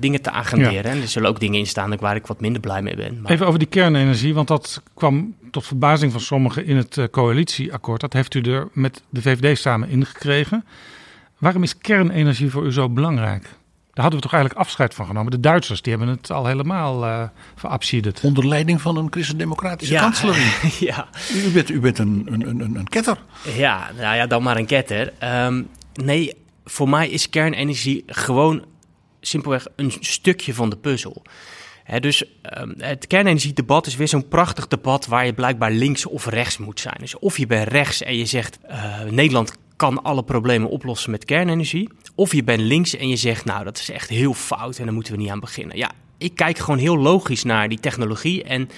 dingen 0.00 0.22
te 0.22 0.30
agenderen. 0.30 0.82
Ja. 0.82 0.82
En 0.82 1.00
er 1.00 1.08
zullen 1.08 1.28
ook 1.28 1.40
dingen 1.40 1.58
in 1.58 1.66
staan 1.66 1.96
waar 1.96 2.16
ik 2.16 2.26
wat 2.26 2.40
minder 2.40 2.60
blij 2.60 2.82
mee 2.82 2.96
ben. 2.96 3.20
Maar... 3.20 3.32
Even 3.32 3.46
over 3.46 3.58
die 3.58 3.68
kernenergie, 3.68 4.34
want 4.34 4.48
dat 4.48 4.82
kwam 4.94 5.34
tot 5.50 5.66
verbazing 5.66 6.12
van 6.12 6.20
sommigen 6.20 6.66
in 6.66 6.76
het 6.76 7.08
coalitieakkoord. 7.10 8.00
Dat 8.00 8.12
heeft 8.12 8.34
u 8.34 8.40
er 8.40 8.68
met 8.72 9.02
de 9.08 9.22
VVD 9.22 9.58
samen 9.58 9.88
ingekregen. 9.88 10.64
Waarom 11.38 11.62
is 11.62 11.78
kernenergie 11.78 12.50
voor 12.50 12.64
u 12.64 12.72
zo 12.72 12.88
belangrijk? 12.88 13.42
Daar 13.94 14.04
hadden 14.04 14.22
we 14.22 14.28
toch 14.28 14.32
eigenlijk 14.32 14.66
afscheid 14.66 14.94
van 14.94 15.06
genomen. 15.06 15.30
De 15.30 15.40
Duitsers 15.40 15.82
die 15.82 15.96
hebben 15.96 16.14
het 16.14 16.30
al 16.30 16.46
helemaal 16.46 17.04
uh, 17.04 17.22
verabschiederd. 17.54 18.20
Onder 18.22 18.48
leiding 18.48 18.80
van 18.80 18.96
een 18.96 19.06
christendemocratische 19.10 19.94
ja. 19.94 20.00
kanselier. 20.00 20.74
ja. 20.88 21.08
U 21.34 21.50
bent, 21.50 21.70
u 21.70 21.80
bent 21.80 21.98
een, 21.98 22.26
een, 22.30 22.48
een, 22.48 22.74
een 22.76 22.88
ketter. 22.88 23.18
Ja, 23.56 23.90
nou 23.96 24.16
ja, 24.16 24.26
dan 24.26 24.42
maar 24.42 24.56
een 24.56 24.66
ketter. 24.66 25.12
Um, 25.44 25.68
nee, 25.94 26.34
voor 26.64 26.88
mij 26.88 27.08
is 27.08 27.30
kernenergie 27.30 28.02
gewoon 28.06 28.64
simpelweg 29.20 29.66
een 29.76 29.92
stukje 30.00 30.54
van 30.54 30.70
de 30.70 30.76
puzzel. 30.76 31.22
Dus 32.00 32.24
um, 32.58 32.74
het 32.78 33.06
kernenergiedebat 33.06 33.86
is 33.86 33.96
weer 33.96 34.08
zo'n 34.08 34.28
prachtig 34.28 34.66
debat 34.66 35.06
waar 35.06 35.26
je 35.26 35.32
blijkbaar 35.32 35.70
links 35.70 36.06
of 36.06 36.26
rechts 36.26 36.58
moet 36.58 36.80
zijn. 36.80 36.96
Dus 36.98 37.18
of 37.18 37.38
je 37.38 37.46
bent 37.46 37.68
rechts 37.68 38.02
en 38.02 38.16
je 38.16 38.26
zegt 38.26 38.58
uh, 38.70 39.02
Nederland 39.10 39.52
kan 39.76 40.02
alle 40.02 40.24
problemen 40.24 40.68
oplossen 40.68 41.10
met 41.10 41.24
kernenergie. 41.24 41.88
Of 42.14 42.34
je 42.34 42.44
bent 42.44 42.60
links 42.60 42.96
en 42.96 43.08
je 43.08 43.16
zegt 43.16 43.44
nou 43.44 43.64
dat 43.64 43.78
is 43.78 43.90
echt 43.90 44.08
heel 44.08 44.34
fout 44.34 44.78
en 44.78 44.84
daar 44.84 44.94
moeten 44.94 45.12
we 45.12 45.18
niet 45.18 45.30
aan 45.30 45.40
beginnen. 45.40 45.76
Ja, 45.76 45.90
ik 46.18 46.34
kijk 46.34 46.58
gewoon 46.58 46.78
heel 46.78 46.98
logisch 46.98 47.44
naar 47.44 47.68
die 47.68 47.80
technologie 47.80 48.42
en 48.42 48.68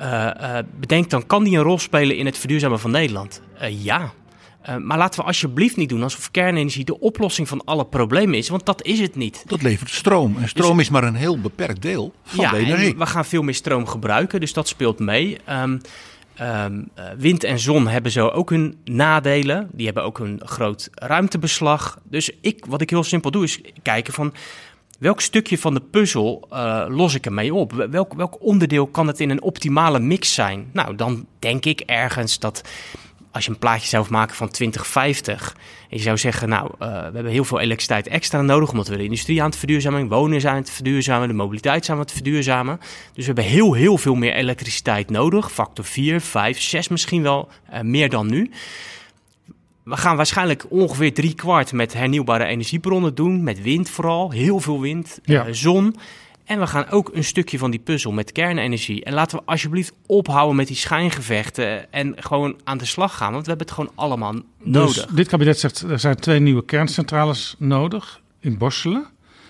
uh, 0.00 0.30
uh, 0.40 0.58
bedenk 0.80 1.10
dan 1.10 1.26
kan 1.26 1.44
die 1.44 1.56
een 1.56 1.62
rol 1.62 1.78
spelen 1.78 2.16
in 2.16 2.26
het 2.26 2.38
verduurzamen 2.38 2.80
van 2.80 2.90
Nederland? 2.90 3.42
ja, 3.70 4.12
uh, 4.68 4.76
maar 4.76 4.98
laten 4.98 5.20
we 5.20 5.26
alsjeblieft 5.26 5.76
niet 5.76 5.88
doen 5.88 6.02
alsof 6.02 6.30
kernenergie 6.30 6.84
de 6.84 7.00
oplossing 7.00 7.48
van 7.48 7.64
alle 7.64 7.86
problemen 7.86 8.38
is, 8.38 8.48
want 8.48 8.66
dat 8.66 8.82
is 8.82 9.00
het 9.00 9.16
niet. 9.16 9.44
Dat 9.46 9.62
levert 9.62 9.90
stroom. 9.90 10.36
En 10.38 10.48
stroom 10.48 10.76
dus, 10.76 10.86
is 10.86 10.92
maar 10.92 11.04
een 11.04 11.14
heel 11.14 11.40
beperkt 11.40 11.82
deel 11.82 12.12
van 12.24 12.44
ja, 12.44 12.50
de 12.50 12.56
energie. 12.56 12.96
we 12.96 13.06
gaan 13.06 13.24
veel 13.24 13.42
meer 13.42 13.54
stroom 13.54 13.86
gebruiken, 13.86 14.40
dus 14.40 14.52
dat 14.52 14.68
speelt 14.68 14.98
mee. 14.98 15.38
Um, 15.50 15.80
um, 16.40 16.88
uh, 16.98 17.04
wind 17.18 17.44
en 17.44 17.58
zon 17.58 17.86
hebben 17.88 18.12
zo 18.12 18.28
ook 18.28 18.50
hun 18.50 18.76
nadelen. 18.84 19.68
Die 19.72 19.86
hebben 19.86 20.04
ook 20.04 20.18
een 20.18 20.40
groot 20.44 20.88
ruimtebeslag. 20.92 21.98
Dus 22.04 22.30
ik, 22.40 22.64
wat 22.68 22.80
ik 22.80 22.90
heel 22.90 23.04
simpel 23.04 23.30
doe, 23.30 23.44
is 23.44 23.60
kijken 23.82 24.12
van 24.12 24.34
welk 24.98 25.20
stukje 25.20 25.58
van 25.58 25.74
de 25.74 25.80
puzzel 25.80 26.48
uh, 26.52 26.84
los 26.88 27.14
ik 27.14 27.26
ermee 27.26 27.54
op? 27.54 27.72
Welk, 27.72 28.14
welk 28.14 28.36
onderdeel 28.40 28.86
kan 28.86 29.06
het 29.06 29.20
in 29.20 29.30
een 29.30 29.42
optimale 29.42 29.98
mix 29.98 30.34
zijn? 30.34 30.70
Nou, 30.72 30.96
dan 30.96 31.26
denk 31.38 31.64
ik 31.64 31.80
ergens 31.80 32.38
dat 32.38 32.62
als 33.36 33.44
je 33.44 33.50
een 33.50 33.58
plaatje 33.58 33.88
zou 33.88 34.06
maken 34.10 34.36
van 34.36 34.50
2050 34.50 35.56
en 35.90 35.96
je 35.96 36.02
zou 36.02 36.18
zeggen, 36.18 36.48
nou, 36.48 36.70
uh, 36.70 36.88
we 36.88 36.94
hebben 36.94 37.26
heel 37.26 37.44
veel 37.44 37.60
elektriciteit 37.60 38.06
extra 38.06 38.42
nodig 38.42 38.70
omdat 38.70 38.88
we 38.88 38.96
de 38.96 39.04
industrie 39.04 39.42
aan 39.42 39.48
het 39.48 39.58
verduurzamen, 39.58 40.08
wonen 40.08 40.40
zijn 40.40 40.54
aan 40.54 40.60
het 40.60 40.70
verduurzamen, 40.70 41.28
de 41.28 41.34
mobiliteit 41.34 41.84
zijn 41.84 41.96
aan 41.96 42.02
het 42.02 42.12
verduurzamen. 42.12 42.78
Dus 43.12 43.26
we 43.26 43.32
hebben 43.32 43.44
heel, 43.44 43.72
heel 43.72 43.98
veel 43.98 44.14
meer 44.14 44.34
elektriciteit 44.34 45.10
nodig, 45.10 45.52
factor 45.52 45.84
4, 45.84 46.20
5, 46.20 46.60
6 46.60 46.88
misschien 46.88 47.22
wel 47.22 47.48
uh, 47.72 47.80
meer 47.80 48.10
dan 48.10 48.26
nu. 48.26 48.50
We 49.82 49.96
gaan 49.96 50.16
waarschijnlijk 50.16 50.64
ongeveer 50.68 51.14
drie 51.14 51.34
kwart 51.34 51.72
met 51.72 51.92
hernieuwbare 51.92 52.44
energiebronnen 52.44 53.14
doen, 53.14 53.42
met 53.42 53.62
wind 53.62 53.90
vooral, 53.90 54.30
heel 54.30 54.60
veel 54.60 54.80
wind, 54.80 55.18
ja. 55.24 55.46
uh, 55.46 55.52
zon. 55.52 55.96
En 56.46 56.58
we 56.58 56.66
gaan 56.66 56.88
ook 56.90 57.10
een 57.12 57.24
stukje 57.24 57.58
van 57.58 57.70
die 57.70 57.80
puzzel 57.80 58.12
met 58.12 58.32
kernenergie. 58.32 59.04
En 59.04 59.12
laten 59.12 59.38
we 59.38 59.44
alsjeblieft 59.44 59.92
ophouden 60.06 60.56
met 60.56 60.66
die 60.66 60.76
schijngevechten 60.76 61.92
en 61.92 62.14
gewoon 62.16 62.60
aan 62.64 62.78
de 62.78 62.84
slag 62.84 63.16
gaan. 63.16 63.32
Want 63.32 63.42
we 63.42 63.48
hebben 63.48 63.66
het 63.66 63.76
gewoon 63.76 63.92
allemaal 63.94 64.34
nodig. 64.62 64.94
Dus 64.94 65.06
dit 65.14 65.28
kabinet 65.28 65.58
zegt 65.58 65.80
er 65.80 65.98
zijn 65.98 66.16
twee 66.16 66.40
nieuwe 66.40 66.64
kerncentrales 66.64 67.54
nodig 67.58 68.20
in 68.40 68.58
Borselen. 68.58 69.06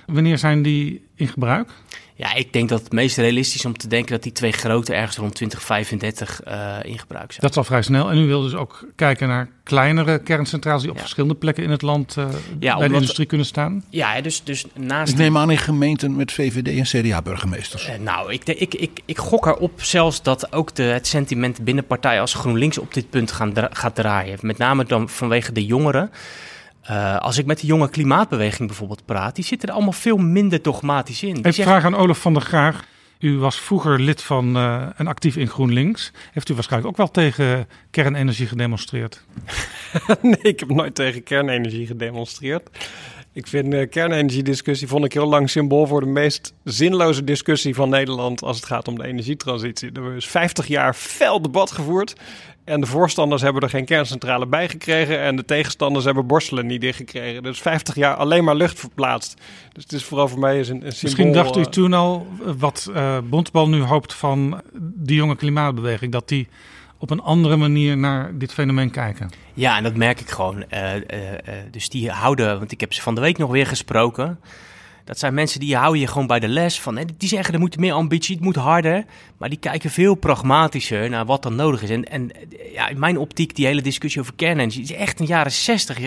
Wanneer 0.07 0.39
zijn 0.39 0.63
die 0.63 1.05
in 1.15 1.29
gebruik? 1.29 1.71
Ja, 2.19 2.35
ik 2.35 2.53
denk 2.53 2.69
dat 2.69 2.83
het 2.83 2.93
meest 2.93 3.17
realistisch 3.17 3.55
is 3.55 3.65
om 3.65 3.77
te 3.77 3.89
denken 3.89 4.13
dat 4.13 4.23
die 4.23 4.33
twee 4.33 4.53
grote 4.53 4.95
ergens 4.95 5.17
rond 5.17 5.35
2035 5.35 6.41
uh, 6.47 6.77
in 6.83 6.99
gebruik 6.99 7.33
zijn. 7.33 7.41
Dat 7.41 7.51
is 7.51 7.57
al 7.57 7.65
vrij 7.65 7.83
snel. 7.83 8.11
En 8.11 8.19
u 8.19 8.27
wil 8.27 8.43
dus 8.43 8.55
ook 8.55 8.87
kijken 8.95 9.29
naar 9.29 9.49
kleinere 9.63 10.19
kerncentrales 10.19 10.81
die 10.81 10.91
op 10.91 10.97
ja. 10.97 11.03
verschillende 11.03 11.35
plekken 11.35 11.65
in 11.65 11.71
het 11.71 11.83
land 11.83 12.17
uh, 12.19 12.29
ja, 12.59 12.79
bij 12.79 12.89
de 12.89 12.95
industrie 12.95 13.27
kunnen 13.27 13.47
staan? 13.47 13.85
Ja, 13.91 14.21
dus, 14.21 14.45
dus 14.45 14.65
naast... 14.75 15.13
Ik 15.13 15.19
neem 15.19 15.37
aan 15.37 15.51
in 15.51 15.59
gemeenten 15.59 16.17
met 16.17 16.33
VVD 16.33 16.69
en 16.79 17.03
CDA-burgemeesters. 17.03 17.89
Uh, 17.89 17.95
nou, 17.99 18.33
ik, 18.33 18.45
ik, 18.45 18.75
ik, 18.75 19.01
ik 19.05 19.19
gok 19.19 19.47
erop 19.47 19.83
zelfs 19.83 20.23
dat 20.23 20.53
ook 20.53 20.75
de, 20.75 20.83
het 20.83 21.07
sentiment 21.07 21.65
binnen 21.65 21.87
partijen 21.87 22.21
als 22.21 22.35
GroenLinks 22.35 22.79
op 22.79 22.95
dit 22.95 23.11
punt 23.11 23.33
gaan 23.33 23.53
dra 23.53 23.69
gaat 23.73 23.95
draaien. 23.95 24.39
Met 24.41 24.59
name 24.59 24.85
dan 24.85 25.09
vanwege 25.09 25.53
de 25.53 25.65
jongeren. 25.65 26.11
Uh, 26.91 27.17
als 27.19 27.39
ik 27.39 27.47
met 27.47 27.61
de 27.61 27.67
jonge 27.67 27.91
klimaatbeweging 27.91 28.69
bijvoorbeeld 28.69 29.05
praat, 29.05 29.35
die 29.35 29.45
zitten 29.45 29.69
er 29.69 29.75
allemaal 29.75 29.93
veel 29.93 30.17
minder 30.17 30.63
dogmatisch 30.63 31.23
in. 31.23 31.43
Ik 31.43 31.55
vraag 31.55 31.85
aan 31.85 31.97
Olaf 31.97 32.19
van 32.21 32.33
der 32.33 32.43
Graag. 32.43 32.85
U 33.19 33.39
was 33.39 33.61
vroeger 33.61 34.01
lid 34.01 34.23
van 34.23 34.57
uh, 34.57 34.87
en 34.97 35.07
actief 35.07 35.37
in 35.37 35.49
GroenLinks. 35.49 36.13
Heeft 36.33 36.49
u 36.49 36.55
waarschijnlijk 36.55 36.93
ook 36.93 36.97
wel 36.97 37.11
tegen 37.11 37.69
kernenergie 37.91 38.47
gedemonstreerd? 38.47 39.25
nee, 40.23 40.39
ik 40.43 40.61
heb 40.61 40.69
nooit 40.69 40.95
tegen 40.95 41.23
kernenergie 41.23 41.87
gedemonstreerd. 41.87 42.71
Ik 43.33 43.47
vind 43.47 43.71
de 43.71 43.81
uh, 43.81 43.91
kernenergiediscussie 43.91 44.89
vond 44.89 45.05
ik 45.05 45.13
heel 45.13 45.27
lang 45.27 45.51
symbool 45.51 45.87
voor 45.87 46.01
de 46.01 46.07
meest 46.07 46.55
zinloze 46.65 47.25
discussie 47.25 47.75
van 47.75 47.89
Nederland 47.89 48.43
als 48.43 48.57
het 48.57 48.67
gaat 48.67 48.89
om 48.89 48.99
de 48.99 49.07
energietransitie. 49.07 49.93
Er 49.93 50.17
is 50.17 50.27
50 50.27 50.67
jaar 50.67 50.95
fel 50.95 51.43
debat 51.43 51.71
gevoerd. 51.71 52.15
En 52.67 52.81
de 52.81 52.87
voorstanders 52.87 53.43
hebben 53.43 53.63
er 53.63 53.69
geen 53.69 53.85
kerncentrale 53.85 54.47
bij 54.47 54.69
gekregen. 54.69 55.21
En 55.21 55.37
de 55.37 55.45
tegenstanders 55.45 56.05
hebben 56.05 56.27
borstelen 56.27 56.67
niet 56.67 56.81
dichtgekregen. 56.81 57.43
Dus 57.43 57.61
50 57.61 57.95
jaar 57.95 58.15
alleen 58.15 58.45
maar 58.45 58.55
lucht 58.55 58.79
verplaatst. 58.79 59.41
Dus 59.73 59.83
het 59.83 59.93
is 59.93 60.05
vooral 60.05 60.29
voor 60.29 60.39
mij 60.39 60.59
een, 60.59 60.61
een 60.61 60.69
symbool. 60.69 60.99
Misschien 61.03 61.33
dacht 61.33 61.57
u 61.57 61.65
toen 61.65 61.93
al 61.93 62.27
wat 62.59 62.91
uh, 62.91 63.19
Bontbal 63.25 63.69
nu 63.69 63.83
hoopt 63.83 64.15
van 64.15 64.61
die 64.79 65.17
jonge 65.17 65.37
klimaatbeweging. 65.37 66.13
Dat 66.13 66.29
die 66.29 66.49
op 66.99 67.11
een 67.11 67.23
andere 67.23 67.57
manier 67.57 67.97
naar 67.97 68.39
dit 68.39 68.53
fenomeen 68.53 68.91
kijken. 68.91 69.31
Ja, 69.55 69.77
en 69.77 69.83
dat 69.83 69.97
merk 69.97 70.21
ik 70.21 70.31
gewoon. 70.31 70.65
Uh, 70.71 70.95
uh, 70.95 71.01
dus 71.71 71.89
die 71.89 72.11
houden, 72.11 72.59
want 72.59 72.73
ik 72.73 72.81
heb 72.81 72.93
ze 72.93 73.03
van 73.03 73.15
de 73.15 73.21
week 73.21 73.39
nog 73.39 73.51
weer 73.51 73.67
gesproken. 73.67 74.39
Dat 75.07 75.19
zijn 75.19 75.35
mensen 75.35 75.61
die 75.61 75.77
houden 75.77 76.01
je 76.01 76.07
gewoon 76.07 76.27
bij 76.27 76.41
de 76.41 76.49
les. 76.49 76.81
Van, 76.81 77.01
die 77.17 77.29
zeggen 77.29 77.55
er 77.55 77.61
moet 77.61 77.79
meer 77.79 77.93
ambitie, 77.93 78.35
het 78.35 78.45
moet 78.45 78.57
harder. 78.57 79.05
Maar 79.37 79.49
die 79.49 79.59
kijken 79.59 79.91
veel 79.91 80.15
pragmatischer 80.15 81.11
naar 81.11 81.25
wat 81.25 81.43
dan 81.43 81.55
nodig 81.55 81.83
is. 81.83 81.91
En, 81.91 82.05
en 82.05 82.31
ja, 82.73 82.89
in 82.89 82.99
mijn 82.99 83.19
optiek, 83.19 83.55
die 83.55 83.67
hele 83.67 83.83
discussie 83.83 84.21
over 84.21 84.35
kernenergie 84.35 84.83
is 84.83 84.93
echt 84.93 85.21
een 85.21 85.27
jaren 85.27 85.53
60 85.53 85.99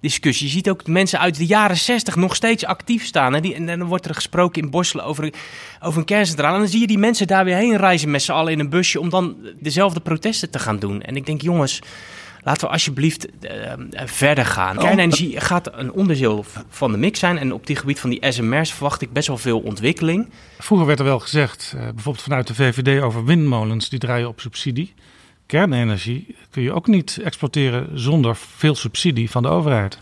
discussie. 0.00 0.46
Je 0.46 0.52
ziet 0.52 0.70
ook 0.70 0.86
mensen 0.86 1.18
uit 1.18 1.36
de 1.36 1.46
jaren 1.46 1.76
60 1.76 2.16
nog 2.16 2.34
steeds 2.34 2.64
actief 2.64 3.04
staan. 3.04 3.32
Hè? 3.32 3.40
Die, 3.40 3.54
en, 3.54 3.66
dan 3.66 3.84
wordt 3.84 4.04
er 4.04 4.14
gesproken 4.14 4.62
in 4.62 4.70
Borselen 4.70 5.04
over, 5.04 5.32
over 5.80 5.98
een 5.98 6.04
kerncentrale. 6.04 6.54
En 6.54 6.60
dan 6.60 6.70
zie 6.70 6.80
je 6.80 6.86
die 6.86 6.98
mensen 6.98 7.26
daar 7.26 7.44
weer 7.44 7.56
heen 7.56 7.76
reizen 7.76 8.10
met 8.10 8.22
z'n 8.22 8.32
allen 8.32 8.52
in 8.52 8.60
een 8.60 8.70
busje 8.70 9.00
om 9.00 9.10
dan 9.10 9.36
dezelfde 9.60 10.00
protesten 10.00 10.50
te 10.50 10.58
gaan 10.58 10.78
doen. 10.78 11.02
En 11.02 11.16
ik 11.16 11.26
denk, 11.26 11.42
jongens 11.42 11.80
laten 12.46 12.66
we 12.66 12.72
alsjeblieft 12.72 13.26
uh, 13.40 13.72
verder 14.04 14.46
gaan. 14.46 14.76
Oh. 14.76 14.82
Kernenergie 14.82 15.40
gaat 15.40 15.72
een 15.72 15.92
onderdeel 15.92 16.44
van 16.68 16.92
de 16.92 16.98
mix 16.98 17.18
zijn. 17.18 17.38
En 17.38 17.52
op 17.52 17.66
die 17.66 17.76
gebied 17.76 18.00
van 18.00 18.10
die 18.10 18.32
SMR's 18.32 18.72
verwacht 18.72 19.02
ik 19.02 19.12
best 19.12 19.28
wel 19.28 19.38
veel 19.38 19.60
ontwikkeling. 19.60 20.28
Vroeger 20.58 20.86
werd 20.86 20.98
er 20.98 21.04
wel 21.04 21.18
gezegd, 21.18 21.72
uh, 21.74 21.80
bijvoorbeeld 21.80 22.22
vanuit 22.22 22.46
de 22.46 22.54
VVD, 22.54 23.02
over 23.02 23.24
windmolens 23.24 23.88
die 23.88 23.98
draaien 23.98 24.28
op 24.28 24.40
subsidie. 24.40 24.94
Kernenergie 25.46 26.36
kun 26.50 26.62
je 26.62 26.72
ook 26.72 26.86
niet 26.86 27.20
exporteren 27.24 28.00
zonder 28.00 28.36
veel 28.36 28.74
subsidie 28.74 29.30
van 29.30 29.42
de 29.42 29.48
overheid. 29.48 29.98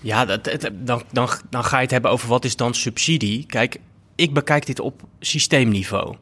Ja, 0.00 0.24
dat, 0.24 0.68
dan, 0.72 1.02
dan, 1.12 1.28
dan 1.50 1.64
ga 1.64 1.76
je 1.76 1.82
het 1.82 1.90
hebben 1.90 2.10
over 2.10 2.28
wat 2.28 2.44
is 2.44 2.56
dan 2.56 2.74
subsidie. 2.74 3.46
Kijk, 3.46 3.76
ik 4.14 4.32
bekijk 4.32 4.66
dit 4.66 4.80
op 4.80 5.02
systeemniveau 5.20 6.16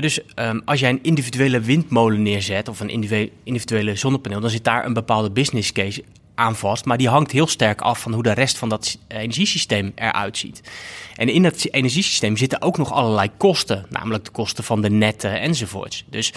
dus 0.00 0.20
um, 0.34 0.62
als 0.64 0.80
jij 0.80 0.90
een 0.90 1.02
individuele 1.02 1.60
windmolen 1.60 2.22
neerzet 2.22 2.68
of 2.68 2.80
een 2.80 3.28
individuele 3.44 3.96
zonnepaneel, 3.96 4.40
dan 4.40 4.50
zit 4.50 4.64
daar 4.64 4.84
een 4.84 4.92
bepaalde 4.92 5.30
business 5.30 5.72
case 5.72 6.04
aan 6.34 6.56
vast. 6.56 6.84
Maar 6.84 6.98
die 6.98 7.08
hangt 7.08 7.30
heel 7.30 7.46
sterk 7.46 7.80
af 7.80 8.00
van 8.00 8.12
hoe 8.12 8.22
de 8.22 8.32
rest 8.32 8.58
van 8.58 8.68
dat 8.68 8.98
energiesysteem 9.08 9.92
eruit 9.94 10.38
ziet. 10.38 10.62
En 11.16 11.28
in 11.28 11.42
dat 11.42 11.66
energiesysteem 11.70 12.36
zitten 12.36 12.62
ook 12.62 12.78
nog 12.78 12.92
allerlei 12.92 13.30
kosten, 13.36 13.86
namelijk 13.88 14.24
de 14.24 14.30
kosten 14.30 14.64
van 14.64 14.82
de 14.82 14.90
netten 14.90 15.40
enzovoorts. 15.40 16.04
Dus 16.10 16.32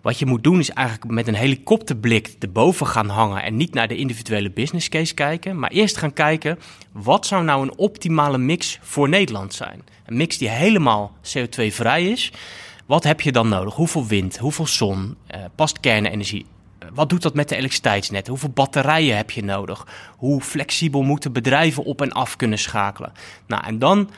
wat 0.00 0.18
je 0.18 0.26
moet 0.26 0.44
doen 0.44 0.58
is 0.58 0.70
eigenlijk 0.70 1.10
met 1.10 1.28
een 1.28 1.34
helikopterblik 1.34 2.34
erboven 2.38 2.86
gaan 2.86 3.08
hangen 3.08 3.42
en 3.42 3.56
niet 3.56 3.74
naar 3.74 3.88
de 3.88 3.96
individuele 3.96 4.50
business 4.50 4.88
case 4.88 5.14
kijken, 5.14 5.58
maar 5.58 5.70
eerst 5.70 5.96
gaan 5.96 6.12
kijken 6.12 6.58
wat 6.92 7.26
zou 7.26 7.44
nou 7.44 7.62
een 7.62 7.76
optimale 7.76 8.38
mix 8.38 8.78
voor 8.82 9.08
Nederland 9.08 9.54
zijn. 9.54 9.82
Een 10.06 10.16
mix 10.16 10.38
die 10.38 10.48
helemaal 10.48 11.12
CO2-vrij 11.22 12.10
is. 12.10 12.32
Wat 12.90 13.04
heb 13.04 13.20
je 13.20 13.32
dan 13.32 13.48
nodig? 13.48 13.74
Hoeveel 13.74 14.06
wind? 14.06 14.38
Hoeveel 14.38 14.66
zon? 14.66 15.16
Uh, 15.34 15.40
past 15.54 15.80
kernenergie? 15.80 16.46
wat 16.94 17.08
doet 17.08 17.22
dat 17.22 17.34
met 17.34 17.48
de 17.48 17.56
elektriciteitsnet? 17.56 18.26
Hoeveel 18.26 18.48
batterijen 18.48 19.16
heb 19.16 19.30
je 19.30 19.44
nodig? 19.44 19.86
Hoe 20.16 20.40
flexibel 20.40 21.02
moeten 21.02 21.32
bedrijven 21.32 21.84
op 21.84 22.02
en 22.02 22.12
af 22.12 22.36
kunnen 22.36 22.58
schakelen? 22.58 23.12
Nou, 23.46 23.64
en 23.66 23.78
dan 23.78 24.10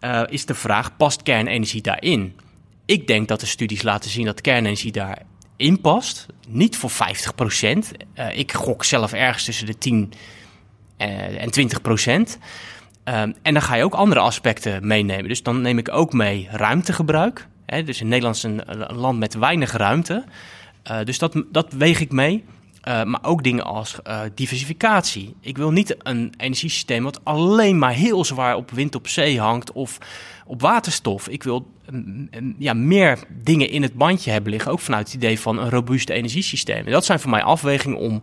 uh, 0.00 0.22
is 0.28 0.46
de 0.46 0.54
vraag: 0.54 0.96
past 0.96 1.22
kernenergie 1.22 1.82
daarin? 1.82 2.36
Ik 2.84 3.06
denk 3.06 3.28
dat 3.28 3.40
de 3.40 3.46
studies 3.46 3.82
laten 3.82 4.10
zien 4.10 4.24
dat 4.24 4.40
kernenergie 4.40 4.92
daarin 4.92 5.80
past. 5.80 6.26
Niet 6.48 6.76
voor 6.76 6.90
50 6.90 7.34
procent. 7.34 7.92
Ik 8.34 8.52
gok 8.52 8.84
zelf 8.84 9.12
ergens 9.12 9.44
tussen 9.44 9.66
de 9.66 9.78
10 9.78 10.12
uh, 10.98 11.42
en 11.42 11.50
20 11.50 11.80
procent. 11.80 12.38
Um, 13.04 13.34
en 13.42 13.52
dan 13.52 13.62
ga 13.62 13.74
je 13.74 13.84
ook 13.84 13.94
andere 13.94 14.20
aspecten 14.20 14.86
meenemen. 14.86 15.28
Dus 15.28 15.42
dan 15.42 15.60
neem 15.60 15.78
ik 15.78 15.92
ook 15.92 16.12
mee 16.12 16.48
ruimtegebruik. 16.50 17.48
Dus 17.84 18.00
in 18.00 18.08
Nederland 18.08 18.36
is 18.36 18.42
een, 18.42 18.90
een 18.90 18.96
land 18.96 19.18
met 19.18 19.34
weinig 19.34 19.72
ruimte. 19.72 20.24
Uh, 20.90 20.98
dus 21.04 21.18
dat, 21.18 21.42
dat 21.52 21.72
weeg 21.72 22.00
ik 22.00 22.12
mee. 22.12 22.44
Uh, 22.88 23.02
maar 23.02 23.20
ook 23.22 23.42
dingen 23.42 23.64
als 23.64 23.96
diversificatie. 24.34 25.34
Ik 25.40 25.56
wil 25.56 25.70
niet 25.70 25.96
een 25.98 26.34
energiesysteem 26.36 27.04
wat 27.04 27.20
alleen 27.24 27.78
maar 27.78 27.92
heel 27.92 28.24
zwaar 28.24 28.56
op 28.56 28.70
wind 28.70 28.94
op 28.94 29.08
zee 29.08 29.40
hangt 29.40 29.72
of 29.72 29.98
op 30.46 30.60
waterstof. 30.60 31.28
Ik 31.28 31.42
wil 31.42 31.66
um, 31.92 32.28
um, 32.30 32.54
ja, 32.58 32.72
meer 32.72 33.18
dingen 33.42 33.70
in 33.70 33.82
het 33.82 33.94
bandje 33.94 34.30
hebben 34.30 34.52
liggen, 34.52 34.72
ook 34.72 34.80
vanuit 34.80 35.06
het 35.06 35.14
idee 35.14 35.40
van 35.40 35.58
een 35.58 35.70
robuust 35.70 36.10
energiesysteem. 36.10 36.86
En 36.86 36.92
dat 36.92 37.04
zijn 37.04 37.20
voor 37.20 37.30
mij 37.30 37.42
afwegingen 37.42 37.98
om 37.98 38.22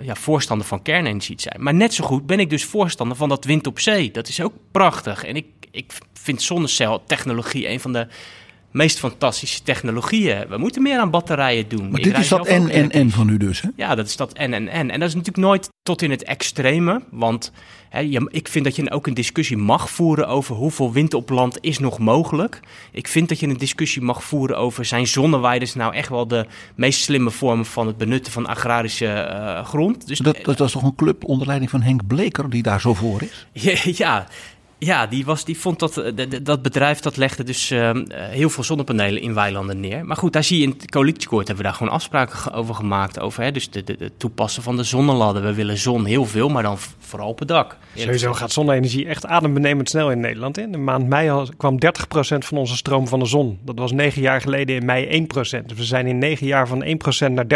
ja, 0.00 0.14
voorstander 0.14 0.66
van 0.66 0.82
kernenergie 0.82 1.36
te 1.36 1.42
zijn. 1.42 1.62
Maar 1.62 1.74
net 1.74 1.94
zo 1.94 2.04
goed 2.04 2.26
ben 2.26 2.40
ik 2.40 2.50
dus 2.50 2.64
voorstander 2.64 3.16
van 3.16 3.28
dat 3.28 3.44
wind 3.44 3.66
op 3.66 3.78
zee. 3.78 4.10
Dat 4.10 4.28
is 4.28 4.40
ook 4.40 4.52
prachtig. 4.70 5.24
En 5.24 5.36
ik, 5.36 5.46
ik 5.70 5.92
vind 6.12 6.42
zonneceltechnologie 6.42 7.68
een 7.68 7.80
van 7.80 7.92
de 7.92 8.06
meest 8.70 8.98
fantastische 8.98 9.62
technologieën. 9.62 10.48
We 10.48 10.56
moeten 10.56 10.82
meer 10.82 10.98
aan 10.98 11.10
batterijen 11.10 11.68
doen. 11.68 11.90
Maar 11.90 12.00
dit 12.00 12.18
is 12.18 12.28
dat 12.28 12.46
en, 12.46 12.68
en, 12.68 12.90
en 12.90 13.10
van 13.10 13.28
u 13.28 13.36
dus, 13.36 13.60
hè? 13.60 13.68
Ja, 13.76 13.94
dat 13.94 14.06
is 14.06 14.16
dat 14.16 14.32
en, 14.32 14.52
en, 14.52 14.68
en. 14.68 14.90
En 14.90 15.00
dat 15.00 15.08
is 15.08 15.14
natuurlijk 15.14 15.46
nooit 15.46 15.68
tot 15.82 16.02
in 16.02 16.10
het 16.10 16.22
extreme. 16.22 17.02
Want 17.10 17.52
hè, 17.88 17.98
je, 17.98 18.28
ik 18.30 18.48
vind 18.48 18.64
dat 18.64 18.76
je 18.76 18.90
ook 18.90 19.06
een 19.06 19.14
discussie 19.14 19.56
mag 19.56 19.90
voeren 19.90 20.28
over 20.28 20.54
hoeveel 20.56 20.92
wind 20.92 21.14
op 21.14 21.30
land 21.30 21.58
is 21.60 21.78
nog 21.78 21.98
mogelijk. 21.98 22.60
Ik 22.92 23.08
vind 23.08 23.28
dat 23.28 23.40
je 23.40 23.46
een 23.46 23.56
discussie 23.56 24.02
mag 24.02 24.24
voeren 24.24 24.58
over 24.58 24.84
zijn 24.84 25.06
zonneweiders 25.06 25.74
nou 25.74 25.94
echt 25.94 26.08
wel 26.08 26.26
de 26.26 26.46
meest 26.74 27.00
slimme 27.00 27.30
vormen 27.30 27.66
van 27.66 27.86
het 27.86 27.96
benutten 27.96 28.32
van 28.32 28.46
agrarische 28.46 29.06
uh, 29.06 29.64
grond. 29.64 30.06
Dus, 30.06 30.18
dat, 30.18 30.38
dat 30.42 30.58
was 30.58 30.72
toch 30.72 30.82
een 30.82 30.94
club 30.94 31.24
onder 31.24 31.46
leiding 31.46 31.70
van 31.70 31.82
Henk 31.82 32.06
Bleker 32.06 32.50
die 32.50 32.62
daar 32.62 32.80
zo 32.80 32.94
voor 32.94 33.22
is? 33.22 33.46
Ja, 33.62 33.76
ja. 33.84 34.26
Ja, 34.82 35.06
die, 35.06 35.24
was, 35.24 35.44
die 35.44 35.58
vond 35.58 35.78
dat, 35.78 36.02
dat 36.42 36.62
bedrijf 36.62 37.00
dat 37.00 37.16
legde 37.16 37.42
dus 37.42 37.70
uh, 37.70 37.90
heel 38.12 38.50
veel 38.50 38.64
zonnepanelen 38.64 39.22
in 39.22 39.34
weilanden 39.34 39.80
neer. 39.80 40.04
Maar 40.04 40.16
goed, 40.16 40.32
daar 40.32 40.44
zie 40.44 40.58
je 40.58 40.62
in 40.62 40.74
het 40.78 40.90
coalitieakkoord 40.90 41.46
hebben 41.46 41.64
we 41.64 41.70
daar 41.70 41.78
gewoon 41.78 41.92
afspraken 41.92 42.52
over 42.52 42.74
gemaakt. 42.74 43.20
Over 43.20 43.42
hè, 43.42 43.52
dus 43.52 43.70
de, 43.70 43.84
de, 43.84 43.96
de 43.96 44.10
toepassen 44.16 44.62
van 44.62 44.76
de 44.76 44.82
zonneladden. 44.82 45.42
We 45.42 45.54
willen 45.54 45.78
zon 45.78 46.04
heel 46.04 46.24
veel, 46.24 46.48
maar 46.48 46.62
dan 46.62 46.78
vooral 46.98 47.28
op 47.28 47.38
het 47.38 47.48
dak. 47.48 47.76
Sowieso 47.94 48.32
gaat 48.32 48.52
zonne-energie 48.52 49.06
echt 49.06 49.26
adembenemend 49.26 49.88
snel 49.88 50.10
in 50.10 50.20
Nederland. 50.20 50.58
In 50.58 50.72
de 50.72 50.78
maand 50.78 51.08
mei 51.08 51.46
kwam 51.56 51.78
30% 51.84 52.38
van 52.38 52.58
onze 52.58 52.76
stroom 52.76 53.08
van 53.08 53.18
de 53.18 53.26
zon. 53.26 53.58
Dat 53.64 53.78
was 53.78 53.92
negen 53.92 54.22
jaar 54.22 54.40
geleden 54.40 54.76
in 54.76 54.84
mei 54.84 55.26
1%. 55.26 55.26
Dus 55.32 55.76
we 55.76 55.84
zijn 55.84 56.06
in 56.06 56.18
negen 56.18 56.46
jaar 56.46 56.68
van 56.68 56.84
1% 56.84 56.88
naar 57.30 57.46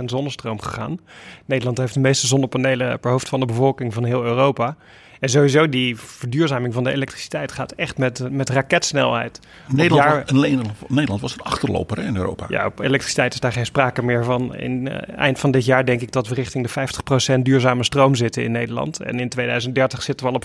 30% 0.00 0.04
zonnestroom 0.04 0.60
gegaan. 0.60 1.00
Nederland 1.44 1.78
heeft 1.78 1.94
de 1.94 2.00
meeste 2.00 2.26
zonnepanelen 2.26 3.00
per 3.00 3.10
hoofd 3.10 3.28
van 3.28 3.40
de 3.40 3.46
bevolking 3.46 3.94
van 3.94 4.04
heel 4.04 4.24
Europa. 4.24 4.76
En 5.20 5.28
sowieso 5.28 5.68
die 5.68 5.96
verduurzaming 5.96 6.74
van 6.74 6.84
de 6.84 6.92
elektriciteit 6.92 7.52
gaat 7.52 7.72
echt 7.72 7.98
met, 7.98 8.30
met 8.30 8.48
raketsnelheid. 8.48 9.40
Nederland, 9.68 10.08
jaar... 10.08 10.24
Nederland, 10.34 10.88
Nederland, 10.88 11.20
was 11.20 11.32
een 11.32 11.40
achterloper 11.40 11.96
hè, 11.96 12.06
in 12.06 12.16
Europa. 12.16 12.46
Ja, 12.48 12.66
op 12.66 12.80
elektriciteit 12.80 13.34
is 13.34 13.40
daar 13.40 13.52
geen 13.52 13.66
sprake 13.66 14.02
meer 14.02 14.24
van. 14.24 14.54
In 14.54 14.86
uh, 14.86 14.94
eind 15.16 15.38
van 15.38 15.50
dit 15.50 15.64
jaar 15.64 15.84
denk 15.84 16.00
ik 16.00 16.12
dat 16.12 16.28
we 16.28 16.34
richting 16.34 16.68
de 16.68 17.38
50% 17.38 17.42
duurzame 17.42 17.84
stroom 17.84 18.14
zitten 18.14 18.42
in 18.42 18.52
Nederland. 18.52 19.00
En 19.00 19.20
in 19.20 19.28
2030 19.28 20.02
zitten 20.02 20.26
we 20.26 20.32
al 20.32 20.38
op 20.38 20.44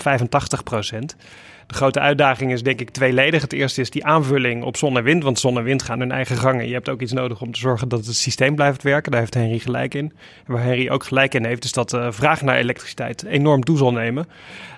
85%. 1.14 1.16
De 1.66 1.74
grote 1.74 2.00
uitdaging 2.00 2.52
is 2.52 2.62
denk 2.62 2.80
ik 2.80 2.90
tweeledig. 2.90 3.42
Het 3.42 3.52
eerste 3.52 3.80
is 3.80 3.90
die 3.90 4.04
aanvulling 4.04 4.62
op 4.62 4.76
zon 4.76 4.96
en 4.96 5.04
wind. 5.04 5.22
Want 5.22 5.38
zon 5.38 5.58
en 5.58 5.64
wind 5.64 5.82
gaan 5.82 5.98
hun 5.98 6.12
eigen 6.12 6.36
gangen. 6.36 6.66
Je 6.66 6.72
hebt 6.72 6.88
ook 6.88 7.00
iets 7.00 7.12
nodig 7.12 7.40
om 7.40 7.52
te 7.52 7.58
zorgen 7.58 7.88
dat 7.88 8.06
het 8.06 8.16
systeem 8.16 8.54
blijft 8.54 8.82
werken. 8.82 9.10
Daar 9.10 9.20
heeft 9.20 9.34
Henry 9.34 9.58
gelijk 9.58 9.94
in. 9.94 10.12
En 10.46 10.52
waar 10.52 10.62
Henry 10.62 10.88
ook 10.88 11.04
gelijk 11.04 11.34
in 11.34 11.44
heeft, 11.44 11.64
is 11.64 11.72
dat 11.72 11.90
de 11.90 11.98
uh, 11.98 12.06
vraag 12.10 12.42
naar 12.42 12.56
elektriciteit 12.56 13.24
enorm 13.24 13.64
toe 13.64 13.76
zal 13.76 13.92
nemen. 13.92 14.26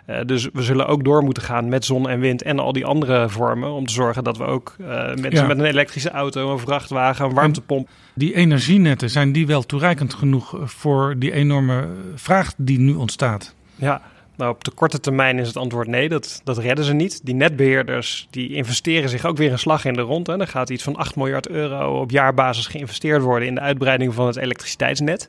Uh, 0.07 0.21
dus 0.27 0.49
we 0.53 0.63
zullen 0.63 0.87
ook 0.87 1.05
door 1.05 1.23
moeten 1.23 1.43
gaan 1.43 1.69
met 1.69 1.85
zon 1.85 2.09
en 2.09 2.21
wind 2.21 2.43
en 2.43 2.59
al 2.59 2.73
die 2.73 2.85
andere 2.85 3.29
vormen. 3.29 3.73
Om 3.73 3.87
te 3.87 3.93
zorgen 3.93 4.25
dat 4.25 4.37
we 4.37 4.45
ook 4.45 4.75
uh, 4.81 4.87
mensen 4.89 5.31
ja. 5.31 5.47
met 5.47 5.59
een 5.59 5.65
elektrische 5.65 6.11
auto, 6.11 6.53
een 6.53 6.59
vrachtwagen, 6.59 7.25
een 7.25 7.35
warmtepomp. 7.35 7.89
Die 8.15 8.35
energienetten, 8.35 9.11
zijn 9.11 9.33
die 9.33 9.47
wel 9.47 9.63
toereikend 9.63 10.15
genoeg 10.15 10.59
voor 10.65 11.15
die 11.19 11.33
enorme 11.33 11.89
vraag 12.15 12.53
die 12.57 12.79
nu 12.79 12.93
ontstaat? 12.93 13.55
Ja, 13.75 14.03
nou, 14.37 14.51
op 14.51 14.65
de 14.65 14.71
korte 14.71 15.01
termijn 15.01 15.39
is 15.39 15.47
het 15.47 15.57
antwoord 15.57 15.87
nee, 15.89 16.09
dat, 16.09 16.41
dat 16.45 16.59
redden 16.59 16.85
ze 16.85 16.93
niet. 16.93 17.27
Die 17.27 17.35
netbeheerders 17.35 18.27
die 18.31 18.55
investeren 18.55 19.09
zich 19.09 19.25
ook 19.25 19.37
weer 19.37 19.53
een 19.53 19.59
slag 19.59 19.85
in 19.85 19.95
de 19.95 20.01
rond. 20.01 20.27
Hè. 20.27 20.41
Er 20.41 20.47
gaat 20.47 20.71
iets 20.71 20.83
van 20.83 20.97
8 20.97 21.17
miljard 21.17 21.49
euro 21.49 22.01
op 22.01 22.11
jaarbasis 22.11 22.67
geïnvesteerd 22.67 23.23
worden 23.23 23.49
in 23.49 23.55
de 23.55 23.61
uitbreiding 23.61 24.15
van 24.15 24.27
het 24.27 24.37
elektriciteitsnet. 24.37 25.29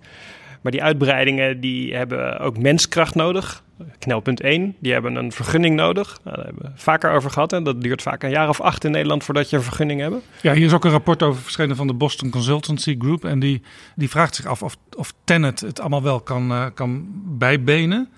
Maar 0.62 0.72
die 0.72 0.84
uitbreidingen 0.84 1.60
die 1.60 1.96
hebben 1.96 2.40
ook 2.40 2.58
menskracht 2.58 3.16
nodig. 3.16 3.64
Knelpunt 4.00 4.42
1, 4.42 4.76
die 4.80 4.94
hebben 4.94 5.16
een 5.16 5.32
vergunning 5.32 5.76
nodig. 5.76 6.20
Nou, 6.24 6.36
daar 6.36 6.46
hebben 6.46 6.64
we 6.64 6.72
vaker 6.76 7.12
over 7.12 7.32
gehad. 7.32 7.54
En 7.54 7.64
dat 7.64 7.82
duurt 7.82 8.02
vaak 8.02 8.24
een 8.24 8.30
jaar 8.30 8.50
of 8.50 8.62
acht 8.62 8.84
in 8.84 8.92
Nederland 8.92 9.24
voordat 9.24 9.50
je 9.50 9.56
een 9.56 9.64
vergunning 9.64 10.02
hebt. 10.02 10.16
Ja, 10.42 10.54
hier 10.54 10.66
is 10.66 10.74
ook 10.74 10.86
een 10.86 10.92
rapport 10.92 11.24
over 11.24 11.42
verschenen 11.42 11.76
van 11.76 11.88
de 11.88 11.94
Boston 11.94 12.30
Consultancy 12.30 12.96
Group. 13.00 13.26
En 13.26 13.40
die, 13.40 13.62
die 13.96 14.10
vraagt 14.10 14.36
zich 14.36 14.46
af 14.46 14.64
of, 14.64 14.78
of 14.98 15.14
Tenet 15.24 15.60
het 15.60 15.80
allemaal 15.80 16.04
wel 16.04 16.20
kan, 16.20 16.52
uh, 16.52 16.66
kan 16.74 17.06
bijbenen. 17.26 18.10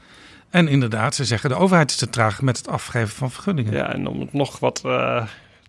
En 0.49 0.67
inderdaad, 0.67 1.15
ze 1.15 1.25
zeggen 1.25 1.49
de 1.49 1.55
overheid 1.55 1.89
is 1.89 1.97
te 1.97 2.09
traag 2.09 2.41
met 2.41 2.57
het 2.57 2.67
afgeven 2.67 3.15
van 3.15 3.31
vergunningen. 3.31 3.73
Ja, 3.73 3.93
en 3.93 4.07
om 4.07 4.19
het 4.19 4.33
nog 4.33 4.59
wat 4.59 4.81
uh, 4.85 5.23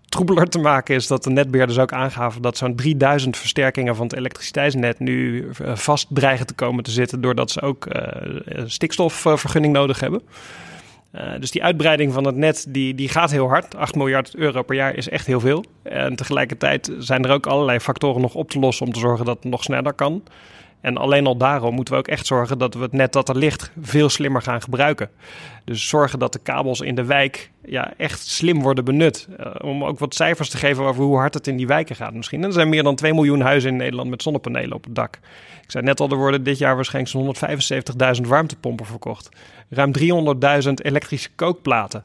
troebeler 0.09 0.49
te 0.49 0.59
maken 0.59 0.95
is 0.95 1.07
dat 1.07 1.25
de 1.25 1.31
netbeheerders 1.31 1.79
ook 1.79 1.93
aangaven 1.93 2.43
dat 2.43 2.57
zo'n 2.57 2.75
3000 2.75 3.37
versterkingen 3.37 3.97
van 3.97 4.07
het 4.07 4.17
elektriciteitsnet 4.17 4.99
nu 4.99 5.45
uh, 5.63 5.77
vast 5.77 6.07
dreigen 6.11 6.47
te 6.47 6.55
komen 6.55 6.85
te 6.85 6.91
zitten 6.91 7.21
doordat 7.21 7.51
ze 7.51 7.61
ook 7.61 7.87
uh, 7.87 8.63
stikstofvergunning 8.67 9.73
nodig 9.73 10.01
hebben. 10.01 10.23
Dus 11.39 11.51
die 11.51 11.65
uitbreiding 11.65 12.13
van 12.13 12.27
het 12.27 12.37
net 12.37 12.67
die, 12.69 12.95
die 12.95 13.09
gaat 13.09 13.31
heel 13.31 13.49
hard. 13.49 13.77
8 13.77 13.95
miljard 13.95 14.35
euro 14.35 14.63
per 14.63 14.77
jaar 14.77 14.95
is 14.95 15.09
echt 15.09 15.27
heel 15.27 15.41
veel. 15.41 15.65
En 15.83 16.17
tegelijkertijd 16.17 16.93
zijn 16.99 17.25
er 17.25 17.31
ook 17.31 17.47
allerlei 17.47 17.81
factoren 17.81 18.21
nog 18.21 18.35
op 18.35 18.51
te 18.51 18.59
lossen 18.59 18.87
om 18.87 18.93
te 18.93 18.99
zorgen 18.99 19.25
dat 19.25 19.37
het 19.43 19.53
nog 19.53 19.63
sneller 19.63 19.93
kan. 19.93 20.23
En 20.81 20.97
alleen 20.97 21.27
al 21.27 21.37
daarom 21.37 21.75
moeten 21.75 21.95
we 21.95 22.01
ook 22.01 22.09
echt 22.09 22.27
zorgen 22.27 22.59
dat 22.59 22.75
we 22.75 22.83
het 22.83 22.93
net 22.93 23.13
dat 23.13 23.29
er 23.29 23.37
ligt 23.37 23.71
veel 23.81 24.09
slimmer 24.09 24.43
gaan 24.43 24.63
gebruiken. 24.63 25.11
Dus 25.65 25.89
zorgen 25.89 26.19
dat 26.19 26.33
de 26.33 26.39
kabels 26.39 26.81
in 26.81 26.95
de 26.95 27.05
wijk 27.05 27.51
ja, 27.65 27.93
echt 27.97 28.27
slim 28.27 28.63
worden 28.63 28.85
benut. 28.85 29.29
Uh, 29.41 29.47
om 29.59 29.85
ook 29.85 29.99
wat 29.99 30.15
cijfers 30.15 30.49
te 30.49 30.57
geven 30.57 30.85
over 30.85 31.05
hoe 31.05 31.17
hard 31.17 31.35
het 31.35 31.47
in 31.47 31.57
die 31.57 31.67
wijken 31.67 31.97
gaat 31.97 32.15
misschien. 32.15 32.41
En 32.41 32.47
er 32.47 32.53
zijn 32.53 32.69
meer 32.69 32.83
dan 32.83 32.95
2 32.95 33.15
miljoen 33.15 33.41
huizen 33.41 33.71
in 33.71 33.77
Nederland 33.77 34.11
met 34.11 34.23
zonnepanelen 34.23 34.77
op 34.77 34.85
het 34.85 34.95
dak. 34.95 35.19
Ik 35.63 35.71
zei 35.71 35.85
net 35.85 36.01
al, 36.01 36.09
er 36.09 36.17
worden 36.17 36.43
dit 36.43 36.59
jaar 36.59 36.75
waarschijnlijk 36.75 37.37
zo'n 37.37 38.17
175.000 38.23 38.29
warmtepompen 38.29 38.87
verkocht. 38.87 39.29
Ruim 39.69 39.93
300.000 39.99 40.73
elektrische 40.75 41.31
kookplaten. 41.35 42.05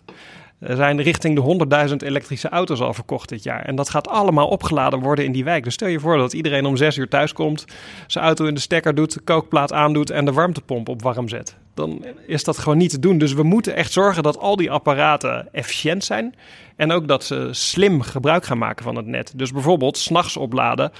Zijn 0.67 1.01
richting 1.01 1.35
de 1.35 1.87
100.000 1.89 1.95
elektrische 1.95 2.49
auto's 2.49 2.79
al 2.79 2.93
verkocht 2.93 3.29
dit 3.29 3.43
jaar. 3.43 3.61
En 3.61 3.75
dat 3.75 3.89
gaat 3.89 4.07
allemaal 4.07 4.47
opgeladen 4.47 4.99
worden 4.99 5.25
in 5.25 5.31
die 5.31 5.43
wijk. 5.43 5.63
Dus 5.63 5.73
stel 5.73 5.87
je 5.87 5.99
voor 5.99 6.17
dat 6.17 6.33
iedereen 6.33 6.65
om 6.65 6.77
6 6.77 6.97
uur 6.97 7.07
thuis 7.07 7.33
komt, 7.33 7.65
zijn 8.07 8.25
auto 8.25 8.45
in 8.45 8.53
de 8.53 8.59
stekker 8.59 8.95
doet, 8.95 9.13
de 9.13 9.19
kookplaat 9.19 9.73
aandoet 9.73 10.09
en 10.09 10.25
de 10.25 10.31
warmtepomp 10.31 10.89
op 10.89 11.01
warm 11.01 11.29
zet. 11.29 11.55
Dan 11.73 12.05
is 12.27 12.43
dat 12.43 12.57
gewoon 12.57 12.77
niet 12.77 12.89
te 12.89 12.99
doen. 12.99 13.17
Dus 13.17 13.33
we 13.33 13.43
moeten 13.43 13.75
echt 13.75 13.91
zorgen 13.91 14.23
dat 14.23 14.39
al 14.39 14.55
die 14.55 14.71
apparaten 14.71 15.47
efficiënt 15.51 16.03
zijn. 16.03 16.35
En 16.75 16.91
ook 16.91 17.07
dat 17.07 17.23
ze 17.23 17.47
slim 17.51 18.01
gebruik 18.01 18.45
gaan 18.45 18.57
maken 18.57 18.83
van 18.83 18.95
het 18.95 19.05
net. 19.05 19.33
Dus 19.35 19.51
bijvoorbeeld 19.51 19.97
s'nachts 19.97 20.37
opladen 20.37 20.91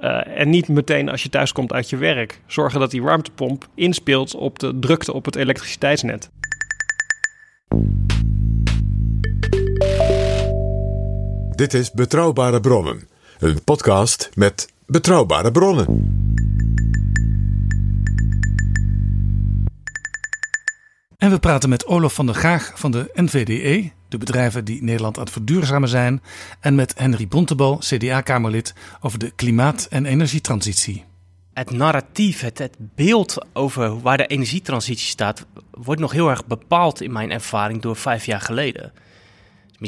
uh, 0.00 0.38
en 0.38 0.50
niet 0.50 0.68
meteen 0.68 1.08
als 1.08 1.22
je 1.22 1.28
thuis 1.28 1.52
komt 1.52 1.72
uit 1.72 1.90
je 1.90 1.96
werk. 1.96 2.40
Zorgen 2.46 2.80
dat 2.80 2.90
die 2.90 3.02
warmtepomp 3.02 3.66
inspeelt 3.74 4.34
op 4.34 4.58
de 4.58 4.78
drukte 4.78 5.12
op 5.12 5.24
het 5.24 5.36
elektriciteitsnet. 5.36 6.30
Dit 11.50 11.74
is 11.74 11.90
Betrouwbare 11.90 12.60
Bronnen, 12.60 13.08
een 13.38 13.64
podcast 13.64 14.30
met 14.34 14.72
betrouwbare 14.86 15.52
bronnen. 15.52 15.86
En 21.16 21.30
we 21.30 21.38
praten 21.38 21.68
met 21.68 21.86
Olof 21.86 22.14
van 22.14 22.26
der 22.26 22.34
Gaag 22.34 22.72
van 22.74 22.90
de 22.90 23.10
NVDE, 23.14 23.90
de 24.08 24.18
bedrijven 24.18 24.64
die 24.64 24.82
Nederland 24.82 25.16
aan 25.16 25.22
het 25.22 25.32
verduurzamen 25.32 25.88
zijn, 25.88 26.22
en 26.60 26.74
met 26.74 26.98
Henry 26.98 27.28
Bontebal, 27.28 27.78
CDA-Kamerlid, 27.78 28.74
over 29.00 29.18
de 29.18 29.30
klimaat- 29.30 29.86
en 29.90 30.06
energietransitie. 30.06 31.04
Het 31.52 31.70
narratief, 31.70 32.40
het, 32.40 32.58
het 32.58 32.76
beeld 32.78 33.46
over 33.52 34.00
waar 34.00 34.16
de 34.16 34.26
energietransitie 34.26 35.08
staat, 35.08 35.46
wordt 35.70 36.00
nog 36.00 36.12
heel 36.12 36.30
erg 36.30 36.46
bepaald 36.46 37.00
in 37.00 37.12
mijn 37.12 37.30
ervaring 37.30 37.82
door 37.82 37.96
vijf 37.96 38.26
jaar 38.26 38.40
geleden. 38.40 38.92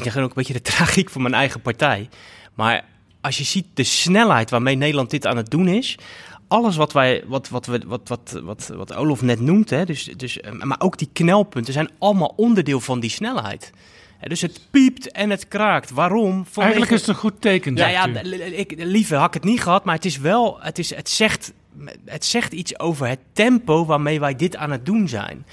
Misschien 0.03 0.23
ook 0.23 0.29
een 0.29 0.35
beetje 0.35 0.53
de 0.53 0.71
tragiek 0.73 1.11
van 1.11 1.23
mijn 1.23 1.35
eigen 1.35 1.61
partij. 1.61 2.09
Maar 2.55 2.85
als 3.21 3.39
je 3.39 3.45
ziet 3.45 3.67
de 3.75 3.85
snelheid 3.85 4.51
waarmee 4.51 4.77
Nederland 4.77 5.11
dit 5.11 5.27
aan 5.27 5.37
het 5.37 5.51
doen 5.51 5.69
is, 5.69 5.99
alles 6.49 6.77
wat 6.77 6.93
wij, 6.93 7.25
wat, 7.27 7.49
wat, 7.49 7.67
wat, 7.67 7.85
wat, 7.85 8.09
wat, 8.09 8.41
wat, 8.43 8.71
wat 8.75 8.97
Olof 8.97 9.23
net 9.23 9.41
noemt, 9.41 9.71
hè, 9.71 9.85
dus, 9.85 10.05
dus, 10.05 10.41
eh, 10.41 10.53
maar 10.53 10.81
ook 10.81 10.99
die 10.99 11.09
knelpunten 11.13 11.73
zijn 11.73 11.91
allemaal 11.99 12.33
onderdeel 12.37 12.81
van 12.81 13.01
die 13.01 13.11
snelheid. 13.11 13.73
Dus 14.21 14.41
het 14.41 14.61
piept 14.71 15.13
en 15.13 15.31
het 15.31 15.49
kraakt. 15.49 15.91
Waarom? 15.91 16.33
Vanwege... 16.33 16.61
Eigenlijk 16.61 16.93
is 16.93 17.01
het 17.01 17.09
een 17.09 17.15
goed 17.15 17.41
teken. 17.41 17.77
Ja, 17.77 17.89
ja 17.89 18.07
ik, 18.33 18.75
liever 18.77 19.17
had 19.17 19.27
ik 19.27 19.35
het 19.35 19.45
niet 19.45 19.63
gehad, 19.63 19.85
maar 19.85 19.95
het 19.95 20.05
is 20.05 20.19
wel, 20.19 20.59
het, 20.61 20.79
is, 20.79 20.95
het, 20.95 21.09
zegt, 21.09 21.53
het 22.05 22.25
zegt 22.25 22.53
iets 22.53 22.79
over 22.79 23.07
het 23.07 23.19
tempo 23.33 23.85
waarmee 23.85 24.21
wij 24.21 24.37
dit 24.37 24.57
aan 24.57 24.71
het 24.71 24.87
doen 24.87 25.09
zijn. 25.09 25.47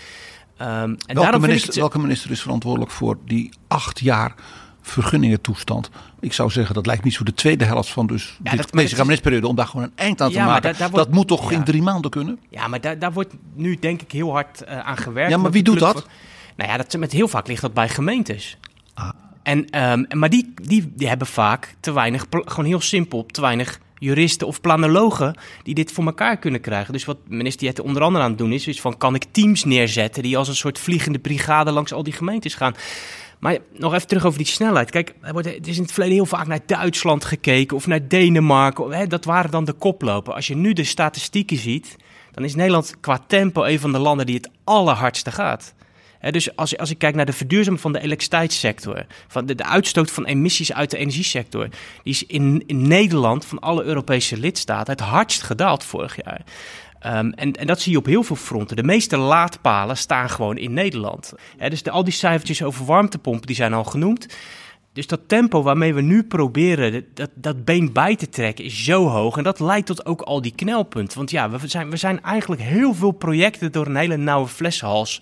Um, 0.61 0.97
en 1.05 1.15
welke, 1.15 1.39
minister, 1.39 1.67
het... 1.67 1.77
welke 1.77 1.99
minister 1.99 2.31
is 2.31 2.41
verantwoordelijk 2.41 2.91
voor 2.91 3.17
die 3.25 3.49
acht 3.67 3.99
jaar 3.99 4.35
vergunningentoestand. 4.81 5.89
Ik 6.19 6.33
zou 6.33 6.49
zeggen, 6.49 6.75
dat 6.75 6.85
lijkt 6.85 7.03
niet 7.03 7.13
zo 7.13 7.23
de 7.23 7.33
tweede 7.33 7.65
helft 7.65 7.89
van 7.89 8.07
dus 8.07 8.39
ja, 8.43 8.51
dit, 8.51 8.71
deze 8.71 8.95
kabinetsperiode 8.95 9.47
om 9.47 9.55
daar 9.55 9.67
gewoon 9.67 9.85
een 9.85 9.91
eind 9.95 10.21
aan 10.21 10.31
te 10.31 10.39
maken. 10.39 10.75
dat 10.91 11.11
moet 11.11 11.27
toch 11.27 11.51
in 11.51 11.63
drie 11.63 11.81
maanden 11.81 12.11
kunnen? 12.11 12.39
Ja, 12.49 12.67
maar 12.67 12.81
daar, 12.81 12.99
daar 12.99 13.13
wordt 13.13 13.33
nu 13.53 13.77
denk 13.79 14.01
ik 14.01 14.11
heel 14.11 14.31
hard 14.31 14.63
uh, 14.63 14.79
aan 14.79 14.97
gewerkt. 14.97 15.31
Ja, 15.31 15.37
maar 15.37 15.51
wie 15.51 15.63
doet 15.63 15.79
dat? 15.79 16.07
nou 16.55 16.69
ja, 16.69 16.77
dat, 16.77 16.97
met 16.97 17.11
heel 17.11 17.27
vaak 17.27 17.47
ligt 17.47 17.61
dat 17.61 17.73
bij 17.73 17.89
gemeentes. 17.89 18.57
Ah. 18.93 19.09
En, 19.43 19.91
um, 19.91 20.19
maar 20.19 20.29
die, 20.29 20.53
die, 20.61 20.93
die 20.95 21.07
hebben 21.07 21.27
vaak 21.27 21.75
te 21.79 21.91
weinig, 21.91 22.25
gewoon 22.29 22.65
heel 22.65 22.81
simpel, 22.81 23.25
te 23.25 23.41
weinig 23.41 23.79
juristen 24.01 24.47
of 24.47 24.61
planologen 24.61 25.37
die 25.63 25.75
dit 25.75 25.91
voor 25.91 26.05
elkaar 26.05 26.37
kunnen 26.37 26.61
krijgen. 26.61 26.93
Dus 26.93 27.05
wat 27.05 27.17
minister 27.27 27.67
Jette 27.67 27.83
onder 27.83 28.01
andere 28.01 28.23
aan 28.23 28.29
het 28.29 28.39
doen 28.39 28.51
is, 28.51 28.67
is 28.67 28.81
van 28.81 28.97
kan 28.97 29.15
ik 29.15 29.25
teams 29.31 29.63
neerzetten 29.63 30.23
die 30.23 30.37
als 30.37 30.47
een 30.47 30.55
soort 30.55 30.79
vliegende 30.79 31.19
brigade 31.19 31.71
langs 31.71 31.93
al 31.93 32.03
die 32.03 32.13
gemeentes 32.13 32.53
gaan. 32.53 32.75
Maar 33.39 33.57
nog 33.73 33.93
even 33.93 34.07
terug 34.07 34.25
over 34.25 34.37
die 34.37 34.47
snelheid. 34.47 34.91
Kijk, 34.91 35.13
er, 35.21 35.67
is 35.67 35.75
in 35.77 35.83
het 35.83 35.91
verleden 35.91 36.15
heel 36.15 36.25
vaak 36.25 36.47
naar 36.47 36.59
Duitsland 36.65 37.25
gekeken 37.25 37.77
of 37.77 37.87
naar 37.87 38.07
Denemarken. 38.07 39.09
Dat 39.09 39.25
waren 39.25 39.51
dan 39.51 39.65
de 39.65 39.73
koplopen. 39.73 40.33
Als 40.33 40.47
je 40.47 40.55
nu 40.55 40.73
de 40.73 40.83
statistieken 40.83 41.57
ziet, 41.57 41.95
dan 42.31 42.43
is 42.43 42.55
Nederland 42.55 42.99
qua 42.99 43.23
tempo 43.27 43.63
een 43.63 43.79
van 43.79 43.91
de 43.91 43.99
landen 43.99 44.25
die 44.25 44.35
het 44.35 44.49
allerhardste 44.63 45.31
gaat. 45.31 45.73
Dus 46.29 46.55
als, 46.55 46.77
als 46.77 46.91
ik 46.91 46.97
kijk 46.97 47.15
naar 47.15 47.25
de 47.25 47.33
verduurzaming 47.33 47.81
van 47.81 47.93
de 47.93 47.99
elektriciteitssector, 47.99 49.05
van 49.27 49.45
de, 49.45 49.55
de, 49.55 49.65
uitstoot 49.65 50.11
van 50.11 50.25
emissies 50.25 50.73
uit 50.73 50.89
de 50.89 50.97
energiesector, 50.97 51.67
die 52.03 52.13
is 52.13 52.25
in, 52.25 52.63
Nederland 52.67 53.45
van 53.45 53.59
alle 53.59 53.83
Europese 53.83 54.37
lidstaten 54.37 54.93
het 54.93 55.01
hardst 55.01 55.41
gedaald 55.41 55.83
vorig 55.83 56.17
jaar. 56.23 56.41
Um, 57.05 57.31
en, 57.33 57.53
en, 57.53 57.67
dat 57.67 57.81
zie 57.81 57.91
je 57.91 57.97
op 57.97 58.05
heel 58.05 58.23
veel 58.23 58.35
fronten. 58.35 58.75
De 58.75 58.83
meeste 58.83 59.17
laadpalen 59.17 59.97
staan 59.97 60.29
gewoon 60.29 60.57
in 60.57 60.73
Nederland. 60.73 61.33
dus 61.57 61.83
de, 61.83 61.91
al 61.91 62.03
die 62.03 62.13
cijfertjes 62.13 62.63
over 62.63 62.85
warmtepompen 62.85 63.47
die 63.47 63.55
zijn 63.55 63.73
al 63.73 63.83
genoemd. 63.83 64.27
Dus 64.93 65.07
dat 65.07 65.19
tempo 65.27 65.63
waarmee 65.63 65.93
we 65.93 66.01
nu 66.01 66.23
proberen 66.23 67.05
dat, 67.13 67.29
dat 67.33 67.65
been 67.65 67.93
bij 67.93 68.15
te 68.15 68.29
trekken 68.29 68.65
is 68.65 68.83
zo 68.83 69.07
hoog. 69.07 69.37
En 69.37 69.43
dat 69.43 69.59
leidt 69.59 69.85
tot 69.85 70.05
ook 70.05 70.21
al 70.21 70.41
die 70.41 70.55
knelpunten. 70.55 71.17
Want 71.17 71.31
ja, 71.31 71.49
we 71.49 71.67
zijn, 71.67 71.89
we 71.89 71.97
zijn 71.97 72.23
eigenlijk 72.23 72.61
heel 72.61 72.93
veel 72.93 73.11
projecten 73.11 73.71
door 73.71 73.85
een 73.85 73.95
hele 73.95 74.17
nauwe 74.17 74.47
flessenhals 74.47 75.21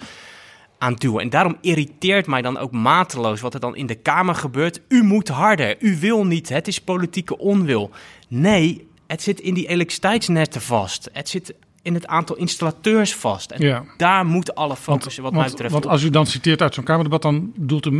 aan 0.79 0.93
duwen. 0.93 1.21
En 1.21 1.29
daarom 1.29 1.57
irriteert 1.61 2.27
mij 2.27 2.41
dan 2.41 2.57
ook 2.57 2.71
mateloos 2.71 3.41
wat 3.41 3.53
er 3.53 3.59
dan 3.59 3.75
in 3.75 3.85
de 3.85 3.95
Kamer 3.95 4.35
gebeurt. 4.35 4.81
U 4.87 5.03
moet 5.03 5.27
harder, 5.27 5.75
u 5.79 5.97
wil 5.99 6.25
niet, 6.25 6.49
het 6.49 6.67
is 6.67 6.81
politieke 6.81 7.37
onwil. 7.37 7.89
Nee, 8.27 8.87
het 9.07 9.21
zit 9.21 9.39
in 9.39 9.53
die 9.53 9.67
elektriciteitsnetten 9.67 10.61
vast. 10.61 11.09
Het 11.13 11.29
zit 11.29 11.53
in 11.81 11.93
het 11.93 12.07
aantal 12.07 12.35
installateurs 12.35 13.15
vast. 13.15 13.51
En 13.51 13.65
ja. 13.65 13.83
daar 13.97 14.25
moet 14.25 14.55
alle 14.55 14.75
focus 14.75 15.17
wat 15.17 15.33
mij 15.33 15.49
betreft 15.49 15.73
Want 15.73 15.87
als 15.87 16.03
u 16.03 16.09
dan 16.09 16.25
citeert 16.25 16.61
uit 16.61 16.73
zo'n 16.73 16.83
Kamerdebat, 16.83 17.21
dan 17.21 17.51
doelt 17.55 17.85
u 17.85 17.91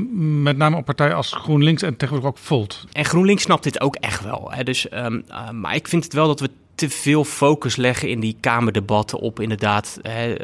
met 0.41 0.57
name 0.57 0.75
op 0.75 0.85
partijen 0.85 1.15
als 1.15 1.31
GroenLinks 1.31 1.81
en 1.81 1.97
tegenwoordig 1.97 2.29
ook 2.29 2.37
Volt. 2.37 2.85
En 2.91 3.05
GroenLinks 3.05 3.43
snapt 3.43 3.63
dit 3.63 3.81
ook 3.81 3.95
echt 3.95 4.23
wel. 4.23 4.51
Hè. 4.51 4.63
Dus, 4.63 4.87
um, 4.93 5.23
maar 5.51 5.75
ik 5.75 5.87
vind 5.87 6.03
het 6.03 6.13
wel 6.13 6.27
dat 6.27 6.39
we 6.39 6.49
te 6.79 6.89
veel 6.89 7.23
focus 7.23 7.75
leggen 7.75 8.09
in 8.09 8.19
die 8.19 8.37
Kamerdebatten 8.39 9.19
op 9.19 9.39
inderdaad 9.39 9.99
hè, 10.01 10.35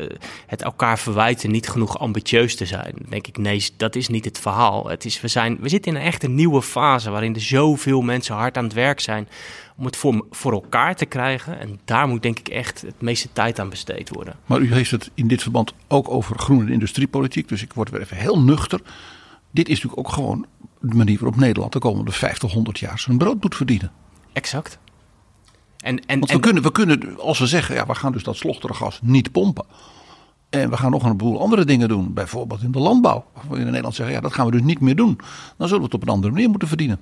het 0.47 0.61
elkaar 0.61 0.99
verwijten 0.99 1.51
niet 1.51 1.69
genoeg 1.69 1.99
ambitieus 1.99 2.55
te 2.55 2.65
zijn. 2.65 2.93
Dan 2.97 3.09
denk 3.09 3.27
ik, 3.27 3.37
nee, 3.37 3.69
dat 3.77 3.95
is 3.95 4.07
niet 4.07 4.25
het 4.25 4.39
verhaal. 4.39 4.89
Het 4.89 5.05
is, 5.05 5.21
we, 5.21 5.27
zijn, 5.27 5.57
we 5.61 5.69
zitten 5.69 5.91
in 5.91 5.97
een 5.97 6.05
echt 6.05 6.23
een 6.23 6.35
nieuwe 6.35 6.61
fase 6.61 7.09
waarin 7.09 7.35
er 7.35 7.41
zoveel 7.41 8.01
mensen 8.01 8.35
hard 8.35 8.57
aan 8.57 8.63
het 8.63 8.73
werk 8.73 8.99
zijn 8.99 9.27
om 9.77 9.85
het 9.85 9.95
voor, 9.95 10.25
voor 10.31 10.51
elkaar 10.51 10.95
te 10.95 11.05
krijgen. 11.05 11.59
En 11.59 11.79
daar 11.85 12.07
moet 12.07 12.21
denk 12.21 12.39
ik 12.39 12.47
echt 12.47 12.81
het 12.81 13.01
meeste 13.01 13.29
tijd 13.33 13.59
aan 13.59 13.69
besteed 13.69 14.09
worden. 14.09 14.35
Maar 14.45 14.59
u 14.59 14.73
heeft 14.73 14.91
het 14.91 15.11
in 15.13 15.27
dit 15.27 15.41
verband 15.41 15.73
ook 15.87 16.09
over 16.09 16.39
groene 16.39 16.71
industriepolitiek. 16.71 17.47
Dus 17.47 17.61
ik 17.61 17.73
word 17.73 17.89
weer 17.89 18.01
even 18.01 18.17
heel 18.17 18.39
nuchter. 18.39 18.81
Dit 19.51 19.69
is 19.69 19.75
natuurlijk 19.75 20.07
ook 20.07 20.13
gewoon 20.13 20.45
de 20.79 20.95
manier 20.95 21.19
waarop 21.19 21.39
Nederland 21.39 21.73
de 21.73 21.79
komende 21.79 22.11
50, 22.11 22.51
100 22.51 22.79
jaar 22.79 22.99
zijn 22.99 23.17
brood 23.17 23.43
moet 23.43 23.55
verdienen. 23.55 23.91
Exact. 24.33 24.79
En, 25.85 26.05
en, 26.05 26.19
Want 26.19 26.31
we, 26.31 26.39
kunnen, 26.39 26.63
we 26.63 26.71
kunnen, 26.71 27.19
als 27.19 27.39
we 27.39 27.47
zeggen, 27.47 27.75
ja, 27.75 27.85
we 27.85 27.95
gaan 27.95 28.11
dus 28.11 28.23
dat 28.23 28.35
slochtergas 28.35 28.99
niet 29.01 29.31
pompen. 29.31 29.65
En 30.49 30.69
we 30.69 30.77
gaan 30.77 30.91
nog 30.91 31.03
een 31.03 31.17
boel 31.17 31.41
andere 31.41 31.65
dingen 31.65 31.87
doen. 31.87 32.13
Bijvoorbeeld 32.13 32.61
in 32.61 32.71
de 32.71 32.79
landbouw. 32.79 33.25
Waar 33.33 33.43
we 33.49 33.57
in 33.57 33.65
Nederland 33.65 33.95
zeggen, 33.95 34.15
ja, 34.15 34.21
dat 34.21 34.33
gaan 34.33 34.45
we 34.45 34.51
dus 34.51 34.61
niet 34.61 34.79
meer 34.79 34.95
doen. 34.95 35.19
Dan 35.57 35.67
zullen 35.67 35.77
we 35.77 35.85
het 35.85 35.93
op 35.93 36.01
een 36.01 36.13
andere 36.13 36.33
manier 36.33 36.49
moeten 36.49 36.67
verdienen. 36.67 36.99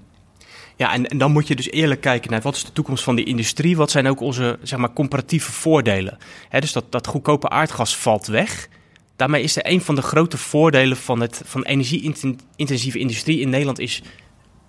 Ja, 0.75 0.93
en, 0.93 1.07
en, 1.07 1.17
dan 1.17 1.31
moet 1.31 1.47
je 1.47 1.55
dus 1.55 1.71
eerlijk 1.71 2.01
kijken 2.01 2.31
naar 2.31 2.41
wat 2.41 2.55
is 2.55 2.63
de 2.63 2.71
toekomst 2.71 3.03
van 3.03 3.15
die 3.15 3.25
industrie? 3.25 3.77
Wat 3.77 3.91
zijn 3.91 4.07
ook 4.07 4.21
onze 4.21 4.59
zeg 4.61 4.79
maar, 4.79 4.93
comparatieve 4.93 5.51
voordelen? 5.51 6.17
dus 6.49 6.71
dat, 6.71 6.91
dat 6.91 7.07
goedkope 7.07 7.49
aardgas 7.49 7.97
valt 7.97 8.27
weg. 8.27 8.69
Daarmee 9.15 9.43
is 9.43 9.55
er 9.55 9.71
een 9.71 9.81
van 9.81 9.95
de 9.95 10.01
grote 10.01 10.37
voordelen 10.37 10.97
van, 10.97 11.21
het, 11.21 11.41
van 11.45 11.63
energie-intensieve 11.63 12.99
industrie 12.99 13.39
in 13.39 13.49
Nederland 13.49 13.79
is 13.79 14.01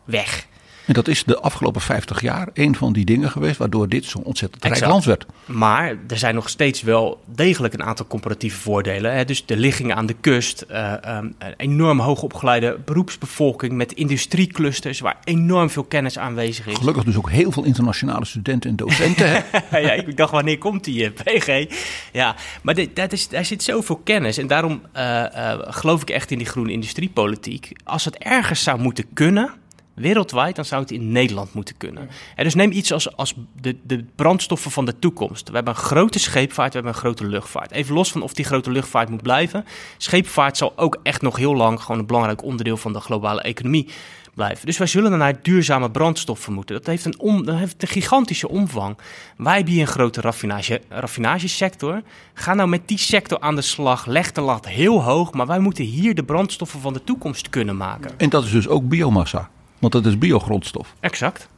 weg. 0.05 0.47
En 0.87 0.95
dat 0.95 1.09
is 1.09 1.25
de 1.25 1.41
afgelopen 1.41 1.81
50 1.81 2.21
jaar 2.21 2.49
een 2.55 2.77
van 2.77 2.93
die 2.93 3.05
dingen 3.05 3.31
geweest 3.31 3.57
waardoor 3.57 3.89
dit 3.89 4.05
zo'n 4.05 4.23
ontzettend 4.23 4.65
rijk 4.65 4.87
land 4.87 5.05
werd. 5.05 5.27
Maar 5.45 5.97
er 6.09 6.19
zijn 6.19 6.35
nog 6.35 6.49
steeds 6.49 6.83
wel 6.83 7.23
degelijk 7.27 7.75
een 7.75 7.83
aantal 7.83 8.07
comparatieve 8.07 8.61
voordelen. 8.61 9.15
Hè. 9.15 9.25
Dus 9.25 9.47
de 9.47 9.57
ligging 9.57 9.95
aan 9.95 10.07
de 10.07 10.17
kust, 10.21 10.65
uh, 10.71 10.93
um, 10.93 11.35
een 11.39 11.55
enorm 11.57 12.01
hoogopgeleide 12.01 12.79
beroepsbevolking 12.85 13.73
met 13.73 13.93
industrieclusters 13.93 15.01
waar 15.01 15.17
enorm 15.25 15.71
veel 15.71 15.85
kennis 15.85 16.19
aanwezig 16.19 16.67
is. 16.67 16.77
Gelukkig 16.77 17.05
dus 17.05 17.17
ook 17.17 17.31
heel 17.31 17.53
veel 17.53 17.65
internationale 17.65 18.25
studenten 18.25 18.71
en 18.71 18.77
docenten. 18.77 19.45
ja, 19.71 19.93
ik 19.93 20.17
dacht 20.17 20.33
wanneer 20.33 20.59
komt 20.59 20.85
die 20.85 21.03
uh, 21.03 21.11
PG? 21.11 21.75
Ja, 22.13 22.35
maar 22.63 22.75
dit, 22.75 22.97
dat 22.97 23.13
is, 23.13 23.29
daar 23.29 23.45
zit 23.45 23.63
zoveel 23.63 24.01
kennis 24.05 24.39
en 24.39 24.47
daarom 24.47 24.83
uh, 24.97 25.25
geloof 25.59 26.03
ik 26.03 26.11
echt 26.11 26.31
in 26.31 26.39
die 26.39 26.47
groene 26.47 26.73
industriepolitiek. 26.73 27.73
Als 27.85 28.05
het 28.05 28.17
ergens 28.19 28.63
zou 28.63 28.81
moeten 28.81 29.05
kunnen 29.13 29.51
wereldwijd, 29.95 30.57
dan 30.57 30.65
zou 30.65 30.83
het 30.83 30.91
in 30.91 31.13
Nederland 31.13 31.55
moeten 31.55 31.77
kunnen. 31.77 32.09
En 32.35 32.45
dus 32.45 32.55
neem 32.55 32.71
iets 32.71 32.93
als, 32.93 33.17
als 33.17 33.35
de, 33.61 33.77
de 33.83 34.05
brandstoffen 34.15 34.71
van 34.71 34.85
de 34.85 34.99
toekomst. 34.99 35.49
We 35.49 35.55
hebben 35.55 35.75
een 35.75 35.81
grote 35.81 36.19
scheepvaart, 36.19 36.69
we 36.69 36.75
hebben 36.75 36.93
een 36.93 37.01
grote 37.01 37.27
luchtvaart. 37.27 37.71
Even 37.71 37.95
los 37.95 38.13
van 38.13 38.23
of 38.23 38.35
die 38.35 38.45
grote 38.45 38.71
luchtvaart 38.71 39.09
moet 39.09 39.23
blijven. 39.23 39.65
Scheepvaart 39.97 40.57
zal 40.57 40.73
ook 40.77 40.99
echt 41.03 41.23
nog 41.23 41.37
heel 41.37 41.55
lang 41.55 41.81
gewoon 41.81 42.01
een 42.01 42.07
belangrijk 42.07 42.43
onderdeel 42.43 42.77
van 42.77 42.93
de 42.93 43.01
globale 43.01 43.43
economie 43.43 43.89
blijven. 44.35 44.67
Dus 44.67 44.79
wij 44.79 44.87
zullen 44.87 45.19
naar 45.19 45.43
duurzame 45.43 45.91
brandstoffen 45.91 46.53
moeten. 46.53 46.77
Dat 46.77 46.87
heeft 46.87 47.05
een, 47.05 47.19
om, 47.19 47.45
dat 47.45 47.57
heeft 47.57 47.83
een 47.83 47.89
gigantische 47.89 48.49
omvang. 48.49 48.99
Wij 49.37 49.55
hebben 49.55 49.73
hier 49.73 49.83
een 49.83 49.89
grote 49.89 50.21
raffinage, 50.21 50.81
raffinagesector. 50.89 52.03
Ga 52.35 52.55
nou 52.55 52.69
met 52.69 52.89
die 52.89 52.99
sector 52.99 53.41
aan 53.41 53.55
de 53.55 53.63
slag. 53.63 54.07
Leg 54.07 54.33
de 54.33 54.41
lat 54.41 54.69
heel 54.69 55.03
hoog. 55.03 55.33
Maar 55.33 55.47
wij 55.47 55.59
moeten 55.59 55.85
hier 55.85 56.15
de 56.15 56.25
brandstoffen 56.25 56.81
van 56.81 56.93
de 56.93 57.05
toekomst 57.05 57.51
kunnen 57.51 57.77
maken. 57.77 58.11
En 58.17 58.29
dat 58.29 58.45
is 58.45 58.51
dus 58.51 58.69
ook 58.69 58.89
biomassa. 58.89 59.51
Want 59.91 60.05
dat 60.05 60.13
is 60.13 60.19
biogrondstof. 60.19 60.95
Exact. 61.01 61.49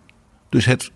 Dus 0.49 0.65
het 0.65 0.91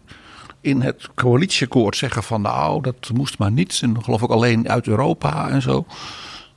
in 0.61 0.81
het 0.81 1.09
coalitieakkoord 1.15 1.97
zeggen 1.97 2.23
van 2.23 2.43
nou, 2.43 2.83
dat 2.83 3.11
moest 3.15 3.39
maar 3.39 3.51
niet. 3.53 3.81
En 3.83 4.05
geloof 4.05 4.23
ik 4.23 4.31
alleen 4.31 4.69
uit 4.69 4.87
Europa 4.87 5.49
en 5.49 5.63
zo. 5.63 5.87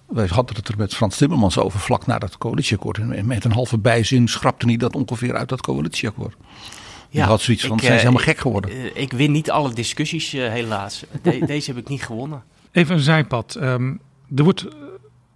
Wij 0.07 0.27
hadden 0.27 0.55
het 0.55 0.67
er 0.67 0.77
met 0.77 0.95
Frans 0.95 1.17
Timmermans 1.17 1.57
over 1.57 1.79
vlak 1.79 2.05
na 2.05 2.19
dat 2.19 2.37
coalitieakkoord. 2.37 2.97
En 2.97 3.25
met 3.25 3.45
een 3.45 3.51
halve 3.51 3.77
bijzin 3.77 4.27
schrapte 4.27 4.65
hij 4.65 4.77
dat 4.77 4.95
ongeveer 4.95 5.35
uit 5.35 5.49
dat 5.49 5.61
coalitieakkoord. 5.61 6.35
Ja, 7.09 7.25
had 7.25 7.41
zoiets 7.41 7.65
van, 7.65 7.77
ik, 7.77 7.83
zijn 7.83 7.93
ze 7.93 8.05
helemaal 8.05 8.25
gek 8.25 8.37
geworden. 8.37 8.85
Ik, 8.85 8.93
eh, 8.93 9.01
ik 9.01 9.11
win 9.11 9.31
niet 9.31 9.51
alle 9.51 9.73
discussies 9.73 10.33
uh, 10.33 10.49
helaas. 10.49 11.03
deze 11.45 11.71
heb 11.71 11.79
ik 11.79 11.89
niet 11.89 12.03
gewonnen. 12.03 12.43
Even 12.71 12.95
een 12.95 13.01
zijpad. 13.01 13.57
Um, 13.61 13.99
er 14.35 14.43
wordt 14.43 14.67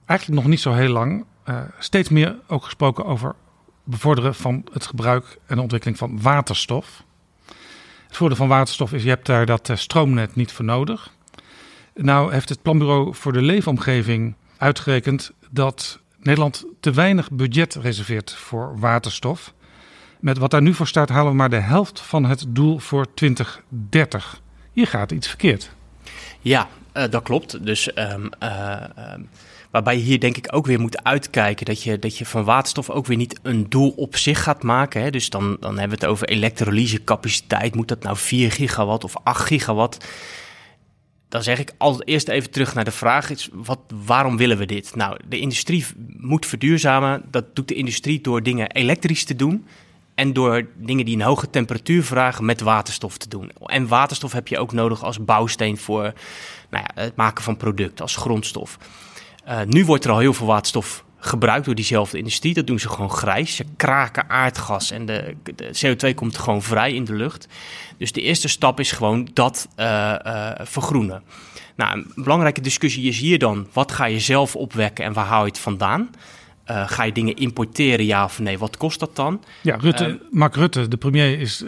eigenlijk 0.05 0.41
nog 0.41 0.49
niet 0.49 0.61
zo 0.61 0.73
heel 0.73 0.91
lang 0.91 1.25
uh, 1.49 1.61
steeds 1.79 2.09
meer 2.09 2.35
ook 2.47 2.63
gesproken 2.63 3.05
over 3.05 3.35
bevorderen 3.87 4.35
van 4.35 4.65
het 4.73 4.85
gebruik 4.85 5.37
en 5.45 5.59
ontwikkeling 5.59 5.97
van 5.97 6.21
waterstof. 6.21 7.03
Het 8.07 8.17
voordeel 8.17 8.37
van 8.37 8.47
waterstof 8.47 8.93
is, 8.93 9.03
je 9.03 9.09
hebt 9.09 9.25
daar 9.25 9.45
dat 9.45 9.69
eh, 9.69 9.75
stroomnet 9.75 10.35
niet 10.35 10.51
voor 10.51 10.65
nodig. 10.65 11.13
Nou 11.93 12.31
heeft 12.31 12.49
het 12.49 12.61
Planbureau 12.61 13.15
voor 13.15 13.33
de 13.33 13.41
Leefomgeving 13.41 14.35
uitgerekend 14.57 15.31
dat 15.49 15.99
Nederland 16.19 16.65
te 16.79 16.91
weinig 16.91 17.31
budget 17.31 17.75
reserveert 17.75 18.33
voor 18.33 18.79
waterstof. 18.79 19.53
Met 20.19 20.37
wat 20.37 20.51
daar 20.51 20.61
nu 20.61 20.73
voor 20.73 20.87
staat 20.87 21.09
halen 21.09 21.31
we 21.31 21.37
maar 21.37 21.49
de 21.49 21.55
helft 21.55 21.99
van 21.99 22.25
het 22.25 22.45
doel 22.47 22.79
voor 22.79 23.13
2030. 23.13 24.41
Hier 24.71 24.87
gaat 24.87 25.11
iets 25.11 25.27
verkeerd. 25.27 25.71
Ja, 26.39 26.67
uh, 26.93 27.03
dat 27.09 27.23
klopt. 27.23 27.65
Dus 27.65 27.97
um, 27.97 28.29
waarbij 29.77 29.97
je 29.97 30.07
hier 30.07 30.19
denk 30.19 30.37
ik 30.37 30.55
ook 30.55 30.65
weer 30.65 30.79
moet 30.79 31.03
uitkijken 31.03 31.65
dat 31.65 31.83
je, 31.83 31.99
dat 31.99 32.17
je 32.17 32.25
van 32.25 32.43
waterstof 32.43 32.89
ook 32.89 33.05
weer 33.05 33.17
niet 33.17 33.39
een 33.43 33.69
doel 33.69 33.89
op 33.89 34.15
zich 34.15 34.43
gaat 34.43 34.63
maken. 34.63 35.01
Hè. 35.01 35.09
Dus 35.09 35.29
dan, 35.29 35.57
dan 35.59 35.77
hebben 35.77 35.99
we 35.99 36.05
het 36.05 36.13
over 36.13 36.27
elektrolysecapaciteit. 36.27 37.75
Moet 37.75 37.87
dat 37.87 38.03
nou 38.03 38.17
4 38.17 38.51
gigawatt 38.51 39.03
of 39.03 39.15
8 39.23 39.45
gigawatt? 39.45 40.05
dan 41.29 41.43
zeg 41.43 41.59
ik 41.59 41.73
altijd 41.77 42.07
eerst 42.07 42.27
even 42.27 42.51
terug 42.51 42.73
naar 42.73 42.83
de 42.83 42.91
vraag: 42.91 43.29
is, 43.29 43.49
wat, 43.53 43.79
waarom 44.05 44.37
willen 44.37 44.57
we 44.57 44.65
dit? 44.65 44.95
Nou, 44.95 45.17
de 45.29 45.39
industrie 45.39 45.85
moet 46.17 46.45
verduurzamen. 46.45 47.23
Dat 47.31 47.55
doet 47.55 47.67
de 47.67 47.73
industrie 47.73 48.21
door 48.21 48.43
dingen 48.43 48.71
elektrisch 48.71 49.23
te 49.23 49.35
doen. 49.35 49.65
En 50.15 50.33
door 50.33 50.67
dingen 50.75 51.05
die 51.05 51.15
een 51.15 51.21
hoge 51.21 51.49
temperatuur 51.49 52.03
vragen 52.03 52.45
met 52.45 52.61
waterstof 52.61 53.17
te 53.17 53.29
doen. 53.29 53.51
En 53.65 53.87
waterstof 53.87 54.31
heb 54.31 54.47
je 54.47 54.59
ook 54.59 54.71
nodig 54.71 55.03
als 55.03 55.25
bouwsteen 55.25 55.77
voor 55.77 56.13
nou 56.69 56.85
ja, 56.87 57.01
het 57.01 57.15
maken 57.15 57.43
van 57.43 57.57
producten, 57.57 58.03
als 58.03 58.15
grondstof. 58.15 58.77
Uh, 59.47 59.61
nu 59.67 59.85
wordt 59.85 60.05
er 60.05 60.11
al 60.11 60.19
heel 60.19 60.33
veel 60.33 60.47
waterstof 60.47 61.05
gebruikt 61.19 61.65
door 61.65 61.75
diezelfde 61.75 62.17
industrie. 62.17 62.53
Dat 62.53 62.67
doen 62.67 62.79
ze 62.79 62.89
gewoon 62.89 63.09
grijs. 63.09 63.55
Ze 63.55 63.65
kraken 63.77 64.29
aardgas 64.29 64.91
en 64.91 65.05
de, 65.05 65.35
de 65.55 65.95
CO2 66.11 66.15
komt 66.15 66.37
gewoon 66.37 66.61
vrij 66.61 66.93
in 66.93 67.05
de 67.05 67.13
lucht. 67.13 67.47
Dus 67.97 68.11
de 68.11 68.21
eerste 68.21 68.47
stap 68.47 68.79
is 68.79 68.91
gewoon 68.91 69.29
dat 69.33 69.67
uh, 69.79 70.15
uh, 70.25 70.51
vergroenen. 70.59 71.23
Nou, 71.75 71.97
een 71.97 72.23
belangrijke 72.23 72.61
discussie 72.61 73.07
is 73.07 73.19
hier 73.19 73.39
dan: 73.39 73.67
wat 73.73 73.91
ga 73.91 74.05
je 74.05 74.19
zelf 74.19 74.55
opwekken 74.55 75.05
en 75.05 75.13
waar 75.13 75.25
haal 75.25 75.41
je 75.41 75.49
het 75.49 75.59
vandaan? 75.59 76.09
Uh, 76.71 76.89
ga 76.89 77.03
je 77.03 77.11
dingen 77.11 77.35
importeren, 77.35 78.05
ja 78.05 78.23
of 78.23 78.39
nee? 78.39 78.57
Wat 78.57 78.77
kost 78.77 78.99
dat 78.99 79.15
dan? 79.15 79.43
Ja, 79.61 79.75
Rutte, 79.75 80.19
Mark 80.31 80.55
Rutte, 80.55 80.87
de 80.87 80.97
premier, 80.97 81.39
is 81.39 81.63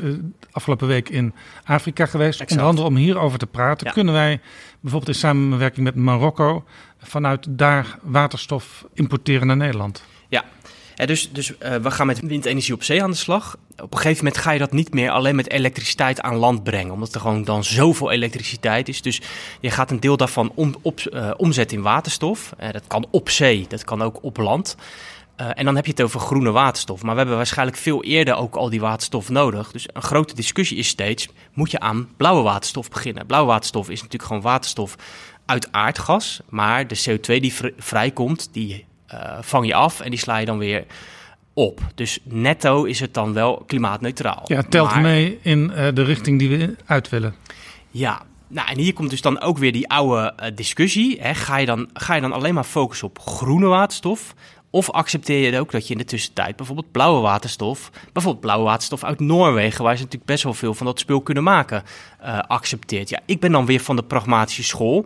afgelopen 0.51 0.87
week 0.87 1.09
in 1.09 1.33
Afrika 1.63 2.05
geweest. 2.05 2.39
Exact. 2.39 2.51
Onder 2.51 2.65
andere 2.65 2.87
om 2.87 2.95
hierover 2.95 3.39
te 3.39 3.45
praten. 3.45 3.87
Ja. 3.87 3.93
Kunnen 3.93 4.13
wij 4.13 4.41
bijvoorbeeld 4.79 5.15
in 5.15 5.19
samenwerking 5.19 5.85
met 5.85 5.95
Marokko 5.95 6.63
vanuit 7.01 7.45
daar 7.49 7.97
waterstof 8.01 8.85
importeren 8.93 9.47
naar 9.47 9.57
Nederland? 9.57 10.03
Ja, 10.27 10.43
ja 10.95 11.05
dus, 11.05 11.31
dus 11.31 11.51
uh, 11.51 11.75
we 11.75 11.91
gaan 11.91 12.07
met 12.07 12.19
windenergie 12.19 12.73
op 12.73 12.83
zee 12.83 13.03
aan 13.03 13.11
de 13.11 13.17
slag. 13.17 13.57
Op 13.81 13.93
een 13.93 13.99
gegeven 13.99 14.23
moment 14.23 14.41
ga 14.41 14.51
je 14.51 14.59
dat 14.59 14.71
niet 14.71 14.93
meer 14.93 15.09
alleen 15.09 15.35
met 15.35 15.49
elektriciteit 15.49 16.21
aan 16.21 16.35
land 16.35 16.63
brengen, 16.63 16.93
omdat 16.93 17.13
er 17.13 17.21
gewoon 17.21 17.43
dan 17.43 17.63
zoveel 17.63 18.11
elektriciteit 18.11 18.87
is. 18.87 19.01
Dus 19.01 19.21
je 19.59 19.71
gaat 19.71 19.91
een 19.91 19.99
deel 19.99 20.17
daarvan 20.17 20.51
om, 20.55 20.75
op, 20.81 20.99
uh, 20.99 21.31
omzetten 21.37 21.77
in 21.77 21.83
waterstof. 21.83 22.53
Dat 22.71 22.83
kan 22.87 23.07
op 23.11 23.29
zee, 23.29 23.65
dat 23.67 23.83
kan 23.83 24.01
ook 24.01 24.23
op 24.23 24.37
land. 24.37 24.75
Uh, 25.41 25.49
en 25.53 25.65
dan 25.65 25.75
heb 25.75 25.85
je 25.85 25.91
het 25.91 26.01
over 26.01 26.19
groene 26.19 26.51
waterstof. 26.51 27.01
Maar 27.01 27.11
we 27.11 27.17
hebben 27.17 27.37
waarschijnlijk 27.37 27.77
veel 27.77 28.03
eerder 28.03 28.35
ook 28.35 28.55
al 28.55 28.69
die 28.69 28.79
waterstof 28.79 29.29
nodig. 29.29 29.71
Dus 29.71 29.87
een 29.93 30.01
grote 30.01 30.35
discussie 30.35 30.77
is 30.77 30.87
steeds: 30.87 31.27
moet 31.53 31.71
je 31.71 31.79
aan 31.79 32.09
blauwe 32.17 32.41
waterstof 32.41 32.89
beginnen? 32.89 33.25
Blauwe 33.25 33.47
waterstof 33.47 33.89
is 33.89 33.95
natuurlijk 33.95 34.23
gewoon 34.23 34.41
waterstof 34.41 34.95
uit 35.45 35.71
aardgas. 35.71 36.39
Maar 36.49 36.87
de 36.87 37.03
CO2 37.09 37.39
die 37.39 37.53
vr 37.53 37.67
vrijkomt, 37.77 38.49
die 38.51 38.85
uh, 39.13 39.37
vang 39.41 39.65
je 39.65 39.73
af 39.73 39.99
en 39.99 40.09
die 40.09 40.19
sla 40.19 40.37
je 40.37 40.45
dan 40.45 40.57
weer 40.57 40.85
op. 41.53 41.81
Dus 41.95 42.19
netto 42.23 42.83
is 42.83 42.99
het 42.99 43.13
dan 43.13 43.33
wel 43.33 43.63
klimaatneutraal. 43.67 44.43
Ja, 44.45 44.55
het 44.55 44.71
telt 44.71 44.89
maar, 44.89 45.01
mee 45.01 45.39
in 45.41 45.71
uh, 45.75 45.87
de 45.93 46.03
richting 46.03 46.39
die 46.39 46.57
we 46.57 46.75
uit 46.85 47.09
willen. 47.09 47.35
Ja, 47.91 48.21
nou, 48.47 48.69
en 48.69 48.77
hier 48.77 48.93
komt 48.93 49.09
dus 49.09 49.21
dan 49.21 49.41
ook 49.41 49.57
weer 49.57 49.71
die 49.71 49.89
oude 49.89 50.33
uh, 50.39 50.45
discussie. 50.55 51.21
Hè. 51.21 51.35
Ga, 51.35 51.57
je 51.57 51.65
dan, 51.65 51.89
ga 51.93 52.15
je 52.15 52.21
dan 52.21 52.31
alleen 52.31 52.53
maar 52.53 52.63
focussen 52.63 53.07
op 53.07 53.19
groene 53.19 53.67
waterstof? 53.67 54.33
Of 54.71 54.91
accepteer 54.91 55.51
je 55.51 55.59
ook 55.59 55.71
dat 55.71 55.87
je 55.87 55.93
in 55.93 55.99
de 55.99 56.05
tussentijd 56.05 56.55
bijvoorbeeld 56.55 56.91
blauwe 56.91 57.21
waterstof, 57.21 57.91
bijvoorbeeld 58.13 58.43
blauwe 58.43 58.63
waterstof 58.63 59.03
uit 59.03 59.19
Noorwegen, 59.19 59.83
waar 59.83 59.95
ze 59.95 60.03
natuurlijk 60.03 60.31
best 60.31 60.43
wel 60.43 60.53
veel 60.53 60.73
van 60.73 60.85
dat 60.85 60.99
spul 60.99 61.21
kunnen 61.21 61.43
maken, 61.43 61.83
uh, 62.21 62.39
accepteert? 62.39 63.09
Ja, 63.09 63.19
ik 63.25 63.39
ben 63.39 63.51
dan 63.51 63.65
weer 63.65 63.79
van 63.79 63.95
de 63.95 64.03
pragmatische 64.03 64.63
school. 64.63 65.05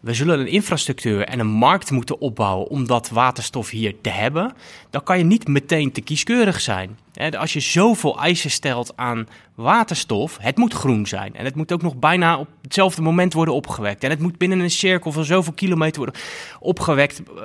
We 0.00 0.14
zullen 0.14 0.40
een 0.40 0.46
infrastructuur 0.46 1.24
en 1.24 1.38
een 1.38 1.46
markt 1.46 1.90
moeten 1.90 2.20
opbouwen 2.20 2.68
om 2.68 2.86
dat 2.86 3.08
waterstof 3.08 3.70
hier 3.70 3.94
te 4.00 4.10
hebben. 4.10 4.52
Dan 4.90 5.02
kan 5.02 5.18
je 5.18 5.24
niet 5.24 5.48
meteen 5.48 5.92
te 5.92 6.00
kieskeurig 6.00 6.60
zijn. 6.60 6.98
Als 7.38 7.52
je 7.52 7.60
zoveel 7.60 8.20
eisen 8.20 8.50
stelt 8.50 8.96
aan 8.96 9.26
waterstof, 9.54 10.38
het 10.40 10.56
moet 10.56 10.72
groen 10.72 11.06
zijn. 11.06 11.34
En 11.34 11.44
het 11.44 11.54
moet 11.54 11.72
ook 11.72 11.82
nog 11.82 11.96
bijna 11.96 12.38
op 12.38 12.48
hetzelfde 12.62 13.02
moment 13.02 13.32
worden 13.32 13.54
opgewekt. 13.54 14.04
En 14.04 14.10
het 14.10 14.20
moet 14.20 14.38
binnen 14.38 14.58
een 14.58 14.70
cirkel 14.70 15.12
van 15.12 15.24
zoveel 15.24 15.52
kilometer 15.52 16.02
worden 16.02 16.20
opgewekt 16.60 17.22
uh, 17.36 17.42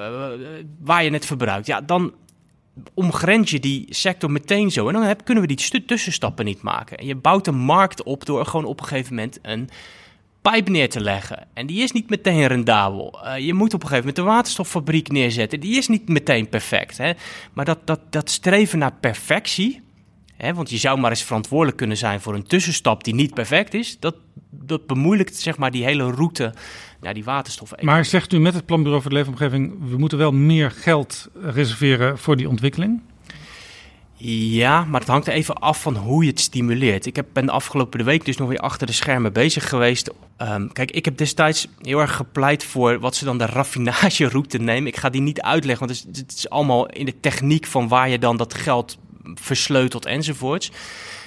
waar 0.80 1.04
je 1.04 1.12
het 1.12 1.26
verbruikt. 1.26 1.68
Ja, 1.68 1.82
dan 1.82 2.14
omgrens 2.94 3.52
je 3.52 3.60
die 3.60 3.86
sector 3.90 4.32
meteen 4.32 4.72
zo. 4.72 4.88
En 4.88 4.94
dan 4.94 5.16
kunnen 5.24 5.48
we 5.48 5.56
die 5.56 5.86
tussenstappen 5.86 6.46
niet 6.46 6.62
maken. 6.62 6.98
En 6.98 7.06
je 7.06 7.16
bouwt 7.16 7.48
een 7.48 7.56
markt 7.56 8.04
op 8.04 8.26
door 8.26 8.46
gewoon 8.46 8.66
op 8.66 8.80
een 8.80 8.86
gegeven 8.88 9.16
moment 9.16 9.40
een 9.42 9.70
pijp 10.44 10.70
neer 10.70 10.90
te 10.90 11.02
leggen. 11.02 11.48
En 11.54 11.66
die 11.66 11.84
is 11.84 11.92
niet 11.92 12.10
meteen 12.10 12.48
rendabel. 12.48 13.20
Uh, 13.24 13.38
je 13.38 13.54
moet 13.54 13.74
op 13.74 13.82
een 13.82 13.88
gegeven 13.88 14.08
moment 14.08 14.18
een 14.18 14.34
waterstoffabriek 14.34 15.12
neerzetten. 15.12 15.60
Die 15.60 15.78
is 15.78 15.88
niet 15.88 16.10
meteen 16.10 16.50
perfect. 16.50 16.98
Hè? 16.98 17.12
Maar 17.54 17.66
dat, 17.66 17.80
dat, 17.86 18.00
dat 18.10 18.30
streven 18.30 18.80
naar 18.80 18.94
perfectie. 19.00 19.82
Hè, 20.38 20.54
want 20.54 20.70
je 20.70 20.78
zou 20.78 21.00
maar 21.00 21.10
eens 21.10 21.24
verantwoordelijk 21.24 21.78
kunnen 21.78 21.98
zijn 21.98 22.22
voor 22.22 22.34
een 22.34 22.48
tussenstap 22.48 23.04
die 23.04 23.16
niet 23.16 23.34
perfect 23.34 23.74
is. 23.74 24.00
Dat, 24.00 24.16
dat 24.50 24.88
bemoeilijkt 24.88 25.36
zeg 25.36 25.58
maar 25.58 25.72
die 25.72 25.84
hele 25.84 26.12
route 26.12 26.54
naar 27.02 27.14
die 27.14 27.24
waterstof. 27.24 27.72
Maar 27.82 28.06
zegt 28.06 28.34
u 28.34 28.40
met 28.40 28.54
het 28.54 28.66
Planbureau 28.66 29.02
voor 29.02 29.12
de 29.12 29.18
Leefomgeving... 29.18 29.76
we 29.90 29.98
moeten 29.98 30.18
wel 30.18 30.32
meer 30.32 30.72
geld 30.72 31.30
reserveren 31.34 32.18
voor 32.18 32.38
die 32.38 32.50
ontwikkeling? 32.50 33.02
Ja, 34.26 34.86
maar 34.86 35.00
het 35.00 35.10
hangt 35.10 35.28
er 35.28 35.34
even 35.34 35.56
af 35.56 35.82
van 35.82 35.96
hoe 35.96 36.24
je 36.24 36.30
het 36.30 36.40
stimuleert. 36.40 37.06
Ik 37.06 37.22
ben 37.34 37.46
de 37.46 37.52
afgelopen 37.52 38.06
week 38.06 38.26
dus 38.26 38.38
nog 38.38 38.50
weer 38.50 38.60
achter 38.60 38.88
de 38.88 38.94
schermen 38.94 39.34
bezig 39.34 39.70
geweest. 39.70 40.10
Um, 40.38 40.72
kijk, 40.72 40.92
ik 40.92 41.06
heb 41.06 41.18
destijds 41.18 41.68
heel 41.82 42.00
erg 42.00 42.16
gepleit 42.16 42.64
voor 42.64 43.00
wat 43.00 43.16
ze 43.16 43.26
dan 43.26 43.38
de 43.38 43.46
raffinageroute 43.46 44.58
nemen. 44.58 44.88
Ik 44.88 44.98
ga 44.98 45.10
die 45.10 45.22
niet 45.22 45.42
uitleggen, 45.42 45.88
want 45.88 46.00
het 46.00 46.16
is, 46.16 46.22
het 46.22 46.34
is 46.38 46.50
allemaal 46.50 46.90
in 46.90 47.06
de 47.06 47.20
techniek 47.20 47.66
van 47.66 47.88
waar 47.88 48.10
je 48.10 48.20
dan 48.20 48.38
dat 48.38 48.54
geld 48.54 48.98
versleutelt 49.34 50.06
enzovoorts. 50.06 50.72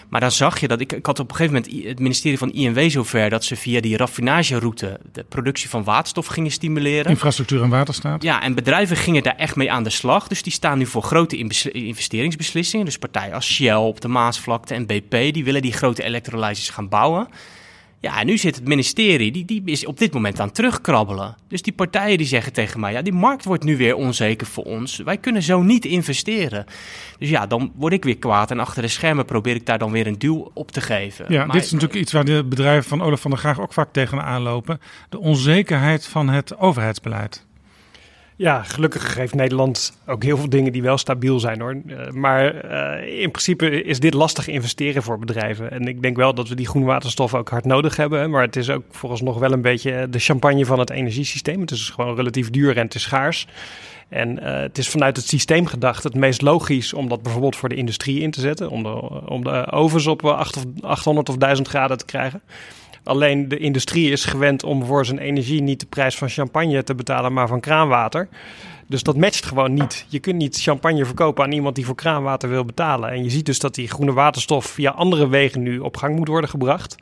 Maar 0.09 0.21
dan 0.21 0.31
zag 0.31 0.61
je 0.61 0.69
dat 0.69 0.81
ik, 0.81 0.93
ik 0.93 1.07
had 1.07 1.19
op 1.19 1.31
een 1.31 1.37
gegeven 1.37 1.63
moment 1.63 1.85
het 1.87 1.99
ministerie 1.99 2.39
van 2.39 2.53
INW 2.53 2.91
zover 2.91 3.31
dat 3.31 3.45
ze 3.45 3.57
via 3.57 3.81
die 3.81 3.97
raffinageroute 3.97 5.01
de 5.13 5.25
productie 5.25 5.69
van 5.69 5.85
waterstof 5.85 6.27
gingen 6.27 6.51
stimuleren. 6.51 7.11
Infrastructuur 7.11 7.63
en 7.63 7.69
waterstaat. 7.69 8.23
Ja, 8.23 8.43
en 8.43 8.55
bedrijven 8.55 8.97
gingen 8.97 9.23
daar 9.23 9.37
echt 9.37 9.57
mee 9.57 9.73
aan 9.73 9.83
de 9.83 9.91
slag. 9.91 10.29
Dus 10.29 10.43
die 10.43 10.53
staan 10.53 10.79
nu 10.79 10.87
voor 10.87 11.03
grote 11.03 11.37
investeringsbeslissingen. 11.73 12.85
Dus 12.85 12.99
partijen 12.99 13.35
als 13.35 13.47
Shell 13.47 13.75
op 13.75 14.01
de 14.01 14.09
Maasvlakte 14.09 14.75
en 14.75 14.87
BP, 14.87 15.11
die 15.11 15.45
willen 15.45 15.63
die 15.63 15.73
grote 15.73 16.03
elektrolyses 16.03 16.71
gaan 16.71 16.89
bouwen. 16.89 17.29
Ja, 18.01 18.21
en 18.21 18.27
nu 18.27 18.39
zit 18.39 18.57
het 18.57 18.69
ministerie, 18.69 19.33
die, 19.33 19.45
die 19.45 19.63
is 19.65 19.87
op 19.87 19.99
dit 19.99 20.13
moment 20.13 20.41
aan 20.41 20.47
het 20.47 20.55
terugkrabbelen. 20.55 21.37
Dus 21.49 21.63
die 21.63 21.73
partijen 21.73 22.19
die 22.19 22.27
zeggen 22.27 22.53
tegen 22.53 22.81
mij, 22.81 22.93
ja, 22.93 23.03
die 23.03 23.13
markt 23.13 23.45
wordt 23.45 23.65
nu 23.65 23.77
weer 23.77 23.97
onzeker 23.97 24.47
voor 24.47 24.65
ons. 24.65 24.97
Wij 24.97 25.17
kunnen 25.17 25.43
zo 25.43 25.63
niet 25.63 25.85
investeren. 25.85 26.65
Dus 27.19 27.29
ja, 27.29 27.47
dan 27.47 27.73
word 27.75 27.93
ik 27.93 28.05
weer 28.05 28.19
kwaad 28.19 28.51
en 28.51 28.61
achter 28.61 28.83
de 28.83 28.89
schermen 28.89 29.25
probeer 29.25 29.55
ik 29.55 29.67
daar 29.67 29.79
dan 29.79 29.91
weer 29.91 30.07
een 30.07 30.19
duw 30.19 30.51
op 30.55 30.71
te 30.71 30.81
geven. 30.81 31.25
Ja, 31.29 31.45
maar 31.45 31.57
dit 31.57 31.65
is 31.65 31.73
natuurlijk 31.73 32.01
iets 32.01 32.13
waar 32.13 32.25
de 32.25 32.45
bedrijven 32.45 32.89
van 32.89 33.03
Olaf 33.03 33.21
van 33.21 33.31
der 33.31 33.41
Graag 33.41 33.61
ook 33.61 33.73
vaak 33.73 33.93
tegenaan 33.93 34.43
lopen. 34.43 34.81
De 35.09 35.19
onzekerheid 35.19 36.07
van 36.07 36.29
het 36.29 36.59
overheidsbeleid. 36.59 37.46
Ja, 38.39 38.63
gelukkig 38.63 39.13
geeft 39.13 39.35
Nederland 39.35 39.99
ook 40.07 40.23
heel 40.23 40.37
veel 40.37 40.49
dingen 40.49 40.73
die 40.73 40.83
wel 40.83 40.99
stabiel 40.99 41.41
zijn 41.41 41.61
hoor. 41.61 41.75
Uh, 41.87 42.11
maar 42.11 42.65
uh, 42.65 43.21
in 43.21 43.31
principe 43.31 43.83
is 43.83 44.01
dit 44.01 44.15
lastig 44.15 44.49
investeren 44.49 45.03
voor 45.03 45.19
bedrijven. 45.19 45.71
En 45.71 45.89
ik 45.89 46.03
denk 46.03 46.17
wel 46.17 46.35
dat 46.35 46.49
we 46.49 46.55
die 46.55 46.67
groene 46.67 46.87
waterstof 46.87 47.35
ook 47.35 47.49
hard 47.49 47.65
nodig 47.65 47.97
hebben. 47.97 48.31
Maar 48.31 48.43
het 48.43 48.57
is 48.57 48.71
ook 48.71 48.83
vooralsnog 48.91 49.39
wel 49.39 49.53
een 49.53 49.63
beetje 49.63 50.07
de 50.11 50.19
champagne 50.19 50.65
van 50.65 50.79
het 50.79 50.91
energiesysteem. 50.91 51.61
Het 51.61 51.71
is 51.71 51.91
gewoon 51.91 52.17
relatief 52.17 52.51
duur 52.51 52.77
en 52.77 52.89
is 52.89 53.03
schaars. 53.03 53.47
En 54.09 54.43
het 54.43 54.79
is 54.79 54.89
vanuit 54.89 55.17
het 55.17 55.29
systeem 55.29 55.67
gedacht 55.67 56.03
het 56.03 56.15
meest 56.15 56.43
logisch 56.43 56.93
om 56.93 57.09
dat 57.09 57.23
bijvoorbeeld 57.23 57.57
voor 57.57 57.69
de 57.69 57.75
industrie 57.75 58.21
in 58.21 58.31
te 58.31 58.41
zetten. 58.41 58.71
Om 58.71 58.83
de, 58.83 59.29
om 59.29 59.45
de 59.45 59.73
ovens 59.73 60.07
op 60.07 60.25
800 60.25 61.29
of 61.29 61.37
1000 61.37 61.69
graden 61.69 61.99
te 61.99 62.05
krijgen. 62.05 62.43
Alleen 63.07 63.49
de 63.49 63.59
industrie 63.59 64.11
is 64.11 64.25
gewend 64.25 64.65
om 64.65 64.85
voor 64.85 65.05
zijn 65.05 65.19
energie 65.19 65.63
niet 65.63 65.81
de 65.81 65.87
prijs 65.87 66.17
van 66.17 66.29
champagne 66.29 66.83
te 66.83 66.95
betalen, 66.95 67.33
maar 67.33 67.49
van 67.49 67.61
kraanwater. 67.61 68.29
Dus 68.87 69.03
dat 69.03 69.17
matcht 69.17 69.47
gewoon 69.47 69.75
niet. 69.75 70.07
Je 70.09 70.19
kunt 70.19 70.37
niet 70.37 70.63
champagne 70.63 71.05
verkopen 71.05 71.45
aan 71.45 71.53
iemand 71.53 71.75
die 71.75 71.85
voor 71.85 71.95
kraanwater 71.95 72.49
wil 72.49 72.65
betalen. 72.65 73.11
En 73.11 73.25
je 73.25 73.31
ziet 73.31 73.47
dus 73.47 73.59
dat 73.59 73.75
die 73.75 73.89
groene 73.89 74.13
waterstof 74.13 74.67
via 74.67 74.91
andere 74.91 75.29
wegen 75.29 75.63
nu 75.63 75.79
op 75.79 75.97
gang 75.97 76.17
moet 76.17 76.29
worden 76.29 76.51
gebracht. 76.51 76.97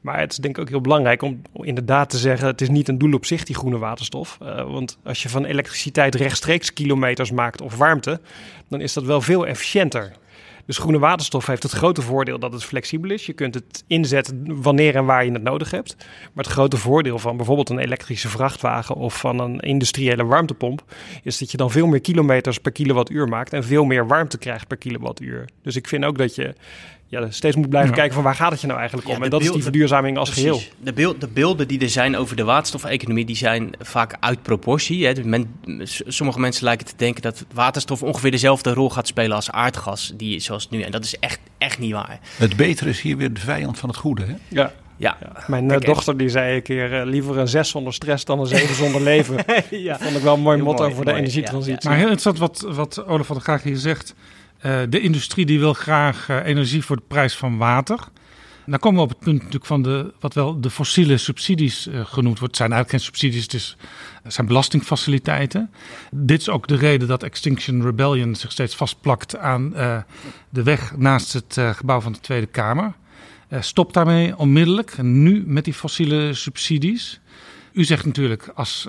Maar 0.00 0.18
het 0.20 0.32
is 0.32 0.38
denk 0.38 0.56
ik 0.56 0.62
ook 0.62 0.68
heel 0.68 0.80
belangrijk 0.80 1.22
om 1.22 1.42
inderdaad 1.52 2.10
te 2.10 2.18
zeggen: 2.18 2.46
het 2.46 2.60
is 2.60 2.68
niet 2.68 2.88
een 2.88 2.98
doel 2.98 3.12
op 3.12 3.26
zich, 3.26 3.44
die 3.44 3.56
groene 3.56 3.78
waterstof. 3.78 4.38
Uh, 4.42 4.72
want 4.72 4.98
als 5.04 5.22
je 5.22 5.28
van 5.28 5.44
elektriciteit 5.44 6.14
rechtstreeks 6.14 6.72
kilometers 6.72 7.30
maakt 7.30 7.60
of 7.60 7.76
warmte, 7.76 8.20
dan 8.68 8.80
is 8.80 8.92
dat 8.92 9.04
wel 9.04 9.20
veel 9.20 9.46
efficiënter. 9.46 10.12
Dus 10.70 10.78
groene 10.78 10.98
waterstof 10.98 11.46
heeft 11.46 11.62
het 11.62 11.72
grote 11.72 12.02
voordeel 12.02 12.38
dat 12.38 12.52
het 12.52 12.64
flexibel 12.64 13.10
is. 13.10 13.26
Je 13.26 13.32
kunt 13.32 13.54
het 13.54 13.84
inzetten 13.86 14.62
wanneer 14.62 14.96
en 14.96 15.04
waar 15.04 15.24
je 15.24 15.32
het 15.32 15.42
nodig 15.42 15.70
hebt. 15.70 15.96
Maar 16.32 16.44
het 16.44 16.52
grote 16.52 16.76
voordeel 16.76 17.18
van 17.18 17.36
bijvoorbeeld 17.36 17.70
een 17.70 17.78
elektrische 17.78 18.28
vrachtwagen 18.28 18.94
of 18.94 19.18
van 19.18 19.40
een 19.40 19.60
industriële 19.60 20.24
warmtepomp 20.24 20.84
is 21.22 21.38
dat 21.38 21.50
je 21.50 21.56
dan 21.56 21.70
veel 21.70 21.86
meer 21.86 22.00
kilometers 22.00 22.58
per 22.58 22.72
kilowattuur 22.72 23.28
maakt 23.28 23.52
en 23.52 23.64
veel 23.64 23.84
meer 23.84 24.06
warmte 24.06 24.38
krijgt 24.38 24.66
per 24.66 24.76
kilowattuur. 24.76 25.48
Dus 25.62 25.76
ik 25.76 25.88
vind 25.88 26.04
ook 26.04 26.18
dat 26.18 26.34
je 26.34 26.54
ja, 27.10 27.30
steeds 27.30 27.56
moet 27.56 27.68
blijven 27.68 27.90
Ja. 27.90 27.96
kijken 27.96 28.14
van 28.14 28.24
waar 28.24 28.34
gaat 28.34 28.50
het 28.50 28.60
je 28.60 28.66
nou 28.66 28.78
eigenlijk 28.78 29.08
om? 29.08 29.16
Ja, 29.16 29.22
en 29.24 29.30
dat 29.30 29.42
is 29.42 29.50
die 29.52 29.62
verduurzaming 29.62 30.18
als 30.18 30.30
Precies. 30.30 30.48
geheel. 30.50 30.68
De, 30.78 30.92
beeld, 30.92 31.20
de 31.20 31.28
beelden 31.28 31.68
die 31.68 31.80
er 31.80 31.88
zijn 31.88 32.16
over 32.16 32.36
de 32.36 32.44
waterstofeconomie, 32.44 33.24
die 33.24 33.36
zijn 33.36 33.70
vaak 33.80 34.16
uit 34.20 34.42
proportie. 34.42 35.06
Hè. 35.06 35.24
Men- 35.24 35.60
sommige 36.06 36.40
mensen 36.40 36.64
lijken 36.64 36.86
te 36.86 36.92
denken 36.96 37.22
dat 37.22 37.44
waterstof 37.54 38.02
ongeveer 38.02 38.30
dezelfde 38.30 38.72
rol 38.72 38.90
gaat 38.90 39.06
spelen 39.06 39.36
als 39.36 39.50
aardgas, 39.50 40.12
die, 40.14 40.40
zoals 40.40 40.68
nu. 40.68 40.80
En 40.82 40.90
dat 40.90 41.04
is 41.04 41.18
echt, 41.18 41.38
echt 41.58 41.78
niet 41.78 41.92
waar. 41.92 42.20
Het 42.36 42.56
betere 42.56 42.90
is 42.90 43.00
hier 43.00 43.16
weer 43.16 43.32
de 43.32 43.40
vijand 43.40 43.78
van 43.78 43.88
het 43.88 43.98
goede. 43.98 44.24
Hè? 44.24 44.34
Ja. 44.48 44.72
Ja, 44.96 45.18
Mijn 45.46 45.62
eh, 45.62 45.68
Kijk, 45.68 45.84
dochter 45.84 46.16
die 46.16 46.28
zei 46.28 46.56
een 46.56 46.62
keer 46.62 47.00
eh, 47.00 47.06
liever 47.06 47.38
een 47.38 47.48
zes 47.48 47.68
zonder 47.68 47.94
stress 47.94 48.24
dan 48.24 48.40
een 48.40 48.46
zeven 48.46 48.74
zonder 48.74 49.00
leven. 49.00 49.36
ja. 49.70 49.98
Vond 49.98 50.16
ik 50.16 50.22
wel 50.22 50.34
een 50.34 50.40
mooi 50.40 50.56
Heel 50.56 50.64
motto 50.64 50.82
mooi, 50.82 50.94
voor 50.94 51.04
de 51.04 51.12
energietransitie. 51.12 51.88
Maar 51.88 51.98
heel 51.98 52.10
interessant 52.10 52.38
wat, 52.38 52.66
wat 52.74 53.06
Olaf 53.06 53.26
van 53.26 53.36
der 53.36 53.44
Graag 53.44 53.62
hier 53.62 53.76
zegt. 53.76 54.14
Eh, 54.60 54.80
de 54.88 55.00
industrie 55.00 55.46
die 55.46 55.58
wil 55.58 55.74
graag 55.74 56.28
eh, 56.28 56.44
energie 56.44 56.84
voor 56.84 56.96
de 56.96 57.02
prijs 57.08 57.36
van 57.36 57.56
water. 57.56 57.98
Dan 58.66 58.78
komen 58.78 58.98
we 58.98 59.04
op 59.04 59.08
het 59.08 59.18
punt 59.18 59.36
natuurlijk 59.36 59.66
van 59.66 59.82
de, 59.82 60.12
wat 60.20 60.34
wel 60.34 60.60
de 60.60 60.70
fossiele 60.70 61.16
subsidies 61.16 61.86
eh, 61.86 62.00
genoemd 62.04 62.38
wordt. 62.38 62.40
Het 62.40 62.56
zijn 62.56 62.72
eigenlijk 62.72 62.90
geen 62.90 63.12
subsidies, 63.12 63.42
het, 63.42 63.54
is, 63.54 63.76
zijn 64.26 64.46
belastingfaciliteiten. 64.46 65.70
Dit 66.10 66.40
is 66.40 66.48
ook 66.48 66.68
de 66.68 66.76
reden 66.76 67.08
dat 67.08 67.22
Extinction 67.22 67.82
Rebellion 67.82 68.34
zich 68.34 68.52
steeds 68.52 68.76
vastplakt 68.76 69.36
aan 69.36 69.70
de 70.50 70.62
weg 70.62 70.96
naast 70.96 71.32
het 71.32 71.56
gebouw 71.76 72.00
van 72.00 72.12
de 72.12 72.20
Tweede 72.20 72.46
Kamer. 72.46 72.92
Stop 73.60 73.92
daarmee 73.92 74.36
onmiddellijk, 74.36 75.02
nu 75.02 75.42
met 75.46 75.64
die 75.64 75.74
fossiele 75.74 76.34
subsidies. 76.34 77.20
U 77.72 77.84
zegt 77.84 78.04
natuurlijk 78.04 78.50
als 78.54 78.88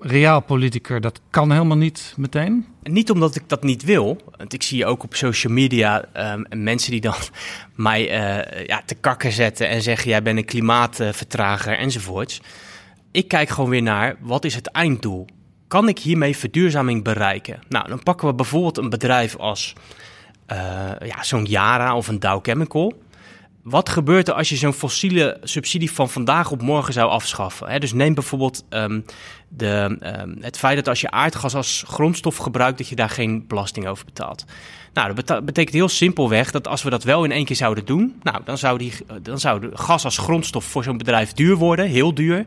realpoliticer 0.00 1.00
dat 1.00 1.20
kan 1.30 1.52
helemaal 1.52 1.76
niet 1.76 2.14
meteen. 2.16 2.66
Niet 2.82 3.10
omdat 3.10 3.36
ik 3.36 3.42
dat 3.46 3.62
niet 3.62 3.82
wil. 3.82 4.20
Want 4.36 4.52
ik 4.52 4.62
zie 4.62 4.86
ook 4.86 5.02
op 5.02 5.14
social 5.14 5.52
media 5.52 6.04
ehm, 6.12 6.42
mensen 6.50 6.90
die 6.90 7.00
dan 7.00 7.14
mij 7.74 8.08
eh, 8.10 8.66
ja, 8.66 8.82
te 8.86 8.94
kakken 8.94 9.32
zetten 9.32 9.68
en 9.68 9.82
zeggen: 9.82 10.10
jij 10.10 10.22
bent 10.22 10.38
een 10.38 10.44
klimaatvertrager 10.44 11.78
enzovoorts. 11.78 12.40
Ik 13.10 13.28
kijk 13.28 13.48
gewoon 13.48 13.70
weer 13.70 13.82
naar 13.82 14.16
wat 14.20 14.44
is 14.44 14.54
het 14.54 14.66
einddoel? 14.66 15.26
Kan 15.68 15.88
ik 15.88 15.98
hiermee 15.98 16.36
verduurzaming 16.36 17.04
bereiken? 17.04 17.58
Nou, 17.68 17.88
dan 17.88 18.02
pakken 18.02 18.28
we 18.28 18.34
bijvoorbeeld 18.34 18.78
een 18.78 18.90
bedrijf 18.90 19.36
als 19.36 19.74
eh, 20.46 20.58
ja, 21.04 21.22
zo'n 21.22 21.44
Yara 21.44 21.96
of 21.96 22.08
een 22.08 22.20
Dow 22.20 22.38
Chemical. 22.42 22.94
Wat 23.70 23.88
gebeurt 23.88 24.28
er 24.28 24.34
als 24.34 24.48
je 24.48 24.56
zo'n 24.56 24.72
fossiele 24.72 25.38
subsidie 25.42 25.90
van 25.92 26.10
vandaag 26.10 26.50
op 26.50 26.62
morgen 26.62 26.92
zou 26.92 27.10
afschaffen? 27.10 27.80
Dus 27.80 27.92
neem 27.92 28.14
bijvoorbeeld 28.14 28.64
ehm, 28.68 29.00
de, 29.48 29.96
ehm, 30.00 30.34
het 30.40 30.58
feit 30.58 30.76
dat 30.76 30.88
als 30.88 31.00
je 31.00 31.10
aardgas 31.10 31.54
als 31.54 31.84
grondstof 31.86 32.36
gebruikt, 32.36 32.78
dat 32.78 32.88
je 32.88 32.96
daar 32.96 33.10
geen 33.10 33.44
belasting 33.46 33.86
over 33.86 34.04
betaalt. 34.04 34.44
Nou, 34.92 35.14
dat 35.24 35.44
betekent 35.44 35.74
heel 35.74 35.88
simpelweg 35.88 36.50
dat 36.50 36.68
als 36.68 36.82
we 36.82 36.90
dat 36.90 37.04
wel 37.04 37.24
in 37.24 37.32
één 37.32 37.44
keer 37.44 37.56
zouden 37.56 37.84
doen, 37.84 38.20
nou, 38.22 38.40
dan 38.44 38.58
zou, 38.58 38.78
die, 38.78 38.92
dan 39.22 39.38
zou 39.40 39.70
gas 39.72 40.04
als 40.04 40.18
grondstof 40.18 40.64
voor 40.64 40.84
zo'n 40.84 40.98
bedrijf 40.98 41.32
duur 41.32 41.56
worden, 41.56 41.86
heel 41.86 42.14
duur. 42.14 42.44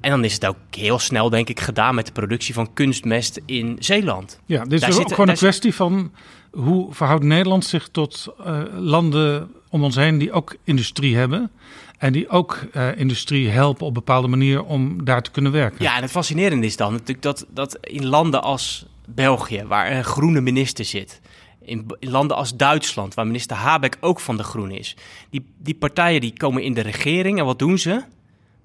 En 0.00 0.10
dan 0.10 0.24
is 0.24 0.34
het 0.34 0.46
ook 0.46 0.56
heel 0.70 0.98
snel, 0.98 1.30
denk 1.30 1.48
ik, 1.48 1.60
gedaan 1.60 1.94
met 1.94 2.06
de 2.06 2.12
productie 2.12 2.54
van 2.54 2.72
kunstmest 2.72 3.40
in 3.46 3.76
Zeeland. 3.78 4.40
Ja, 4.46 4.62
dit 4.62 4.72
is 4.72 4.80
Daar 4.80 4.90
ook 4.90 4.96
zit- 4.96 5.08
gewoon 5.10 5.28
een 5.28 5.34
kwestie 5.34 5.74
van 5.74 6.12
hoe 6.52 6.94
verhoudt 6.94 7.24
Nederland 7.24 7.64
zich 7.64 7.88
tot 7.88 8.26
eh, 8.44 8.60
landen 8.72 9.50
om 9.72 9.84
ons 9.84 9.96
heen 9.96 10.18
die 10.18 10.32
ook 10.32 10.56
industrie 10.64 11.16
hebben. 11.16 11.50
En 11.98 12.12
die 12.12 12.28
ook 12.28 12.58
eh, 12.72 12.98
industrie 12.98 13.48
helpen 13.48 13.86
op 13.86 13.94
bepaalde 13.94 14.28
manier 14.28 14.64
om 14.64 15.04
daar 15.04 15.22
te 15.22 15.30
kunnen 15.30 15.52
werken. 15.52 15.84
Ja, 15.84 15.96
en 15.96 16.02
het 16.02 16.10
fascinerende 16.10 16.66
is 16.66 16.76
dan 16.76 16.92
natuurlijk 16.92 17.22
dat, 17.22 17.46
dat 17.48 17.78
in 17.80 18.06
landen 18.06 18.42
als 18.42 18.86
België, 19.06 19.64
waar 19.66 19.92
een 19.92 20.04
groene 20.04 20.40
minister 20.40 20.84
zit, 20.84 21.20
in, 21.64 21.86
landen 22.00 22.36
als 22.36 22.56
Duitsland, 22.56 23.14
waar 23.14 23.26
minister 23.26 23.56
Habeck 23.56 23.96
ook 24.00 24.20
van 24.20 24.36
de 24.36 24.42
Groen 24.42 24.70
is, 24.70 24.96
die, 25.30 25.44
die 25.58 25.74
partijen 25.74 26.20
die 26.20 26.32
komen 26.36 26.62
in 26.62 26.74
de 26.74 26.80
regering 26.80 27.38
en 27.38 27.44
wat 27.44 27.58
doen 27.58 27.78
ze? 27.78 28.02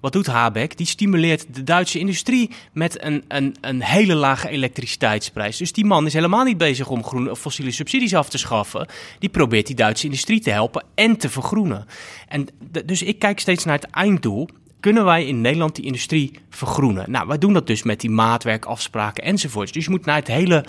Wat 0.00 0.12
doet 0.12 0.26
Habeck? 0.26 0.76
Die 0.76 0.86
stimuleert 0.86 1.54
de 1.54 1.62
Duitse 1.62 1.98
industrie 1.98 2.50
met 2.72 3.02
een, 3.02 3.24
een, 3.28 3.56
een 3.60 3.82
hele 3.82 4.14
lage 4.14 4.48
elektriciteitsprijs. 4.48 5.56
Dus 5.56 5.72
die 5.72 5.84
man 5.84 6.06
is 6.06 6.12
helemaal 6.12 6.44
niet 6.44 6.58
bezig 6.58 6.88
om 6.88 7.04
groene 7.04 7.36
fossiele 7.36 7.70
subsidies 7.70 8.14
af 8.14 8.28
te 8.28 8.38
schaffen. 8.38 8.86
Die 9.18 9.28
probeert 9.28 9.66
die 9.66 9.76
Duitse 9.76 10.04
industrie 10.04 10.40
te 10.40 10.50
helpen 10.50 10.84
en 10.94 11.16
te 11.16 11.28
vergroenen. 11.28 11.86
En 12.28 12.46
dus 12.84 13.02
ik 13.02 13.18
kijk 13.18 13.40
steeds 13.40 13.64
naar 13.64 13.74
het 13.74 13.90
einddoel. 13.90 14.48
Kunnen 14.80 15.04
wij 15.04 15.26
in 15.26 15.40
Nederland 15.40 15.76
die 15.76 15.84
industrie 15.84 16.38
vergroenen? 16.50 17.10
Nou, 17.10 17.26
wij 17.26 17.38
doen 17.38 17.52
dat 17.52 17.66
dus 17.66 17.82
met 17.82 18.00
die 18.00 18.10
maatwerkafspraken 18.10 19.24
enzovoorts. 19.24 19.72
Dus 19.72 19.84
je 19.84 19.90
moet 19.90 20.04
naar 20.04 20.16
het 20.16 20.26
hele 20.26 20.64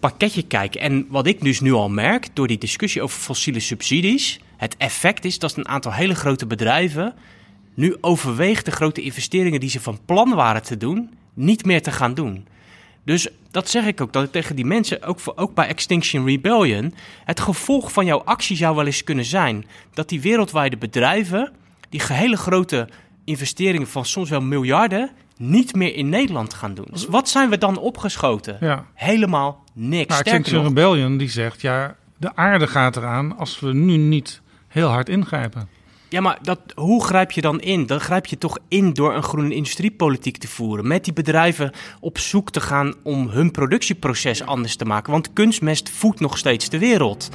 pakketje 0.00 0.42
kijken. 0.42 0.80
En 0.80 1.06
wat 1.08 1.26
ik 1.26 1.40
dus 1.40 1.60
nu 1.60 1.72
al 1.72 1.88
merk 1.88 2.28
door 2.32 2.46
die 2.46 2.58
discussie 2.58 3.02
over 3.02 3.20
fossiele 3.20 3.60
subsidies, 3.60 4.40
het 4.56 4.76
effect 4.76 5.24
is 5.24 5.38
dat 5.38 5.56
een 5.56 5.68
aantal 5.68 5.92
hele 5.92 6.14
grote 6.14 6.46
bedrijven 6.46 7.14
nu 7.74 7.96
overweegt 8.00 8.64
de 8.64 8.70
grote 8.70 9.02
investeringen 9.02 9.60
die 9.60 9.70
ze 9.70 9.80
van 9.80 9.98
plan 10.04 10.34
waren 10.34 10.62
te 10.62 10.76
doen, 10.76 11.10
niet 11.34 11.64
meer 11.64 11.82
te 11.82 11.90
gaan 11.90 12.14
doen. 12.14 12.46
Dus 13.04 13.28
dat 13.50 13.68
zeg 13.68 13.86
ik 13.86 14.00
ook, 14.00 14.12
dat 14.12 14.24
ik 14.24 14.32
tegen 14.32 14.56
die 14.56 14.64
mensen, 14.64 15.02
ook, 15.02 15.20
voor, 15.20 15.32
ook 15.36 15.54
bij 15.54 15.66
Extinction 15.66 16.26
Rebellion, 16.26 16.94
het 17.24 17.40
gevolg 17.40 17.92
van 17.92 18.04
jouw 18.04 18.22
actie 18.24 18.56
zou 18.56 18.76
wel 18.76 18.86
eens 18.86 19.04
kunnen 19.04 19.24
zijn 19.24 19.66
dat 19.94 20.08
die 20.08 20.20
wereldwijde 20.20 20.76
bedrijven, 20.76 21.52
die 21.88 22.00
gehele 22.00 22.36
grote 22.36 22.88
investeringen 23.24 23.88
van 23.88 24.04
soms 24.04 24.30
wel 24.30 24.40
miljarden, 24.40 25.10
niet 25.36 25.74
meer 25.74 25.94
in 25.94 26.08
Nederland 26.08 26.54
gaan 26.54 26.74
doen. 26.74 26.86
Dus 26.90 27.06
wat 27.06 27.28
zijn 27.28 27.50
we 27.50 27.58
dan 27.58 27.78
opgeschoten? 27.78 28.56
Ja. 28.60 28.86
Helemaal 28.94 29.64
niks. 29.72 30.08
Maar 30.08 30.16
Sterker 30.16 30.32
Extinction 30.32 30.64
nog, 30.64 30.66
Rebellion 30.66 31.16
die 31.16 31.30
zegt, 31.30 31.60
ja, 31.60 31.96
de 32.16 32.36
aarde 32.36 32.66
gaat 32.66 32.96
eraan 32.96 33.36
als 33.36 33.60
we 33.60 33.72
nu 33.72 33.96
niet 33.96 34.40
heel 34.68 34.88
hard 34.88 35.08
ingrijpen. 35.08 35.68
Ja, 36.12 36.20
maar 36.20 36.38
dat, 36.42 36.60
hoe 36.74 37.04
grijp 37.04 37.30
je 37.30 37.40
dan 37.40 37.60
in? 37.60 37.86
Dan 37.86 38.00
grijp 38.00 38.26
je 38.26 38.38
toch 38.38 38.58
in 38.68 38.92
door 38.92 39.14
een 39.14 39.22
groene 39.22 39.54
industriepolitiek 39.54 40.36
te 40.36 40.48
voeren. 40.48 40.86
Met 40.86 41.04
die 41.04 41.12
bedrijven 41.12 41.72
op 42.00 42.18
zoek 42.18 42.50
te 42.50 42.60
gaan 42.60 42.94
om 43.02 43.28
hun 43.28 43.50
productieproces 43.50 44.42
anders 44.42 44.76
te 44.76 44.84
maken. 44.84 45.12
Want 45.12 45.32
kunstmest 45.32 45.90
voedt 45.90 46.20
nog 46.20 46.38
steeds 46.38 46.68
de 46.68 46.78
wereld. 46.78 47.28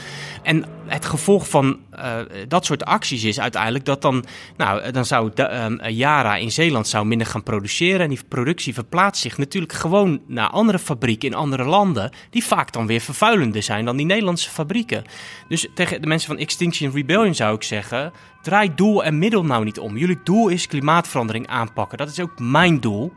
En 0.43 0.65
het 0.85 1.05
gevolg 1.05 1.49
van 1.49 1.79
eh, 1.89 2.15
dat 2.47 2.65
soort 2.65 2.85
acties 2.85 3.23
is 3.23 3.39
uiteindelijk 3.39 3.85
dat 3.85 4.01
dan... 4.01 4.25
Nou, 4.57 4.91
dan 4.91 5.05
zou 5.05 5.31
de, 5.33 5.43
ehm, 5.43 5.89
Yara 5.89 6.35
in 6.35 6.51
Zeeland 6.51 6.87
zou 6.87 7.05
minder 7.05 7.27
gaan 7.27 7.43
produceren. 7.43 7.99
En 7.99 8.09
die 8.09 8.19
productie 8.27 8.73
verplaatst 8.73 9.21
zich 9.21 9.37
natuurlijk 9.37 9.73
gewoon 9.73 10.21
naar 10.27 10.49
andere 10.49 10.79
fabrieken 10.79 11.29
in 11.29 11.35
andere 11.35 11.63
landen. 11.63 12.11
Die 12.29 12.43
vaak 12.43 12.71
dan 12.71 12.87
weer 12.87 13.01
vervuilender 13.01 13.63
zijn 13.63 13.85
dan 13.85 13.97
die 13.97 14.05
Nederlandse 14.05 14.49
fabrieken. 14.49 15.03
Dus 15.47 15.67
tegen 15.73 16.01
de 16.01 16.07
mensen 16.07 16.29
van 16.29 16.37
Extinction 16.37 16.91
Rebellion 16.91 17.35
zou 17.35 17.55
ik 17.55 17.63
zeggen... 17.63 18.13
Draai 18.47 18.75
doel 18.75 19.03
en 19.03 19.17
middel 19.17 19.45
nou 19.45 19.63
niet 19.63 19.79
om. 19.79 19.97
Jullie 19.97 20.19
doel 20.23 20.47
is 20.47 20.67
klimaatverandering 20.67 21.47
aanpakken. 21.47 21.97
Dat 21.97 22.09
is 22.09 22.19
ook 22.19 22.39
mijn 22.39 22.79
doel. 22.79 23.13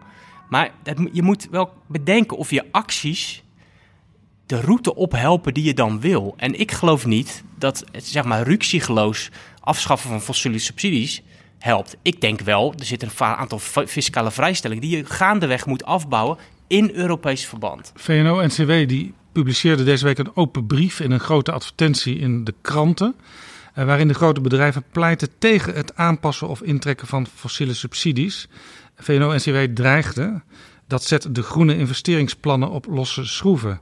Maar 0.49 0.71
dat, 0.83 0.97
je 1.13 1.23
moet 1.23 1.49
wel 1.51 1.73
bedenken 1.87 2.37
of 2.37 2.51
je 2.51 2.65
acties 2.71 3.43
de 4.47 4.61
route 4.61 4.95
ophelpen 4.95 5.55
die 5.55 5.65
je 5.65 5.75
dan 5.75 6.01
wil. 6.01 6.35
En 6.37 6.61
ik 6.61 6.73
geloof 6.73 7.07
niet 7.07 7.45
dat 7.59 7.85
het 7.93 8.07
zeg 8.07 8.25
maar 8.25 8.59
afschaffen 9.61 10.11
van 10.11 10.21
fossiele 10.21 10.59
subsidies 10.59 11.23
helpt. 11.59 11.97
Ik 12.03 12.21
denk 12.21 12.41
wel, 12.41 12.75
er 12.79 12.85
zit 12.85 13.03
een 13.03 13.11
aantal 13.21 13.59
fi- 13.59 13.87
fiscale 13.87 14.31
vrijstellingen 14.31 14.83
die 14.83 14.97
je 14.97 15.05
gaandeweg 15.05 15.67
moet 15.67 15.85
afbouwen 15.85 16.39
in 16.67 16.91
Europees 16.95 17.47
verband. 17.47 17.93
VNO-NCW 17.95 18.89
die 18.89 19.15
publiceerde 19.33 19.85
deze 19.85 20.05
week 20.05 20.19
een 20.19 20.37
open 20.37 20.67
brief 20.67 21.01
in 21.01 21.11
een 21.11 21.21
grote 21.21 21.53
advertentie 21.53 22.19
in 22.19 22.45
de 22.45 22.55
kranten. 22.61 23.15
Eh, 23.75 23.85
waarin 23.85 24.09
de 24.09 24.15
grote 24.15 24.41
bedrijven 24.41 24.85
pleiten 24.93 25.29
tegen 25.39 25.75
het 25.75 25.97
aanpassen 25.97 26.49
of 26.49 26.63
intrekken 26.63 27.07
van 27.07 27.27
fossiele 27.35 27.75
subsidies. 27.75 28.49
VNO-NCW 28.97 29.75
dreigde 29.75 30.43
dat 30.87 31.05
zet 31.05 31.35
de 31.35 31.43
groene 31.43 31.77
investeringsplannen 31.77 32.71
op 32.71 32.87
losse 32.87 33.25
schroeven. 33.25 33.81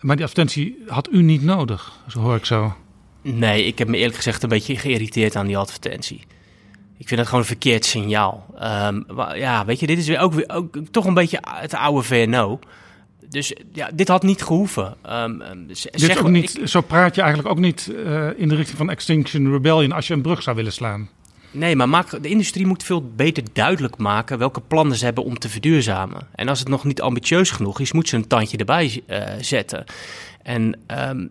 Maar 0.00 0.16
die 0.16 0.24
advertentie 0.24 0.76
had 0.86 1.08
u 1.12 1.22
niet 1.22 1.42
nodig, 1.42 1.92
zo 2.08 2.20
hoor 2.20 2.36
ik 2.36 2.44
zo. 2.44 2.76
Nee, 3.22 3.64
ik 3.64 3.78
heb 3.78 3.88
me 3.88 3.96
eerlijk 3.96 4.16
gezegd 4.16 4.42
een 4.42 4.48
beetje 4.48 4.76
geïrriteerd 4.76 5.36
aan 5.36 5.46
die 5.46 5.56
advertentie. 5.56 6.26
Ik 6.98 7.08
vind 7.08 7.20
het 7.20 7.28
gewoon 7.28 7.42
een 7.42 7.50
verkeerd 7.50 7.84
signaal. 7.84 8.46
Ehm, 8.58 9.02
ja, 9.34 9.64
weet 9.64 9.80
je, 9.80 9.86
dit 9.86 9.98
is 9.98 10.08
weer 10.08 10.18
ook, 10.18 10.32
weer 10.32 10.48
ook 10.48 10.76
toch 10.90 11.04
een 11.04 11.14
beetje 11.14 11.42
het 11.42 11.74
oude 11.74 12.02
VNO. 12.02 12.58
Dus 13.30 13.52
ja, 13.72 13.90
dit 13.94 14.08
had 14.08 14.22
niet 14.22 14.42
gehoeven. 14.42 14.96
Ehm, 15.02 15.40
ehm, 15.40 15.66
Dit 15.66 15.92
is 15.92 16.18
ook 16.18 16.28
niet, 16.28 16.58
ik- 16.58 16.68
zo 16.68 16.80
praat 16.80 17.14
je 17.14 17.20
eigenlijk 17.22 17.50
ook 17.52 17.58
niet 17.58 17.92
eh, 18.04 18.28
in 18.36 18.48
de 18.48 18.54
richting 18.54 18.76
van 18.78 18.90
Extinction 18.90 19.50
Rebellion 19.52 19.92
als 19.92 20.06
je 20.06 20.14
een 20.14 20.22
brug 20.22 20.42
zou 20.42 20.56
willen 20.56 20.72
slaan. 20.72 21.08
nee, 21.50 21.76
maar 21.76 21.88
maak, 21.88 22.22
de 22.22 22.28
industrie 22.28 22.66
moet 22.66 22.82
veel 22.82 23.10
beter 23.16 23.42
duidelijk 23.52 23.96
maken 23.98 24.38
welke 24.38 24.60
plannen 24.60 24.96
ze 24.96 25.04
hebben 25.04 25.24
om 25.24 25.38
te 25.38 25.48
verduurzamen. 25.48 26.26
En 26.34 26.48
als 26.48 26.58
het 26.58 26.68
nog 26.68 26.84
niet 26.84 27.00
ambitieus 27.00 27.50
genoeg 27.50 27.80
is, 27.80 27.92
moet 27.92 28.08
ze 28.08 28.16
een 28.16 28.26
tandje 28.26 28.56
erbij 28.56 29.02
eh, 29.06 29.22
zetten. 29.40 29.84
En 30.42 30.78
ehm, 30.86 31.26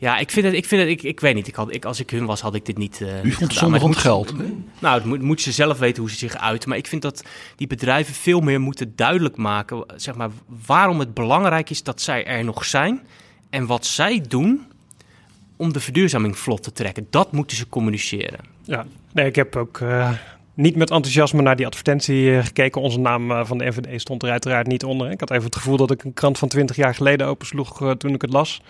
Ja, 0.00 0.18
ik 0.18 0.30
vind 0.30 0.46
het, 0.46 0.54
ik 0.54 0.64
vind 0.64 0.80
het, 0.80 0.90
ik, 0.90 1.02
ik 1.02 1.20
weet 1.20 1.34
niet. 1.34 1.48
Ik 1.48 1.54
had, 1.54 1.74
ik, 1.74 1.84
als 1.84 2.00
ik 2.00 2.10
hun 2.10 2.26
was, 2.26 2.40
had 2.40 2.54
ik 2.54 2.66
dit 2.66 2.78
niet. 2.78 3.00
Uh, 3.00 3.24
U 3.24 3.30
vond 3.32 3.50
het 3.50 3.58
zondig 3.58 3.82
om 3.82 3.94
geld? 3.94 4.34
Nou, 4.78 4.94
het 4.94 5.04
moet, 5.04 5.22
moet 5.22 5.40
ze 5.40 5.52
zelf 5.52 5.78
weten 5.78 6.02
hoe 6.02 6.10
ze 6.10 6.16
zich 6.16 6.36
uiten. 6.36 6.68
Maar 6.68 6.78
ik 6.78 6.86
vind 6.86 7.02
dat 7.02 7.24
die 7.56 7.66
bedrijven 7.66 8.14
veel 8.14 8.40
meer 8.40 8.60
moeten 8.60 8.92
duidelijk 8.96 9.36
maken, 9.36 9.84
zeg 9.96 10.14
maar, 10.14 10.30
waarom 10.66 10.98
het 10.98 11.14
belangrijk 11.14 11.70
is 11.70 11.82
dat 11.82 12.00
zij 12.00 12.26
er 12.26 12.44
nog 12.44 12.64
zijn 12.64 13.00
en 13.50 13.66
wat 13.66 13.86
zij 13.86 14.24
doen 14.28 14.66
om 15.56 15.72
de 15.72 15.80
verduurzaming 15.80 16.38
vlot 16.38 16.62
te 16.62 16.72
trekken. 16.72 17.06
Dat 17.10 17.32
moeten 17.32 17.56
ze 17.56 17.68
communiceren. 17.68 18.40
Ja, 18.62 18.86
nee, 19.12 19.26
ik 19.26 19.36
heb 19.36 19.56
ook 19.56 19.78
uh, 19.78 20.10
niet 20.54 20.76
met 20.76 20.90
enthousiasme 20.90 21.42
naar 21.42 21.56
die 21.56 21.66
advertentie 21.66 22.22
uh, 22.22 22.44
gekeken. 22.44 22.80
Onze 22.80 22.98
naam 22.98 23.30
uh, 23.30 23.44
van 23.44 23.58
de 23.58 23.64
NVD 23.64 24.00
stond 24.00 24.22
er 24.22 24.30
uiteraard 24.30 24.66
niet 24.66 24.84
onder. 24.84 25.10
Ik 25.10 25.20
had 25.20 25.30
even 25.30 25.44
het 25.44 25.56
gevoel 25.56 25.76
dat 25.76 25.90
ik 25.90 26.04
een 26.04 26.14
krant 26.14 26.38
van 26.38 26.48
20 26.48 26.76
jaar 26.76 26.94
geleden 26.94 27.26
opensloeg 27.26 27.94
toen 27.98 28.14
ik 28.14 28.22
het 28.22 28.32
las. 28.32 28.60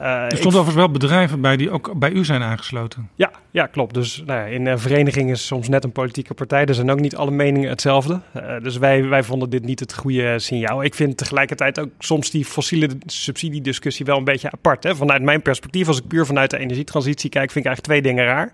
Uh, 0.00 0.06
er 0.06 0.36
stond 0.36 0.54
overigens 0.54 0.74
wel 0.74 0.90
bedrijven 0.90 1.40
bij 1.40 1.56
die 1.56 1.70
ook 1.70 1.98
bij 1.98 2.10
u 2.10 2.24
zijn 2.24 2.42
aangesloten. 2.42 3.08
Ja, 3.14 3.30
ja 3.50 3.66
klopt. 3.66 3.94
Dus 3.94 4.22
nou 4.26 4.40
ja, 4.40 4.44
in 4.44 4.66
een 4.66 4.78
vereniging 4.78 5.30
is 5.30 5.46
soms 5.46 5.68
net 5.68 5.84
een 5.84 5.92
politieke 5.92 6.34
partij. 6.34 6.64
Er 6.64 6.74
zijn 6.74 6.90
ook 6.90 7.00
niet 7.00 7.16
alle 7.16 7.30
meningen 7.30 7.68
hetzelfde. 7.68 8.20
Uh, 8.36 8.42
dus 8.62 8.76
wij, 8.76 9.04
wij 9.04 9.22
vonden 9.22 9.50
dit 9.50 9.64
niet 9.64 9.80
het 9.80 9.94
goede 9.94 10.38
signaal. 10.38 10.84
Ik 10.84 10.94
vind 10.94 11.16
tegelijkertijd 11.16 11.80
ook 11.80 11.88
soms 11.98 12.30
die 12.30 12.44
fossiele 12.44 12.88
subsidiediscussie 13.06 14.04
wel 14.04 14.16
een 14.16 14.24
beetje 14.24 14.50
apart. 14.50 14.82
Hè? 14.82 14.96
Vanuit 14.96 15.22
mijn 15.22 15.42
perspectief, 15.42 15.88
als 15.88 15.98
ik 15.98 16.06
puur 16.06 16.26
vanuit 16.26 16.50
de 16.50 16.58
energietransitie 16.58 17.30
kijk, 17.30 17.50
vind 17.50 17.64
ik 17.64 17.70
eigenlijk 17.70 18.02
twee 18.02 18.14
dingen 18.14 18.32
raar. 18.34 18.52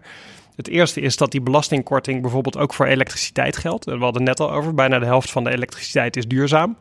Het 0.57 0.69
eerste 0.69 1.01
is 1.01 1.17
dat 1.17 1.31
die 1.31 1.41
belastingkorting 1.41 2.23
bijvoorbeeld 2.23 2.59
ook 2.59 2.75
voor 2.75 2.87
elektriciteit 2.87 3.57
geldt. 3.57 3.85
We 3.85 3.91
hadden 3.91 4.13
het 4.13 4.39
net 4.39 4.41
al 4.41 4.53
over. 4.53 4.75
Bijna 4.75 4.99
de 4.99 5.07
helft 5.07 5.31
van 5.31 5.45
de 5.45 5.51
elektriciteit 5.51 6.17
is 6.17 6.27
duurzaam. 6.27 6.77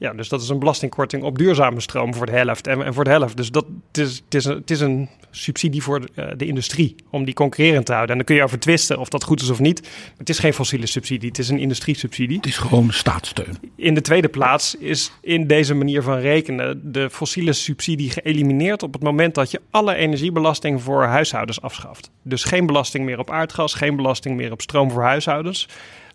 Ja, 0.00 0.12
dus 0.12 0.28
dat 0.28 0.42
is 0.42 0.48
een 0.48 0.58
belastingkorting 0.58 1.22
op 1.22 1.38
duurzame 1.38 1.80
stroom 1.80 2.14
voor 2.14 2.26
de 2.26 2.32
helft 2.32 2.66
en, 2.66 2.84
en 2.84 2.94
voor 2.94 3.04
de 3.04 3.10
helft. 3.10 3.36
Dus 3.36 3.50
dat, 3.50 3.66
het, 3.86 3.98
is, 3.98 4.22
het, 4.24 4.34
is 4.34 4.44
een, 4.44 4.54
het 4.54 4.70
is 4.70 4.80
een 4.80 5.08
subsidie 5.30 5.82
voor 5.82 6.00
de, 6.00 6.08
uh, 6.14 6.26
de, 6.36 6.46
industrie 6.46 6.94
om 7.10 7.24
die 7.24 7.34
concurrerend 7.34 7.86
te 7.86 7.92
houden. 7.92 8.10
En 8.10 8.16
dan 8.16 8.26
kun 8.26 8.36
je 8.36 8.42
over 8.42 8.58
twisten 8.58 8.98
of 8.98 9.08
dat 9.08 9.24
goed 9.24 9.40
is 9.40 9.50
of 9.50 9.58
niet. 9.58 9.82
Maar 9.82 9.90
het 10.16 10.28
is 10.28 10.38
geen 10.38 10.52
fossiele 10.52 10.86
subsidie, 10.86 11.28
het 11.28 11.38
is 11.38 11.48
een 11.48 11.58
industriesubsidie. 11.58 12.36
Het 12.36 12.46
is 12.46 12.56
gewoon 12.56 12.92
staatssteun. 12.92 13.58
In 13.76 13.94
de 13.94 14.00
tweede 14.00 14.28
plaats 14.28 14.74
is 14.74 15.12
in 15.20 15.46
deze 15.46 15.74
manier 15.74 16.02
van 16.02 16.18
rekenen 16.18 16.92
de 16.92 17.10
fossiele 17.10 17.52
subsidie 17.52 18.10
geëlimineerd 18.10 18.82
op 18.82 18.92
het 18.92 19.02
moment 19.02 19.34
dat 19.34 19.50
je 19.50 19.60
alle 19.70 19.94
energiebelasting 19.94 20.82
voor 20.82 21.04
huishoudens 21.04 21.60
afschaft. 21.60 22.10
Dus 22.22 22.44
geen 22.44 22.66
belasting 22.66 23.04
meer 23.04 23.18
op 23.18 23.30
aardgas, 23.30 23.74
geen 23.74 23.96
belasting 23.96 24.36
meer 24.36 24.52
op 24.52 24.60
stroom 24.60 24.90
voor 24.90 25.02
huishoudens 25.02 25.68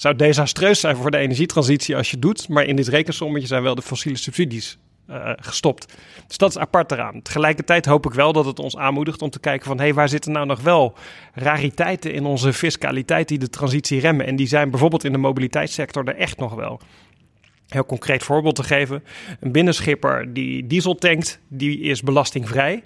zou 0.03 0.15
desastreus 0.15 0.80
zijn 0.80 0.95
voor 0.95 1.11
de 1.11 1.17
energietransitie 1.17 1.95
als 1.95 2.11
je 2.11 2.19
doet. 2.19 2.49
Maar 2.49 2.65
in 2.65 2.75
dit 2.75 2.88
rekensommetje 2.88 3.47
zijn 3.47 3.63
wel 3.63 3.75
de 3.75 3.81
fossiele 3.81 4.17
subsidies 4.17 4.77
uh, 5.09 5.31
gestopt. 5.35 5.93
Dus 6.27 6.38
dat 6.38 6.49
is 6.49 6.57
apart 6.57 6.91
eraan. 6.91 7.21
Tegelijkertijd 7.21 7.85
hoop 7.85 8.05
ik 8.05 8.13
wel 8.13 8.34
dat 8.34 8.45
het 8.45 8.59
ons 8.59 8.77
aanmoedigt 8.77 9.21
om 9.21 9.30
te 9.30 9.39
kijken 9.39 9.65
van... 9.65 9.77
hé, 9.77 9.84
hey, 9.84 9.93
waar 9.93 10.09
zitten 10.09 10.31
nou 10.31 10.45
nog 10.45 10.61
wel 10.61 10.93
rariteiten 11.34 12.13
in 12.13 12.25
onze 12.25 12.53
fiscaliteit 12.53 13.27
die 13.27 13.38
de 13.38 13.49
transitie 13.49 13.99
remmen? 13.99 14.25
En 14.25 14.35
die 14.35 14.47
zijn 14.47 14.69
bijvoorbeeld 14.69 15.03
in 15.03 15.11
de 15.11 15.17
mobiliteitssector 15.17 16.07
er 16.07 16.15
echt 16.15 16.38
nog 16.38 16.53
wel. 16.53 16.80
Heel 17.67 17.85
concreet 17.85 18.23
voorbeeld 18.23 18.55
te 18.55 18.63
geven. 18.63 19.03
Een 19.39 19.51
binnenschipper 19.51 20.34
die 20.34 20.67
diesel 20.67 20.95
tankt, 20.95 21.39
die 21.47 21.80
is 21.80 22.01
belastingvrij 22.01 22.84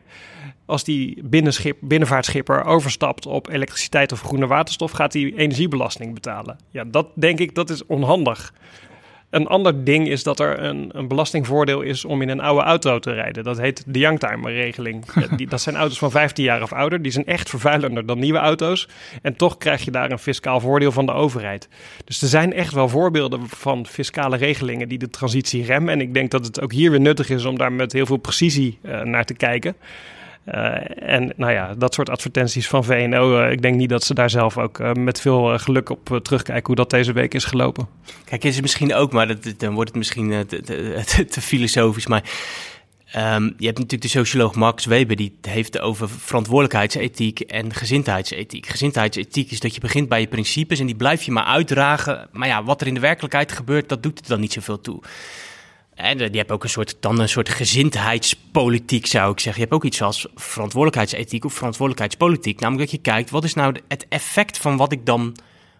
als 0.68 0.84
die 0.84 1.20
binnenschip, 1.24 1.78
binnenvaartschipper 1.82 2.64
overstapt 2.64 3.26
op 3.26 3.50
elektriciteit 3.50 4.12
of 4.12 4.22
groene 4.22 4.48
waterstof, 4.48 4.92
gaat 4.92 5.14
hij 5.14 5.34
energiebelasting 5.36 6.14
betalen. 6.14 6.58
Ja, 6.72 6.84
dat 6.84 7.08
denk 7.14 7.40
ik, 7.40 7.56
dat 7.56 7.70
is 7.70 7.86
onhandig. 7.86 8.54
Een 9.30 9.48
ander 9.48 9.84
ding 9.84 10.08
is 10.08 10.24
dat 10.24 10.40
er 10.40 10.60
een, 10.60 10.90
een 10.94 11.08
belastingvoordeel 11.08 11.82
is 11.82 12.06
om 12.06 12.22
in 12.22 12.30
een 12.30 12.40
oude 12.40 12.62
auto 12.64 13.00
te 13.00 13.14
rijden. 13.14 13.44
Dat 13.44 13.58
heet 13.58 13.84
de 13.88 14.00
Youngtimer-regeling. 14.00 15.06
dat 15.50 15.62
zijn 15.62 15.76
auto's 15.76 15.98
van 15.98 16.12
15 16.12 16.44
jaar 16.44 16.62
of 16.62 16.74
ouder. 16.74 17.02
Die 17.02 17.12
zijn 17.12 17.26
echt 17.26 17.50
vervuilender 17.50 18.06
dan 18.06 18.20
nieuwe 18.20 18.40
auto's. 18.40 18.88
En 19.22 19.36
toch 19.36 19.58
krijg 19.58 19.86
je 19.86 19.92
daar 19.92 20.12
een 20.12 20.20
fiscaal 20.20 20.60
voordeel 20.60 20.92
van 20.92 21.06
de 21.06 21.12
overheid. 21.12 21.70
Dus 22.06 22.22
er 22.22 22.28
zijn 22.28 22.54
echt 22.54 22.74
wel 22.74 22.90
voorbeelden 22.90 23.48
van 23.48 23.86
fiscale 23.86 24.38
regelingen 24.38 24.90
die 24.90 24.98
de 24.98 25.10
transitie 25.10 25.66
remmen. 25.66 25.94
En 25.94 26.02
ik 26.02 26.14
denk 26.14 26.32
dat 26.32 26.46
het 26.46 26.62
ook 26.62 26.72
hier 26.72 26.92
weer 26.92 27.02
nuttig 27.02 27.30
is 27.30 27.46
om 27.46 27.58
daar 27.58 27.72
met 27.72 27.94
heel 27.94 28.06
veel 28.06 28.18
precisie 28.18 28.80
uh, 28.82 29.02
naar 29.02 29.26
te 29.26 29.34
kijken. 29.34 29.76
Uh, 30.54 31.14
en 31.14 31.34
nou 31.36 31.52
ja, 31.52 31.74
dat 31.78 31.94
soort 31.94 32.10
advertenties 32.10 32.68
van 32.68 32.84
VNO, 32.84 33.42
uh, 33.42 33.52
ik 33.52 33.62
denk 33.62 33.76
niet 33.76 33.90
dat 33.90 34.04
ze 34.04 34.14
daar 34.14 34.30
zelf 34.30 34.58
ook 34.58 34.80
uh, 34.80 34.92
met 34.94 35.22
veel 35.22 35.60
geluk 35.60 35.90
op 35.90 36.20
terugkijken 36.22 36.66
hoe 36.66 36.76
dat 36.76 36.90
deze 36.90 37.12
week 37.12 37.34
is 37.34 37.46
gelopen. 37.46 37.88
Kijk, 38.26 38.44
is 38.44 38.54
het 38.54 38.62
misschien 38.62 38.94
ook, 38.94 39.12
maar 39.12 39.28
dat, 39.28 39.54
dan 39.58 39.74
wordt 39.74 39.90
het 39.90 39.98
misschien 39.98 40.46
te, 40.48 40.62
te, 41.06 41.26
te, 41.26 41.42
filosofisch, 41.42 42.08
maar 42.08 42.24
um, 43.16 43.44
je 43.58 43.66
hebt 43.66 43.78
natuurlijk 43.78 44.02
de 44.02 44.08
socioloog 44.08 44.56
Max 44.56 44.86
Weber, 44.86 45.16
die 45.16 45.38
heeft 45.42 45.80
over 45.80 46.10
verantwoordelijkheidsethiek 46.10 47.40
en 47.40 47.74
gezindheidsethiek. 47.74 48.66
Gezindheidsethiek 48.66 49.52
is 49.52 49.60
dat 49.60 49.74
je 49.74 49.80
begint 49.80 50.10
bij 50.10 50.20
je 50.20 50.28
principes 50.28 50.80
en 50.80 50.86
die 50.86 50.96
blijf 50.96 51.24
je 51.24 51.32
maar 51.32 51.46
uitdragen. 51.46 52.28
Maar 52.32 52.48
ja, 52.48 52.64
wat 52.64 52.82
er 52.82 52.88
in 52.88 52.94
de 52.94 53.00
werkelijkheid 53.00 53.52
gebeurt, 53.52 53.90
dat 53.90 54.04
doet 54.04 54.20
er 54.20 54.28
dan 54.28 54.40
niet 54.40 54.54
zoveel 54.54 54.82
toe. 54.82 55.02
En 55.98 56.18
die 56.18 56.38
hebben 56.38 56.56
ook 56.56 56.64
een 56.64 56.70
soort, 56.70 56.96
dan 57.00 57.20
een 57.20 57.30
soort 57.30 57.50
gezindheidspolitiek, 57.50 59.06
zou 59.06 59.32
ik 59.32 59.40
zeggen. 59.40 59.62
Je 59.62 59.68
hebt 59.68 59.84
ook 59.84 59.92
iets 59.92 60.02
als 60.02 60.28
verantwoordelijkheidsethiek 60.36 61.46
of 61.46 61.54
verantwoordelijkheidspolitiek. 61.54 62.60
Namelijk 62.60 62.90
dat 62.90 63.00
je 63.00 63.12
kijkt, 63.12 63.30
wat 63.30 63.44
is 63.44 63.54
nou 63.54 63.76
het 63.88 64.06
effect 64.10 64.58
van 64.58 64.78
wat 64.78 64.92
ik 64.92 65.06
dan 65.06 65.36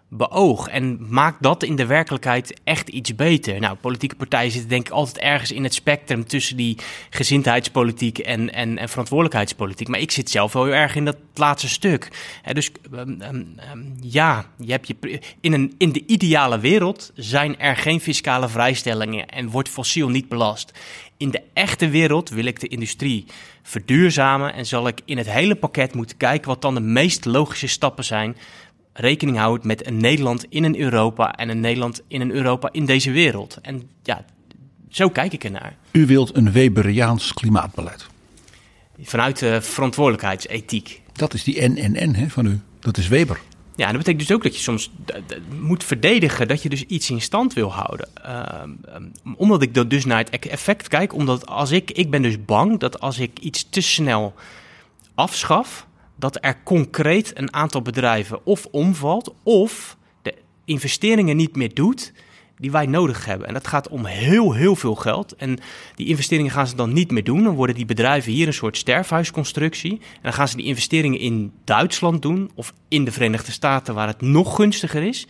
beoog. 0.08 0.68
En 0.68 1.06
maak 1.08 1.36
dat 1.40 1.62
in 1.62 1.76
de 1.76 1.86
werkelijkheid 1.86 2.60
echt 2.64 2.88
iets 2.88 3.14
beter. 3.14 3.60
Nou, 3.60 3.76
politieke 3.76 4.16
partijen 4.16 4.50
zitten 4.50 4.70
denk 4.70 4.86
ik 4.86 4.92
altijd 4.92 5.18
ergens 5.18 5.52
in 5.52 5.64
het 5.64 5.74
spectrum 5.74 6.26
tussen 6.26 6.56
die 6.56 6.78
gezindheidspolitiek 7.10 8.18
en, 8.18 8.52
en, 8.52 8.78
en 8.78 8.88
verantwoordelijkheidspolitiek. 8.88 9.88
Maar 9.88 10.00
ik 10.00 10.10
zit 10.10 10.30
zelf 10.30 10.52
wel 10.52 10.64
heel 10.64 10.74
erg 10.74 10.94
in 10.94 11.04
dat 11.04 11.16
laatste 11.34 11.68
stuk. 11.68 12.08
dus 12.52 12.70
um, 12.92 13.20
um, 13.32 13.96
ja, 14.00 14.46
je 14.58 14.70
hebt 14.70 14.88
je, 14.88 15.20
in, 15.40 15.52
een, 15.52 15.74
in 15.78 15.92
de 15.92 16.02
ideale 16.06 16.58
wereld 16.58 17.12
zijn 17.14 17.58
er 17.58 17.76
geen 17.76 18.00
fiscale 18.00 18.48
vrijstellingen 18.48 19.28
en 19.28 19.50
wordt 19.50 19.68
fossiel 19.68 20.08
niet 20.08 20.28
belast. 20.28 20.72
In 21.16 21.30
de 21.30 21.42
echte 21.52 21.88
wereld 21.88 22.28
wil 22.28 22.44
ik 22.44 22.60
de 22.60 22.68
industrie 22.68 23.26
verduurzamen 23.62 24.54
en 24.54 24.66
zal 24.66 24.88
ik 24.88 25.00
in 25.04 25.18
het 25.18 25.30
hele 25.30 25.54
pakket 25.54 25.94
moeten 25.94 26.16
kijken 26.16 26.48
wat 26.48 26.62
dan 26.62 26.74
de 26.74 26.80
meest 26.80 27.24
logische 27.24 27.66
stappen 27.66 28.04
zijn 28.04 28.36
rekening 29.00 29.36
houdt 29.36 29.64
met 29.64 29.86
een 29.86 29.96
Nederland 29.96 30.46
in 30.48 30.64
een 30.64 30.78
Europa 30.78 31.32
en 31.32 31.48
een 31.48 31.60
Nederland 31.60 32.02
in 32.08 32.20
een 32.20 32.30
Europa 32.30 32.68
in 32.72 32.86
deze 32.86 33.10
wereld. 33.10 33.58
En 33.62 33.82
ja, 34.02 34.24
zo 34.88 35.08
kijk 35.08 35.32
ik 35.32 35.44
ernaar. 35.44 35.76
U 35.90 36.06
wilt 36.06 36.36
een 36.36 36.52
Weberiaans 36.52 37.34
klimaatbeleid. 37.34 38.06
Vanuit 39.02 39.38
de 39.38 39.62
verantwoordelijkheidsethiek. 39.62 41.02
Dat 41.12 41.34
is 41.34 41.44
die 41.44 41.68
NNN 41.68 42.14
hè, 42.14 42.28
van 42.28 42.46
u. 42.46 42.60
Dat 42.80 42.96
is 42.96 43.08
Weber. 43.08 43.40
Ja, 43.76 43.86
dat 43.86 43.96
betekent 43.96 44.26
dus 44.26 44.36
ook 44.36 44.42
dat 44.42 44.56
je 44.56 44.62
soms 44.62 44.90
moet 45.60 45.84
verdedigen 45.84 46.48
dat 46.48 46.62
je 46.62 46.68
dus 46.68 46.84
iets 46.84 47.10
in 47.10 47.20
stand 47.20 47.52
wil 47.52 47.72
houden. 47.72 48.08
Uh, 48.26 49.32
omdat 49.36 49.62
ik 49.62 49.90
dus 49.90 50.04
naar 50.04 50.18
het 50.18 50.46
effect 50.46 50.88
kijk, 50.88 51.14
omdat 51.14 51.46
als 51.46 51.70
ik, 51.70 51.90
ik 51.90 52.10
ben 52.10 52.22
dus 52.22 52.44
bang 52.44 52.78
dat 52.78 53.00
als 53.00 53.18
ik 53.18 53.38
iets 53.38 53.66
te 53.70 53.80
snel 53.80 54.34
afschaf, 55.14 55.86
dat 56.18 56.38
er 56.40 56.62
concreet 56.62 57.38
een 57.38 57.52
aantal 57.52 57.82
bedrijven 57.82 58.46
of 58.46 58.66
omvalt 58.70 59.34
of 59.42 59.96
de 60.22 60.34
investeringen 60.64 61.36
niet 61.36 61.56
meer 61.56 61.74
doet 61.74 62.12
die 62.58 62.70
wij 62.70 62.86
nodig 62.86 63.24
hebben. 63.24 63.46
En 63.46 63.54
dat 63.54 63.66
gaat 63.66 63.88
om 63.88 64.04
heel, 64.04 64.52
heel 64.52 64.76
veel 64.76 64.94
geld. 64.94 65.36
En 65.36 65.58
die 65.94 66.06
investeringen 66.06 66.50
gaan 66.50 66.66
ze 66.66 66.76
dan 66.76 66.92
niet 66.92 67.10
meer 67.10 67.24
doen. 67.24 67.42
Dan 67.44 67.54
worden 67.54 67.74
die 67.74 67.84
bedrijven 67.84 68.32
hier 68.32 68.46
een 68.46 68.52
soort 68.52 68.76
sterfhuisconstructie. 68.76 69.92
En 69.92 70.22
dan 70.22 70.32
gaan 70.32 70.48
ze 70.48 70.56
die 70.56 70.66
investeringen 70.66 71.18
in 71.18 71.52
Duitsland 71.64 72.22
doen 72.22 72.50
of 72.54 72.72
in 72.88 73.04
de 73.04 73.12
Verenigde 73.12 73.52
Staten 73.52 73.94
waar 73.94 74.06
het 74.06 74.20
nog 74.20 74.56
gunstiger 74.56 75.02
is. 75.02 75.26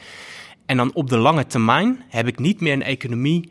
En 0.67 0.77
dan 0.77 0.95
op 0.95 1.09
de 1.09 1.17
lange 1.17 1.47
termijn 1.47 2.03
heb 2.09 2.27
ik 2.27 2.39
niet 2.39 2.61
meer 2.61 2.73
een 2.73 2.83
economie 2.83 3.51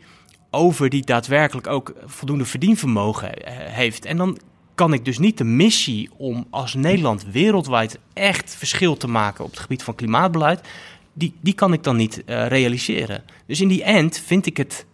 over 0.52 0.90
die 0.90 1.06
daadwerkelijk 1.06 1.68
ook 1.68 1.94
voldoende 2.06 2.46
verdienvermogen 2.46 3.32
heeft. 3.52 4.06
En 4.06 4.18
dan 4.18 4.38
kan 4.78 4.94
ik 4.94 5.06
dus 5.06 5.18
niet 5.18 5.38
de 5.38 5.44
missie 5.44 6.10
om 6.18 6.48
als 6.50 6.74
Nederland 6.74 7.26
wereldwijd 7.32 8.00
echt 8.14 8.56
verschil 8.56 8.98
te 8.98 9.08
maken 9.08 9.44
op 9.44 9.50
het 9.50 9.60
gebied 9.60 9.84
van 9.84 9.96
klimaatbeleid, 9.96 10.68
die, 11.14 11.34
die 11.42 11.54
kan 11.54 11.74
ik 11.74 11.84
dan 11.84 11.96
niet 11.96 12.24
uh, 12.26 12.48
realiseren. 12.48 13.24
Dus 13.46 13.62
in 13.62 13.68
die 13.68 13.84
end 13.84 14.20
vind 14.26 14.46
ik 14.46 14.58
het, 14.58 14.86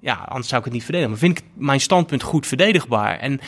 ja, 0.00 0.14
anders 0.14 0.48
zou 0.48 0.58
ik 0.58 0.64
het 0.64 0.74
niet 0.74 0.84
verdedigen, 0.84 1.12
maar 1.12 1.20
vind 1.20 1.38
ik 1.38 1.44
mijn 1.54 1.80
standpunt 1.80 2.22
goed 2.22 2.46
verdedigbaar. 2.46 3.18
En 3.18 3.40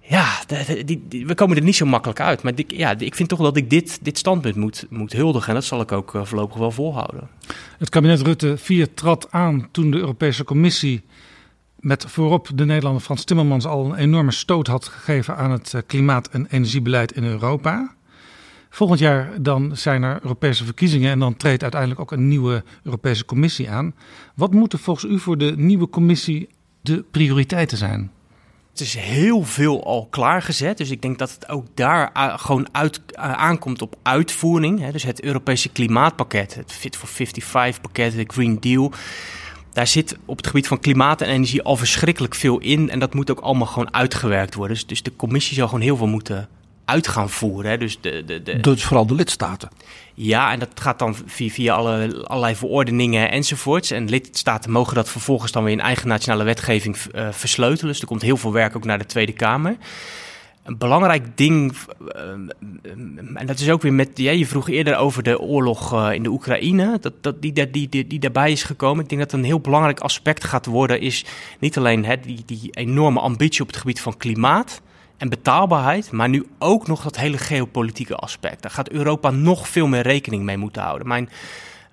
ja, 0.00 0.40
die, 0.84 1.04
die, 1.08 1.26
we 1.26 1.34
komen 1.34 1.56
er 1.56 1.62
niet 1.62 1.76
zo 1.76 1.86
makkelijk 1.86 2.20
uit. 2.20 2.42
Maar 2.42 2.52
ja, 2.66 2.98
ik 2.98 3.14
vind 3.14 3.28
toch 3.28 3.40
dat 3.40 3.56
ik 3.56 3.70
dit, 3.70 3.98
dit 4.02 4.18
standpunt 4.18 4.56
moet, 4.56 4.86
moet 4.90 5.12
huldigen. 5.12 5.48
En 5.48 5.54
dat 5.54 5.64
zal 5.64 5.80
ik 5.80 5.92
ook 5.92 6.14
uh, 6.14 6.24
voorlopig 6.24 6.56
wel 6.56 6.70
volhouden. 6.70 7.28
Het 7.78 7.88
kabinet 7.88 8.20
Rutte 8.20 8.56
4 8.56 8.94
trad 8.94 9.26
aan 9.30 9.68
toen 9.70 9.90
de 9.90 9.98
Europese 9.98 10.44
Commissie 10.44 11.02
met 11.84 12.04
voorop 12.08 12.48
de 12.54 12.64
Nederlander 12.64 13.02
Frans 13.02 13.24
Timmermans 13.24 13.66
al 13.66 13.84
een 13.84 13.94
enorme 13.94 14.32
stoot 14.32 14.66
had 14.66 14.84
gegeven 14.88 15.36
aan 15.36 15.50
het 15.50 15.74
eh, 15.74 15.80
klimaat- 15.86 16.28
en 16.28 16.46
energiebeleid 16.50 17.12
in 17.12 17.24
Europa. 17.24 17.94
Volgend 18.70 18.98
jaar 19.00 19.42
dan 19.42 19.76
zijn 19.76 20.02
er 20.02 20.18
Europese 20.22 20.64
verkiezingen 20.64 21.10
en 21.10 21.18
dan 21.18 21.36
treedt 21.36 21.62
uiteindelijk 21.62 22.00
ook 22.00 22.12
een 22.12 22.28
nieuwe 22.28 22.62
Europese 22.82 23.24
Commissie 23.24 23.70
aan. 23.70 23.94
Wat 24.34 24.52
moeten 24.52 24.78
volgens 24.78 25.12
u 25.12 25.18
voor 25.18 25.38
de 25.38 25.52
nieuwe 25.56 25.88
Commissie 25.88 26.48
de 26.80 27.04
prioriteiten 27.10 27.78
zijn? 27.78 28.10
Het 28.70 28.80
is 28.80 28.94
heel 28.94 29.42
veel 29.42 29.84
al 29.84 30.06
klaargezet. 30.10 30.76
Dus 30.78 30.90
ik 30.90 31.02
denk 31.02 31.18
dat 31.18 31.30
het 31.30 31.48
ook 31.48 31.66
daar 31.74 32.10
a- 32.16 32.36
gewoon 32.36 32.68
uit, 32.72 33.00
a- 33.18 33.36
aankomt 33.36 33.82
op 33.82 33.96
uitvoering. 34.02 34.90
Dus 34.90 35.02
het 35.02 35.22
Europese 35.22 35.68
klimaatpakket, 35.68 36.54
het 36.54 36.72
Fit 36.72 36.96
for 36.96 37.08
55 37.08 37.80
pakket, 37.80 38.12
de 38.12 38.24
Green 38.26 38.60
Deal. 38.60 38.92
Daar 39.74 39.86
zit 39.86 40.16
op 40.24 40.36
het 40.36 40.46
gebied 40.46 40.66
van 40.66 40.80
klimaat 40.80 41.20
en 41.20 41.28
energie 41.28 41.62
al 41.62 41.76
verschrikkelijk 41.76 42.34
veel 42.34 42.58
in. 42.58 42.90
En 42.90 42.98
dat 42.98 43.14
moet 43.14 43.30
ook 43.30 43.40
allemaal 43.40 43.66
gewoon 43.66 43.94
uitgewerkt 43.94 44.54
worden. 44.54 44.76
Dus, 44.76 44.86
dus 44.86 45.02
de 45.02 45.16
commissie 45.16 45.56
zal 45.56 45.66
gewoon 45.66 45.80
heel 45.80 45.96
veel 45.96 46.06
moeten 46.06 46.48
uit 46.84 47.08
gaan 47.08 47.30
voeren. 47.30 47.70
Hè. 47.70 47.78
Dus 47.78 47.98
de, 48.00 48.24
de, 48.26 48.42
de, 48.42 48.60
Dus 48.60 48.84
vooral 48.84 49.06
de 49.06 49.14
lidstaten. 49.14 49.68
ja, 50.14 50.52
en 50.52 50.58
dat 50.58 50.68
gaat 50.74 50.98
dan 50.98 51.16
via, 51.26 51.50
via 51.50 51.74
alle, 51.74 52.24
allerlei 52.24 52.54
verordeningen 52.54 53.30
enzovoorts. 53.30 53.90
En 53.90 54.08
lidstaten 54.08 54.70
mogen 54.70 54.94
dat 54.94 55.08
vervolgens 55.08 55.52
dan 55.52 55.64
weer 55.64 55.72
in 55.72 55.80
eigen 55.80 56.08
nationale 56.08 56.44
wetgeving 56.44 56.96
eh, 56.96 57.28
versleutelen. 57.30 57.92
Dus 57.92 58.00
er 58.00 58.06
komt 58.06 58.22
heel 58.22 58.36
veel 58.36 58.52
werk 58.52 58.76
ook 58.76 58.84
naar 58.84 58.98
de 58.98 59.06
Tweede 59.06 59.32
Kamer. 59.32 59.76
Een 60.64 60.78
belangrijk 60.78 61.36
ding, 61.36 61.74
eh, 62.08 62.22
en 63.34 63.46
dat 63.46 63.58
is 63.58 63.70
ook 63.70 63.82
weer 63.82 63.92
met, 63.92 64.10
ja, 64.14 64.30
je 64.30 64.46
vroeg 64.46 64.68
eerder 64.68 64.96
over 64.96 65.22
de 65.22 65.40
oorlog 65.40 65.92
eh, 65.92 66.12
in 66.12 66.22
de 66.22 66.28
Oekraïne, 66.28 66.98
dat, 67.00 67.12
dat, 67.20 67.42
die, 67.42 67.52
die, 67.52 67.70
die, 67.70 67.88
die, 67.88 68.06
die 68.06 68.18
daarbij 68.18 68.52
is 68.52 68.62
gekomen. 68.62 69.02
Ik 69.02 69.08
denk 69.08 69.20
dat 69.20 69.32
een 69.32 69.44
heel 69.44 69.60
belangrijk 69.60 70.00
aspect 70.00 70.44
gaat 70.44 70.66
worden, 70.66 71.00
is 71.00 71.24
niet 71.58 71.78
alleen 71.78 72.04
hè, 72.04 72.20
die, 72.20 72.42
die 72.46 72.70
enorme 72.70 73.20
ambitie 73.20 73.60
op 73.60 73.66
het 73.66 73.76
gebied 73.76 74.00
van 74.00 74.16
klimaat, 74.16 74.82
en 75.16 75.28
betaalbaarheid, 75.28 76.10
maar 76.10 76.28
nu 76.28 76.46
ook 76.58 76.86
nog 76.86 77.02
dat 77.02 77.16
hele 77.16 77.38
geopolitieke 77.38 78.16
aspect. 78.16 78.62
Daar 78.62 78.70
gaat 78.70 78.90
Europa 78.90 79.30
nog 79.30 79.68
veel 79.68 79.86
meer 79.86 80.02
rekening 80.02 80.42
mee 80.42 80.56
moeten 80.56 80.82
houden. 80.82 81.08
Mijn 81.08 81.28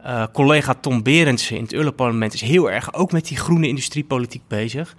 eh, 0.04 0.24
collega 0.34 0.74
Tom 0.74 1.04
Berendsen 1.04 1.56
in 1.56 1.64
het 1.64 1.74
Europarlement 1.74 2.34
is 2.34 2.42
heel 2.42 2.72
erg 2.72 2.94
ook 2.94 3.12
met 3.12 3.28
die 3.28 3.38
groene 3.38 3.68
industriepolitiek 3.68 4.48
bezig. 4.48 4.96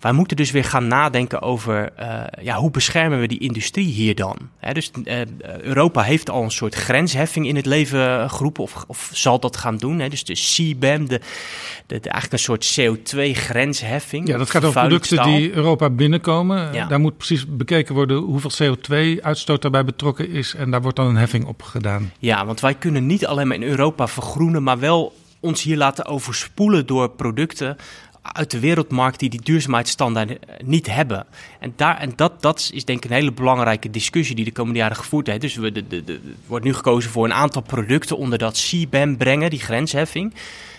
Wij 0.00 0.12
moeten 0.12 0.36
dus 0.36 0.50
weer 0.50 0.64
gaan 0.64 0.86
nadenken 0.86 1.42
over 1.42 1.92
eh, 1.96 2.44
ja, 2.44 2.56
hoe 2.56 2.70
beschermen 2.70 3.20
we 3.20 3.26
die 3.26 3.38
industrie 3.38 3.86
hier 3.86 4.14
dan? 4.14 4.36
Hè, 4.58 4.72
dus 4.72 4.90
eh, 5.04 5.20
Europa 5.60 6.02
heeft 6.02 6.30
al 6.30 6.42
een 6.42 6.50
soort 6.50 6.74
grensheffing 6.74 7.46
in 7.46 7.56
het 7.56 7.66
leven 7.66 8.30
geroepen, 8.30 8.62
of, 8.62 8.84
of 8.86 9.10
zal 9.12 9.40
dat 9.40 9.56
gaan 9.56 9.76
doen. 9.76 9.98
Dus 9.98 10.24
de 10.24 10.34
CBAM, 10.34 11.08
de, 11.08 11.20
de, 11.86 12.00
de, 12.00 12.08
eigenlijk 12.08 12.32
een 12.32 12.38
soort 12.38 12.80
CO2-grensheffing. 12.80 14.28
Ja, 14.28 14.38
dat 14.38 14.50
gaat 14.50 14.64
over 14.64 14.80
producten 14.80 15.22
die 15.22 15.52
Europa 15.52 15.90
binnenkomen. 15.90 16.72
Ja. 16.72 16.86
Daar 16.86 17.00
moet 17.00 17.16
precies 17.16 17.46
bekeken 17.46 17.94
worden 17.94 18.16
hoeveel 18.16 18.76
CO2-uitstoot 18.76 19.62
daarbij 19.62 19.84
betrokken 19.84 20.30
is. 20.30 20.54
En 20.54 20.70
daar 20.70 20.82
wordt 20.82 20.96
dan 20.96 21.06
een 21.06 21.16
heffing 21.16 21.44
op 21.44 21.62
gedaan. 21.62 22.12
Ja, 22.18 22.46
want 22.46 22.60
wij 22.60 22.74
kunnen 22.74 23.06
niet 23.06 23.26
alleen 23.26 23.48
maar 23.48 23.56
in 23.56 23.62
Europa 23.62 24.08
vergroenen, 24.08 24.62
maar 24.62 24.78
wel 24.78 25.18
ons 25.40 25.62
hier 25.62 25.76
laten 25.76 26.06
overspoelen 26.06 26.86
door 26.86 27.10
producten 27.10 27.76
uit 28.32 28.50
de 28.50 28.60
wereldmarkt 28.60 29.18
die 29.18 29.30
die 29.30 29.42
duurzaamheidsstandaarden 29.42 30.38
niet 30.64 30.86
hebben. 30.86 31.26
En, 31.60 31.72
daar, 31.76 31.98
en 31.98 32.12
dat, 32.16 32.42
dat 32.42 32.70
is 32.72 32.84
denk 32.84 33.04
ik 33.04 33.10
een 33.10 33.16
hele 33.16 33.32
belangrijke 33.32 33.90
discussie 33.90 34.36
die 34.36 34.44
de 34.44 34.52
komende 34.52 34.78
jaren 34.78 34.96
gevoerd 34.96 35.26
heeft. 35.26 35.40
Dus 35.40 35.54
we, 35.54 35.72
de, 35.72 35.86
de, 35.86 36.04
de, 36.04 36.12
er 36.12 36.20
wordt 36.46 36.64
nu 36.64 36.74
gekozen 36.74 37.10
voor 37.10 37.24
een 37.24 37.32
aantal 37.32 37.62
producten 37.62 38.16
onder 38.16 38.38
dat 38.38 38.54
CBAM 38.68 39.16
brengen, 39.16 39.50
die 39.50 39.60
grensheffing. 39.60 40.34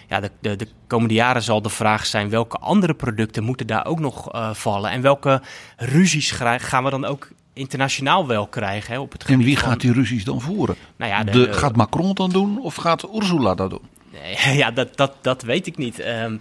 Ja, 0.10 0.20
de, 0.20 0.32
de, 0.40 0.56
de 0.56 0.68
komende 0.88 1.14
jaren 1.14 1.42
zal 1.42 1.62
de 1.62 1.70
vraag 1.70 2.06
zijn 2.06 2.30
welke 2.30 2.58
andere 2.58 2.94
producten 2.94 3.44
moeten 3.44 3.68
daar 3.68 3.86
ook 3.86 4.00
nog 4.00 4.36
uh, 4.36 4.54
vallen. 4.54 4.92
En 4.92 5.02
welke 5.02 5.42
ruzies 5.78 6.32
gaan 6.32 6.84
we 6.84 6.90
dan 6.90 7.06
ook 7.06 7.30
internationaal 7.54 8.28
wel 8.28 8.48
krijgen. 8.48 8.94
Hè, 8.94 9.00
op 9.00 9.12
het 9.12 9.24
en 9.24 9.38
wie 9.38 9.60
van... 9.60 9.70
gaat 9.70 9.82
die 9.82 9.94
ruzies 9.94 10.24
dan 10.24 10.42
voeren? 10.42 10.76
Nou 10.96 11.12
ja, 11.12 11.24
de, 11.24 11.32
de, 11.32 11.54
gaat 11.54 11.76
Macron 11.76 12.14
dan 12.14 12.30
doen 12.30 12.62
of 12.62 12.76
gaat 12.76 13.08
Ursula 13.16 13.56
dat 13.56 13.70
doen? 13.70 13.88
Nee, 14.12 14.58
ja, 14.62 14.72
dat, 14.72 14.98
dat, 14.98 15.14
dat 15.22 15.42
weet 15.42 15.68
ik 15.68 15.78
niet. 15.78 16.00
Um, 16.00 16.06
uh, 16.06 16.40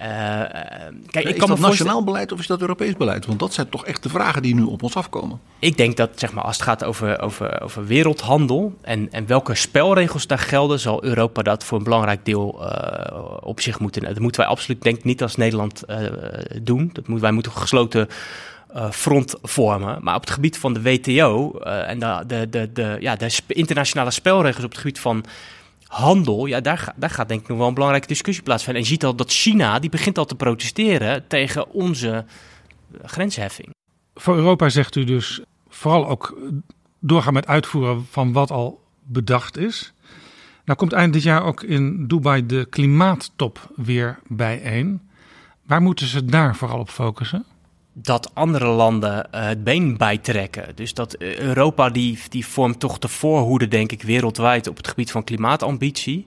kijk, 0.00 1.24
is 1.24 1.30
ik 1.30 1.38
kan 1.38 1.48
dat 1.48 1.58
nationaal 1.58 2.04
beleid 2.04 2.32
of 2.32 2.38
is 2.38 2.46
dat 2.46 2.60
Europees 2.60 2.96
beleid? 2.96 3.26
Want 3.26 3.38
dat 3.38 3.54
zijn 3.54 3.68
toch 3.68 3.86
echt 3.86 4.02
de 4.02 4.08
vragen 4.08 4.42
die 4.42 4.54
nu 4.54 4.62
op 4.62 4.82
ons 4.82 4.96
afkomen. 4.96 5.40
Ik 5.58 5.76
denk 5.76 5.96
dat, 5.96 6.10
zeg 6.14 6.32
maar, 6.32 6.44
als 6.44 6.56
het 6.56 6.64
gaat 6.64 6.84
over, 6.84 7.20
over, 7.20 7.62
over 7.62 7.86
wereldhandel 7.86 8.74
en, 8.82 9.12
en 9.12 9.26
welke 9.26 9.54
spelregels 9.54 10.26
daar 10.26 10.38
gelden, 10.38 10.80
zal 10.80 11.04
Europa 11.04 11.42
dat 11.42 11.64
voor 11.64 11.78
een 11.78 11.84
belangrijk 11.84 12.24
deel 12.24 12.58
uh, 12.62 13.22
op 13.40 13.60
zich 13.60 13.80
moeten. 13.80 14.02
Dat 14.02 14.18
moeten 14.18 14.40
wij 14.40 14.50
absoluut, 14.50 14.82
denk 14.82 14.96
ik, 14.96 15.04
niet 15.04 15.22
als 15.22 15.36
Nederland 15.36 15.82
uh, 15.88 15.96
doen. 16.62 16.90
Dat 16.92 17.08
moet, 17.08 17.20
wij 17.20 17.32
moeten 17.32 17.52
een 17.52 17.58
gesloten 17.58 18.08
uh, 18.76 18.90
front 18.90 19.34
vormen. 19.42 19.98
Maar 20.02 20.14
op 20.14 20.20
het 20.20 20.30
gebied 20.30 20.58
van 20.58 20.72
de 20.72 20.82
WTO 20.82 21.58
en 21.60 21.98
de, 21.98 22.24
de, 22.26 22.48
de, 22.48 22.72
de, 22.72 22.96
ja, 23.00 23.16
de 23.16 23.30
internationale 23.46 24.10
spelregels 24.10 24.64
op 24.64 24.70
het 24.70 24.80
gebied 24.80 25.00
van 25.00 25.24
handel, 25.90 26.46
ja, 26.46 26.60
daar, 26.60 26.92
daar 26.96 27.10
gaat 27.10 27.28
denk 27.28 27.40
ik 27.40 27.48
nog 27.48 27.58
wel 27.58 27.68
een 27.68 27.74
belangrijke 27.74 28.08
discussie 28.08 28.44
plaatsvinden. 28.44 28.82
En 28.82 28.88
je 28.88 28.94
ziet 28.94 29.04
al 29.04 29.14
dat 29.14 29.32
China, 29.32 29.78
die 29.78 29.90
begint 29.90 30.18
al 30.18 30.24
te 30.24 30.34
protesteren 30.34 31.26
tegen 31.26 31.70
onze 31.70 32.24
grensheffing. 33.04 33.70
Voor 34.14 34.36
Europa 34.36 34.68
zegt 34.68 34.96
u 34.96 35.04
dus 35.04 35.40
vooral 35.68 36.08
ook 36.08 36.38
doorgaan 36.98 37.32
met 37.32 37.46
uitvoeren 37.46 38.06
van 38.10 38.32
wat 38.32 38.50
al 38.50 38.80
bedacht 39.02 39.56
is. 39.56 39.92
Nou 40.64 40.78
komt 40.78 40.92
eind 40.92 41.12
dit 41.12 41.22
jaar 41.22 41.42
ook 41.42 41.62
in 41.62 42.06
Dubai 42.06 42.46
de 42.46 42.66
klimaattop 42.70 43.72
weer 43.76 44.18
bijeen. 44.26 45.00
Waar 45.66 45.82
moeten 45.82 46.06
ze 46.06 46.24
daar 46.24 46.56
vooral 46.56 46.78
op 46.78 46.90
focussen? 46.90 47.44
Dat 48.02 48.30
andere 48.34 48.66
landen 48.66 49.28
uh, 49.34 49.46
het 49.46 49.64
been 49.64 49.96
bijtrekken. 49.96 50.72
Dus 50.74 50.94
dat 50.94 51.16
Europa 51.18 51.90
die, 51.90 52.18
die 52.28 52.46
vormt 52.46 52.80
toch 52.80 52.98
de 52.98 53.08
voorhoede, 53.08 53.68
denk 53.68 53.92
ik, 53.92 54.02
wereldwijd 54.02 54.66
op 54.66 54.76
het 54.76 54.88
gebied 54.88 55.10
van 55.10 55.24
klimaatambitie. 55.24 56.24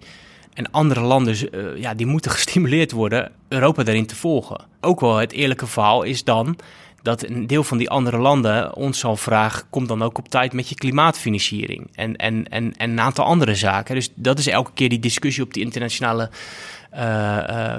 En 0.53 0.71
andere 0.71 1.01
landen, 1.01 1.35
uh, 1.51 1.81
ja, 1.81 1.93
die 1.93 2.05
moeten 2.05 2.31
gestimuleerd 2.37 2.91
worden 2.91 3.31
Europa 3.47 3.83
daarin 3.83 4.05
te 4.05 4.15
volgen. 4.15 4.65
Ook 4.81 4.99
wel 4.99 5.15
het 5.15 5.31
eerlijke 5.31 5.67
verhaal 5.67 6.03
is 6.03 6.23
dan 6.23 6.57
dat 7.01 7.23
een 7.23 7.47
deel 7.47 7.63
van 7.63 7.77
die 7.77 7.89
andere 7.89 8.17
landen 8.17 8.75
ons 8.75 8.99
zal 8.99 9.17
vragen: 9.17 9.63
kom 9.69 9.87
dan 9.87 10.01
ook 10.01 10.17
op 10.17 10.29
tijd 10.29 10.53
met 10.53 10.69
je 10.69 10.75
klimaatfinanciering 10.75 11.87
en, 11.95 12.15
en, 12.15 12.49
en, 12.49 12.73
en 12.77 12.89
een 12.89 12.99
aantal 12.99 13.25
andere 13.25 13.55
zaken. 13.55 13.95
Dus 13.95 14.09
dat 14.15 14.39
is 14.39 14.47
elke 14.47 14.71
keer 14.73 14.89
die 14.89 14.99
discussie 14.99 15.43
op 15.43 15.53
die 15.53 15.63
internationale 15.63 16.29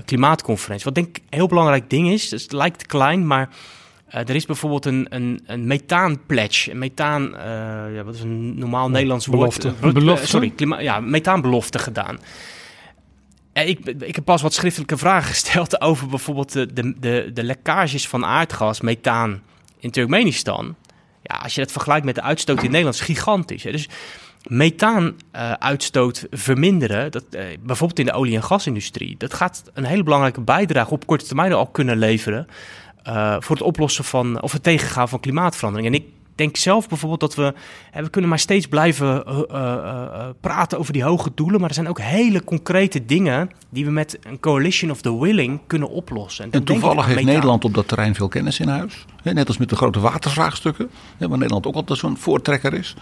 klimaatconferentie. 0.04 0.84
Wat 0.84 0.94
denk 0.94 1.08
ik 1.08 1.16
een 1.16 1.38
heel 1.38 1.46
belangrijk 1.46 1.90
ding 1.90 2.08
is, 2.08 2.28
dus 2.28 2.42
het 2.42 2.52
lijkt 2.52 2.86
klein, 2.86 3.26
maar 3.26 3.48
er 4.14 4.34
is 4.34 4.46
bijvoorbeeld 4.46 4.86
een, 4.86 5.06
een, 5.08 5.40
een 5.46 5.66
methaanpledge. 5.66 6.70
Een 6.70 6.78
methaan, 6.78 7.34
ja, 7.92 8.02
wat 8.04 8.14
is 8.14 8.20
een 8.20 8.58
normaal 8.58 8.90
Nederlands 8.90 9.28
belofte. 9.28 9.74
woord? 9.80 9.94
belofte. 9.94 10.26
sorry, 10.26 10.50
klima, 10.50 10.80
ja, 10.80 11.00
methaanbelofte 11.00 11.78
gedaan. 11.78 12.18
Ik, 13.52 13.86
ik 13.86 14.14
heb 14.14 14.24
pas 14.24 14.42
wat 14.42 14.54
schriftelijke 14.54 14.96
vragen 14.96 15.28
gesteld 15.34 15.80
over 15.80 16.08
bijvoorbeeld 16.08 16.52
de, 16.52 16.72
de, 16.72 16.94
de, 16.98 17.30
de 17.32 17.42
lekkages 17.42 18.08
van 18.08 18.24
aardgas, 18.24 18.80
methaan 18.80 19.42
in 19.78 19.90
Turkmenistan. 19.90 20.74
Ja, 21.22 21.36
als 21.36 21.54
je 21.54 21.60
dat 21.60 21.72
vergelijkt 21.72 22.04
met 22.04 22.14
de 22.14 22.22
uitstoot 22.22 22.62
in 22.62 22.70
Nederland, 22.70 22.94
is 22.94 23.00
gigantisch. 23.00 23.62
Hè? 23.62 23.70
Dus 23.70 23.88
methaanuitstoot 24.42 26.26
uh, 26.30 26.38
verminderen, 26.38 27.10
dat, 27.10 27.24
uh, 27.30 27.42
bijvoorbeeld 27.60 27.98
in 27.98 28.04
de 28.04 28.12
olie- 28.12 28.34
en 28.34 28.42
gasindustrie, 28.42 29.16
dat 29.18 29.34
gaat 29.34 29.62
een 29.74 29.84
hele 29.84 30.02
belangrijke 30.02 30.40
bijdrage 30.40 30.90
op 30.90 31.06
korte 31.06 31.26
termijn 31.26 31.52
al 31.52 31.66
kunnen 31.66 31.96
leveren 31.96 32.46
uh, 33.08 33.36
voor 33.38 33.56
het 33.56 33.64
oplossen 33.64 34.04
van 34.04 34.42
of 34.42 34.52
het 34.52 34.62
tegengaan 34.62 35.08
van 35.08 35.20
klimaatverandering. 35.20 35.94
En 35.94 36.00
ik 36.00 36.06
denk 36.34 36.56
zelf 36.56 36.88
bijvoorbeeld 36.88 37.20
dat 37.20 37.34
we, 37.34 37.54
hè, 37.90 38.02
we 38.02 38.10
kunnen 38.10 38.30
maar 38.30 38.38
steeds 38.38 38.66
blijven 38.66 39.24
uh, 39.50 40.28
praten 40.40 40.78
over 40.78 40.92
die 40.92 41.02
hoge 41.04 41.30
doelen, 41.34 41.60
maar 41.60 41.68
er 41.68 41.74
zijn 41.74 41.88
ook 41.88 42.00
hele 42.00 42.44
concrete 42.44 43.04
dingen 43.04 43.50
die 43.68 43.84
we 43.84 43.90
met 43.90 44.18
een 44.22 44.40
coalition 44.40 44.90
of 44.90 45.00
the 45.00 45.18
willing 45.18 45.60
kunnen 45.66 45.88
oplossen. 45.88 46.44
En, 46.44 46.50
en 46.50 46.64
toevallig 46.64 47.06
heeft 47.06 47.24
Nederland 47.24 47.64
op 47.64 47.74
dat 47.74 47.88
terrein 47.88 48.14
veel 48.14 48.28
kennis 48.28 48.60
in 48.60 48.68
huis. 48.68 49.04
Net 49.22 49.48
als 49.48 49.58
met 49.58 49.68
de 49.68 49.76
grote 49.76 50.00
watervraagstukken, 50.00 50.90
waar 51.18 51.28
Nederland 51.28 51.66
ook 51.66 51.74
altijd 51.74 51.98
zo'n 51.98 52.16
voortrekker 52.16 52.74
is. 52.74 52.94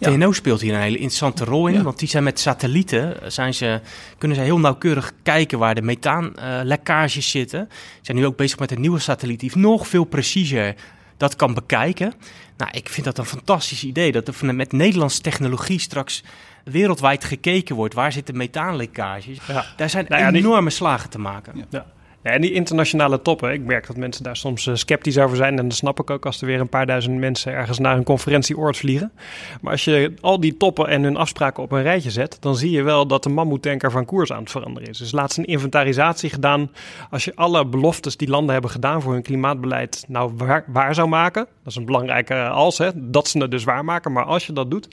Ja. 0.00 0.10
TNO 0.10 0.32
speelt 0.32 0.60
hier 0.60 0.74
een 0.74 0.80
hele 0.80 0.96
interessante 0.96 1.44
rol 1.44 1.66
in, 1.66 1.74
ja. 1.74 1.82
want 1.82 1.98
die 1.98 2.08
zijn 2.08 2.24
met 2.24 2.40
satellieten, 2.40 3.32
zijn 3.32 3.54
ze, 3.54 3.80
kunnen 4.18 4.36
ze 4.36 4.42
heel 4.42 4.58
nauwkeurig 4.58 5.12
kijken 5.22 5.58
waar 5.58 5.74
de 5.74 5.82
methaanlekkages 5.82 7.26
uh, 7.26 7.30
zitten. 7.30 7.68
Ze 7.70 7.98
zijn 8.02 8.16
nu 8.16 8.26
ook 8.26 8.36
bezig 8.36 8.58
met 8.58 8.70
een 8.70 8.80
nieuwe 8.80 8.98
satelliet 8.98 9.40
die 9.40 9.50
nog 9.54 9.88
veel 9.88 10.04
preciezer 10.04 10.74
dat 11.16 11.36
kan 11.36 11.54
bekijken. 11.54 12.12
Nou, 12.56 12.70
ik 12.74 12.88
vind 12.88 13.06
dat 13.06 13.18
een 13.18 13.24
fantastisch 13.24 13.84
idee, 13.84 14.12
dat 14.12 14.28
er 14.28 14.54
met 14.54 14.72
Nederlandse 14.72 15.20
technologie 15.20 15.78
straks 15.78 16.22
wereldwijd 16.64 17.24
gekeken 17.24 17.76
wordt. 17.76 17.94
Waar 17.94 18.12
zitten 18.12 18.36
methaanlekkages? 18.36 19.38
Ja. 19.46 19.66
Daar 19.76 19.90
zijn 19.90 20.04
nou 20.08 20.22
ja, 20.22 20.32
enorme 20.32 20.68
die... 20.68 20.70
slagen 20.70 21.10
te 21.10 21.18
maken. 21.18 21.66
Ja. 21.70 21.86
Ja, 22.22 22.30
en 22.30 22.40
die 22.40 22.52
internationale 22.52 23.22
toppen, 23.22 23.52
ik 23.52 23.64
merk 23.64 23.86
dat 23.86 23.96
mensen 23.96 24.24
daar 24.24 24.36
soms 24.36 24.66
uh, 24.66 24.74
sceptisch 24.74 25.18
over 25.18 25.36
zijn. 25.36 25.58
En 25.58 25.68
dat 25.68 25.76
snap 25.76 26.00
ik 26.00 26.10
ook 26.10 26.26
als 26.26 26.40
er 26.40 26.46
weer 26.46 26.60
een 26.60 26.68
paar 26.68 26.86
duizend 26.86 27.18
mensen 27.18 27.52
ergens 27.52 27.78
naar 27.78 27.96
een 27.96 28.04
conferentieoord 28.04 28.76
vliegen. 28.76 29.12
Maar 29.60 29.72
als 29.72 29.84
je 29.84 30.14
al 30.20 30.40
die 30.40 30.56
toppen 30.56 30.88
en 30.88 31.02
hun 31.02 31.16
afspraken 31.16 31.62
op 31.62 31.72
een 31.72 31.82
rijtje 31.82 32.10
zet, 32.10 32.36
dan 32.40 32.56
zie 32.56 32.70
je 32.70 32.82
wel 32.82 33.06
dat 33.06 33.22
de 33.22 33.28
mammoetanker 33.28 33.90
van 33.90 34.04
koers 34.04 34.32
aan 34.32 34.40
het 34.40 34.50
veranderen 34.50 34.88
is. 34.88 34.98
Dus 34.98 35.12
laatst 35.12 35.38
een 35.38 35.44
inventarisatie 35.44 36.30
gedaan. 36.30 36.70
Als 37.10 37.24
je 37.24 37.32
alle 37.34 37.66
beloftes 37.66 38.16
die 38.16 38.28
landen 38.28 38.52
hebben 38.52 38.70
gedaan 38.70 39.02
voor 39.02 39.12
hun 39.12 39.22
klimaatbeleid 39.22 40.04
nou 40.08 40.32
waar, 40.36 40.64
waar 40.66 40.94
zou 40.94 41.08
maken. 41.08 41.44
Dat 41.44 41.72
is 41.72 41.76
een 41.76 41.84
belangrijke 41.84 42.48
als, 42.48 42.78
hè, 42.78 42.90
dat 42.94 43.28
ze 43.28 43.38
het 43.38 43.50
dus 43.50 43.64
waarmaken. 43.64 44.12
Maar 44.12 44.24
als 44.24 44.46
je 44.46 44.52
dat 44.52 44.70
doet, 44.70 44.88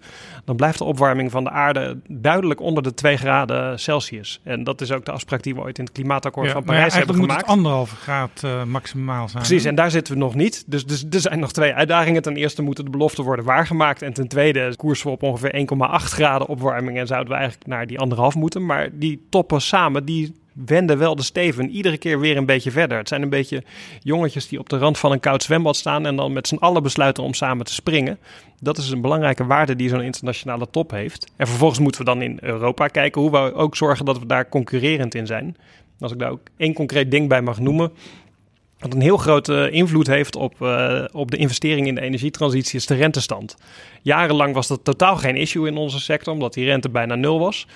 dan 0.46 0.56
blijft 0.56 0.78
de 0.78 0.84
opwarming 0.84 1.32
van 1.32 1.44
de 1.44 1.50
aarde 1.50 1.98
duidelijk 2.08 2.60
onder 2.60 2.84
de 2.84 2.94
2 2.94 3.18
graden 3.18 3.80
Celsius. 3.80 4.40
En 4.44 4.64
dat 4.64 4.82
is 4.82 4.92
ook 4.92 5.06
de 5.06 5.12
afspraak 5.12 5.44
die 5.44 5.56
we 5.56 5.62
ooit 5.62 5.78
in 5.78 5.84
het 5.84 5.94
klimaatakkoord 5.94 6.48
ja, 6.48 6.54
van 6.54 6.64
Parijs 6.64 6.96
hebben 6.96 7.17
moet 7.18 7.32
het 7.32 7.46
anderhalve 7.46 7.96
graad 7.96 8.42
uh, 8.46 8.64
maximaal 8.64 9.30
zijn. 9.30 9.44
Precies, 9.44 9.66
en 9.66 9.76
daar 9.76 9.92
zitten 9.92 10.14
we 10.14 10.20
nog 10.20 10.36
niet. 10.36 10.64
Dus, 10.68 10.86
dus 10.86 11.06
er 11.10 11.20
zijn 11.20 11.40
nog 11.40 11.52
twee 11.52 11.74
uitdagingen. 11.74 12.22
Ten 12.22 12.36
eerste 12.36 12.62
moeten 12.62 12.86
de 12.86 12.92
beloften 12.92 13.24
worden 13.24 13.46
waargemaakt. 13.46 14.02
En 14.02 14.14
ten 14.14 14.28
tweede 14.28 14.76
koersen 14.76 15.08
we 15.08 15.14
op 15.14 15.24
ongeveer 15.24 15.68
1,8 16.02 16.04
graden 16.04 16.48
opwarming. 16.48 16.98
En 16.98 17.08
zouden 17.08 17.34
we 17.34 17.40
eigenlijk 17.40 17.68
naar 17.68 17.88
die 17.88 18.00
anderhalf 18.00 18.36
moeten. 18.36 18.66
Maar 18.66 18.90
die 18.92 19.26
toppen 19.30 19.62
samen, 19.62 20.06
die 20.06 20.36
wenden 20.66 20.98
wel 20.98 21.16
de 21.16 21.24
steven 21.24 21.70
iedere 21.70 21.98
keer 21.98 22.20
weer 22.20 22.38
een 22.38 22.46
beetje 22.46 22.72
verder. 22.72 22.98
Het 22.98 23.08
zijn 23.08 23.22
een 23.22 23.30
beetje 23.30 23.64
jongetjes 24.00 24.48
die 24.48 24.60
op 24.60 24.70
de 24.70 24.78
rand 24.78 24.98
van 24.98 25.12
een 25.12 25.20
koud 25.20 25.44
zwembad 25.44 25.76
staan 25.76 26.06
en 26.06 26.16
dan 26.16 26.34
met 26.34 26.48
z'n 26.48 26.56
allen 26.56 26.84
besluiten 26.84 27.24
om 27.24 27.34
samen 27.34 27.66
te 27.66 27.74
springen. 27.74 28.20
Dat 28.60 28.78
is 28.78 28.90
een 28.90 29.02
belangrijke 29.02 29.46
waarde 29.46 29.76
die 29.76 29.90
zo'n 29.90 30.02
internationale 30.02 30.70
top 30.70 30.92
heeft. 30.92 31.32
En 31.36 31.48
vervolgens 31.48 31.80
moeten 31.80 32.02
we 32.02 32.08
dan 32.08 32.22
in 32.22 32.38
Europa 32.42 32.88
kijken 32.88 33.22
hoe 33.22 33.32
we 33.32 33.54
ook 33.54 33.76
zorgen 33.76 34.06
dat 34.06 34.20
we 34.20 34.26
daar 34.26 34.50
concurrerend 34.50 35.16
in 35.16 35.28
zijn. 35.28 35.58
Als 36.00 36.12
ik 36.12 36.20
daar 36.20 36.32
ook 36.32 36.48
één 36.58 36.74
concreet 36.74 37.12
ding 37.12 37.30
bij 37.30 37.42
mag 37.42 37.60
noemen. 37.60 37.92
Wat 38.80 38.94
een 38.94 39.02
heel 39.02 39.18
grote 39.18 39.70
invloed 39.72 40.08
heeft 40.08 40.36
op, 40.36 40.54
uh, 40.62 41.04
op 41.12 41.32
de 41.32 41.38
investering 41.38 41.88
in 41.88 41.96
de 41.96 42.02
energietransitie 42.02 42.80
is 42.80 42.86
de 42.86 42.96
rentestand. 42.96 43.58
Jarenlang 44.02 44.54
was 44.54 44.68
dat 44.68 44.80
totaal 44.84 45.16
geen 45.16 45.36
issue 45.36 45.68
in 45.68 45.78
onze 45.78 46.00
sector, 46.00 46.34
omdat 46.34 46.54
die 46.54 46.66
rente 46.66 46.90
bijna 46.90 47.16
nul 47.16 47.40
was. 47.40 47.68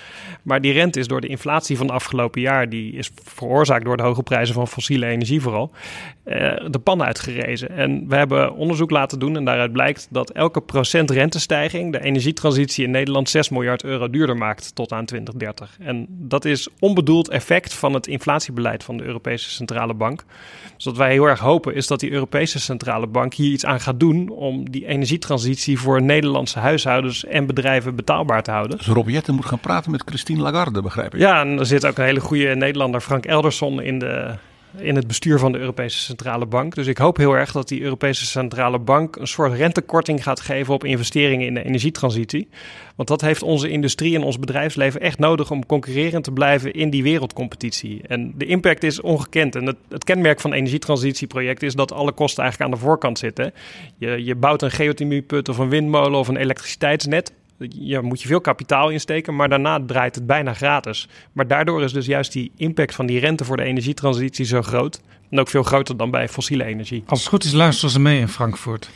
Maar 0.42 0.62
die 0.62 0.74
rente 0.74 1.00
is 1.00 1.08
door 1.08 1.22
de 1.22 1.28
inflatie 1.28 1.78
van 1.78 1.88
de 1.88 1.94
afgelopen 1.94 2.42
jaar, 2.42 2.70
die 2.70 2.94
is 2.94 3.12
veroorzaakt 3.24 3.86
door 3.86 3.98
de 3.98 4.04
hoge 4.04 4.24
prijzen 4.24 4.56
van 4.56 4.68
fossiele 4.68 5.06
energie 5.06 5.42
vooral, 5.42 5.72
uh, 6.26 6.36
de 6.70 6.80
pan 6.84 7.04
uitgerezen. 7.04 7.70
En 7.70 8.06
we 8.08 8.16
hebben 8.16 8.56
onderzoek 8.56 8.92
laten 8.92 9.20
doen 9.20 9.36
en 9.36 9.46
daaruit 9.46 9.72
blijkt 9.72 10.08
dat 10.10 10.30
elke 10.30 10.62
procent 10.62 11.12
rentestijging 11.12 11.92
de 11.92 12.04
energietransitie 12.04 12.86
in 12.86 12.92
Nederland 12.92 13.30
6 13.30 13.50
miljard 13.50 13.84
euro 13.84 14.10
duurder 14.10 14.38
maakt 14.38 14.76
tot 14.76 14.92
aan 14.92 15.06
2030. 15.06 15.78
En 15.80 16.06
dat 16.10 16.46
is 16.46 16.68
onbedoeld 16.80 17.30
effect 17.30 17.74
van 17.74 17.94
het 17.94 18.08
inflatiebeleid 18.08 18.84
van 18.84 18.98
de 18.98 19.04
Europese 19.04 19.50
Centrale 19.50 19.94
Bank. 19.94 20.24
Dus 20.76 20.84
wat 20.92 21.00
wij 21.00 21.12
heel 21.12 21.26
erg 21.26 21.40
hopen 21.40 21.76
is 21.76 21.88
dat 21.88 22.00
die 22.00 22.12
Europese 22.12 22.60
Centrale 22.60 23.08
Bank 23.08 23.34
hier 23.34 23.52
iets 23.52 23.66
aan 23.66 23.80
gaat 23.80 24.00
doen 24.00 24.30
om 24.30 24.70
die 24.72 24.86
energietransitie 24.86 25.80
voor 25.80 26.02
Nederlandse 26.02 26.60
huishoudens 26.60 27.26
en 27.26 27.46
bedrijven 27.46 27.96
betaalbaar 27.96 28.44
te 28.44 28.52
houden. 28.52 28.78
Dus 28.78 28.88
Rob 28.88 29.10
Jetten 29.10 29.36
moet 29.36 29.46
gaan 29.46 29.60
praten 29.60 29.92
met 29.92 30.04
Christine 30.06 30.42
Lagarde, 30.42 30.82
begrijp 30.82 31.14
ik. 31.14 31.20
Ja, 31.20 31.42
en 31.42 31.60
er 31.60 31.66
zit 31.66 31.86
ook 31.86 31.98
een 31.98 32.06
hele 32.06 32.20
goede 32.20 32.56
Nederlander, 32.56 33.02
Frank 33.02 33.26
Elderson, 33.26 33.82
in 33.82 34.00
de, 34.00 34.36
in 34.78 34.96
het 34.96 35.08
bestuur 35.08 35.40
van 35.40 35.52
de 35.52 35.58
Europese 35.58 36.00
Centrale 36.00 36.46
Bank. 36.46 36.76
Dus 36.76 36.88
ik 36.88 36.98
hoop 36.98 37.18
heel 37.18 37.34
erg 37.34 37.52
dat 37.52 37.68
die 37.68 37.82
Europese 37.82 38.26
Centrale 38.26 38.80
Bank 38.80 39.16
een 39.16 39.28
soort 39.28 39.54
rentekorting 39.54 40.24
gaat 40.24 40.40
geven 40.40 40.74
op 40.74 40.84
investeringen 40.84 41.48
in 41.48 41.54
de 41.54 41.64
energietransitie. 41.64 42.50
Want 42.96 43.08
dat 43.08 43.22
heeft 43.22 43.44
onze 43.44 43.70
industrie 43.70 44.16
en 44.16 44.24
ons 44.24 44.40
bedrijfsleven 44.40 45.02
echt 45.02 45.20
nodig 45.20 45.52
om 45.52 45.66
concurrerend 45.66 46.24
te 46.24 46.32
blijven 46.32 46.74
in 46.74 46.90
die 46.90 47.04
wereldcompetitie. 47.04 48.02
En 48.08 48.34
de 48.36 48.46
impact 48.46 48.84
is 48.84 49.02
ongekend. 49.02 49.56
En 49.56 49.66
het, 49.90 50.04
kenmerk 50.04 50.40
van 50.40 50.54
energietransitieprojecten 50.54 51.68
is 51.68 51.74
dat 51.74 51.92
alle 51.92 52.12
kosten 52.12 52.44
eigenlijk 52.44 52.74
aan 52.74 52.80
de 52.80 52.86
voorkant 52.86 53.20
zitten. 53.20 53.54
Je, 53.98 54.26
je 54.26 54.36
bouwt 54.36 54.62
een 54.62 54.72
geothermieput 54.72 55.50
of 55.50 55.58
een 55.58 55.70
windmolen 55.70 56.20
of 56.20 56.28
een 56.28 56.38
elektriciteitsnet 56.38 57.32
je 57.70 58.02
moet 58.02 58.22
je 58.22 58.28
veel 58.28 58.42
kapitaal 58.42 58.90
insteken, 58.90 59.36
maar 59.36 59.50
daarna 59.50 59.86
draait 59.86 60.16
het 60.16 60.26
bijna 60.26 60.54
gratis. 60.54 61.08
Maar 61.32 61.48
daardoor 61.48 61.84
is 61.84 61.94
dus 61.94 62.06
juist 62.06 62.32
die 62.32 62.52
impact 62.56 62.96
van 62.96 63.06
die 63.06 63.20
rente 63.20 63.46
voor 63.46 63.58
de 63.58 63.64
energietransitie 63.64 64.46
zo 64.46 64.62
groot. 64.62 65.02
En 65.30 65.40
ook 65.40 65.50
veel 65.50 65.64
groter 65.64 65.98
dan 65.98 66.12
bij 66.12 66.30
fossiele 66.30 66.64
energie. 66.64 67.04
Als 67.06 67.20
het 67.20 67.30
goed 67.30 67.44
is, 67.44 67.52
luisteren 67.52 67.90
ze 67.90 68.00
mee 68.00 68.20
in 68.20 68.28
Frankfurt. 68.28 68.90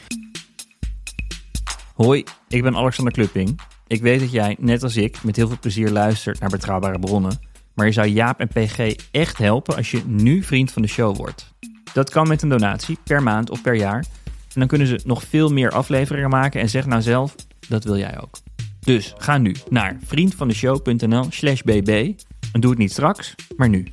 Hoi, 1.93 2.23
ik 2.47 2.63
ben 2.63 2.75
Alexander 2.75 3.13
Klupping. 3.13 3.59
Ik 3.87 4.01
weet 4.01 4.19
dat 4.19 4.31
jij, 4.31 4.55
net 4.59 4.83
als 4.83 4.97
ik, 4.97 5.23
met 5.23 5.35
heel 5.35 5.47
veel 5.47 5.59
plezier 5.59 5.89
luistert 5.89 6.39
naar 6.39 6.49
betrouwbare 6.49 6.99
bronnen. 6.99 7.39
Maar 7.73 7.85
je 7.85 7.91
zou 7.91 8.07
Jaap 8.07 8.39
en 8.39 8.47
PG 8.47 8.95
echt 9.11 9.37
helpen 9.37 9.75
als 9.75 9.91
je 9.91 10.01
nu 10.05 10.43
vriend 10.43 10.71
van 10.71 10.81
de 10.81 10.87
show 10.87 11.15
wordt. 11.15 11.53
Dat 11.93 12.09
kan 12.09 12.27
met 12.27 12.41
een 12.41 12.49
donatie, 12.49 12.97
per 13.03 13.23
maand 13.23 13.49
of 13.49 13.61
per 13.61 13.75
jaar. 13.75 14.05
En 14.53 14.61
dan 14.61 14.67
kunnen 14.67 14.87
ze 14.87 14.99
nog 15.03 15.23
veel 15.23 15.49
meer 15.49 15.71
afleveringen 15.71 16.29
maken 16.29 16.61
en 16.61 16.69
zeg 16.69 16.85
nou 16.85 17.01
zelf, 17.01 17.35
dat 17.67 17.83
wil 17.83 17.97
jij 17.97 18.21
ook. 18.21 18.37
Dus 18.85 19.13
ga 19.17 19.37
nu 19.37 19.55
naar 19.69 19.97
vriendvandeshow.nl 20.05 21.25
slash 21.29 21.61
bb 21.61 22.13
en 22.51 22.59
doe 22.59 22.69
het 22.69 22.79
niet 22.79 22.91
straks, 22.91 23.35
maar 23.57 23.69
nu. 23.69 23.87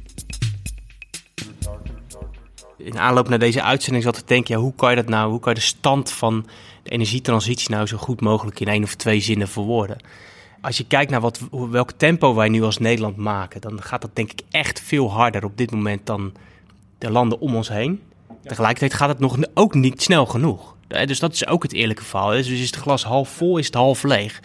In 2.77 2.98
aanloop 2.98 3.28
naar 3.28 3.39
deze 3.39 3.62
uitzending 3.62 4.05
zat 4.05 4.16
ik 4.16 4.20
te 4.20 4.35
denken, 4.35 4.55
ja, 4.55 4.60
hoe 4.60 4.74
kan 4.74 4.90
je 4.90 4.97
dat 4.97 5.09
nou, 5.09 5.31
hoe 5.31 5.40
kan 5.40 5.52
je 5.52 5.59
de 5.59 5.64
stand 5.64 6.10
van 6.10 6.47
de 6.82 6.90
energietransitie 6.90 7.70
nou 7.70 7.86
zo 7.86 7.97
goed 7.97 8.20
mogelijk 8.20 8.60
in 8.60 8.69
één 8.69 8.82
of 8.82 8.94
twee 8.94 9.20
zinnen 9.20 9.48
verwoorden? 9.48 9.97
Als 10.60 10.77
je 10.77 10.86
kijkt 10.86 11.10
naar 11.10 11.20
wat, 11.20 11.40
welk 11.51 11.90
tempo 11.90 12.35
wij 12.35 12.48
nu 12.48 12.62
als 12.62 12.78
Nederland 12.78 13.16
maken, 13.16 13.60
dan 13.60 13.82
gaat 13.82 14.02
dat 14.02 14.16
denk 14.16 14.32
ik 14.32 14.40
echt 14.51 14.81
veel 14.81 15.10
harder 15.10 15.44
op 15.44 15.56
dit 15.56 15.70
moment 15.70 16.06
dan 16.06 16.32
de 16.98 17.10
landen 17.10 17.40
om 17.40 17.55
ons 17.55 17.69
heen. 17.69 18.01
Tegelijkertijd 18.43 18.94
gaat 18.94 19.09
het 19.09 19.19
nog 19.19 19.36
ook 19.55 19.74
niet 19.74 20.02
snel 20.02 20.27
genoeg. 20.27 20.77
Dus 20.89 21.19
dat 21.19 21.32
is 21.32 21.47
ook 21.47 21.62
het 21.62 21.73
eerlijke 21.73 22.05
verhaal. 22.05 22.31
Dus 22.31 22.48
is 22.48 22.66
het 22.66 22.77
glas 22.77 23.05
half 23.05 23.28
vol, 23.28 23.59
is 23.59 23.66
het 23.66 23.74
half 23.74 24.02
leeg. 24.02 24.40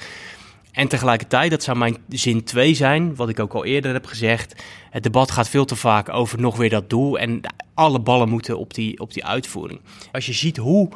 En 0.77 0.87
tegelijkertijd, 0.87 1.51
dat 1.51 1.63
zou 1.63 1.77
mijn 1.77 1.97
zin 2.09 2.43
2 2.43 2.73
zijn, 2.73 3.15
wat 3.15 3.29
ik 3.29 3.39
ook 3.39 3.53
al 3.53 3.65
eerder 3.65 3.93
heb 3.93 4.05
gezegd. 4.05 4.63
Het 4.89 5.03
debat 5.03 5.31
gaat 5.31 5.49
veel 5.49 5.65
te 5.65 5.75
vaak 5.75 6.09
over 6.09 6.39
nog 6.39 6.57
weer 6.57 6.69
dat 6.69 6.89
doel. 6.89 7.19
En 7.19 7.41
alle 7.73 7.99
ballen 7.99 8.29
moeten 8.29 8.57
op 8.57 8.73
die, 8.73 8.99
op 8.99 9.13
die 9.13 9.25
uitvoering. 9.25 9.79
Als 10.11 10.25
je 10.25 10.33
ziet 10.33 10.57
hoe 10.57 10.89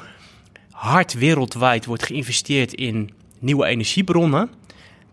hard 0.71 1.13
wereldwijd 1.13 1.85
wordt 1.85 2.03
geïnvesteerd 2.03 2.73
in 2.73 3.09
nieuwe 3.39 3.65
energiebronnen. 3.65 4.49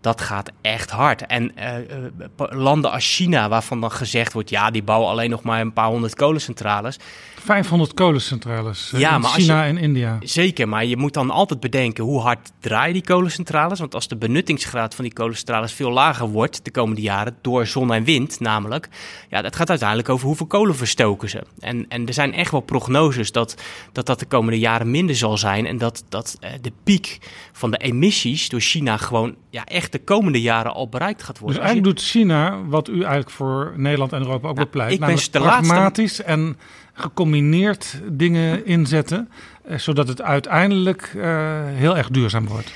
Dat 0.01 0.21
gaat 0.21 0.51
echt 0.61 0.89
hard. 0.89 1.25
En 1.25 1.51
uh, 1.57 2.49
landen 2.49 2.91
als 2.91 3.15
China, 3.15 3.49
waarvan 3.49 3.81
dan 3.81 3.91
gezegd 3.91 4.33
wordt: 4.33 4.49
ja, 4.49 4.71
die 4.71 4.83
bouwen 4.83 5.09
alleen 5.09 5.29
nog 5.29 5.43
maar 5.43 5.61
een 5.61 5.73
paar 5.73 5.87
honderd 5.87 6.15
kolencentrales. 6.15 6.97
500 7.39 7.93
kolencentrales 7.93 8.91
ja, 8.95 9.15
in 9.15 9.21
maar 9.21 9.31
China 9.31 9.63
je, 9.63 9.69
en 9.69 9.77
India. 9.77 10.17
Zeker, 10.19 10.69
maar 10.69 10.85
je 10.85 10.97
moet 10.97 11.13
dan 11.13 11.29
altijd 11.29 11.59
bedenken 11.59 12.03
hoe 12.03 12.21
hard 12.21 12.51
draaien 12.59 12.93
die 12.93 13.03
kolencentrales. 13.03 13.79
Want 13.79 13.95
als 13.95 14.07
de 14.07 14.15
benuttingsgraad 14.15 14.95
van 14.95 15.03
die 15.03 15.13
kolencentrales 15.13 15.73
veel 15.73 15.91
lager 15.91 16.27
wordt 16.27 16.65
de 16.65 16.71
komende 16.71 17.01
jaren 17.01 17.37
door 17.41 17.67
zon 17.67 17.93
en 17.93 18.03
wind 18.03 18.39
namelijk. 18.39 18.89
Ja, 19.29 19.41
dat 19.41 19.55
gaat 19.55 19.69
uiteindelijk 19.69 20.09
over 20.09 20.27
hoeveel 20.27 20.45
kolen 20.45 20.75
verstoken 20.75 21.29
ze. 21.29 21.43
En, 21.59 21.85
en 21.89 22.07
er 22.07 22.13
zijn 22.13 22.33
echt 22.33 22.51
wel 22.51 22.61
prognoses 22.61 23.31
dat, 23.31 23.55
dat 23.91 24.05
dat 24.05 24.19
de 24.19 24.25
komende 24.25 24.59
jaren 24.59 24.91
minder 24.91 25.15
zal 25.15 25.37
zijn. 25.37 25.65
En 25.65 25.77
dat, 25.77 26.03
dat 26.09 26.37
uh, 26.41 26.49
de 26.61 26.71
piek 26.83 27.17
van 27.51 27.71
de 27.71 27.77
emissies 27.77 28.49
door 28.49 28.61
China 28.61 28.97
gewoon 28.97 29.35
ja, 29.49 29.65
echt 29.65 29.91
de 29.91 29.99
komende 29.99 30.41
jaren 30.41 30.73
al 30.73 30.89
bereikt 30.89 31.23
gaat 31.23 31.39
worden. 31.39 31.57
Dus 31.57 31.65
eigenlijk 31.65 31.97
doet 31.97 32.07
China 32.07 32.63
wat 32.65 32.87
u 32.87 32.93
eigenlijk 32.93 33.29
voor 33.29 33.73
Nederland 33.75 34.13
en 34.13 34.19
Europa 34.19 34.47
ook 34.47 34.55
nou, 34.55 34.67
bepleit. 34.67 34.91
Ik 34.91 34.99
ben 34.99 35.17
pragmatisch 35.31 36.17
laatste... 36.17 36.23
en 36.23 36.57
gecombineerd 36.93 38.01
dingen 38.11 38.65
inzetten, 38.65 39.29
eh, 39.63 39.77
zodat 39.77 40.07
het 40.07 40.21
uiteindelijk 40.21 41.13
uh, 41.15 41.23
heel 41.65 41.97
erg 41.97 42.09
duurzaam 42.09 42.47
wordt. 42.47 42.71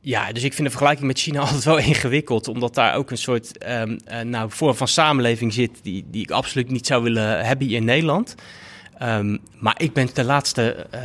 Ja, 0.00 0.32
dus 0.32 0.42
ik 0.42 0.52
vind 0.52 0.64
de 0.64 0.70
vergelijking 0.70 1.06
met 1.06 1.18
China 1.18 1.40
altijd 1.46 1.64
wel 1.64 1.78
ingewikkeld, 1.78 2.48
omdat 2.48 2.74
daar 2.74 2.94
ook 2.94 3.10
een 3.10 3.18
soort 3.18 3.66
um, 3.68 3.98
uh, 4.08 4.20
nou, 4.20 4.50
vorm 4.50 4.74
van 4.74 4.88
samenleving 4.88 5.52
zit 5.52 5.78
die, 5.82 6.04
die 6.10 6.22
ik 6.22 6.30
absoluut 6.30 6.70
niet 6.70 6.86
zou 6.86 7.02
willen 7.02 7.46
hebben 7.46 7.66
hier 7.66 7.76
in 7.76 7.84
Nederland. 7.84 8.34
Um, 9.02 9.38
maar 9.58 9.74
ik 9.76 9.92
ben 9.92 10.08
de 10.14 10.24
laatste 10.24 10.86
uh, 10.94 11.00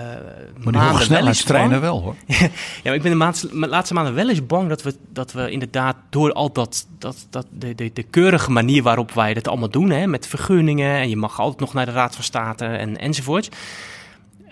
maar 0.64 0.74
maanden 0.74 1.10
wel 1.10 1.28
eens 1.28 1.44
bang. 1.44 1.80
wel 1.80 2.02
hoor. 2.02 2.16
ja, 2.28 2.50
maar 2.84 2.94
ik 2.94 3.02
ben 3.02 3.12
de 3.12 3.18
maand, 3.18 3.48
laatste 3.52 3.94
maanden 3.94 4.14
wel 4.14 4.30
eens 4.30 4.46
bang 4.46 4.70
dat 4.70 4.84
we, 4.84 4.96
dat 5.10 5.32
we 5.32 5.52
inderdaad 5.52 5.96
door 6.10 6.34
al 6.34 6.52
dat, 6.52 6.88
dat, 7.00 7.28
dat 7.30 7.46
de, 7.52 7.76
de, 7.76 7.92
de 7.94 8.04
keurige 8.04 8.52
manier 8.52 8.84
waarop 8.84 9.12
wij 9.12 9.34
dat 9.34 9.48
allemaal 9.48 9.70
doen, 9.70 9.90
hè, 9.90 10.08
met 10.08 10.28
vergunningen 10.28 10.96
en 10.96 11.10
je 11.10 11.18
mag 11.18 11.40
altijd 11.40 11.60
nog 11.60 11.74
naar 11.74 11.86
de 11.86 11.92
Raad 11.92 12.16
van 12.16 12.24
State 12.24 12.66
en, 12.66 12.98
enzovoort. 12.98 13.50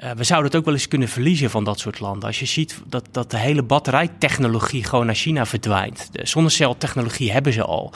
Uh, 0.03 0.11
we 0.11 0.23
zouden 0.23 0.49
het 0.49 0.59
ook 0.59 0.65
wel 0.65 0.73
eens 0.73 0.88
kunnen 0.88 1.07
verliezen 1.07 1.49
van 1.49 1.63
dat 1.63 1.80
soort 1.80 1.99
landen. 1.99 2.27
Als 2.27 2.39
je 2.39 2.45
ziet 2.45 2.81
dat, 2.85 3.07
dat 3.11 3.31
de 3.31 3.38
hele 3.38 3.63
batterijtechnologie 3.63 4.84
gewoon 4.84 5.05
naar 5.05 5.15
China 5.15 5.45
verdwijnt. 5.45 6.09
De 6.11 6.26
zonneceltechnologie 6.26 7.31
hebben 7.31 7.53
ze 7.53 7.63
al. 7.63 7.93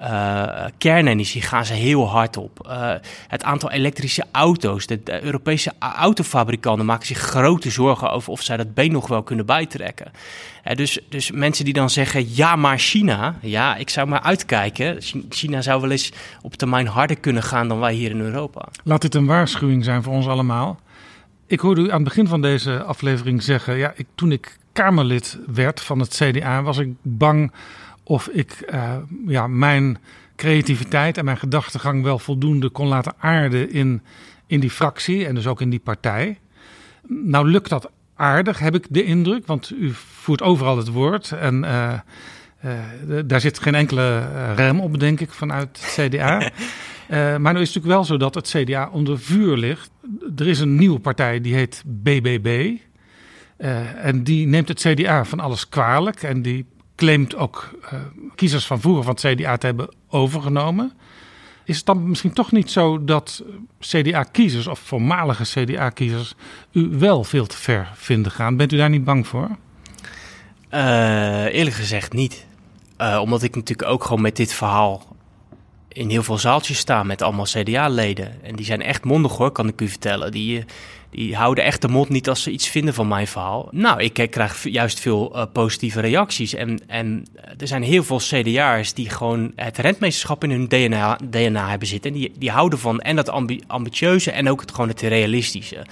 Uh, 0.00 0.64
kernenergie 0.78 1.42
gaan 1.42 1.64
ze 1.64 1.72
heel 1.72 2.08
hard 2.08 2.36
op. 2.36 2.66
Uh, 2.66 2.92
het 3.28 3.42
aantal 3.42 3.70
elektrische 3.70 4.24
auto's. 4.32 4.86
De, 4.86 5.00
Europese 5.22 5.72
autofabrikanten 5.78 6.86
maken 6.86 7.06
zich 7.06 7.18
grote 7.18 7.70
zorgen 7.70 8.10
over 8.10 8.32
of 8.32 8.42
zij 8.42 8.56
dat 8.56 8.74
been 8.74 8.92
nog 8.92 9.08
wel 9.08 9.22
kunnen 9.22 9.46
bijtrekken. 9.46 10.10
Dus, 10.74 10.98
dus 11.08 11.30
mensen 11.30 11.64
die 11.64 11.74
dan 11.74 11.90
zeggen: 11.90 12.34
ja, 12.34 12.56
maar 12.56 12.78
China. 12.78 13.36
Ja, 13.40 13.76
ik 13.76 13.90
zou 13.90 14.08
maar 14.08 14.20
uitkijken. 14.20 14.98
China 15.28 15.60
zou 15.60 15.80
wel 15.80 15.90
eens 15.90 16.12
op 16.42 16.54
termijn 16.54 16.86
harder 16.86 17.18
kunnen 17.18 17.42
gaan 17.42 17.68
dan 17.68 17.78
wij 17.78 17.94
hier 17.94 18.10
in 18.10 18.20
Europa. 18.20 18.68
Laat 18.84 19.00
dit 19.00 19.14
een 19.14 19.26
waarschuwing 19.26 19.84
zijn 19.84 20.02
voor 20.02 20.12
ons 20.12 20.26
allemaal. 20.26 20.80
Ik 21.46 21.60
hoorde 21.60 21.80
u 21.80 21.90
aan 21.90 21.94
het 21.94 22.04
begin 22.04 22.28
van 22.28 22.42
deze 22.42 22.82
aflevering 22.82 23.42
zeggen: 23.42 23.76
ja, 23.76 23.92
ik, 23.96 24.06
toen 24.14 24.32
ik 24.32 24.58
Kamerlid 24.72 25.38
werd 25.46 25.80
van 25.80 25.98
het 25.98 26.20
CDA, 26.22 26.62
was 26.62 26.78
ik 26.78 26.88
bang 27.02 27.52
of 28.08 28.28
ik 28.28 28.68
uh, 28.72 28.96
ja, 29.26 29.46
mijn 29.46 29.98
creativiteit 30.36 31.18
en 31.18 31.24
mijn 31.24 31.36
gedachtegang 31.36 32.02
wel 32.02 32.18
voldoende 32.18 32.68
kon 32.68 32.86
laten 32.86 33.14
aarden 33.18 33.72
in, 33.72 34.02
in 34.46 34.60
die 34.60 34.70
fractie 34.70 35.26
en 35.26 35.34
dus 35.34 35.46
ook 35.46 35.60
in 35.60 35.70
die 35.70 35.80
partij. 35.80 36.38
Nou 37.08 37.48
lukt 37.48 37.68
dat 37.68 37.90
aardig, 38.14 38.58
heb 38.58 38.74
ik 38.74 38.86
de 38.90 39.04
indruk, 39.04 39.46
want 39.46 39.70
u 39.70 39.92
voert 39.94 40.42
overal 40.42 40.76
het 40.76 40.88
woord 40.88 41.32
en 41.32 41.62
uh, 41.62 41.92
uh, 42.64 43.20
daar 43.26 43.40
zit 43.40 43.58
geen 43.58 43.74
enkele 43.74 44.26
rem 44.54 44.80
op, 44.80 45.00
denk 45.00 45.20
ik, 45.20 45.30
vanuit 45.30 45.78
het 45.80 46.08
CDA. 46.10 46.40
Uh, 46.42 47.36
maar 47.42 47.52
nu 47.52 47.60
is 47.60 47.74
het 47.74 47.84
natuurlijk 47.84 47.86
wel 47.86 48.04
zo 48.04 48.16
dat 48.16 48.34
het 48.34 48.48
CDA 48.48 48.88
onder 48.92 49.18
vuur 49.18 49.56
ligt. 49.56 49.90
Er 50.36 50.46
is 50.46 50.60
een 50.60 50.76
nieuwe 50.76 50.98
partij 50.98 51.40
die 51.40 51.54
heet 51.54 51.82
BBB. 51.86 52.74
Uh, 53.58 54.04
en 54.04 54.24
die 54.24 54.46
neemt 54.46 54.68
het 54.68 54.80
CDA 54.80 55.24
van 55.24 55.40
alles 55.40 55.68
kwalijk. 55.68 56.22
En 56.22 56.42
die 56.42 56.66
claimt 56.96 57.36
ook 57.36 57.70
uh, 57.92 58.00
kiezers 58.34 58.66
van 58.66 58.80
vroeger 58.80 59.04
van 59.04 59.16
het 59.20 59.38
CDA 59.38 59.56
te 59.56 59.66
hebben 59.66 59.94
overgenomen. 60.08 60.92
Is 61.64 61.76
het 61.76 61.86
dan 61.86 62.08
misschien 62.08 62.32
toch 62.32 62.52
niet 62.52 62.70
zo 62.70 63.04
dat 63.04 63.42
CDA-kiezers 63.80 64.66
of 64.66 64.78
voormalige 64.78 65.42
CDA-kiezers 65.42 66.34
u 66.72 66.88
wel 66.98 67.24
veel 67.24 67.46
te 67.46 67.56
ver 67.56 67.90
vinden 67.94 68.32
gaan? 68.32 68.56
Bent 68.56 68.72
u 68.72 68.76
daar 68.76 68.90
niet 68.90 69.04
bang 69.04 69.26
voor? 69.26 69.48
Uh, 70.70 71.44
eerlijk 71.44 71.76
gezegd 71.76 72.12
niet. 72.12 72.46
Uh, 73.00 73.18
omdat 73.22 73.42
ik 73.42 73.54
natuurlijk 73.54 73.88
ook 73.88 74.04
gewoon 74.04 74.20
met 74.20 74.36
dit 74.36 74.52
verhaal 74.52 75.16
in 75.88 76.10
heel 76.10 76.22
veel 76.22 76.38
zaaltjes 76.38 76.78
sta 76.78 77.02
met 77.02 77.22
allemaal 77.22 77.44
CDA-leden. 77.44 78.42
En 78.42 78.56
die 78.56 78.64
zijn 78.64 78.82
echt 78.82 79.04
mondig 79.04 79.36
hoor, 79.36 79.50
kan 79.50 79.68
ik 79.68 79.80
u 79.80 79.88
vertellen. 79.88 80.32
Die, 80.32 80.64
die 81.16 81.36
houden 81.36 81.64
echt 81.64 81.82
de 81.82 81.88
mond 81.88 82.08
niet 82.08 82.28
als 82.28 82.42
ze 82.42 82.50
iets 82.50 82.68
vinden 82.68 82.94
van 82.94 83.08
mijn 83.08 83.26
verhaal. 83.26 83.68
Nou, 83.70 84.02
ik 84.02 84.26
krijg 84.30 84.68
juist 84.68 85.00
veel 85.00 85.36
uh, 85.36 85.42
positieve 85.52 86.00
reacties. 86.00 86.54
En, 86.54 86.80
en 86.86 87.26
er 87.58 87.66
zijn 87.66 87.82
heel 87.82 88.04
veel 88.04 88.18
CDA'ers 88.18 88.94
die 88.94 89.10
gewoon 89.10 89.52
het 89.54 89.78
rentmeesterschap 89.78 90.44
in 90.44 90.50
hun 90.50 90.68
DNA, 90.68 91.18
DNA 91.30 91.68
hebben 91.68 91.88
zitten. 91.88 92.12
En 92.12 92.18
die, 92.18 92.32
die 92.38 92.50
houden 92.50 92.78
van 92.78 93.00
en 93.00 93.16
dat 93.16 93.28
ambi 93.28 93.62
ambitieuze 93.66 94.30
en 94.30 94.50
ook 94.50 94.60
het, 94.60 94.70
gewoon 94.70 94.88
het 94.88 95.00
realistische. 95.00 95.86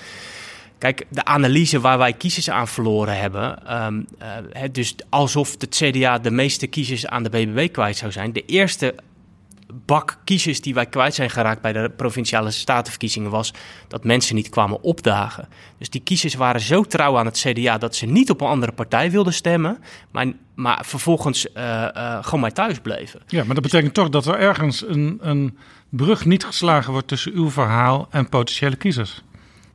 Kijk, 0.78 1.06
de 1.08 1.24
analyse 1.24 1.80
waar 1.80 1.98
wij 1.98 2.12
kiezers 2.12 2.50
aan 2.50 2.68
verloren 2.68 3.18
hebben. 3.18 3.74
Um, 3.84 4.06
uh, 4.22 4.62
dus 4.72 4.94
alsof 5.08 5.54
het 5.58 5.76
CDA 5.76 6.18
de 6.18 6.30
meeste 6.30 6.66
kiezers 6.66 7.06
aan 7.06 7.22
de 7.22 7.30
BBB 7.30 7.72
kwijt 7.72 7.96
zou 7.96 8.12
zijn. 8.12 8.32
De 8.32 8.44
eerste 8.44 8.94
bak 9.86 10.18
kiezers 10.24 10.60
die 10.60 10.74
wij 10.74 10.86
kwijt 10.86 11.14
zijn 11.14 11.30
geraakt 11.30 11.60
bij 11.60 11.72
de 11.72 11.90
provinciale 11.96 12.50
statenverkiezingen 12.50 13.30
was 13.30 13.52
dat 13.88 14.04
mensen 14.04 14.34
niet 14.34 14.48
kwamen 14.48 14.82
opdagen. 14.82 15.48
Dus 15.78 15.90
die 15.90 16.00
kiezers 16.00 16.34
waren 16.34 16.60
zo 16.60 16.82
trouw 16.82 17.18
aan 17.18 17.26
het 17.26 17.38
CDA 17.38 17.78
dat 17.78 17.96
ze 17.96 18.06
niet 18.06 18.30
op 18.30 18.40
een 18.40 18.46
andere 18.46 18.72
partij 18.72 19.10
wilden 19.10 19.32
stemmen, 19.32 19.78
maar, 20.10 20.26
maar 20.54 20.84
vervolgens 20.84 21.46
uh, 21.46 21.62
uh, 21.96 22.18
gewoon 22.20 22.40
maar 22.40 22.52
thuis 22.52 22.78
bleven. 22.78 23.20
Ja, 23.26 23.44
maar 23.44 23.54
dat 23.54 23.64
betekent 23.64 23.94
toch 23.94 24.08
dat 24.08 24.26
er 24.26 24.38
ergens 24.38 24.88
een, 24.88 25.18
een 25.20 25.58
brug 25.88 26.24
niet 26.24 26.44
geslagen 26.44 26.92
wordt 26.92 27.08
tussen 27.08 27.32
uw 27.32 27.50
verhaal 27.50 28.06
en 28.10 28.28
potentiële 28.28 28.76
kiezers 28.76 29.22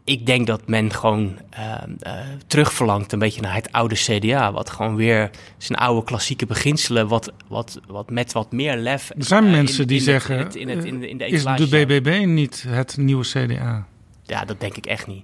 ik 0.10 0.26
denk 0.26 0.48
dat 0.48 0.68
men 0.68 0.94
gewoon 0.94 1.38
uh, 1.54 1.74
uh, 2.04 2.14
terugverlangt 2.48 3.12
een 3.12 3.20
beetje 3.20 3.42
naar 3.42 3.54
het 3.54 3.72
oude 3.72 3.96
CDA. 3.96 4.52
Wat 4.52 4.70
gewoon 4.70 4.96
weer 4.96 5.30
zijn 5.58 5.80
oude 5.80 6.04
klassieke 6.04 6.46
beginselen, 6.46 7.08
wat, 7.08 7.32
wat, 7.48 7.80
wat 7.88 8.10
met 8.10 8.32
wat 8.32 8.52
meer 8.52 8.78
lef. 8.78 9.10
Er 9.10 9.24
zijn 9.24 9.44
uh, 9.44 9.52
mensen 9.52 9.82
in, 9.82 9.88
die 9.88 9.98
in 9.98 10.04
zeggen, 10.04 10.38
het, 10.38 10.56
in 10.56 10.70
het, 10.70 10.86
in, 10.86 11.04
in 11.04 11.18
de 11.18 11.26
is 11.28 11.44
de 11.44 11.68
BBB 11.68 12.26
niet 12.26 12.66
het 12.68 12.98
nieuwe 12.98 13.24
CDA? 13.24 13.88
Ja, 14.24 14.46
dat 14.46 14.60
denk 14.60 14.78
ik 14.78 14.86
echt 14.86 15.08
niet. 15.08 15.24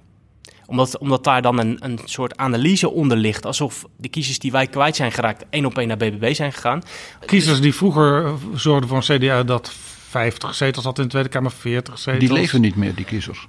Omdat, 0.66 0.98
omdat 0.98 1.24
daar 1.24 1.42
dan 1.42 1.58
een, 1.58 1.76
een 1.80 1.98
soort 2.04 2.36
analyse 2.36 2.90
onder 2.90 3.16
ligt. 3.16 3.46
Alsof 3.46 3.84
de 3.96 4.08
kiezers 4.08 4.38
die 4.38 4.52
wij 4.52 4.66
kwijt 4.66 4.96
zijn 4.96 5.12
geraakt, 5.12 5.44
één 5.50 5.64
op 5.64 5.78
één 5.78 5.88
naar 5.88 5.96
BBB 5.96 6.34
zijn 6.34 6.52
gegaan. 6.52 6.82
Kiezers 7.26 7.60
die 7.60 7.74
vroeger 7.74 8.32
zorgden 8.54 8.88
voor 8.88 8.96
een 8.96 9.18
CDA 9.18 9.42
dat 9.42 9.72
50 10.08 10.54
zetels 10.54 10.84
had 10.84 10.98
in 10.98 11.04
de 11.04 11.10
Tweede 11.10 11.28
Kamer, 11.28 11.50
40 11.50 11.98
zetels. 11.98 12.24
Die 12.24 12.32
leven 12.32 12.60
niet 12.60 12.76
meer, 12.76 12.94
die 12.94 13.04
kiezers 13.04 13.46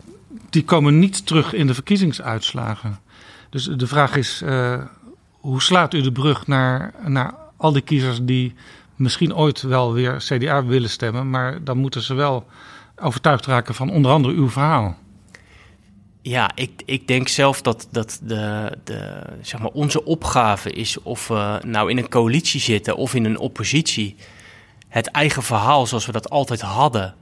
die 0.50 0.64
komen 0.64 1.00
niet 1.00 1.26
terug 1.26 1.54
in 1.54 1.68
de 1.68 1.74
verkiezingsuitslagen. 1.74 3.00
Dus 3.50 3.64
de 3.66 3.88
vraag 3.88 4.16
is, 4.16 4.42
uh, 4.46 4.82
hoe 5.32 5.62
slaat 5.62 5.94
u 5.94 6.02
de 6.02 6.12
brug 6.12 6.48
naar, 6.48 6.94
naar 7.06 7.34
al 7.58 7.72
die 7.72 7.82
kiezers 7.82 8.20
die 8.22 8.54
misschien 8.96 9.36
ooit 9.36 9.62
wel 9.62 9.94
weer 9.94 10.16
CDA 10.18 10.66
willen 10.66 10.90
stemmen, 10.90 11.30
maar 11.30 11.64
dan 11.64 11.78
moeten 11.78 12.02
ze 12.02 12.14
wel 12.14 12.46
overtuigd 12.96 13.46
raken 13.46 13.76
van 13.76 13.90
onder 13.90 14.12
andere 14.12 14.34
uw 14.34 14.50
verhaal. 14.50 14.98
Ja, 16.22 16.52
ik, 16.56 16.82
ik 16.86 17.08
denk 17.08 17.28
zelf 17.28 17.62
dat, 17.62 17.88
dat 17.92 18.20
de, 18.24 18.72
de, 18.84 19.22
zeg 19.42 19.60
maar 19.60 19.72
onze 19.72 20.06
opgave 20.06 20.72
is 20.72 21.02
of 21.02 21.28
we 21.28 21.60
nou 21.66 21.90
in 21.90 21.98
een 21.98 22.10
coalitie 22.10 22.60
zitten 22.60 22.96
of 22.96 23.14
in 23.14 23.26
een 23.26 23.40
oppositie. 23.40 24.16
Het 24.88 25.08
eigen 25.08 25.44
verhaal 25.44 25.88
zoals 25.88 26.06
we 26.06 26.12
dat 26.12 26.30
altijd 26.30 26.62
hadden, 26.62 27.16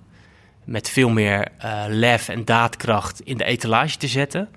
met 0.66 0.90
veel 0.90 1.10
meer 1.10 1.48
uh, 1.66 1.84
lef 1.88 2.30
en 2.30 2.46
daadkracht 2.46 3.22
in 3.22 3.38
de 3.38 3.44
etalage 3.44 3.98
te 3.98 4.08
zetten. 4.08 4.50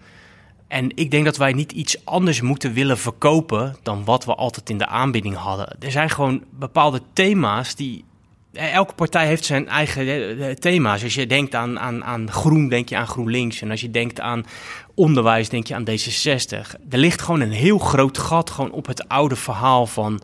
En 0.69 0.97
ik 0.97 1.11
denk 1.11 1.25
dat 1.25 1.37
wij 1.37 1.53
niet 1.53 1.73
iets 1.73 2.05
anders 2.05 2.41
moeten 2.41 2.73
willen 2.73 2.99
verkopen 2.99 3.77
dan 3.83 4.05
wat 4.05 4.25
we 4.25 4.35
altijd 4.35 4.71
in 4.71 4.79
de 4.79 4.87
aanbieding 4.87 5.37
hadden. 5.37 5.77
Er 5.81 5.91
zijn 5.91 6.11
gewoon 6.11 6.45
bepaalde 6.51 7.01
thema's 7.13 7.75
die. 7.75 8.05
Eh, 8.53 8.75
elke 8.75 8.95
partij 8.95 9.27
heeft 9.27 9.45
zijn 9.45 9.69
eigen 9.69 10.39
eh, 10.39 10.55
thema's. 10.55 11.03
Als 11.03 11.15
je 11.15 11.27
denkt 11.27 11.55
aan, 11.55 11.79
aan, 11.79 12.05
aan 12.05 12.31
groen, 12.31 12.69
denk 12.69 12.89
je 12.89 12.97
aan 12.97 13.07
GroenLinks. 13.07 13.61
En 13.61 13.71
als 13.71 13.81
je 13.81 13.91
denkt 13.91 14.21
aan 14.21 14.47
onderwijs, 14.95 15.49
denk 15.49 15.67
je 15.67 15.75
aan 15.75 15.89
D66. 15.91 16.81
Er 16.91 16.99
ligt 16.99 17.23
gewoon 17.23 17.41
een 17.41 17.53
heel 17.53 17.79
groot 17.79 18.19
gat 18.19 18.51
gewoon 18.51 18.71
op 18.71 18.87
het 18.87 19.09
oude 19.09 19.37
verhaal 19.37 19.87
van 19.87 20.21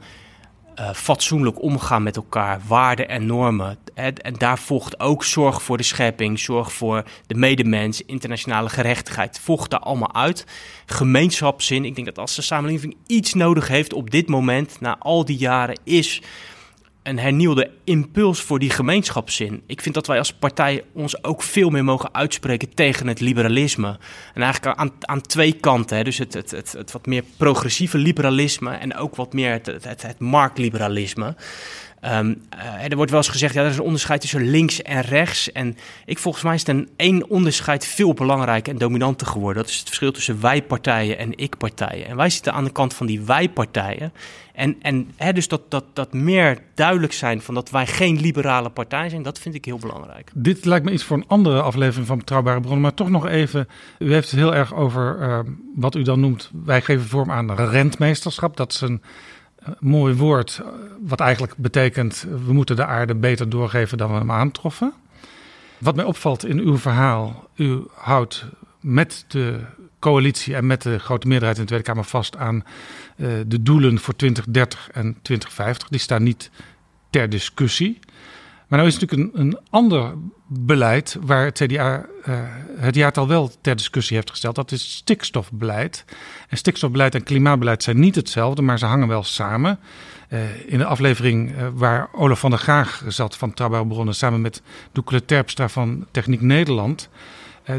uh, 0.81 0.91
fatsoenlijk 0.93 1.63
omgaan 1.63 2.03
met 2.03 2.17
elkaar, 2.17 2.61
waarden 2.67 3.09
en 3.09 3.27
normen. 3.27 3.79
En, 3.95 4.15
daar 4.39 4.59
volgt 4.59 5.01
ook 5.01 5.25
zorg 5.25 5.63
voor 5.63 5.77
de 5.77 5.83
schepping, 5.83 6.39
zorg 6.39 6.73
voor 6.73 7.05
de 7.27 7.35
medemens, 7.35 8.03
internationale 8.03 8.69
gerechtigheid. 8.69 9.41
Volgt 9.43 9.71
daar 9.71 9.81
allemaal 9.81 10.15
uit. 10.15 10.47
Gemeenschapszin. 10.87 11.85
Ik 11.85 11.95
denk 11.95 12.07
dat 12.07 12.19
als 12.19 12.35
de 12.35 12.43
samenleving 12.43 12.97
iets 13.07 13.35
nodig 13.35 13.69
heeft 13.69 13.93
op 13.93 14.11
dit 14.11 14.29
moment, 14.29 14.81
na 14.81 14.97
al 14.99 15.25
die 15.25 15.37
jaren, 15.37 15.79
is 15.85 16.23
een 17.05 17.19
hernieuwde 17.19 17.71
impuls 17.85 18.41
voor 18.41 18.59
die 18.59 18.71
gemeenschapszin. 18.71 19.63
Ik 19.67 19.81
vind 19.81 19.95
dat 19.95 20.07
wij 20.07 20.19
als 20.19 20.33
partij 20.33 20.85
ons 20.93 21.25
ook 21.25 21.43
veel 21.43 21.71
meer 21.71 21.85
mogen 21.85 22.15
uitspreken 22.15 22.75
tegen 22.75 23.07
het 23.07 23.21
liberalisme. 23.21 23.99
En 24.35 24.43
eigenlijk 24.43 24.79
aan, 24.79 24.93
aan 25.01 25.21
twee 25.21 25.53
kanten. 25.53 25.97
Hè. 25.97 26.05
Dus 26.05 26.19
het, 26.19 26.35
het, 26.35 26.51
het, 26.51 26.93
wat 26.93 27.07
meer 27.07 27.25
progressieve 27.37 27.99
liberalisme 27.99 28.71
en 28.71 28.97
ook 28.97 29.17
wat 29.17 29.33
meer 29.33 29.53
het, 29.53 29.67
het, 29.67 30.03
het 30.03 30.19
marktliberalisme. 30.19 31.37
Um, 32.07 32.43
uh, 32.57 32.91
er 32.91 32.97
wordt 32.97 33.11
wel 33.11 33.21
eens 33.21 33.29
gezegd, 33.29 33.55
ja, 33.55 33.63
er 33.63 33.71
is 33.71 33.77
een 33.77 33.83
onderscheid 33.83 34.21
tussen 34.21 34.51
links 34.51 34.83
en 34.83 35.01
rechts. 35.01 35.53
En 35.53 35.77
ik 36.05 36.19
volgens 36.19 36.45
mij 36.45 36.55
is 36.55 36.67
een 36.67 36.89
één 36.97 37.31
onderscheid 37.31 37.87
veel 37.87 38.15
belangrijker 38.15 38.73
en 38.73 38.79
dominanter 38.79 39.27
geworden. 39.27 39.63
Dat 39.63 39.71
is 39.71 39.79
het 39.79 39.87
verschil 39.87 40.13
tussen 40.13 40.41
wij-partijen 40.41 41.19
en 41.19 41.39
ik-partijen. 41.39 42.07
En 42.07 42.17
wij 42.17 42.31
zitten 42.31 42.53
aan 42.53 42.65
de 42.65 42.73
kant 42.73 42.95
van 42.95 43.07
die 43.07 43.21
wij-partijen. 43.21 44.13
En, 44.55 44.77
en 44.83 45.11
hè, 45.17 45.33
dus 45.33 45.49
dat, 45.49 45.71
dat, 45.71 45.85
dat 45.93 46.13
meer 46.13 46.59
duidelijk 46.75 47.13
zijn 47.13 47.41
van 47.41 47.55
dat 47.55 47.71
wij 47.71 47.87
geen 47.87 48.21
liberale 48.21 48.71
partij 48.71 49.09
zijn, 49.09 49.23
dat 49.23 49.39
vind 49.39 49.55
ik 49.55 49.65
heel 49.65 49.79
belangrijk. 49.79 50.31
Dit 50.35 50.65
lijkt 50.65 50.85
me 50.85 50.93
iets 50.93 51.05
voor 51.05 51.17
een 51.17 51.29
andere 51.29 51.63
aflevering 51.63 52.07
van 52.07 52.19
Betrouwbare 52.19 52.61
Bronnen. 52.61 52.81
Maar 52.81 52.95
toch 52.95 53.11
nog 53.11 53.27
even, 53.27 53.69
u 53.99 54.13
heeft 54.13 54.31
het 54.31 54.41
heel 54.41 54.55
erg 54.55 54.75
over 54.75 55.19
uh, 55.21 55.39
wat 55.75 55.95
u 55.95 56.03
dan 56.03 56.21
noemt, 56.21 56.51
wij 56.65 56.83
geven 56.83 57.07
vorm 57.07 57.31
aan 57.31 57.55
rentmeesterschap. 57.55 58.57
Dat 58.57 58.73
is 58.73 58.81
een 58.81 59.03
mooi 59.79 60.15
woord, 60.15 60.63
wat 61.01 61.21
eigenlijk 61.21 61.57
betekent 61.57 62.27
we 62.47 62.53
moeten 62.53 62.77
de 62.77 62.87
aarde 62.87 63.15
beter 63.15 63.49
doorgeven 63.49 63.99
dan 63.99 64.13
we 64.13 64.19
hem 64.19 64.31
aantroffen. 64.31 64.93
Wat 65.79 65.97
mij 65.97 66.05
opvalt 66.05 66.45
in 66.45 66.59
uw 66.59 66.79
verhaal, 66.79 67.49
u 67.57 67.83
houdt 67.95 68.47
met 68.81 69.25
de 69.29 69.61
coalitie 69.99 70.55
en 70.55 70.67
met 70.67 70.83
de 70.83 70.99
grote 70.99 71.27
meerderheid 71.27 71.59
in 71.59 71.63
de 71.63 71.69
Tweede 71.69 71.87
Kamer 71.87 72.05
vast 72.05 72.37
aan 72.37 72.65
uh, 73.17 73.29
de 73.47 73.63
doelen 73.63 73.99
voor 73.99 74.17
2030 74.17 74.91
en 74.93 75.17
2050. 75.23 75.89
Die 75.89 76.01
staan 76.01 76.23
niet 76.23 76.51
ter 77.11 77.29
discussie. 77.29 77.99
Maar 78.75 78.83
nou 78.83 78.95
is 78.95 79.01
natuurlijk 79.01 79.35
een, 79.37 79.41
een 79.41 79.59
ander 79.71 80.15
beleid 80.47 81.17
waar 81.21 81.45
het 81.45 81.63
CDA 81.65 82.07
uh, 82.29 82.35
het 82.77 82.95
jaartal 82.95 83.29
wel 83.29 83.51
ter 83.61 83.77
discussie 83.77 84.17
heeft 84.17 84.31
gesteld. 84.31 84.55
Dat 84.55 84.73
is 84.73 84.95
stikstofbeleid. 84.95 86.05
En 86.49 86.57
stikstofbeleid 86.57 87.15
en 87.15 87.23
klimaatbeleid 87.23 87.83
zijn 87.83 87.99
niet 87.99 88.15
hetzelfde, 88.15 88.63
maar 88.63 88.79
ze 88.79 88.87
hangen 88.87 89.09
wel 89.09 89.23
samen. 89.23 89.79
Uh, 90.29 90.41
in 90.67 90.79
de 90.79 90.85
aflevering 90.85 91.51
uh, 91.51 91.67
waar 91.75 92.09
Olaf 92.13 92.41
van 92.41 92.51
der 92.51 92.59
Graag 92.59 93.03
zat 93.09 93.37
van 93.37 93.55
Trouw 93.55 93.85
Bronnen 93.85 94.15
samen 94.15 94.41
met 94.41 94.63
Doekele 94.93 95.25
Terpstra 95.25 95.69
van 95.69 96.07
Techniek 96.11 96.41
Nederland. 96.41 97.09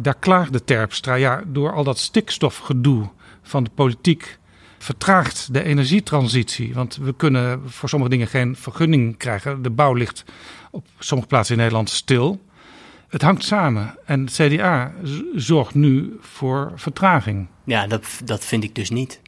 daar 0.01 0.17
klaagde 0.19 0.63
Terpstra, 0.63 1.13
ja, 1.13 1.43
door 1.47 1.73
al 1.73 1.83
dat 1.83 1.97
stikstofgedoe 1.97 3.09
van 3.41 3.63
de 3.63 3.69
politiek 3.75 4.39
vertraagt 4.85 5.53
de 5.53 5.63
energietransitie. 5.63 6.73
Want 6.73 6.95
we 6.95 7.13
kunnen 7.13 7.61
voor 7.65 7.89
sommige 7.89 8.11
dingen 8.11 8.27
geen 8.27 8.55
vergunning 8.55 9.17
krijgen. 9.17 9.61
De 9.61 9.69
bouw 9.69 9.93
ligt 9.93 10.25
op 10.75 10.87
sommige 10.99 11.29
plaatsen 11.29 11.55
in 11.55 11.61
Nederland 11.61 11.89
stil. 11.89 12.41
Het 13.07 13.21
hangt 13.21 13.43
samen 13.43 13.97
en 14.05 14.25
het 14.25 14.33
CDA 14.33 14.93
zorgt 15.35 15.73
nu 15.73 16.17
voor 16.21 16.71
vertraging. 16.75 17.47
Ja, 17.63 17.87
dat, 17.87 18.05
dat 18.23 18.45
vind 18.45 18.63
ik 18.63 18.75
dus 18.75 18.89
niet. 18.89 19.19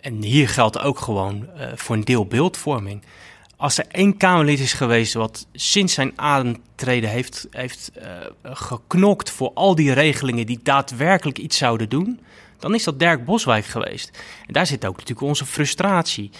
En 0.00 0.22
hier 0.22 0.48
geldt 0.48 0.78
ook 0.78 0.98
gewoon 0.98 1.48
uh, 1.56 1.66
voor 1.74 1.96
een 1.96 2.04
deel 2.04 2.26
beeldvorming. 2.26 3.02
Als 3.56 3.78
er 3.78 3.86
één 3.90 4.16
Kamerlid 4.16 4.60
is 4.60 4.72
geweest 4.72 5.14
wat 5.14 5.46
sinds 5.52 5.94
zijn 5.94 6.12
aantreden 6.16 7.10
heeft, 7.10 7.46
heeft 7.50 7.90
uh, 7.96 8.04
geknokt 8.42 9.30
voor 9.30 9.50
al 9.54 9.74
die 9.74 9.92
regelingen 9.92 10.46
die 10.46 10.60
daadwerkelijk 10.62 11.38
iets 11.38 11.56
zouden 11.56 11.88
doen, 11.88 12.20
dan 12.58 12.74
is 12.74 12.84
dat 12.84 12.98
Dirk 12.98 13.24
Boswijk 13.24 13.64
geweest. 13.64 14.10
En 14.46 14.52
daar 14.52 14.66
zit 14.66 14.86
ook 14.86 14.96
natuurlijk 14.96 15.26
onze 15.26 15.46
frustratie. 15.46 16.30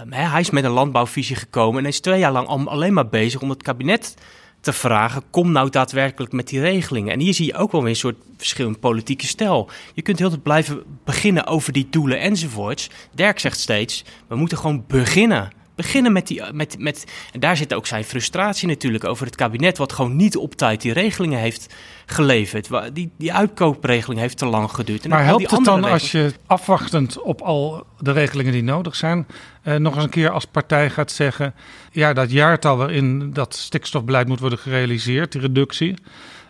Um, 0.00 0.12
hij 0.12 0.40
is 0.40 0.50
met 0.50 0.64
een 0.64 0.70
landbouwvisie 0.70 1.36
gekomen 1.36 1.82
en 1.82 1.88
is 1.88 2.00
twee 2.00 2.18
jaar 2.18 2.32
lang 2.32 2.48
alleen 2.48 2.92
maar 2.92 3.08
bezig 3.08 3.40
om 3.40 3.50
het 3.50 3.62
kabinet 3.62 4.14
te 4.60 4.72
vragen: 4.72 5.22
kom 5.30 5.52
nou 5.52 5.70
daadwerkelijk 5.70 6.32
met 6.32 6.48
die 6.48 6.60
regelingen. 6.60 7.12
En 7.12 7.20
hier 7.20 7.34
zie 7.34 7.46
je 7.46 7.56
ook 7.56 7.72
wel 7.72 7.80
weer 7.80 7.90
een 7.90 7.96
soort 7.96 8.16
verschil 8.36 8.66
in 8.66 8.78
politieke 8.78 9.26
stijl. 9.26 9.70
Je 9.94 10.02
kunt 10.02 10.18
heel 10.18 10.28
tijd 10.28 10.42
blijven 10.42 10.82
beginnen 11.04 11.46
over 11.46 11.72
die 11.72 11.86
doelen 11.90 12.20
enzovoorts. 12.20 12.90
Dirk 13.14 13.38
zegt 13.38 13.60
steeds: 13.60 14.04
we 14.26 14.36
moeten 14.36 14.58
gewoon 14.58 14.84
beginnen. 14.88 15.52
Beginnen 15.74 16.12
met 16.12 16.26
die. 16.26 16.42
Met, 16.52 16.78
met, 16.78 17.04
en 17.32 17.40
daar 17.40 17.56
zit 17.56 17.74
ook 17.74 17.86
zijn 17.86 18.04
frustratie 18.04 18.68
natuurlijk 18.68 19.04
over 19.04 19.26
het 19.26 19.36
kabinet, 19.36 19.78
wat 19.78 19.92
gewoon 19.92 20.16
niet 20.16 20.36
op 20.36 20.54
tijd 20.54 20.80
die 20.80 20.92
regelingen 20.92 21.38
heeft 21.38 21.74
geleverd. 22.06 22.68
Die, 22.92 23.10
die 23.18 23.32
uitkoopregeling 23.32 24.20
heeft 24.20 24.38
te 24.38 24.46
lang 24.46 24.70
geduurd. 24.70 25.04
En 25.04 25.10
maar 25.10 25.24
helpt 25.24 25.50
het 25.50 25.64
dan 25.64 25.84
als 25.84 26.12
je 26.12 26.32
afwachtend 26.46 27.22
op 27.22 27.40
al 27.40 27.86
de 27.98 28.12
regelingen 28.12 28.52
die 28.52 28.62
nodig 28.62 28.96
zijn, 28.96 29.26
eh, 29.62 29.76
nog 29.76 29.94
eens 29.94 30.04
een 30.04 30.10
keer 30.10 30.30
als 30.30 30.44
partij 30.44 30.90
gaat 30.90 31.10
zeggen: 31.10 31.54
ja, 31.90 32.12
dat 32.12 32.30
jaartal 32.30 32.76
waarin 32.76 33.32
dat 33.32 33.54
stikstofbeleid 33.54 34.28
moet 34.28 34.40
worden 34.40 34.58
gerealiseerd, 34.58 35.32
die 35.32 35.40
reductie, 35.40 35.94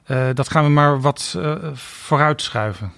uh, 0.06 0.28
dat 0.34 0.48
gaan 0.48 0.64
we 0.64 0.70
maar 0.70 1.00
wat 1.00 1.34
uh, 1.36 1.54
vooruitschuiven? 1.74 2.92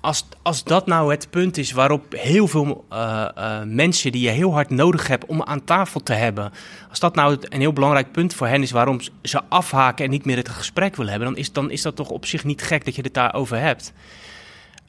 Als, 0.00 0.26
als 0.42 0.64
dat 0.64 0.86
nou 0.86 1.10
het 1.10 1.30
punt 1.30 1.56
is 1.56 1.72
waarop 1.72 2.12
heel 2.16 2.48
veel 2.48 2.84
uh, 2.92 3.28
uh, 3.38 3.62
mensen 3.64 4.12
die 4.12 4.22
je 4.22 4.30
heel 4.30 4.52
hard 4.52 4.70
nodig 4.70 5.06
hebt 5.06 5.26
om 5.26 5.42
aan 5.42 5.64
tafel 5.64 6.02
te 6.02 6.12
hebben, 6.12 6.52
als 6.90 6.98
dat 6.98 7.14
nou 7.14 7.36
een 7.40 7.60
heel 7.60 7.72
belangrijk 7.72 8.12
punt 8.12 8.34
voor 8.34 8.46
hen 8.46 8.62
is 8.62 8.70
waarom 8.70 9.00
ze 9.22 9.40
afhaken 9.48 10.04
en 10.04 10.10
niet 10.10 10.24
meer 10.24 10.36
het 10.36 10.48
gesprek 10.48 10.96
willen 10.96 11.10
hebben, 11.10 11.28
dan 11.28 11.38
is, 11.38 11.52
dan 11.52 11.70
is 11.70 11.82
dat 11.82 11.96
toch 11.96 12.10
op 12.10 12.26
zich 12.26 12.44
niet 12.44 12.62
gek 12.62 12.84
dat 12.84 12.94
je 12.94 13.02
het 13.02 13.14
daarover 13.14 13.58
hebt. 13.58 13.92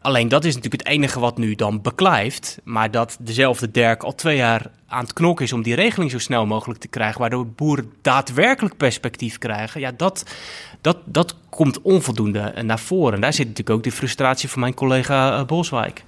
Alleen 0.01 0.27
dat 0.27 0.45
is 0.45 0.55
natuurlijk 0.55 0.83
het 0.83 0.91
enige 0.91 1.19
wat 1.19 1.37
nu 1.37 1.55
dan 1.55 1.81
beklijft. 1.81 2.59
Maar 2.63 2.91
dat 2.91 3.17
dezelfde 3.19 3.71
Dirk 3.71 4.03
al 4.03 4.15
twee 4.15 4.35
jaar 4.35 4.71
aan 4.87 5.03
het 5.03 5.13
knokken 5.13 5.45
is 5.45 5.53
om 5.53 5.61
die 5.61 5.75
regeling 5.75 6.11
zo 6.11 6.19
snel 6.19 6.45
mogelijk 6.45 6.79
te 6.79 6.87
krijgen. 6.87 7.21
Waardoor 7.21 7.47
boeren 7.47 7.91
daadwerkelijk 8.01 8.77
perspectief 8.77 9.37
krijgen. 9.37 9.81
Ja, 9.81 9.91
dat, 9.97 10.25
dat, 10.81 10.97
dat 11.05 11.35
komt 11.49 11.81
onvoldoende 11.81 12.53
naar 12.61 12.79
voren. 12.79 13.13
En 13.13 13.21
daar 13.21 13.33
zit 13.33 13.47
natuurlijk 13.47 13.77
ook 13.77 13.83
de 13.83 13.91
frustratie 13.91 14.49
van 14.49 14.59
mijn 14.59 14.73
collega 14.73 15.39
eh, 15.39 15.45
Boswijk. 15.45 16.03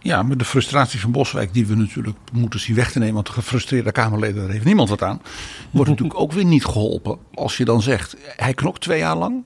Ja, 0.00 0.22
maar 0.22 0.36
de 0.36 0.44
frustratie 0.44 1.00
van 1.00 1.10
Boswijk, 1.10 1.52
die 1.52 1.66
we 1.66 1.74
natuurlijk 1.74 2.18
moeten 2.32 2.60
zien 2.60 2.76
weg 2.76 2.92
te 2.92 2.98
nemen, 2.98 3.14
want 3.14 3.26
de 3.26 3.32
gefrustreerde 3.32 3.92
Kamerleden, 3.92 4.42
daar 4.42 4.52
heeft 4.52 4.64
niemand 4.64 4.88
wat 4.88 5.02
aan, 5.02 5.22
wordt 5.70 5.90
natuurlijk 5.90 6.20
ook 6.20 6.32
weer 6.32 6.44
niet 6.44 6.64
geholpen. 6.64 7.18
Als 7.34 7.56
je 7.56 7.64
dan 7.64 7.82
zegt, 7.82 8.16
hij 8.36 8.54
knokt 8.54 8.80
twee 8.80 8.98
jaar 8.98 9.16
lang, 9.16 9.44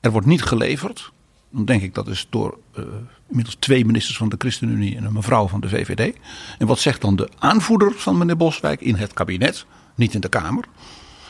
er 0.00 0.10
wordt 0.10 0.26
niet 0.26 0.42
geleverd, 0.42 1.12
dan 1.50 1.64
denk 1.64 1.82
ik 1.82 1.94
dat 1.94 2.08
is 2.08 2.26
door 2.30 2.58
uh, 2.78 2.84
inmiddels 3.28 3.56
twee 3.58 3.84
ministers 3.84 4.16
van 4.16 4.28
de 4.28 4.36
ChristenUnie 4.38 4.96
en 4.96 5.04
een 5.04 5.12
mevrouw 5.12 5.48
van 5.48 5.60
de 5.60 5.68
VVD. 5.68 6.16
En 6.58 6.66
wat 6.66 6.78
zegt 6.78 7.00
dan 7.00 7.16
de 7.16 7.28
aanvoerder 7.38 7.92
van 7.92 8.18
meneer 8.18 8.36
Boswijk 8.36 8.80
in 8.80 8.94
het 8.94 9.12
kabinet, 9.12 9.66
niet 9.94 10.14
in 10.14 10.20
de 10.20 10.28
Kamer? 10.28 10.64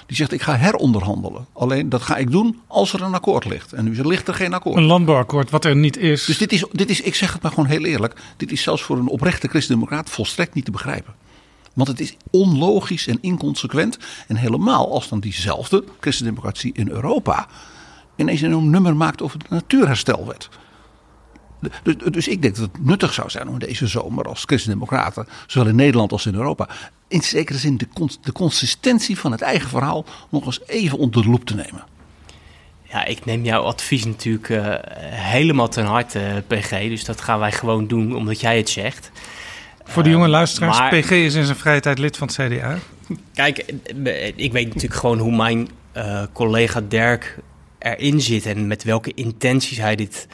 Die 0.07 0.17
zegt: 0.17 0.33
Ik 0.33 0.43
ga 0.43 0.57
heronderhandelen. 0.57 1.47
Alleen 1.53 1.89
dat 1.89 2.03
ga 2.03 2.17
ik 2.17 2.31
doen 2.31 2.61
als 2.67 2.93
er 2.93 3.03
een 3.03 3.15
akkoord 3.15 3.45
ligt. 3.45 3.73
En 3.73 3.85
nu 3.85 4.07
ligt 4.07 4.29
er 4.29 4.35
geen 4.35 4.55
akkoord. 4.55 4.77
Een 4.77 4.83
landbouwakkoord, 4.83 5.51
wat 5.51 5.65
er 5.65 5.77
niet 5.77 5.97
is. 5.97 6.25
Dus 6.25 6.39
dit 6.39 6.53
is, 6.53 6.65
dit 6.73 6.91
is, 6.91 7.01
ik 7.01 7.15
zeg 7.15 7.33
het 7.33 7.43
maar 7.43 7.51
gewoon 7.51 7.67
heel 7.67 7.85
eerlijk: 7.85 8.21
dit 8.37 8.53
is 8.53 8.63
zelfs 8.63 8.83
voor 8.83 8.99
een 8.99 9.09
oprechte 9.09 9.49
christendemocraat 9.49 10.11
volstrekt 10.11 10.55
niet 10.55 10.65
te 10.65 10.71
begrijpen. 10.71 11.15
Want 11.75 11.89
het 11.89 12.01
is 12.01 12.17
onlogisch 12.31 13.07
en 13.07 13.19
inconsequent. 13.21 13.99
En 14.27 14.37
helemaal 14.37 14.93
als 14.93 15.09
dan 15.09 15.21
diezelfde 15.21 15.85
christendemocratie 16.01 16.73
in 16.75 16.89
Europa 16.89 17.49
ineens 18.17 18.41
een 18.41 18.71
nummer 18.71 18.97
maakt 18.97 19.23
over 19.23 19.39
de 19.39 19.45
natuurherstelwet. 19.49 20.49
Dus, 21.83 21.95
dus 22.11 22.29
ik 22.29 22.43
denk 22.43 22.57
dat 22.57 22.69
het 22.73 22.85
nuttig 22.85 23.13
zou 23.13 23.31
zijn 23.31 23.49
om 23.49 23.59
deze 23.59 23.87
zomer 23.87 24.25
als 24.25 24.43
christendemocraten, 24.47 25.29
zowel 25.47 25.69
in 25.69 25.77
Nederland 25.77 26.13
als 26.13 26.27
in 26.27 26.35
Europa, 26.35 26.69
in 27.09 27.23
zekere 27.23 27.59
zin 27.59 27.77
de, 27.77 27.89
de 28.21 28.33
consistentie 28.33 29.19
van 29.19 29.33
het 29.33 29.41
eigen 29.41 29.69
verhaal 29.69 30.05
nog 30.29 30.47
eens 30.47 30.61
even 30.67 30.99
onder 30.99 31.23
de 31.23 31.29
loep 31.29 31.45
te 31.45 31.55
nemen. 31.55 31.85
Ja, 32.83 33.05
ik 33.05 33.25
neem 33.25 33.45
jouw 33.45 33.63
advies 33.63 34.05
natuurlijk 34.05 34.49
uh, 34.49 34.75
helemaal 35.11 35.69
ten 35.69 35.85
harte, 35.85 36.45
PG. 36.47 36.71
Dus 36.71 37.05
dat 37.05 37.21
gaan 37.21 37.39
wij 37.39 37.53
gewoon 37.53 37.87
doen 37.87 38.17
omdat 38.17 38.41
jij 38.41 38.57
het 38.57 38.69
zegt. 38.69 39.11
Voor 39.85 40.03
de 40.03 40.11
jonge 40.11 40.25
eh, 40.25 40.31
luisteraars, 40.31 40.79
maar, 40.79 41.01
PG 41.01 41.11
is 41.11 41.35
in 41.35 41.45
zijn 41.45 41.57
vrije 41.57 41.81
tijd 41.81 41.99
lid 41.99 42.17
van 42.17 42.27
het 42.27 42.37
CDA. 42.37 42.79
Kijk, 43.35 43.59
ik 44.37 44.53
weet 44.53 44.67
natuurlijk 44.67 45.01
gewoon 45.01 45.19
hoe 45.19 45.37
mijn 45.37 45.69
uh, 45.97 46.23
collega 46.33 46.81
Dirk 46.89 47.39
erin 47.79 48.21
zit 48.21 48.47
en 48.47 48.67
met 48.67 48.85
welke 48.85 49.13
intenties 49.15 49.79
hij 49.79 49.97
dit 49.97 50.27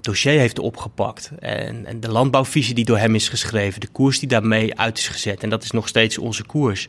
dossier 0.00 0.38
heeft 0.38 0.58
opgepakt. 0.58 1.30
En, 1.38 1.86
en, 1.86 2.00
de 2.00 2.10
landbouwvisie 2.10 2.74
die 2.74 2.84
door 2.84 2.98
hem 2.98 3.14
is 3.14 3.28
geschreven, 3.28 3.80
de 3.80 3.88
koers 3.88 4.18
die 4.18 4.28
daarmee 4.28 4.78
uit 4.78 4.98
is 4.98 5.08
gezet. 5.08 5.42
En 5.42 5.50
dat 5.50 5.62
is 5.62 5.70
nog 5.70 5.88
steeds 5.88 6.18
onze 6.18 6.44
koers. 6.44 6.88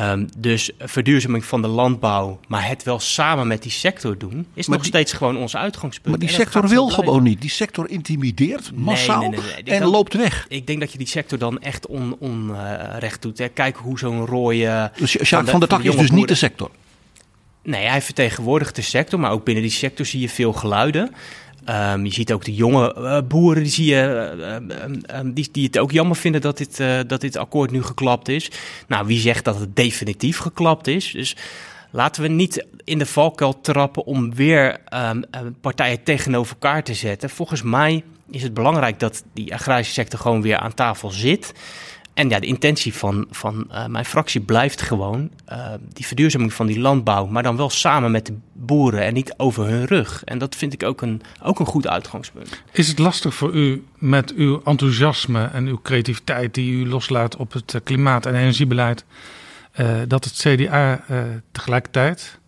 Um, 0.00 0.28
dus 0.38 0.70
verduurzaming 0.78 1.44
van 1.44 1.62
de 1.62 1.68
landbouw, 1.68 2.40
maar 2.48 2.68
het 2.68 2.82
wel 2.82 2.98
samen 2.98 3.46
met 3.46 3.62
die 3.62 3.70
sector 3.70 4.18
doen, 4.18 4.46
is 4.54 4.66
nog 4.66 4.84
steeds 4.84 5.12
gewoon 5.12 5.36
ons 5.36 5.56
uitgangspunt. 5.56 6.18
Maar 6.18 6.28
die 6.28 6.36
sector 6.36 6.68
wil 6.68 6.88
gewoon 6.88 7.22
niet. 7.22 7.40
Die 7.40 7.50
sector 7.50 7.90
intimideert 7.90 8.70
massaal 8.74 9.20
nee, 9.20 9.28
nee, 9.28 9.62
nee, 9.64 9.74
en 9.74 9.86
loopt 9.86 10.14
weg. 10.14 10.46
Ik 10.48 10.66
denk 10.66 10.80
dat 10.80 10.92
je 10.92 10.98
die 10.98 11.06
sector 11.06 11.38
dan 11.38 11.60
echt 11.60 11.86
onrecht 11.86 12.18
on, 12.18 12.48
uh, 13.04 13.20
doet. 13.20 13.38
Hè. 13.38 13.48
Kijk 13.48 13.76
hoe 13.76 13.98
zo'n 13.98 14.26
rode... 14.26 14.90
Dus 14.96 15.12
Jacques 15.12 15.28
van, 15.28 15.44
de, 15.44 15.50
van 15.50 15.60
der 15.60 15.68
Tak 15.68 15.82
is 15.82 15.96
dus 15.96 16.10
niet 16.10 16.28
de 16.28 16.34
sector? 16.34 16.70
Nee, 17.66 17.86
hij 17.86 18.02
vertegenwoordigt 18.02 18.76
de 18.76 18.82
sector, 18.82 19.20
maar 19.20 19.30
ook 19.30 19.44
binnen 19.44 19.62
die 19.62 19.72
sector 19.72 20.06
zie 20.06 20.20
je 20.20 20.28
veel 20.28 20.52
geluiden. 20.52 21.14
Um, 21.70 22.04
je 22.04 22.12
ziet 22.12 22.32
ook 22.32 22.44
de 22.44 22.54
jonge 22.54 22.94
uh, 22.98 23.18
boeren 23.28 23.62
die, 23.62 23.72
zie 23.72 23.94
je, 23.94 24.32
uh, 25.10 25.18
um, 25.18 25.32
die, 25.34 25.48
die 25.52 25.64
het 25.64 25.78
ook 25.78 25.92
jammer 25.92 26.16
vinden 26.16 26.40
dat 26.40 26.58
dit, 26.58 26.80
uh, 26.80 27.00
dat 27.06 27.20
dit 27.20 27.36
akkoord 27.36 27.70
nu 27.70 27.82
geklapt 27.82 28.28
is. 28.28 28.50
Nou, 28.88 29.06
wie 29.06 29.18
zegt 29.18 29.44
dat 29.44 29.60
het 29.60 29.76
definitief 29.76 30.38
geklapt 30.38 30.86
is? 30.86 31.10
Dus 31.10 31.36
laten 31.90 32.22
we 32.22 32.28
niet 32.28 32.66
in 32.84 32.98
de 32.98 33.06
valkuil 33.06 33.60
trappen 33.60 34.04
om 34.04 34.34
weer 34.34 34.80
partijen 35.60 36.02
tegenover 36.02 36.52
elkaar 36.52 36.82
te 36.84 36.94
zetten. 36.94 37.30
Volgens 37.30 37.62
mij 37.62 38.04
is 38.30 38.42
het 38.42 38.54
belangrijk 38.54 39.00
dat 39.00 39.22
die 39.34 39.54
agrarische 39.54 39.92
sector 39.92 40.18
gewoon 40.18 40.42
weer 40.42 40.58
aan 40.58 40.74
tafel 40.74 41.10
zit. 41.10 41.52
En 42.16 42.28
ja, 42.28 42.40
de 42.40 42.46
intentie 42.46 42.94
van, 42.94 43.26
van 43.30 43.66
uh, 43.70 43.86
mijn 43.86 44.04
fractie 44.04 44.40
blijft 44.40 44.82
gewoon 44.82 45.30
uh, 45.52 45.72
die 45.92 46.06
verduurzaming 46.06 46.52
van 46.52 46.66
die 46.66 46.80
landbouw, 46.80 47.26
maar 47.26 47.42
dan 47.42 47.56
wel 47.56 47.70
samen 47.70 48.10
met 48.10 48.26
de 48.26 48.34
boeren 48.52 49.02
en 49.02 49.14
niet 49.14 49.34
over 49.36 49.66
hun 49.66 49.84
rug. 49.84 50.24
En 50.24 50.38
dat 50.38 50.54
vind 50.54 50.72
ik 50.72 50.82
ook 50.82 51.02
een, 51.02 51.22
ook 51.42 51.58
een 51.58 51.66
goed 51.66 51.86
uitgangspunt. 51.86 52.62
Is 52.72 52.88
het 52.88 52.98
lastig 52.98 53.34
voor 53.34 53.54
u 53.54 53.84
met 53.98 54.34
uw 54.34 54.60
enthousiasme 54.64 55.44
en 55.44 55.66
uw 55.66 55.80
creativiteit 55.82 56.54
die 56.54 56.72
u 56.72 56.88
loslaat 56.88 57.36
op 57.36 57.52
het 57.52 57.80
klimaat- 57.84 58.26
en 58.26 58.34
energiebeleid, 58.34 59.04
dat 60.06 60.24
het 60.24 60.34
CDA 60.34 61.04
tegelijkertijd, 61.52 62.38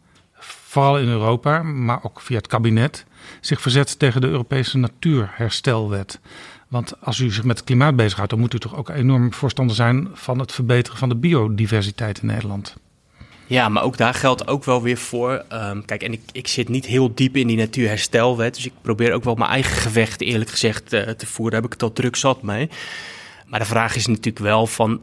vooral 0.41 0.99
in 0.99 1.09
Europa, 1.09 1.63
maar 1.63 1.99
ook 2.03 2.21
via 2.21 2.37
het 2.37 2.47
kabinet, 2.47 3.05
zich 3.41 3.61
verzet 3.61 3.99
tegen 3.99 4.21
de 4.21 4.27
Europese 4.27 4.79
natuurherstelwet? 4.79 6.21
Want 6.69 6.95
als 7.01 7.19
u 7.19 7.31
zich 7.31 7.45
met 7.45 7.57
het 7.57 7.67
klimaat 7.67 7.97
bezighoudt, 7.97 8.31
dan 8.31 8.41
moet 8.41 8.55
u 8.55 8.59
toch 8.59 8.77
ook 8.77 8.89
enorm 8.89 9.33
voorstander 9.33 9.77
zijn 9.77 10.09
van 10.13 10.39
het 10.39 10.53
verbeteren 10.53 10.99
van 10.99 11.09
de 11.09 11.17
biodiversiteit 11.17 12.21
in 12.21 12.27
Nederland. 12.27 12.77
Ja, 13.47 13.69
maar 13.69 13.83
ook 13.83 13.97
daar 13.97 14.15
geldt 14.15 14.49
ook 14.49 14.65
wel 14.65 14.83
weer 14.83 14.97
voor. 14.97 15.45
Um, 15.53 15.85
kijk, 15.85 16.03
en 16.03 16.13
ik, 16.13 16.21
ik 16.33 16.49
zit 16.49 16.69
niet 16.69 16.87
heel 16.87 17.15
diep 17.15 17.37
in 17.37 17.47
die 17.47 17.57
natuurherstelwet. 17.57 18.55
Dus 18.55 18.67
ik 18.67 18.73
probeer 18.83 19.13
ook 19.13 19.25
wel 19.25 19.35
mijn 19.35 19.51
eigen 19.51 19.77
gevecht, 19.77 20.21
eerlijk 20.21 20.51
gezegd, 20.51 20.93
uh, 20.93 21.01
te 21.01 21.27
voeren. 21.27 21.53
Daar 21.53 21.63
heb 21.63 21.73
ik 21.73 21.81
het 21.81 21.83
al 21.83 21.93
druk 21.93 22.17
zat 22.17 22.43
mee. 22.43 22.69
Maar 23.47 23.61
de 23.61 23.67
vraag 23.67 23.97
is 23.97 24.07
natuurlijk 24.07 24.39
wel 24.39 24.67
van. 24.67 25.01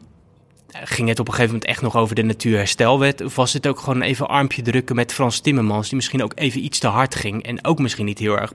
Ging 0.83 1.07
het 1.07 1.19
op 1.19 1.27
een 1.27 1.33
gegeven 1.33 1.53
moment 1.53 1.71
echt 1.71 1.81
nog 1.81 1.95
over 1.95 2.15
de 2.15 2.23
natuurherstelwet? 2.23 3.21
Of 3.21 3.35
was 3.35 3.53
het 3.53 3.67
ook 3.67 3.79
gewoon 3.79 4.01
even 4.01 4.27
armpje 4.27 4.61
drukken 4.61 4.95
met 4.95 5.13
Frans 5.13 5.39
Timmermans, 5.39 5.87
die 5.87 5.95
misschien 5.95 6.23
ook 6.23 6.31
even 6.35 6.63
iets 6.63 6.79
te 6.79 6.87
hard 6.87 7.15
ging 7.15 7.43
en 7.43 7.65
ook 7.65 7.79
misschien 7.79 8.05
niet 8.05 8.19
heel 8.19 8.39
erg 8.39 8.53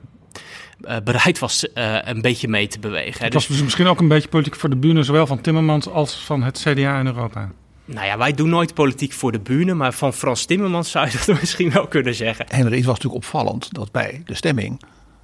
uh, 0.85 0.97
bereid 1.05 1.39
was 1.39 1.67
uh, 1.75 1.99
een 2.03 2.21
beetje 2.21 2.49
mee 2.49 2.69
te 2.69 2.79
bewegen. 2.79 3.25
Het 3.25 3.35
was 3.35 3.47
dus 3.47 3.63
misschien 3.63 3.87
ook 3.87 4.01
een 4.01 4.09
beetje 4.09 4.29
politiek 4.29 4.55
voor 4.57 4.71
de 4.71 4.77
bühne, 4.77 5.03
zowel 5.03 5.27
van 5.27 5.41
Timmermans 5.41 5.89
als 5.89 6.15
van 6.15 6.43
het 6.43 6.59
CDA 6.59 6.99
in 6.99 7.07
Europa. 7.07 7.51
Nou 7.85 8.07
ja, 8.07 8.19
wij 8.19 8.33
doen 8.33 8.49
nooit 8.49 8.75
politiek 8.75 9.13
voor 9.13 9.33
de 9.33 9.41
bühne, 9.41 9.75
maar 9.75 9.93
van 9.93 10.13
Frans 10.13 10.45
Timmermans 10.45 10.91
zou 10.91 11.07
je 11.07 11.23
dat 11.27 11.41
misschien 11.41 11.71
wel 11.71 11.87
kunnen 11.87 12.15
zeggen. 12.15 12.49
En 12.49 12.67
er 12.67 12.73
is 12.73 12.85
was 12.85 12.95
natuurlijk 12.95 13.25
opvallend 13.25 13.75
dat 13.75 13.93
bij 13.93 14.23
de 14.25 14.35
stemming 14.35 14.81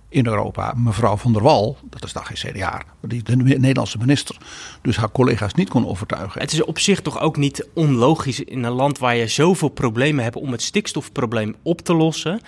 in 0.09 0.27
Europa 0.27 0.75
mevrouw 0.77 1.17
van 1.17 1.33
der 1.33 1.43
Wal, 1.43 1.79
dat 1.91 2.05
is 2.05 2.13
dan 2.13 2.25
geen 2.25 2.53
CDA, 2.53 2.83
die 3.01 3.23
de 3.23 3.37
Nederlandse 3.37 3.99
minister, 3.99 4.37
dus 4.83 4.97
haar 4.97 5.11
collega's 5.11 5.55
niet 5.55 5.69
kon 5.69 5.89
overtuigen. 5.89 6.41
Het 6.41 6.53
is 6.53 6.65
op 6.65 6.79
zich 6.79 7.01
toch 7.01 7.21
ook 7.21 7.37
niet 7.37 7.69
onlogisch 7.75 8.41
in 8.41 8.65
een 8.65 8.73
land 8.73 8.99
waar 8.99 9.17
je 9.17 9.27
zoveel 9.27 9.69
problemen 9.69 10.25
hebt 10.25 10.37
om 10.37 10.53
het 10.53 10.63
stikstofprobleem 10.63 11.57
op 11.63 11.81
te 11.81 11.95
lossen, 11.95 12.41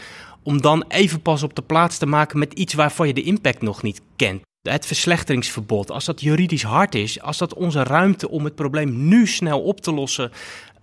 om 0.49 0.61
dan 0.61 0.85
even 0.89 1.23
pas 1.23 1.43
op 1.43 1.55
de 1.55 1.63
plaats 1.63 1.99
te 1.99 2.07
maken 2.07 2.39
met 2.39 2.53
iets 2.53 2.75
waarvan 2.75 3.07
je 3.07 3.15
de 3.15 3.23
impact 3.23 3.63
nog 3.63 3.83
niet 3.83 4.01
kent. 4.17 4.43
het 4.63 4.87
verslechteringsverbod, 4.87 5.91
als 5.91 6.05
dat 6.05 6.21
juridisch 6.21 6.63
hard 6.63 6.95
is, 6.95 7.21
als 7.21 7.39
dat 7.39 7.55
onze 7.55 7.83
ruimte 7.83 8.29
om 8.29 8.45
het 8.45 8.55
probleem 8.55 9.09
nu 9.09 9.27
snel 9.27 9.63
op 9.63 9.81
te 9.81 9.93
lossen 9.93 10.31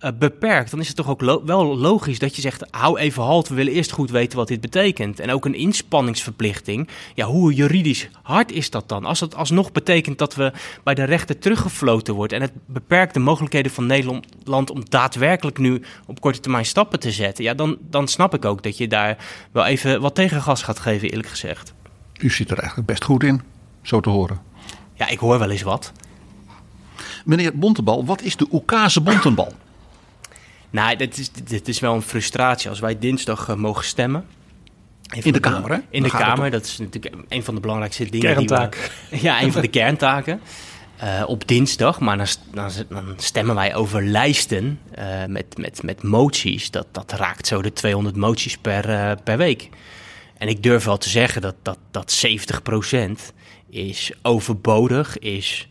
uh, 0.00 0.10
beperkt, 0.18 0.70
dan 0.70 0.80
is 0.80 0.86
het 0.86 0.96
toch 0.96 1.08
ook 1.08 1.20
lo 1.20 1.44
wel 1.44 1.76
logisch 1.76 2.18
dat 2.18 2.36
je 2.36 2.42
zegt: 2.42 2.64
hou 2.70 2.98
even 2.98 3.22
halt, 3.22 3.48
we 3.48 3.54
willen 3.54 3.72
eerst 3.72 3.90
goed 3.90 4.10
weten 4.10 4.38
wat 4.38 4.48
dit 4.48 4.60
betekent. 4.60 5.20
En 5.20 5.30
ook 5.30 5.44
een 5.44 5.54
inspanningsverplichting. 5.54 6.88
Ja, 7.14 7.26
hoe 7.26 7.54
juridisch 7.54 8.08
hard 8.22 8.52
is 8.52 8.70
dat 8.70 8.88
dan? 8.88 9.04
Als 9.04 9.18
dat 9.18 9.34
alsnog 9.34 9.72
betekent 9.72 10.18
dat 10.18 10.34
we 10.34 10.52
bij 10.82 10.94
de 10.94 11.04
rechter 11.04 11.38
teruggefloten 11.38 12.14
worden 12.14 12.36
en 12.36 12.42
het 12.42 12.52
beperkt 12.66 13.14
de 13.14 13.20
mogelijkheden 13.20 13.72
van 13.72 13.86
Nederland 13.86 14.70
om 14.70 14.84
daadwerkelijk 14.88 15.58
nu 15.58 15.82
op 16.06 16.20
korte 16.20 16.40
termijn 16.40 16.66
stappen 16.66 17.00
te 17.00 17.12
zetten, 17.12 17.44
ja, 17.44 17.54
dan, 17.54 17.76
dan 17.90 18.08
snap 18.08 18.34
ik 18.34 18.44
ook 18.44 18.62
dat 18.62 18.76
je 18.76 18.88
daar 18.88 19.16
wel 19.52 19.64
even 19.64 20.00
wat 20.00 20.14
tegengas 20.14 20.62
gaat 20.62 20.78
geven, 20.78 21.10
eerlijk 21.10 21.28
gezegd. 21.28 21.74
U 22.18 22.30
zit 22.30 22.50
er 22.50 22.58
eigenlijk 22.58 22.88
best 22.88 23.04
goed 23.04 23.22
in, 23.22 23.42
zo 23.82 24.00
te 24.00 24.10
horen. 24.10 24.40
Ja, 24.94 25.08
ik 25.08 25.18
hoor 25.18 25.38
wel 25.38 25.50
eens 25.50 25.62
wat. 25.62 25.92
Meneer 27.24 27.58
Bontebal, 27.58 28.04
wat 28.04 28.22
is 28.22 28.36
de 28.36 28.46
Oekase 28.50 29.00
Bontenbal? 29.00 29.52
Nou, 30.70 30.96
dit 30.96 31.18
is, 31.18 31.30
dit 31.32 31.68
is 31.68 31.80
wel 31.80 31.94
een 31.94 32.02
frustratie. 32.02 32.70
Als 32.70 32.80
wij 32.80 32.98
dinsdag 32.98 33.48
uh, 33.48 33.56
mogen 33.56 33.84
stemmen. 33.84 34.24
In 35.22 35.32
de, 35.32 35.40
Kamer, 35.40 35.70
hè? 35.70 35.78
In 35.90 36.02
de 36.02 36.08
Kamer, 36.08 36.50
dat 36.50 36.64
is 36.64 36.78
natuurlijk 36.78 37.14
een 37.28 37.44
van 37.44 37.54
de 37.54 37.60
belangrijkste 37.60 38.04
dingen. 38.04 38.34
Kerntaak. 38.34 38.90
Die 39.10 39.18
we, 39.18 39.24
ja, 39.26 39.42
een 39.42 39.52
van 39.52 39.62
de 39.62 39.68
kerntaken. 39.68 40.40
Uh, 41.02 41.22
op 41.26 41.48
dinsdag, 41.48 42.00
maar 42.00 42.16
dan, 42.16 42.26
dan, 42.52 42.70
dan, 42.88 43.14
stemmen 43.16 43.54
wij 43.54 43.74
over 43.74 44.04
lijsten 44.04 44.80
uh, 44.98 45.24
met, 45.26 45.58
met, 45.58 45.82
met 45.82 46.02
moties. 46.02 46.70
Dat, 46.70 46.86
dat 46.92 47.12
raakt 47.12 47.46
zo 47.46 47.62
de 47.62 47.72
200 47.72 48.16
moties 48.16 48.58
per, 48.58 48.88
uh, 48.88 49.12
per 49.24 49.36
week. 49.36 49.68
En 50.38 50.48
ik 50.48 50.62
durf 50.62 50.84
wel 50.84 50.98
te 50.98 51.08
zeggen 51.08 51.42
dat, 51.42 51.54
dat, 51.62 51.78
dat 51.90 52.26
70% 52.26 53.12
is 53.70 54.12
overbodig, 54.22 55.18
is 55.18 55.68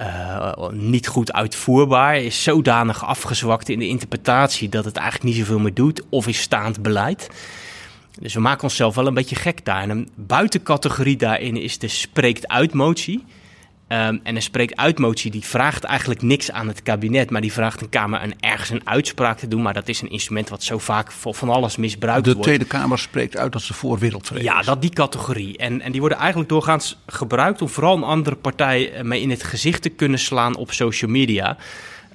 uh, 0.00 0.68
niet 0.70 1.06
goed 1.06 1.32
uitvoerbaar, 1.32 2.16
is 2.16 2.42
zodanig 2.42 3.04
afgezwakt 3.04 3.68
in 3.68 3.78
de 3.78 3.88
interpretatie 3.88 4.68
dat 4.68 4.84
het 4.84 4.96
eigenlijk 4.96 5.26
niet 5.26 5.36
zoveel 5.36 5.58
meer 5.58 5.74
doet, 5.74 6.02
of 6.08 6.26
is 6.26 6.40
staand 6.40 6.82
beleid. 6.82 7.28
Dus 8.20 8.34
we 8.34 8.40
maken 8.40 8.62
onszelf 8.62 8.94
wel 8.94 9.06
een 9.06 9.14
beetje 9.14 9.36
gek 9.36 9.64
daar. 9.64 9.82
En 9.82 9.90
een 9.90 10.08
buitencategorie 10.14 11.16
daarin 11.16 11.56
is 11.56 11.78
de 11.78 11.88
spreekt 11.88 12.48
uit 12.48 12.72
motie. 12.72 13.24
Um, 13.92 14.20
en 14.22 14.36
een 14.36 14.42
spreekt 14.42 14.76
uit 14.76 14.98
motie 14.98 15.30
die 15.30 15.44
vraagt 15.44 15.84
eigenlijk 15.84 16.22
niks 16.22 16.50
aan 16.50 16.68
het 16.68 16.82
kabinet, 16.82 17.30
maar 17.30 17.40
die 17.40 17.52
vraagt 17.52 17.80
een 17.80 17.88
Kamer 17.88 18.22
een, 18.22 18.34
ergens 18.40 18.70
een 18.70 18.80
uitspraak 18.84 19.38
te 19.38 19.48
doen. 19.48 19.62
Maar 19.62 19.74
dat 19.74 19.88
is 19.88 20.00
een 20.00 20.10
instrument 20.10 20.48
wat 20.48 20.62
zo 20.62 20.78
vaak 20.78 21.12
voor 21.12 21.34
van 21.34 21.48
alles 21.48 21.76
misbruikt 21.76 22.24
de 22.24 22.32
wordt. 22.32 22.46
De 22.46 22.54
Tweede 22.54 22.76
Kamer 22.78 22.98
spreekt 22.98 23.36
uit 23.36 23.52
dat 23.52 23.62
ze 23.62 23.74
voor 23.74 23.98
wereldvrede 23.98 24.44
Ja, 24.44 24.62
dat 24.62 24.80
die 24.80 24.90
categorie. 24.90 25.56
En, 25.56 25.80
en 25.80 25.92
die 25.92 26.00
worden 26.00 26.18
eigenlijk 26.18 26.48
doorgaans 26.48 26.98
gebruikt 27.06 27.62
om 27.62 27.68
vooral 27.68 27.96
een 27.96 28.02
andere 28.02 28.36
partij 28.36 28.92
mee 29.02 29.20
in 29.20 29.30
het 29.30 29.42
gezicht 29.42 29.82
te 29.82 29.88
kunnen 29.88 30.18
slaan 30.18 30.56
op 30.56 30.72
social 30.72 31.10
media. 31.10 31.56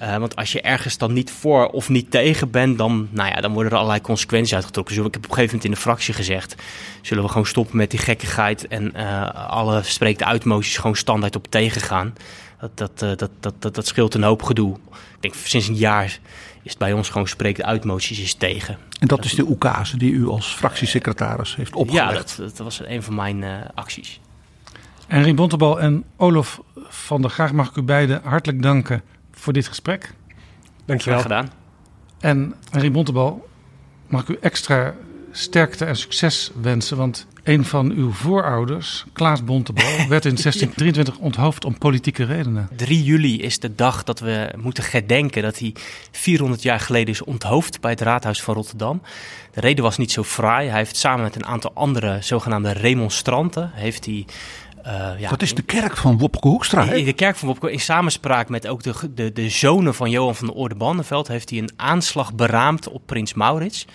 Uh, 0.02 0.18
want 0.18 0.36
als 0.36 0.52
je 0.52 0.62
ergens 0.62 0.98
dan 0.98 1.14
niet 1.14 1.32
voor 1.32 1.68
of 1.68 1.90
niet 1.90 2.12
tegen 2.12 2.52
bent, 2.52 2.78
dan, 2.78 3.08
nou 3.12 3.30
ja, 3.30 3.42
dan 3.42 3.54
worden 3.54 3.72
er 3.72 3.78
allerlei 3.78 4.02
consequenties 4.02 4.54
uitgetrokken. 4.54 4.96
Dus 4.96 5.06
ik 5.06 5.14
heb 5.14 5.24
op 5.24 5.30
een 5.30 5.36
gegeven 5.36 5.56
moment 5.56 5.74
in 5.74 5.76
de 5.76 5.88
fractie 5.88 6.14
gezegd: 6.14 6.56
zullen 7.02 7.24
we 7.24 7.30
gewoon 7.30 7.46
stoppen 7.46 7.78
met 7.78 7.92
die 7.92 8.00
gekkigheid 8.00 8.68
en 8.68 8.92
uh, 8.96 9.30
alle 9.50 9.84
spreekt 9.84 10.24
uitmoties 10.24 10.78
gewoon 10.78 10.96
standaard 10.96 11.36
op 11.36 11.48
tegengaan. 11.50 12.14
Dat, 12.60 12.78
dat, 12.78 13.02
uh, 13.04 13.10
dat, 13.16 13.30
dat, 13.40 13.54
dat, 13.60 13.76
dat 13.76 13.88
scheelt 13.88 14.14
een 14.14 14.24
hoop 14.24 14.44
gedoe. 14.44 14.76
Ik 15.16 15.20
denk 15.20 15.34
sinds 15.34 15.68
een 15.68 15.76
jaar 15.76 16.20
is 16.62 16.72
het 16.72 16.78
bij 16.78 16.94
ons 16.94 17.10
gewoon 17.10 17.28
spreekt 17.28 17.64
uitmoties 17.64 18.20
is 18.20 18.34
tegen. 18.34 18.78
En 19.00 19.08
dat 19.08 19.26
is 19.26 19.36
de 19.36 19.44
oekase 19.44 19.98
die 19.98 20.12
u 20.12 20.28
als 20.28 20.48
fractiesecretaris 20.48 21.56
heeft 21.56 21.76
opgelegd? 21.76 22.12
Ja, 22.12 22.14
dat, 22.14 22.38
dat 22.38 22.58
was 22.58 22.82
een 22.86 23.04
van 23.04 23.16
mijn 23.16 23.44
acties. 23.74 24.20
Henry 25.08 25.34
Bontebal 25.34 25.80
en 25.80 26.04
Olof 26.18 26.62
van 26.76 27.22
der 27.22 27.32
Graag 27.32 27.52
mag 27.52 27.70
ik 27.70 27.76
u 27.76 27.82
beiden 27.82 28.22
hartelijk 28.24 28.62
danken 28.62 29.02
voor 29.36 29.54
dit 29.54 29.68
gesprek. 29.68 30.14
Dankjewel. 30.86 31.20
Graag 31.20 31.38
gedaan. 31.38 31.54
En 32.20 32.56
Henry 32.70 32.92
Bontebal, 32.92 33.48
mag 34.08 34.22
ik 34.22 34.28
u 34.28 34.38
extra 34.42 34.94
sterkte 35.32 35.86
en 35.86 35.96
succes 35.96 36.52
wensen. 36.62 36.98
Want 36.98 37.28
een 37.44 37.66
van 37.66 37.92
uw 37.92 38.12
voorouders, 38.12 39.06
Klaas 39.14 39.44
Bontebal, 39.44 39.84
werd 40.08 40.26
in 40.26 40.36
1623 40.36 41.18
onthoofd 41.18 41.66
om 41.66 41.78
politieke 41.78 42.24
redenen. 42.24 42.70
3 42.76 43.04
juli 43.04 43.42
is 43.42 43.60
de 43.60 43.76
dag 43.76 44.04
dat 44.04 44.20
we 44.20 44.52
moeten 44.58 44.84
gedenken 44.84 45.42
dat 45.42 45.60
hij 45.60 45.76
400 46.12 46.62
jaar 46.62 46.80
geleden 46.80 47.14
is 47.14 47.24
onthoofd 47.24 47.82
bij 47.82 47.92
het 47.92 48.02
raadhuis 48.02 48.42
van 48.42 48.54
Rotterdam. 48.54 49.02
De 49.52 49.60
reden 49.60 49.84
was 49.84 49.98
niet 49.98 50.12
zo 50.12 50.24
fraai. 50.24 50.70
Hij 50.70 50.78
heeft 50.78 50.96
samen 50.96 51.24
met 51.24 51.36
een 51.36 51.46
aantal 51.46 51.72
andere 51.74 52.18
zogenaamde 52.22 52.72
remonstranten... 52.72 53.72
heeft 53.74 54.06
hij 54.06 54.26
ja, 55.18 55.30
dat 55.30 55.42
is 55.42 55.54
de 55.54 55.62
kerk 55.62 55.98
van 55.98 56.18
Wopke 56.18 56.48
Hoekstra. 56.48 56.84
In 56.84 57.06
de 57.06 57.14
kerk 57.14 57.36
van 57.36 57.48
Wopke, 57.48 57.72
in 57.72 57.80
samenspraak 57.80 58.50
met 58.50 58.68
ook 58.68 58.84
de, 58.84 58.94
de, 59.14 59.32
de 59.32 59.50
zonen 59.50 59.96
van 59.96 60.10
Johan 60.10 60.36
van 60.36 60.48
de 60.48 60.54
Orde 60.54 60.76
Bannenveld, 60.76 61.28
heeft 61.28 61.50
hij 61.50 61.60
een 61.60 61.72
aanslag 61.76 62.34
beraamd 62.34 62.90
op 62.90 63.02
Prins 63.06 63.34
Maurits. 63.34 63.86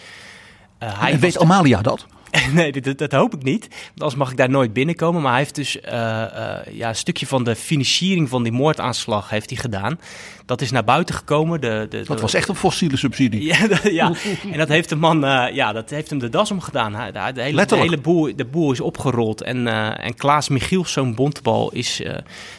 Uh, 0.82 1.00
hij 1.00 1.12
en 1.12 1.20
weet 1.20 1.38
Amalia 1.38 1.82
dat? 1.82 2.06
nee, 2.54 2.72
dat, 2.72 2.98
dat, 2.98 3.12
hoop 3.12 3.34
ik 3.34 3.42
niet. 3.42 3.68
Want 3.68 4.00
anders 4.00 4.14
mag 4.14 4.30
ik 4.30 4.36
daar 4.36 4.50
nooit 4.50 4.72
binnenkomen. 4.72 5.22
Maar 5.22 5.30
hij 5.30 5.40
heeft 5.40 5.54
dus 5.54 5.76
uh, 5.76 5.82
uh, 5.92 6.56
ja, 6.72 6.88
een 6.88 6.96
stukje 6.96 7.26
van 7.26 7.44
de 7.44 7.56
financiering 7.56 8.28
van 8.28 8.42
die 8.42 8.52
moordaanslag 8.52 9.30
heeft 9.30 9.50
hij 9.50 9.58
gedaan. 9.58 10.00
Dat 10.46 10.60
is 10.60 10.70
naar 10.70 10.84
buiten 10.84 11.14
gekomen. 11.14 11.60
De, 11.60 11.86
de, 11.90 12.02
dat 12.06 12.20
was 12.20 12.34
echt 12.34 12.48
een 12.48 12.54
fossiele 12.54 12.96
subsidie. 12.96 13.44
ja, 13.44 13.66
de, 13.66 13.92
ja, 13.92 14.12
en 14.50 14.58
dat 14.58 14.68
heeft 14.68 14.88
de 14.88 14.96
man, 14.96 15.24
uh, 15.24 15.46
ja, 15.52 15.72
dat 15.72 15.90
heeft 15.90 16.10
hem 16.10 16.18
de 16.18 16.28
das 16.28 16.50
omgedaan. 16.50 16.92
De, 16.92 17.32
de, 17.34 17.42
hele, 17.42 17.66
de 17.66 17.76
hele 17.76 17.98
boel, 17.98 18.36
de 18.36 18.44
boel 18.44 18.72
is 18.72 18.80
opgerold. 18.80 19.42
En, 19.42 19.66
en 19.96 20.14
Klaas 20.14 20.48
Michiels, 20.48 20.92
zo'n 20.92 21.14
bontbal, 21.14 21.72
is 21.72 22.02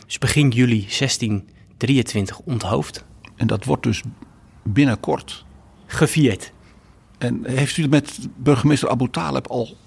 dus 0.06 0.18
begin 0.18 0.50
juli 0.50 0.88
1623 1.00 2.40
onthoofd. 2.40 3.06
En 3.36 3.48
dat 3.48 3.66
wordt 3.66 3.84
dus 3.84 4.02
binnenkort 4.64 5.46
gevierd. 5.86 6.52
En 7.22 7.42
heeft 7.46 7.78
u 7.78 7.88
met 7.88 8.20
burgemeester 8.36 8.90
Abu 8.90 9.10
Taleb 9.10 9.48
al 9.48 9.78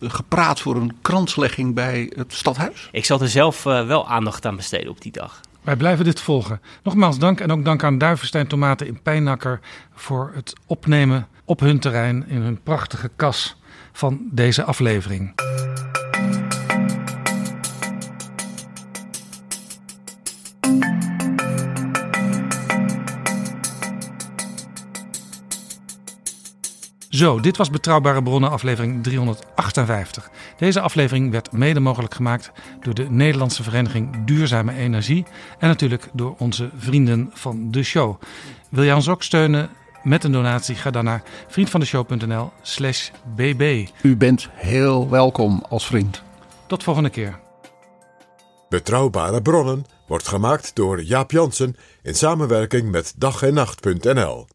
gepraat 0.00 0.60
voor 0.60 0.76
een 0.76 0.96
kranslegging 1.02 1.74
bij 1.74 2.12
het 2.16 2.32
stadhuis? 2.32 2.88
Ik 2.92 3.04
zal 3.04 3.20
er 3.20 3.28
zelf 3.28 3.64
uh, 3.64 3.86
wel 3.86 4.08
aandacht 4.08 4.46
aan 4.46 4.56
besteden 4.56 4.90
op 4.90 5.00
die 5.00 5.12
dag. 5.12 5.40
Wij 5.62 5.76
blijven 5.76 6.04
dit 6.04 6.20
volgen. 6.20 6.60
Nogmaals 6.82 7.18
dank 7.18 7.40
en 7.40 7.52
ook 7.52 7.64
dank 7.64 7.84
aan 7.84 7.98
Duivenstein 7.98 8.46
Tomaten 8.46 8.86
in 8.86 9.02
Pijnakker 9.02 9.60
voor 9.94 10.30
het 10.34 10.52
opnemen 10.66 11.28
op 11.44 11.60
hun 11.60 11.78
terrein 11.78 12.28
in 12.28 12.40
hun 12.40 12.62
prachtige 12.62 13.10
kas 13.16 13.56
van 13.92 14.28
deze 14.30 14.64
aflevering. 14.64 15.34
Zo, 27.10 27.40
dit 27.40 27.56
was 27.56 27.70
Betrouwbare 27.70 28.22
Bronnen, 28.22 28.50
aflevering 28.50 29.02
358. 29.02 30.30
Deze 30.58 30.80
aflevering 30.80 31.30
werd 31.30 31.52
mede 31.52 31.80
mogelijk 31.80 32.14
gemaakt 32.14 32.52
door 32.80 32.94
de 32.94 33.10
Nederlandse 33.10 33.62
Vereniging 33.62 34.24
Duurzame 34.24 34.72
Energie 34.74 35.24
en 35.58 35.68
natuurlijk 35.68 36.08
door 36.12 36.34
onze 36.38 36.70
vrienden 36.76 37.30
van 37.34 37.70
de 37.70 37.82
show. 37.82 38.20
Wil 38.68 38.84
jij 38.84 38.94
ons 38.94 39.08
ook 39.08 39.22
steunen 39.22 39.70
met 40.02 40.24
een 40.24 40.32
donatie? 40.32 40.74
Ga 40.74 40.90
dan 40.90 41.04
naar 41.04 41.22
vriendvandeshow.nl/slash 41.48 43.10
bb. 43.34 43.88
U 44.02 44.16
bent 44.16 44.48
heel 44.52 45.08
welkom 45.08 45.64
als 45.68 45.86
vriend. 45.86 46.22
Tot 46.66 46.82
volgende 46.82 47.10
keer. 47.10 47.38
Betrouwbare 48.68 49.42
Bronnen 49.42 49.84
wordt 50.06 50.28
gemaakt 50.28 50.74
door 50.74 51.02
Jaap 51.02 51.30
Jansen 51.30 51.76
in 52.02 52.14
samenwerking 52.14 52.90
met 52.90 53.14
dag 53.16 53.42
en 53.42 53.54
nacht.nl. 53.54 54.48